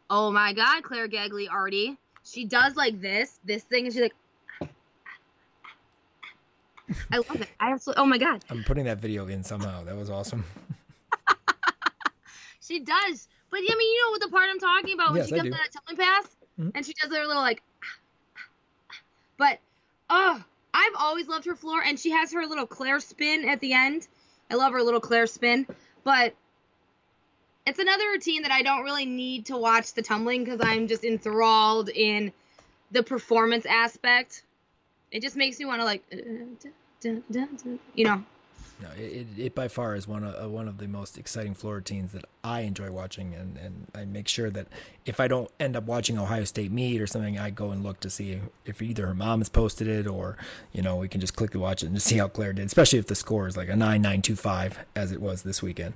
Oh 0.09 0.31
my 0.31 0.53
God, 0.53 0.83
Claire 0.83 1.07
Gagliardi. 1.07 1.97
She 2.23 2.45
does 2.45 2.75
like 2.75 3.01
this, 3.01 3.39
this 3.43 3.63
thing, 3.63 3.85
and 3.85 3.93
she's 3.93 4.01
like, 4.01 4.15
I 7.11 7.17
love 7.17 7.41
it. 7.41 7.49
I 7.59 7.71
absolutely. 7.71 8.01
Oh 8.01 8.05
my 8.05 8.17
God, 8.17 8.43
I'm 8.49 8.63
putting 8.63 8.85
that 8.85 8.99
video 8.99 9.27
in 9.27 9.43
somehow. 9.43 9.83
That 9.83 9.95
was 9.95 10.09
awesome. 10.09 10.45
she 12.61 12.79
does. 12.79 13.27
But 13.49 13.57
I 13.59 13.61
mean, 13.61 13.93
you 13.93 14.05
know 14.05 14.11
what 14.11 14.21
the 14.21 14.29
part 14.29 14.49
I'm 14.49 14.59
talking 14.59 14.93
about 14.93 15.11
when 15.11 15.17
Yes, 15.19 15.27
she 15.29 15.35
does 15.35 15.43
that 15.49 15.69
tumbling 15.71 16.05
pass, 16.05 16.35
Mhm. 16.59 16.71
and 16.75 16.85
she 16.85 16.93
does 17.01 17.15
her 17.15 17.25
little 17.25 17.41
like. 17.41 17.61
But 19.37 19.59
oh, 20.09 20.43
I've 20.73 20.93
always 20.97 21.27
loved 21.27 21.45
her 21.45 21.55
floor, 21.55 21.81
and 21.85 21.99
she 21.99 22.09
has 22.11 22.33
her 22.33 22.45
little 22.45 22.65
Claire 22.65 22.99
spin 22.99 23.47
at 23.47 23.59
the 23.59 23.73
end. 23.73 24.07
I 24.49 24.55
love 24.55 24.73
her 24.73 24.81
little 24.81 24.99
Claire 24.99 25.27
spin, 25.27 25.67
but 26.03 26.33
it's 27.67 27.79
another 27.79 28.05
routine 28.11 28.43
that 28.43 28.51
I 28.51 28.61
don't 28.61 28.83
really 28.83 29.05
need 29.05 29.47
to 29.47 29.57
watch 29.57 29.93
the 29.93 30.01
tumbling 30.01 30.45
because 30.45 30.61
I'm 30.61 30.87
just 30.87 31.03
enthralled 31.03 31.89
in 31.89 32.31
the 32.91 33.03
performance 33.03 33.65
aspect. 33.65 34.43
It 35.11 35.21
just 35.21 35.35
makes 35.35 35.59
me 35.59 35.65
want 35.65 35.81
to 35.81 35.85
like, 35.85 36.01
uh, 36.13 37.09
you 37.93 38.05
know. 38.05 38.23
No, 38.79 38.89
it, 38.95 39.27
it, 39.37 39.55
by 39.55 39.67
far 39.67 39.95
is 39.95 40.07
one 40.07 40.23
of 40.23 40.43
uh, 40.43 40.47
one 40.47 40.67
of 40.67 40.77
the 40.77 40.87
most 40.87 41.17
exciting 41.17 41.55
floor 41.55 41.75
routines 41.75 42.11
that 42.11 42.25
I 42.43 42.61
enjoy 42.61 42.91
watching, 42.91 43.33
and, 43.33 43.57
and 43.57 43.87
I 43.95 44.05
make 44.05 44.27
sure 44.27 44.51
that 44.51 44.67
if 45.03 45.19
I 45.19 45.27
don't 45.27 45.49
end 45.59 45.75
up 45.75 45.85
watching 45.85 46.19
Ohio 46.19 46.43
State 46.43 46.71
meet 46.71 47.01
or 47.01 47.07
something, 47.07 47.39
I 47.39 47.49
go 47.49 47.71
and 47.71 47.81
look 47.81 47.99
to 48.01 48.09
see 48.11 48.39
if 48.65 48.79
either 48.79 49.07
her 49.07 49.15
mom 49.15 49.39
has 49.39 49.49
posted 49.49 49.87
it 49.87 50.05
or 50.05 50.37
you 50.73 50.83
know 50.83 50.95
we 50.95 51.07
can 51.07 51.19
just 51.19 51.35
click 51.35 51.51
to 51.51 51.59
watch 51.59 51.81
it 51.81 51.87
and 51.87 51.95
just 51.95 52.05
see 52.05 52.17
how 52.17 52.27
Claire 52.27 52.53
did, 52.53 52.67
especially 52.67 52.99
if 52.99 53.07
the 53.07 53.15
score 53.15 53.47
is 53.47 53.57
like 53.57 53.67
a 53.67 53.75
nine 53.75 54.03
nine 54.03 54.21
two 54.21 54.35
five 54.35 54.77
as 54.95 55.11
it 55.11 55.21
was 55.21 55.41
this 55.41 55.63
weekend. 55.63 55.95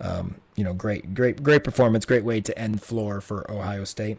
Um, 0.00 0.36
you 0.56 0.64
know, 0.64 0.72
great 0.72 1.14
great 1.14 1.42
great 1.42 1.64
performance, 1.64 2.06
great 2.06 2.24
way 2.24 2.40
to 2.40 2.58
end 2.58 2.82
floor 2.82 3.20
for 3.20 3.50
Ohio 3.50 3.84
State. 3.84 4.16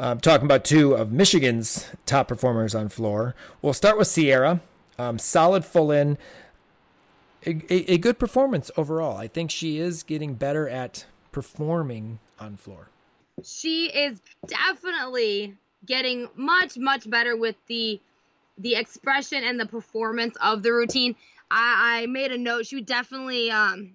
Um, 0.00 0.18
talking 0.18 0.46
about 0.46 0.64
two 0.64 0.94
of 0.94 1.12
Michigan's 1.12 1.88
top 2.06 2.26
performers 2.26 2.74
on 2.74 2.88
floor, 2.88 3.36
we'll 3.62 3.72
start 3.72 3.98
with 3.98 4.08
Sierra. 4.08 4.60
Um, 4.98 5.18
solid 5.18 5.64
full 5.64 5.90
in 5.90 6.18
a, 7.46 7.50
a, 7.72 7.94
a 7.94 7.98
good 7.98 8.18
performance 8.18 8.70
overall. 8.76 9.16
I 9.16 9.28
think 9.28 9.50
she 9.50 9.78
is 9.78 10.02
getting 10.02 10.34
better 10.34 10.68
at 10.68 11.06
performing 11.32 12.18
on 12.38 12.56
floor. 12.56 12.88
she 13.44 13.86
is 13.86 14.20
definitely 14.46 15.54
getting 15.86 16.28
much 16.36 16.76
much 16.76 17.08
better 17.08 17.36
with 17.36 17.56
the 17.66 18.00
the 18.58 18.74
expression 18.76 19.42
and 19.42 19.58
the 19.58 19.66
performance 19.66 20.36
of 20.42 20.62
the 20.62 20.72
routine 20.72 21.16
i, 21.50 22.02
I 22.02 22.06
made 22.06 22.30
a 22.32 22.38
note 22.38 22.66
she 22.66 22.80
definitely 22.82 23.50
um 23.50 23.92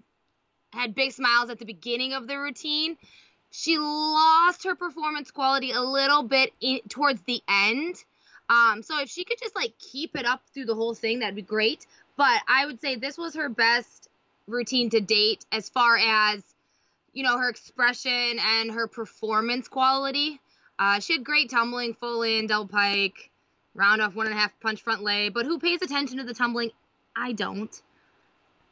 had 0.73 0.95
big 0.95 1.11
smiles 1.11 1.49
at 1.49 1.59
the 1.59 1.65
beginning 1.65 2.13
of 2.13 2.27
the 2.27 2.37
routine 2.37 2.97
she 3.51 3.77
lost 3.77 4.63
her 4.65 4.75
performance 4.75 5.31
quality 5.31 5.71
a 5.71 5.81
little 5.81 6.23
bit 6.23 6.51
in, 6.59 6.79
towards 6.89 7.21
the 7.21 7.41
end 7.47 7.95
um 8.49 8.81
so 8.83 8.99
if 9.01 9.09
she 9.09 9.23
could 9.23 9.37
just 9.39 9.55
like 9.55 9.73
keep 9.79 10.15
it 10.17 10.25
up 10.25 10.41
through 10.53 10.65
the 10.65 10.75
whole 10.75 10.95
thing 10.95 11.19
that'd 11.19 11.35
be 11.35 11.41
great 11.41 11.85
but 12.17 12.41
i 12.47 12.65
would 12.65 12.81
say 12.81 12.95
this 12.95 13.17
was 13.17 13.35
her 13.35 13.49
best 13.49 14.09
routine 14.47 14.89
to 14.89 14.99
date 14.99 15.45
as 15.51 15.69
far 15.69 15.97
as 15.97 16.43
you 17.17 17.23
know, 17.23 17.39
her 17.39 17.49
expression 17.49 18.37
and 18.39 18.69
her 18.71 18.87
performance 18.87 19.67
quality. 19.67 20.39
Uh, 20.77 20.99
she 20.99 21.13
had 21.13 21.23
great 21.23 21.49
tumbling, 21.49 21.95
full 21.95 22.21
in, 22.21 22.45
double 22.45 22.67
pike, 22.67 23.31
round 23.73 24.03
off 24.03 24.13
one 24.13 24.27
and 24.27 24.35
a 24.35 24.37
half 24.37 24.51
punch 24.59 24.83
front 24.83 25.01
lay. 25.01 25.29
But 25.29 25.47
who 25.47 25.57
pays 25.57 25.81
attention 25.81 26.17
to 26.19 26.23
the 26.23 26.35
tumbling? 26.35 26.69
I 27.15 27.31
don't. 27.31 27.81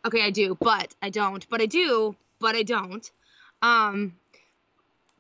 Okay, 0.05 0.21
I 0.21 0.29
do, 0.29 0.55
but 0.61 0.93
I 1.01 1.09
don't. 1.09 1.43
But 1.49 1.59
I 1.59 1.65
do, 1.65 2.15
but 2.39 2.55
I 2.55 2.61
don't. 2.61 3.09
Um, 3.63 4.13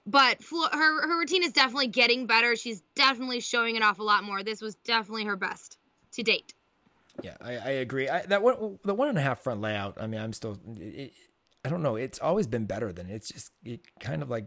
but 0.05 0.37
her 0.51 1.07
her 1.07 1.19
routine 1.19 1.43
is 1.43 1.51
definitely 1.51 1.87
getting 1.87 2.27
better. 2.27 2.55
She's 2.55 2.83
definitely 2.93 3.39
showing 3.39 3.75
it 3.75 3.81
off 3.81 3.97
a 3.97 4.03
lot 4.03 4.23
more. 4.23 4.43
This 4.43 4.61
was 4.61 4.75
definitely 4.85 5.25
her 5.25 5.35
best 5.35 5.79
to 6.11 6.21
date. 6.21 6.53
Yeah, 7.23 7.35
I, 7.41 7.53
I 7.57 7.69
agree. 7.69 8.09
I, 8.09 8.23
that 8.23 8.41
one, 8.41 8.79
the 8.83 8.93
one 8.93 9.07
and 9.07 9.17
a 9.17 9.21
half 9.21 9.41
front 9.41 9.61
layout. 9.61 9.97
I 9.99 10.07
mean, 10.07 10.19
I'm 10.19 10.33
still. 10.33 10.59
It, 10.77 11.13
I 11.63 11.69
don't 11.69 11.81
know. 11.81 11.95
It's 11.95 12.19
always 12.19 12.47
been 12.47 12.65
better 12.65 12.91
than 12.91 13.09
it's 13.09 13.29
just. 13.29 13.51
It 13.63 13.81
kind 13.99 14.21
of 14.21 14.29
like. 14.29 14.45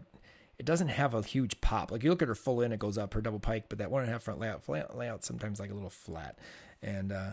It 0.57 0.65
doesn't 0.65 0.89
have 0.89 1.13
a 1.13 1.21
huge 1.21 1.61
pop. 1.61 1.89
Like 1.89 2.03
you 2.03 2.09
look 2.09 2.21
at 2.21 2.27
her 2.27 2.35
full 2.35 2.61
in, 2.61 2.73
it 2.73 2.79
goes 2.79 2.97
up 2.97 3.13
her 3.13 3.21
double 3.21 3.39
pike, 3.39 3.65
but 3.69 3.77
that 3.77 3.89
one 3.89 4.01
and 4.01 4.09
a 4.09 4.13
half 4.13 4.23
front 4.23 4.41
layout, 4.41 4.67
layout, 4.67 4.97
layout 4.97 5.23
sometimes 5.23 5.57
like 5.57 5.71
a 5.71 5.73
little 5.73 5.89
flat, 5.89 6.37
and 6.81 7.13
uh, 7.13 7.31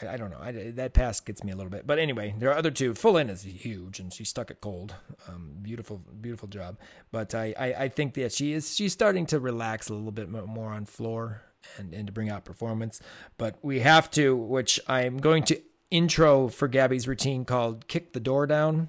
I, 0.00 0.14
I 0.14 0.16
don't 0.16 0.30
know. 0.30 0.38
I, 0.40 0.52
that 0.52 0.94
pass 0.94 1.20
gets 1.20 1.44
me 1.44 1.52
a 1.52 1.56
little 1.56 1.70
bit. 1.70 1.86
But 1.86 1.98
anyway, 1.98 2.34
there 2.38 2.50
are 2.50 2.56
other 2.56 2.70
two. 2.70 2.94
Full 2.94 3.16
in 3.16 3.28
is 3.30 3.42
huge, 3.42 4.00
and 4.00 4.12
she 4.12 4.24
stuck 4.24 4.50
it 4.50 4.60
cold. 4.60 4.94
Um, 5.28 5.56
beautiful, 5.60 6.02
beautiful 6.20 6.48
job. 6.48 6.78
But 7.12 7.34
I, 7.34 7.54
I, 7.58 7.66
I 7.74 7.88
think 7.88 8.14
that 8.14 8.32
she 8.32 8.54
is 8.54 8.74
she's 8.74 8.92
starting 8.92 9.26
to 9.26 9.40
relax 9.40 9.88
a 9.88 9.94
little 9.94 10.12
bit 10.12 10.30
more 10.30 10.72
on 10.72 10.86
floor 10.86 11.42
and, 11.76 11.92
and 11.94 12.06
to 12.06 12.12
bring 12.12 12.30
out 12.30 12.44
performance. 12.44 13.00
But 13.36 13.56
we 13.62 13.80
have 13.80 14.10
to, 14.12 14.36
which 14.36 14.80
I'm 14.88 15.18
going 15.18 15.42
to 15.44 15.60
intro 15.90 16.48
for 16.48 16.68
Gabby's 16.68 17.08
routine 17.08 17.44
called 17.44 17.88
"Kick 17.88 18.12
the 18.12 18.20
Door 18.20 18.48
Down." 18.48 18.88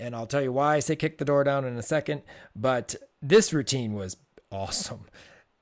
And 0.00 0.14
I'll 0.14 0.26
tell 0.26 0.42
you 0.42 0.52
why 0.52 0.76
I 0.76 0.78
say 0.78 0.94
kick 0.94 1.18
the 1.18 1.24
door 1.24 1.42
down 1.42 1.64
in 1.64 1.76
a 1.76 1.82
second. 1.82 2.22
But 2.54 2.94
this 3.20 3.52
routine 3.52 3.94
was 3.94 4.16
awesome. 4.52 5.06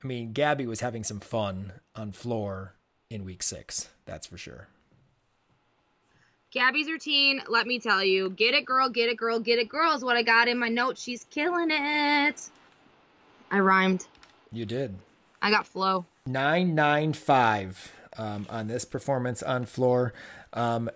I 0.03 0.07
mean, 0.07 0.31
Gabby 0.31 0.67
was 0.67 0.81
having 0.81 1.03
some 1.03 1.19
fun 1.19 1.73
on 1.95 2.11
floor 2.11 2.75
in 3.09 3.25
week 3.25 3.41
six. 3.41 3.89
That's 4.05 4.27
for 4.27 4.37
sure. 4.37 4.67
Gabby's 6.51 6.87
routine, 6.87 7.41
let 7.49 7.67
me 7.67 7.79
tell 7.79 8.03
you, 8.03 8.29
get 8.29 8.53
it, 8.53 8.65
girl, 8.65 8.89
get 8.89 9.09
it, 9.09 9.17
girl, 9.17 9.39
get 9.39 9.59
it, 9.59 9.67
girl 9.67 9.93
is 9.93 10.03
what 10.03 10.15
I 10.15 10.23
got 10.23 10.47
in 10.47 10.57
my 10.57 10.69
notes. 10.69 11.01
She's 11.01 11.25
killing 11.29 11.69
it. 11.71 12.49
I 13.51 13.59
rhymed. 13.59 14.07
You 14.51 14.65
did. 14.65 14.95
I 15.41 15.51
got 15.51 15.67
flow. 15.67 16.05
995 16.27 17.93
um, 18.17 18.45
on 18.49 18.67
this 18.67 18.85
performance 18.85 19.41
on 19.43 19.65
floor. 19.65 20.13
Um, 20.53 20.89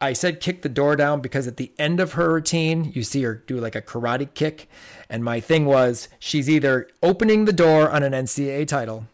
I 0.00 0.14
said 0.14 0.40
kick 0.40 0.62
the 0.62 0.68
door 0.68 0.96
down 0.96 1.20
because 1.20 1.46
at 1.46 1.58
the 1.58 1.72
end 1.78 2.00
of 2.00 2.12
her 2.12 2.32
routine, 2.32 2.90
you 2.94 3.02
see 3.02 3.22
her 3.22 3.34
do 3.34 3.58
like 3.58 3.74
a 3.74 3.82
karate 3.82 4.32
kick. 4.32 4.68
And 5.10 5.22
my 5.22 5.40
thing 5.40 5.66
was 5.66 6.08
she's 6.18 6.48
either 6.48 6.88
opening 7.02 7.44
the 7.44 7.52
door 7.52 7.90
on 7.90 8.02
an 8.02 8.12
NCAA 8.12 8.66
title 8.66 9.06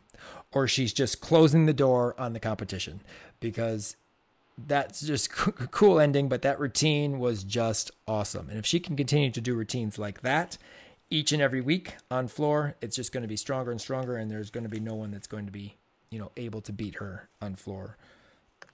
or 0.53 0.69
she's 0.69 0.93
just 0.93 1.21
closing 1.21 1.67
the 1.67 1.73
door 1.73 2.15
on 2.19 2.33
the 2.35 2.41
competition 2.41 3.01
because 3.41 3.97
that's 4.57 5.01
just 5.01 5.31
cool 5.33 5.99
ending. 5.99 6.29
But 6.29 6.43
that 6.43 6.61
routine 6.61 7.19
was 7.19 7.43
just 7.43 7.91
awesome. 8.07 8.49
And 8.49 8.59
if 8.59 8.65
she 8.65 8.79
can 8.79 8.97
continue 8.97 9.33
to 9.33 9.41
do 9.41 9.55
routines 9.55 9.99
like 9.99 10.21
that, 10.21 10.57
each 11.11 11.33
and 11.33 11.41
every 11.41 11.61
week 11.61 11.95
on 12.11 12.29
floor, 12.29 12.75
it's 12.81 12.97
just 12.97 13.13
going 13.13 13.23
to 13.23 13.29
be 13.29 13.37
stronger 13.37 13.71
and 13.71 13.81
stronger, 13.81 14.17
and 14.17 14.31
there's 14.31 14.51
going 14.51 14.65
to 14.65 14.71
be 14.71 14.81
no 14.81 14.95
one 14.95 15.11
that's 15.11 15.27
going 15.27 15.47
to 15.47 15.53
be, 15.53 15.77
you 16.11 16.19
know, 16.19 16.31
able 16.37 16.61
to 16.63 16.73
beat 16.73 16.97
her 16.97 17.29
on 17.41 17.55
floor 17.55 17.97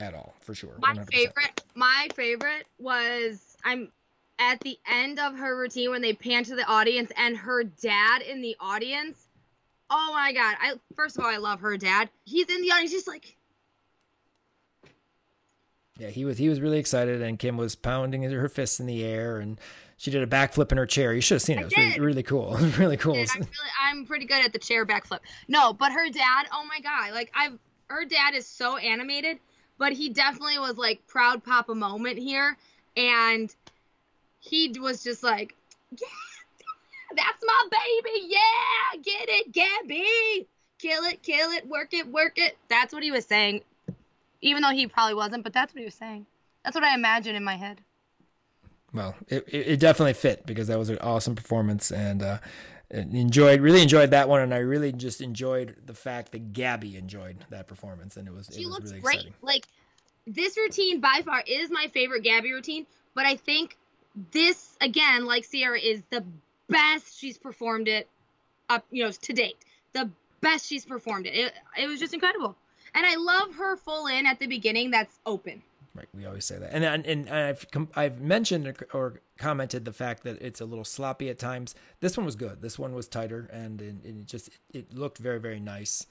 at 0.00 0.14
all, 0.14 0.34
for 0.40 0.54
sure. 0.54 0.74
My 0.78 0.94
100%. 0.94 1.12
favorite, 1.12 1.62
my 1.74 2.09
favorite 2.14 2.66
was 2.78 3.56
I'm 3.64 3.90
at 4.38 4.60
the 4.60 4.78
end 4.90 5.18
of 5.18 5.36
her 5.36 5.56
routine 5.56 5.90
when 5.90 6.02
they 6.02 6.12
pan 6.12 6.44
to 6.44 6.56
the 6.56 6.64
audience 6.64 7.12
and 7.16 7.36
her 7.36 7.64
dad 7.64 8.22
in 8.22 8.40
the 8.40 8.56
audience. 8.60 9.28
Oh 9.90 10.10
my 10.14 10.32
god! 10.32 10.56
I 10.60 10.74
first 10.96 11.18
of 11.18 11.24
all, 11.24 11.30
I 11.30 11.36
love 11.36 11.60
her 11.60 11.76
dad. 11.76 12.09
He's 12.24 12.48
in 12.48 12.62
the 12.62 12.72
audience, 12.72 12.92
just 12.92 13.06
like 13.06 13.36
Yeah, 15.98 16.09
he 16.09 16.24
was 16.24 16.38
he 16.38 16.48
was 16.48 16.60
really 16.60 16.78
excited, 16.78 17.20
and 17.20 17.38
Kim 17.38 17.56
was 17.56 17.74
pounding 17.74 18.22
her 18.22 18.48
fists 18.48 18.80
in 18.80 18.86
the 18.86 19.04
air, 19.04 19.36
and 19.36 19.60
she 20.02 20.10
did 20.10 20.20
a 20.20 20.26
backflip 20.26 20.72
in 20.72 20.78
her 20.78 20.86
chair. 20.86 21.14
You 21.14 21.20
should 21.20 21.36
have 21.36 21.42
seen 21.42 21.60
it. 21.60 21.60
It 21.60 21.64
was 21.66 21.76
really, 21.76 22.00
really 22.00 22.22
cool. 22.24 22.56
It 22.56 22.62
was 22.62 22.76
really 22.76 22.96
cool. 22.96 23.12
I'm 23.12 23.20
really, 23.20 23.70
I'm 23.80 24.04
pretty 24.04 24.24
good 24.24 24.44
at 24.44 24.52
the 24.52 24.58
chair 24.58 24.84
backflip. 24.84 25.20
No, 25.46 25.72
but 25.72 25.92
her 25.92 26.10
dad, 26.10 26.46
oh 26.52 26.64
my 26.68 26.80
god, 26.80 27.14
like 27.14 27.30
I've 27.36 27.56
her 27.86 28.04
dad 28.04 28.34
is 28.34 28.44
so 28.44 28.78
animated, 28.78 29.38
but 29.78 29.92
he 29.92 30.08
definitely 30.08 30.58
was 30.58 30.76
like 30.76 31.06
proud 31.06 31.44
papa 31.44 31.72
moment 31.72 32.18
here, 32.18 32.56
and 32.96 33.54
he 34.40 34.74
was 34.80 35.04
just 35.04 35.22
like, 35.22 35.54
yeah, 35.92 37.14
that's 37.14 37.44
my 37.46 37.68
baby, 37.70 38.26
yeah, 38.26 39.00
get 39.04 39.28
it, 39.28 39.52
Gabby, 39.52 40.48
kill 40.80 41.04
it, 41.04 41.22
kill 41.22 41.52
it, 41.52 41.64
work 41.68 41.94
it, 41.94 42.08
work 42.08 42.38
it. 42.38 42.58
That's 42.68 42.92
what 42.92 43.04
he 43.04 43.12
was 43.12 43.24
saying, 43.24 43.60
even 44.40 44.62
though 44.62 44.70
he 44.70 44.88
probably 44.88 45.14
wasn't, 45.14 45.44
but 45.44 45.52
that's 45.52 45.72
what 45.72 45.78
he 45.78 45.84
was 45.84 45.94
saying. 45.94 46.26
That's 46.64 46.74
what 46.74 46.82
I 46.82 46.92
imagine 46.96 47.36
in 47.36 47.44
my 47.44 47.54
head. 47.54 47.80
Well, 48.94 49.14
it, 49.28 49.44
it 49.48 49.69
it 49.69 49.81
definitely 49.81 50.12
fit 50.12 50.44
because 50.47 50.69
that 50.69 50.78
was 50.78 50.90
an 50.90 50.98
awesome 50.98 51.35
performance, 51.35 51.90
and 51.90 52.23
uh, 52.23 52.39
enjoyed 52.90 53.60
really 53.60 53.82
enjoyed 53.82 54.10
that 54.10 54.28
one, 54.28 54.43
and 54.43 54.52
I 54.52 54.59
really 54.59 54.93
just 54.93 55.20
enjoyed 55.20 55.77
the 55.85 55.94
fact 55.94 56.32
that 56.32 56.52
Gabby 56.52 56.97
enjoyed 56.97 57.44
that 57.51 57.66
performance, 57.66 58.16
and 58.16 58.28
it 58.28 58.35
was 58.35 58.51
she 58.52 58.62
it 58.62 58.66
was 58.66 58.74
looks 58.74 58.90
really 58.90 59.01
great. 59.01 59.14
exciting. 59.14 59.35
Like 59.40 59.66
this 60.27 60.56
routine 60.56 61.01
by 61.01 61.23
far 61.24 61.43
is 61.47 61.70
my 61.70 61.89
favorite 61.89 62.23
Gabby 62.23 62.52
routine, 62.52 62.86
but 63.14 63.24
I 63.24 63.36
think 63.36 63.77
this 64.31 64.77
again, 64.81 65.24
like 65.24 65.44
Sierra, 65.44 65.78
is 65.78 66.02
the 66.10 66.24
best 66.69 67.19
she's 67.19 67.39
performed 67.39 67.89
it 67.89 68.09
up, 68.69 68.85
you 68.90 69.05
know, 69.05 69.10
to 69.10 69.32
date. 69.32 69.56
The 69.94 70.10
best 70.40 70.66
she's 70.66 70.85
performed 70.85 71.27
it. 71.27 71.35
It, 71.35 71.52
it 71.78 71.86
was 71.86 72.01
just 72.01 72.14
incredible. 72.14 72.56
And 72.94 73.06
I 73.06 73.14
love 73.16 73.55
her 73.55 73.77
full 73.77 74.06
in 74.06 74.27
at 74.27 74.39
the 74.39 74.47
beginning 74.47 74.90
that's 74.90 75.19
open. 75.24 75.62
Right, 75.94 76.09
we 76.14 76.24
always 76.24 76.47
say 76.47 76.56
that, 76.56 76.73
and 76.73 76.85
and, 76.85 77.05
and 77.05 77.28
I've 77.28 77.70
com- 77.70 77.90
I've 77.94 78.19
mentioned 78.19 78.82
or- 78.94 79.20
commented 79.36 79.85
the 79.85 79.93
fact 79.93 80.24
that 80.24 80.40
it's 80.40 80.62
a 80.62 80.64
little 80.64 80.86
sloppy 80.86 81.28
at 81.28 81.39
times. 81.39 81.74
This 82.01 82.16
one 82.16 82.24
was 82.24 82.35
good. 82.35 82.62
This 82.62 82.78
one 82.78 82.94
was 82.94 83.09
tighter, 83.09 83.47
and 83.52 83.82
it, 83.82 83.97
it 84.02 84.27
just 84.27 84.48
it 84.73 84.94
looked 84.94 85.19
very 85.19 85.39
very 85.39 85.60
nice. 85.60 86.06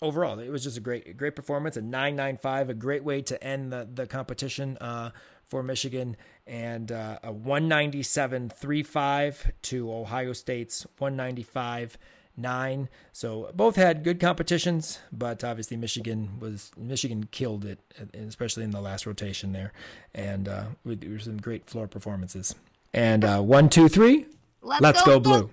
Overall, 0.00 0.38
it 0.38 0.50
was 0.50 0.62
just 0.62 0.76
a 0.76 0.80
great 0.80 1.16
great 1.16 1.34
performance. 1.34 1.76
A 1.76 1.82
nine 1.82 2.14
nine 2.14 2.36
five, 2.36 2.70
a 2.70 2.74
great 2.74 3.02
way 3.02 3.20
to 3.22 3.42
end 3.42 3.72
the 3.72 3.88
the 3.92 4.06
competition 4.06 4.78
uh, 4.80 5.10
for 5.48 5.64
Michigan, 5.64 6.16
and 6.46 6.92
uh, 6.92 7.18
a 7.24 7.32
one 7.32 7.66
ninety 7.66 8.04
seven 8.04 8.48
three 8.48 8.84
five 8.84 9.50
to 9.62 9.92
Ohio 9.92 10.32
State's 10.32 10.86
one 10.98 11.16
ninety 11.16 11.42
five 11.42 11.98
nine. 12.38 12.88
So 13.12 13.50
both 13.54 13.76
had 13.76 14.04
good 14.04 14.20
competitions, 14.20 15.00
but 15.12 15.44
obviously 15.44 15.76
Michigan 15.76 16.38
was 16.40 16.70
Michigan 16.76 17.28
killed 17.30 17.64
it, 17.64 17.78
especially 18.14 18.64
in 18.64 18.70
the 18.70 18.80
last 18.80 19.06
rotation 19.06 19.52
there, 19.52 19.72
and 20.14 20.48
uh, 20.48 20.64
were 20.84 21.18
some 21.18 21.38
great 21.38 21.68
floor 21.68 21.86
performances. 21.86 22.54
And 22.94 23.24
uh, 23.24 23.40
one, 23.40 23.68
two, 23.68 23.88
three, 23.88 24.26
Let's, 24.62 24.82
let's 24.82 25.02
go 25.02 25.20
blue. 25.20 25.50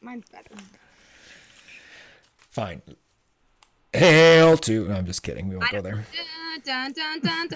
Mine's 0.00 0.28
better. 0.30 0.54
Fine. 2.50 2.82
Hail 3.92 4.56
to. 4.58 4.88
No, 4.88 4.94
I'm 4.94 5.06
just 5.06 5.22
kidding. 5.22 5.48
We 5.48 5.56
won't 5.56 5.70
go 5.70 5.80
there. 5.80 6.06
dun, 6.64 6.92
dun, 6.92 7.20
dun. 7.20 7.48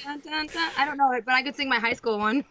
I 0.76 0.84
don't 0.84 0.96
know 0.96 1.12
it, 1.12 1.24
but 1.24 1.34
I 1.34 1.42
could 1.42 1.56
sing 1.56 1.68
my 1.68 1.78
high 1.78 1.92
school 1.92 2.18
one. 2.18 2.44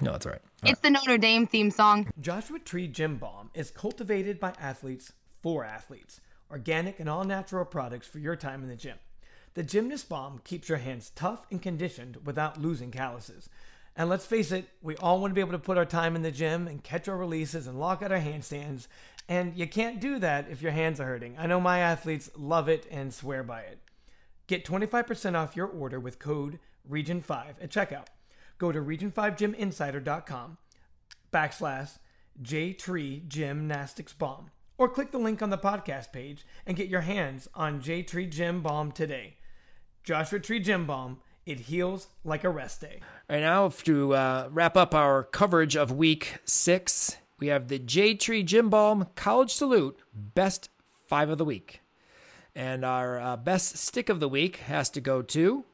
No, 0.00 0.12
that's 0.12 0.26
all 0.26 0.32
right. 0.32 0.42
It's 0.64 0.80
the 0.80 0.90
Notre 0.90 1.18
Dame 1.18 1.46
theme 1.46 1.70
song. 1.70 2.10
Joshua 2.20 2.58
Tree 2.58 2.88
Gym 2.88 3.16
Balm 3.18 3.50
is 3.54 3.70
cultivated 3.70 4.40
by 4.40 4.54
athletes 4.60 5.12
for 5.42 5.64
athletes. 5.64 6.20
Organic 6.50 7.00
and 7.00 7.08
all 7.08 7.24
natural 7.24 7.64
products 7.64 8.06
for 8.06 8.18
your 8.18 8.36
time 8.36 8.62
in 8.62 8.68
the 8.68 8.76
gym. 8.76 8.98
The 9.54 9.62
Gymnast 9.62 10.08
Balm 10.08 10.40
keeps 10.44 10.68
your 10.68 10.78
hands 10.78 11.12
tough 11.14 11.46
and 11.50 11.60
conditioned 11.60 12.18
without 12.24 12.60
losing 12.60 12.90
calluses. 12.90 13.50
And 13.94 14.08
let's 14.08 14.24
face 14.24 14.50
it, 14.52 14.70
we 14.80 14.96
all 14.96 15.20
want 15.20 15.32
to 15.32 15.34
be 15.34 15.42
able 15.42 15.52
to 15.52 15.58
put 15.58 15.76
our 15.76 15.84
time 15.84 16.16
in 16.16 16.22
the 16.22 16.30
gym 16.30 16.66
and 16.66 16.82
catch 16.82 17.08
our 17.08 17.16
releases 17.16 17.66
and 17.66 17.78
lock 17.78 18.02
out 18.02 18.12
our 18.12 18.18
handstands. 18.18 18.86
And 19.28 19.54
you 19.54 19.66
can't 19.66 20.00
do 20.00 20.18
that 20.20 20.48
if 20.50 20.62
your 20.62 20.72
hands 20.72 21.00
are 21.00 21.06
hurting. 21.06 21.36
I 21.38 21.46
know 21.46 21.60
my 21.60 21.80
athletes 21.80 22.30
love 22.34 22.68
it 22.68 22.86
and 22.90 23.12
swear 23.12 23.42
by 23.42 23.60
it. 23.60 23.78
Get 24.46 24.64
25% 24.64 25.34
off 25.34 25.56
your 25.56 25.66
order 25.66 26.00
with 26.00 26.18
code 26.18 26.58
REGION5 26.90 27.54
at 27.62 27.70
checkout. 27.70 28.06
Go 28.62 28.70
to 28.70 28.80
region5gyminsider.com 28.80 30.56
backslash 31.34 31.98
J-Tree 32.40 33.24
Gymnastics 33.26 34.12
Balm 34.12 34.52
or 34.78 34.88
click 34.88 35.10
the 35.10 35.18
link 35.18 35.42
on 35.42 35.50
the 35.50 35.58
podcast 35.58 36.12
page 36.12 36.46
and 36.64 36.76
get 36.76 36.86
your 36.86 37.00
hands 37.00 37.48
on 37.56 37.80
J-Tree 37.80 38.28
Gym 38.28 38.62
Balm 38.62 38.92
today. 38.92 39.34
Joshua 40.04 40.38
Tree 40.38 40.60
Gym 40.60 40.86
Balm, 40.86 41.18
it 41.44 41.58
heals 41.58 42.06
like 42.22 42.44
a 42.44 42.50
rest 42.50 42.80
day. 42.80 43.00
Right, 43.28 43.40
now 43.40 43.70
to 43.82 44.14
uh, 44.14 44.48
wrap 44.52 44.76
up 44.76 44.94
our 44.94 45.24
coverage 45.24 45.74
of 45.74 45.90
week 45.90 46.38
six, 46.44 47.16
we 47.40 47.48
have 47.48 47.66
the 47.66 47.80
J 47.80 48.14
Tree 48.14 48.44
Gym 48.44 48.70
Balm 48.70 49.08
College 49.16 49.52
Salute 49.52 49.98
Best 50.14 50.68
Five 51.08 51.30
of 51.30 51.38
the 51.38 51.44
Week. 51.44 51.80
And 52.54 52.84
our 52.84 53.18
uh, 53.18 53.36
best 53.38 53.76
stick 53.78 54.08
of 54.08 54.20
the 54.20 54.28
week 54.28 54.58
has 54.58 54.88
to 54.90 55.00
go 55.00 55.20
to 55.20 55.64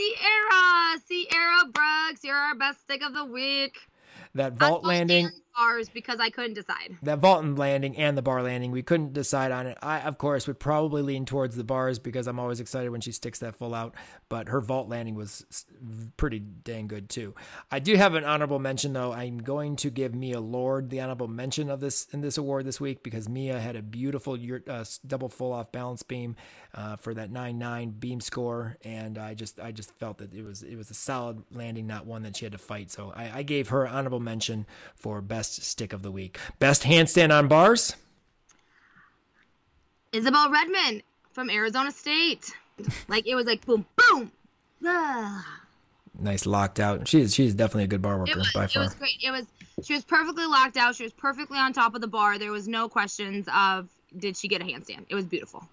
Sierra, 0.00 0.98
Sierra 1.06 1.64
Brooks, 1.72 2.24
you're 2.24 2.34
our 2.34 2.54
best 2.54 2.80
stick 2.80 3.02
of 3.02 3.12
the 3.12 3.24
week. 3.24 3.76
that 4.34 4.54
vault 4.54 4.82
landing. 4.82 5.28
Bars 5.56 5.88
because 5.88 6.20
I 6.20 6.30
couldn't 6.30 6.54
decide. 6.54 6.96
that 7.02 7.18
vault 7.18 7.42
and 7.44 7.58
landing 7.58 7.96
and 7.96 8.16
the 8.16 8.22
bar 8.22 8.42
landing. 8.42 8.70
We 8.70 8.82
couldn't 8.82 9.12
decide 9.12 9.52
on 9.52 9.66
it. 9.66 9.76
I, 9.82 10.00
of 10.00 10.16
course, 10.18 10.46
would 10.46 10.58
probably 10.58 11.02
lean 11.02 11.24
towards 11.24 11.56
the 11.56 11.64
bars 11.64 11.98
because 11.98 12.26
I'm 12.26 12.38
always 12.38 12.60
excited 12.60 12.90
when 12.90 13.00
she 13.00 13.12
sticks 13.12 13.38
that 13.40 13.56
full 13.56 13.74
out. 13.74 13.94
But 14.28 14.48
her 14.48 14.60
vault 14.60 14.88
landing 14.88 15.14
was 15.14 15.44
pretty 16.16 16.38
dang 16.38 16.86
good 16.86 17.08
too. 17.08 17.34
I 17.70 17.78
do 17.78 17.96
have 17.96 18.14
an 18.14 18.24
honorable 18.24 18.58
mention 18.58 18.92
though. 18.92 19.12
I'm 19.12 19.38
going 19.38 19.76
to 19.76 19.90
give 19.90 20.14
Mia 20.14 20.40
Lord 20.40 20.90
the 20.90 21.00
honorable 21.00 21.28
mention 21.28 21.68
of 21.68 21.80
this 21.80 22.06
in 22.12 22.20
this 22.20 22.38
award 22.38 22.64
this 22.64 22.80
week 22.80 23.02
because 23.02 23.28
Mia 23.28 23.58
had 23.60 23.76
a 23.76 23.82
beautiful 23.82 24.38
uh, 24.68 24.84
double 25.06 25.28
full 25.28 25.52
off 25.52 25.72
balance 25.72 26.02
beam 26.02 26.36
uh, 26.74 26.96
for 26.96 27.12
that 27.14 27.30
nine 27.30 27.58
nine 27.58 27.90
beam 27.90 28.20
score, 28.20 28.76
and 28.84 29.18
I 29.18 29.34
just 29.34 29.58
I 29.58 29.72
just 29.72 29.90
felt 29.98 30.18
that 30.18 30.32
it 30.32 30.44
was 30.44 30.62
it 30.62 30.76
was 30.76 30.90
a 30.90 30.94
solid 30.94 31.42
landing, 31.50 31.86
not 31.86 32.06
one 32.06 32.22
that 32.22 32.36
she 32.36 32.44
had 32.44 32.52
to 32.52 32.58
fight. 32.58 32.90
So 32.90 33.12
I, 33.14 33.38
I 33.38 33.42
gave 33.42 33.68
her 33.68 33.86
honorable 33.88 34.20
mention 34.20 34.66
for 34.94 35.20
best 35.20 35.49
stick 35.50 35.92
of 35.92 36.02
the 36.02 36.10
week. 36.10 36.38
Best 36.58 36.82
handstand 36.82 37.36
on 37.36 37.48
bars. 37.48 37.96
Isabel 40.12 40.50
Redmond 40.50 41.02
from 41.32 41.50
Arizona 41.50 41.92
State. 41.92 42.52
Like 43.08 43.26
it 43.26 43.34
was 43.34 43.46
like 43.46 43.64
boom, 43.64 43.86
boom. 43.96 44.32
Ah. 44.84 45.60
Nice 46.18 46.46
locked 46.46 46.80
out. 46.80 47.06
She 47.06 47.20
is 47.20 47.34
she 47.34 47.46
is 47.46 47.54
definitely 47.54 47.84
a 47.84 47.88
good 47.88 48.02
bar 48.02 48.18
worker 48.18 48.36
was, 48.36 48.52
by 48.52 48.64
it 48.64 48.76
was 48.76 48.94
great. 48.94 49.18
It 49.22 49.30
was 49.30 49.46
she 49.82 49.94
was 49.94 50.04
perfectly 50.04 50.46
locked 50.46 50.76
out. 50.76 50.94
She 50.94 51.04
was 51.04 51.12
perfectly 51.12 51.58
on 51.58 51.72
top 51.72 51.94
of 51.94 52.00
the 52.00 52.08
bar. 52.08 52.38
There 52.38 52.52
was 52.52 52.68
no 52.68 52.88
questions 52.88 53.46
of 53.54 53.88
did 54.16 54.36
she 54.36 54.48
get 54.48 54.60
a 54.60 54.64
handstand. 54.64 55.06
It 55.08 55.14
was 55.14 55.24
beautiful. 55.24 55.68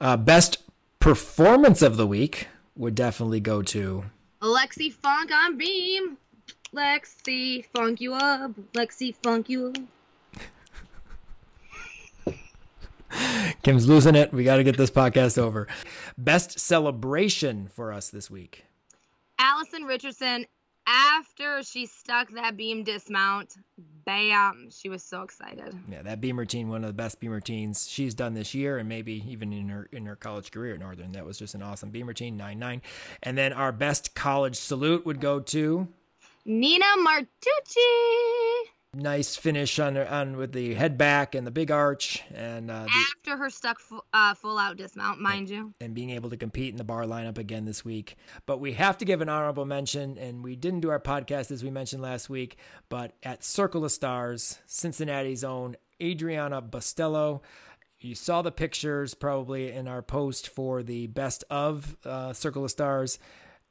Uh, 0.00 0.16
best 0.16 0.58
performance 0.98 1.82
of 1.82 1.96
the 1.96 2.06
week 2.06 2.48
would 2.76 2.94
definitely 2.94 3.40
go 3.40 3.62
to 3.62 4.04
Alexi 4.42 4.92
Funk 4.92 5.30
on 5.30 5.56
beam. 5.56 6.16
Lexi 6.74 7.64
funk 7.74 8.00
you 8.00 8.14
up. 8.14 8.52
Lexi 8.74 9.14
funk 9.22 9.48
you 9.48 9.68
up. 9.68 9.76
Kim's 13.62 13.88
losing 13.88 14.14
it. 14.14 14.32
We 14.32 14.44
got 14.44 14.56
to 14.56 14.64
get 14.64 14.76
this 14.76 14.90
podcast 14.90 15.36
over. 15.36 15.66
Best 16.16 16.58
celebration 16.60 17.68
for 17.68 17.92
us 17.92 18.08
this 18.08 18.30
week. 18.30 18.64
Allison 19.38 19.82
Richardson, 19.82 20.46
after 20.86 21.62
she 21.62 21.86
stuck 21.86 22.30
that 22.32 22.56
beam 22.56 22.84
dismount, 22.84 23.56
bam, 24.04 24.68
she 24.70 24.88
was 24.88 25.02
so 25.02 25.22
excited. 25.22 25.74
Yeah, 25.90 26.02
that 26.02 26.20
beam 26.20 26.38
routine, 26.38 26.68
one 26.68 26.84
of 26.84 26.88
the 26.88 26.94
best 26.94 27.20
beam 27.20 27.32
routines 27.32 27.88
she's 27.88 28.14
done 28.14 28.34
this 28.34 28.54
year, 28.54 28.78
and 28.78 28.88
maybe 28.88 29.24
even 29.26 29.52
in 29.52 29.68
her 29.70 29.88
in 29.92 30.06
her 30.06 30.16
college 30.16 30.50
career 30.52 30.74
at 30.74 30.80
Northern. 30.80 31.12
That 31.12 31.26
was 31.26 31.38
just 31.38 31.54
an 31.54 31.62
awesome 31.62 31.90
beam 31.90 32.06
routine, 32.06 32.36
nine 32.36 32.58
nine. 32.58 32.80
And 33.22 33.36
then 33.36 33.52
our 33.52 33.72
best 33.72 34.14
college 34.14 34.56
salute 34.56 35.04
would 35.04 35.20
go 35.20 35.40
to 35.40 35.88
Nina 36.44 36.84
Martucci. 36.98 38.64
nice 38.94 39.36
finish 39.36 39.78
on 39.78 39.96
on 39.96 40.36
with 40.36 40.52
the 40.52 40.74
head 40.74 40.96
back 40.98 41.34
and 41.34 41.46
the 41.46 41.50
big 41.50 41.70
arch, 41.70 42.22
and 42.34 42.70
uh, 42.70 42.84
the, 42.84 42.90
After 43.18 43.36
her 43.36 43.50
stuck 43.50 43.78
fu- 43.78 44.00
uh, 44.12 44.34
full 44.34 44.58
out 44.58 44.76
dismount, 44.76 45.20
mind 45.20 45.48
you. 45.50 45.74
and 45.80 45.94
being 45.94 46.10
able 46.10 46.30
to 46.30 46.36
compete 46.36 46.70
in 46.70 46.76
the 46.76 46.84
bar 46.84 47.04
lineup 47.04 47.38
again 47.38 47.64
this 47.66 47.84
week. 47.84 48.16
But 48.46 48.58
we 48.58 48.72
have 48.72 48.98
to 48.98 49.04
give 49.04 49.20
an 49.20 49.28
honorable 49.28 49.64
mention, 49.66 50.18
and 50.18 50.42
we 50.42 50.56
didn't 50.56 50.80
do 50.80 50.90
our 50.90 50.98
podcast 51.00 51.50
as 51.50 51.62
we 51.62 51.70
mentioned 51.70 52.02
last 52.02 52.28
week, 52.30 52.56
but 52.88 53.12
at 53.22 53.44
Circle 53.44 53.84
of 53.84 53.92
Stars, 53.92 54.58
Cincinnati's 54.66 55.44
own 55.44 55.76
Adriana 56.02 56.62
Bastello. 56.62 57.42
you 58.00 58.14
saw 58.14 58.40
the 58.40 58.50
pictures 58.50 59.12
probably 59.14 59.70
in 59.70 59.86
our 59.86 60.00
post 60.02 60.48
for 60.48 60.82
the 60.82 61.06
best 61.08 61.44
of 61.50 61.96
uh, 62.04 62.32
Circle 62.32 62.64
of 62.64 62.70
Stars. 62.70 63.18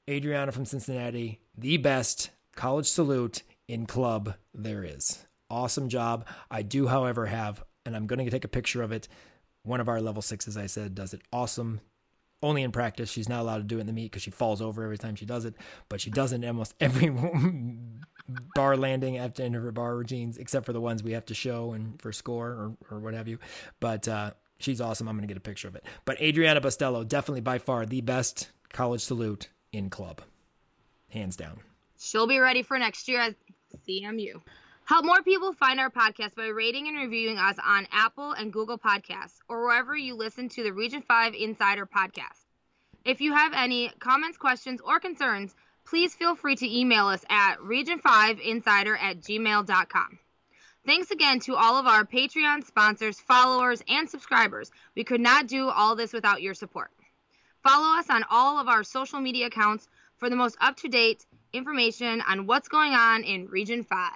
Adriana 0.09 0.51
from 0.51 0.65
Cincinnati, 0.65 1.39
the 1.55 1.77
best 1.77 2.31
college 2.59 2.87
salute 2.87 3.43
in 3.69 3.85
club 3.85 4.35
there 4.53 4.83
is. 4.83 5.25
Awesome 5.49 5.87
job. 5.87 6.27
I 6.51 6.61
do, 6.61 6.87
however, 6.87 7.27
have, 7.27 7.63
and 7.85 7.95
I'm 7.95 8.05
going 8.05 8.19
to 8.23 8.29
take 8.29 8.43
a 8.43 8.49
picture 8.49 8.81
of 8.81 8.91
it. 8.91 9.07
One 9.63 9.79
of 9.79 9.87
our 9.87 10.01
level 10.01 10.21
sixes, 10.21 10.57
I 10.57 10.65
said, 10.65 10.93
does 10.93 11.13
it 11.13 11.21
awesome. 11.31 11.79
Only 12.43 12.63
in 12.63 12.73
practice. 12.73 13.09
She's 13.09 13.29
not 13.29 13.39
allowed 13.39 13.59
to 13.59 13.63
do 13.63 13.77
it 13.77 13.81
in 13.81 13.87
the 13.87 13.93
meet 13.93 14.11
because 14.11 14.23
she 14.23 14.31
falls 14.31 14.61
over 14.61 14.83
every 14.83 14.97
time 14.97 15.15
she 15.15 15.25
does 15.25 15.45
it, 15.45 15.55
but 15.87 16.01
she 16.01 16.09
does 16.09 16.33
it 16.33 16.43
almost 16.43 16.75
every 16.81 17.09
bar 18.55 18.75
landing 18.75 19.17
after 19.17 19.41
end 19.41 19.55
of 19.55 19.63
her 19.63 19.71
bar 19.71 19.95
routines, 19.95 20.37
except 20.37 20.65
for 20.65 20.73
the 20.73 20.81
ones 20.81 21.01
we 21.01 21.13
have 21.13 21.25
to 21.27 21.33
show 21.33 21.71
and 21.71 22.01
for 22.01 22.11
score 22.11 22.49
or, 22.49 22.77
or 22.91 22.99
what 22.99 23.13
have 23.13 23.29
you. 23.29 23.39
But 23.79 24.05
uh, 24.09 24.31
she's 24.57 24.81
awesome. 24.81 25.07
I'm 25.07 25.15
going 25.15 25.25
to 25.25 25.33
get 25.33 25.37
a 25.37 25.41
picture 25.49 25.69
of 25.69 25.77
it. 25.77 25.85
But 26.03 26.21
Adriana 26.21 26.59
Bustello, 26.59 27.07
definitely 27.07 27.39
by 27.39 27.57
far 27.57 27.85
the 27.85 28.01
best 28.01 28.51
college 28.73 29.01
salute 29.01 29.47
in 29.71 29.89
club, 29.89 30.21
hands 31.07 31.37
down. 31.37 31.61
She'll 31.99 32.27
be 32.27 32.39
ready 32.39 32.63
for 32.63 32.79
next 32.79 33.07
year 33.09 33.19
at 33.19 33.35
CMU. 33.87 34.41
Help 34.85 35.05
more 35.05 35.21
people 35.21 35.53
find 35.53 35.79
our 35.79 35.89
podcast 35.89 36.33
by 36.33 36.47
rating 36.47 36.87
and 36.87 36.97
reviewing 36.97 37.37
us 37.37 37.57
on 37.63 37.87
Apple 37.91 38.31
and 38.31 38.53
Google 38.53 38.77
Podcasts 38.77 39.37
or 39.47 39.63
wherever 39.63 39.95
you 39.95 40.15
listen 40.15 40.49
to 40.49 40.63
the 40.63 40.73
Region 40.73 41.01
5 41.01 41.33
Insider 41.35 41.85
podcast. 41.85 42.45
If 43.05 43.21
you 43.21 43.33
have 43.33 43.53
any 43.53 43.91
comments, 43.99 44.37
questions, 44.37 44.81
or 44.81 44.99
concerns, 44.99 45.53
please 45.85 46.15
feel 46.15 46.35
free 46.35 46.55
to 46.55 46.79
email 46.79 47.07
us 47.07 47.23
at 47.29 47.57
region5insider 47.57 48.97
at 48.97 49.19
gmail.com. 49.19 50.19
Thanks 50.85 51.11
again 51.11 51.39
to 51.41 51.55
all 51.55 51.75
of 51.75 51.85
our 51.85 52.05
Patreon 52.05 52.65
sponsors, 52.65 53.19
followers, 53.19 53.83
and 53.89 54.09
subscribers. 54.09 54.71
We 54.95 55.03
could 55.03 55.21
not 55.21 55.47
do 55.47 55.69
all 55.69 55.95
this 55.95 56.13
without 56.13 56.41
your 56.41 56.53
support. 56.53 56.91
Follow 57.61 57.99
us 57.99 58.09
on 58.09 58.23
all 58.31 58.57
of 58.57 58.69
our 58.69 58.83
social 58.83 59.19
media 59.19 59.47
accounts 59.47 59.87
for 60.17 60.29
the 60.29 60.35
most 60.35 60.57
up 60.61 60.77
to 60.77 60.87
date 60.87 61.25
information 61.53 62.21
on 62.27 62.45
what's 62.45 62.67
going 62.67 62.93
on 62.93 63.23
in 63.23 63.47
Region 63.47 63.83
5. 63.83 64.11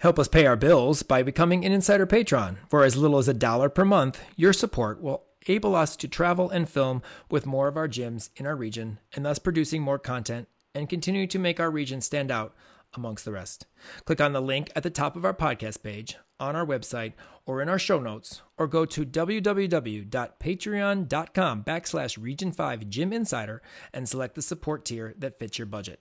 Help 0.00 0.18
us 0.18 0.28
pay 0.28 0.46
our 0.46 0.56
bills 0.56 1.02
by 1.02 1.22
becoming 1.22 1.64
an 1.64 1.72
Insider 1.72 2.06
Patron. 2.06 2.58
For 2.68 2.84
as 2.84 2.96
little 2.96 3.18
as 3.18 3.28
a 3.28 3.34
dollar 3.34 3.68
per 3.68 3.84
month, 3.84 4.20
your 4.36 4.52
support 4.52 5.00
will 5.00 5.24
enable 5.46 5.74
us 5.74 5.96
to 5.96 6.08
travel 6.08 6.50
and 6.50 6.68
film 6.68 7.02
with 7.30 7.46
more 7.46 7.68
of 7.68 7.76
our 7.76 7.88
gyms 7.88 8.30
in 8.36 8.46
our 8.46 8.56
region 8.56 8.98
and 9.14 9.24
thus 9.24 9.38
producing 9.38 9.82
more 9.82 9.98
content 9.98 10.48
and 10.74 10.88
continue 10.88 11.26
to 11.26 11.38
make 11.38 11.60
our 11.60 11.70
region 11.70 12.00
stand 12.00 12.30
out 12.30 12.54
amongst 12.94 13.24
the 13.24 13.32
rest. 13.32 13.66
Click 14.04 14.20
on 14.20 14.32
the 14.32 14.42
link 14.42 14.70
at 14.76 14.82
the 14.82 14.90
top 14.90 15.16
of 15.16 15.24
our 15.24 15.32
podcast 15.32 15.82
page, 15.82 16.16
on 16.38 16.54
our 16.54 16.66
website, 16.66 17.14
or 17.46 17.62
in 17.62 17.68
our 17.68 17.78
show 17.78 17.98
notes, 17.98 18.42
or 18.58 18.66
go 18.66 18.84
to 18.84 19.06
www.patreon.com 19.06 21.64
backslash 21.64 22.22
region 22.22 22.52
5 22.52 22.88
gym 22.88 23.12
insider 23.12 23.62
and 23.92 24.08
select 24.08 24.34
the 24.34 24.42
support 24.42 24.84
tier 24.84 25.14
that 25.18 25.38
fits 25.38 25.58
your 25.58 25.66
budget. 25.66 26.00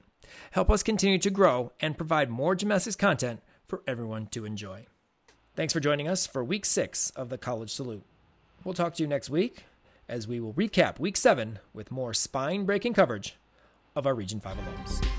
Help 0.51 0.69
us 0.69 0.83
continue 0.83 1.17
to 1.19 1.29
grow 1.29 1.71
and 1.79 1.97
provide 1.97 2.29
more 2.29 2.55
gymnastics 2.55 2.95
content 2.95 3.41
for 3.67 3.81
everyone 3.87 4.27
to 4.27 4.45
enjoy. 4.45 4.85
Thanks 5.55 5.73
for 5.73 5.79
joining 5.79 6.07
us 6.07 6.25
for 6.25 6.43
week 6.43 6.65
six 6.65 7.09
of 7.11 7.29
the 7.29 7.37
College 7.37 7.71
Salute. 7.71 8.03
We'll 8.63 8.73
talk 8.73 8.93
to 8.95 9.03
you 9.03 9.07
next 9.07 9.29
week 9.29 9.65
as 10.07 10.27
we 10.27 10.39
will 10.39 10.53
recap 10.53 10.99
week 10.99 11.17
seven 11.17 11.59
with 11.73 11.91
more 11.91 12.13
spine 12.13 12.65
breaking 12.65 12.93
coverage 12.93 13.35
of 13.95 14.05
our 14.05 14.13
Region 14.13 14.39
5 14.39 14.57
alums. 14.57 15.10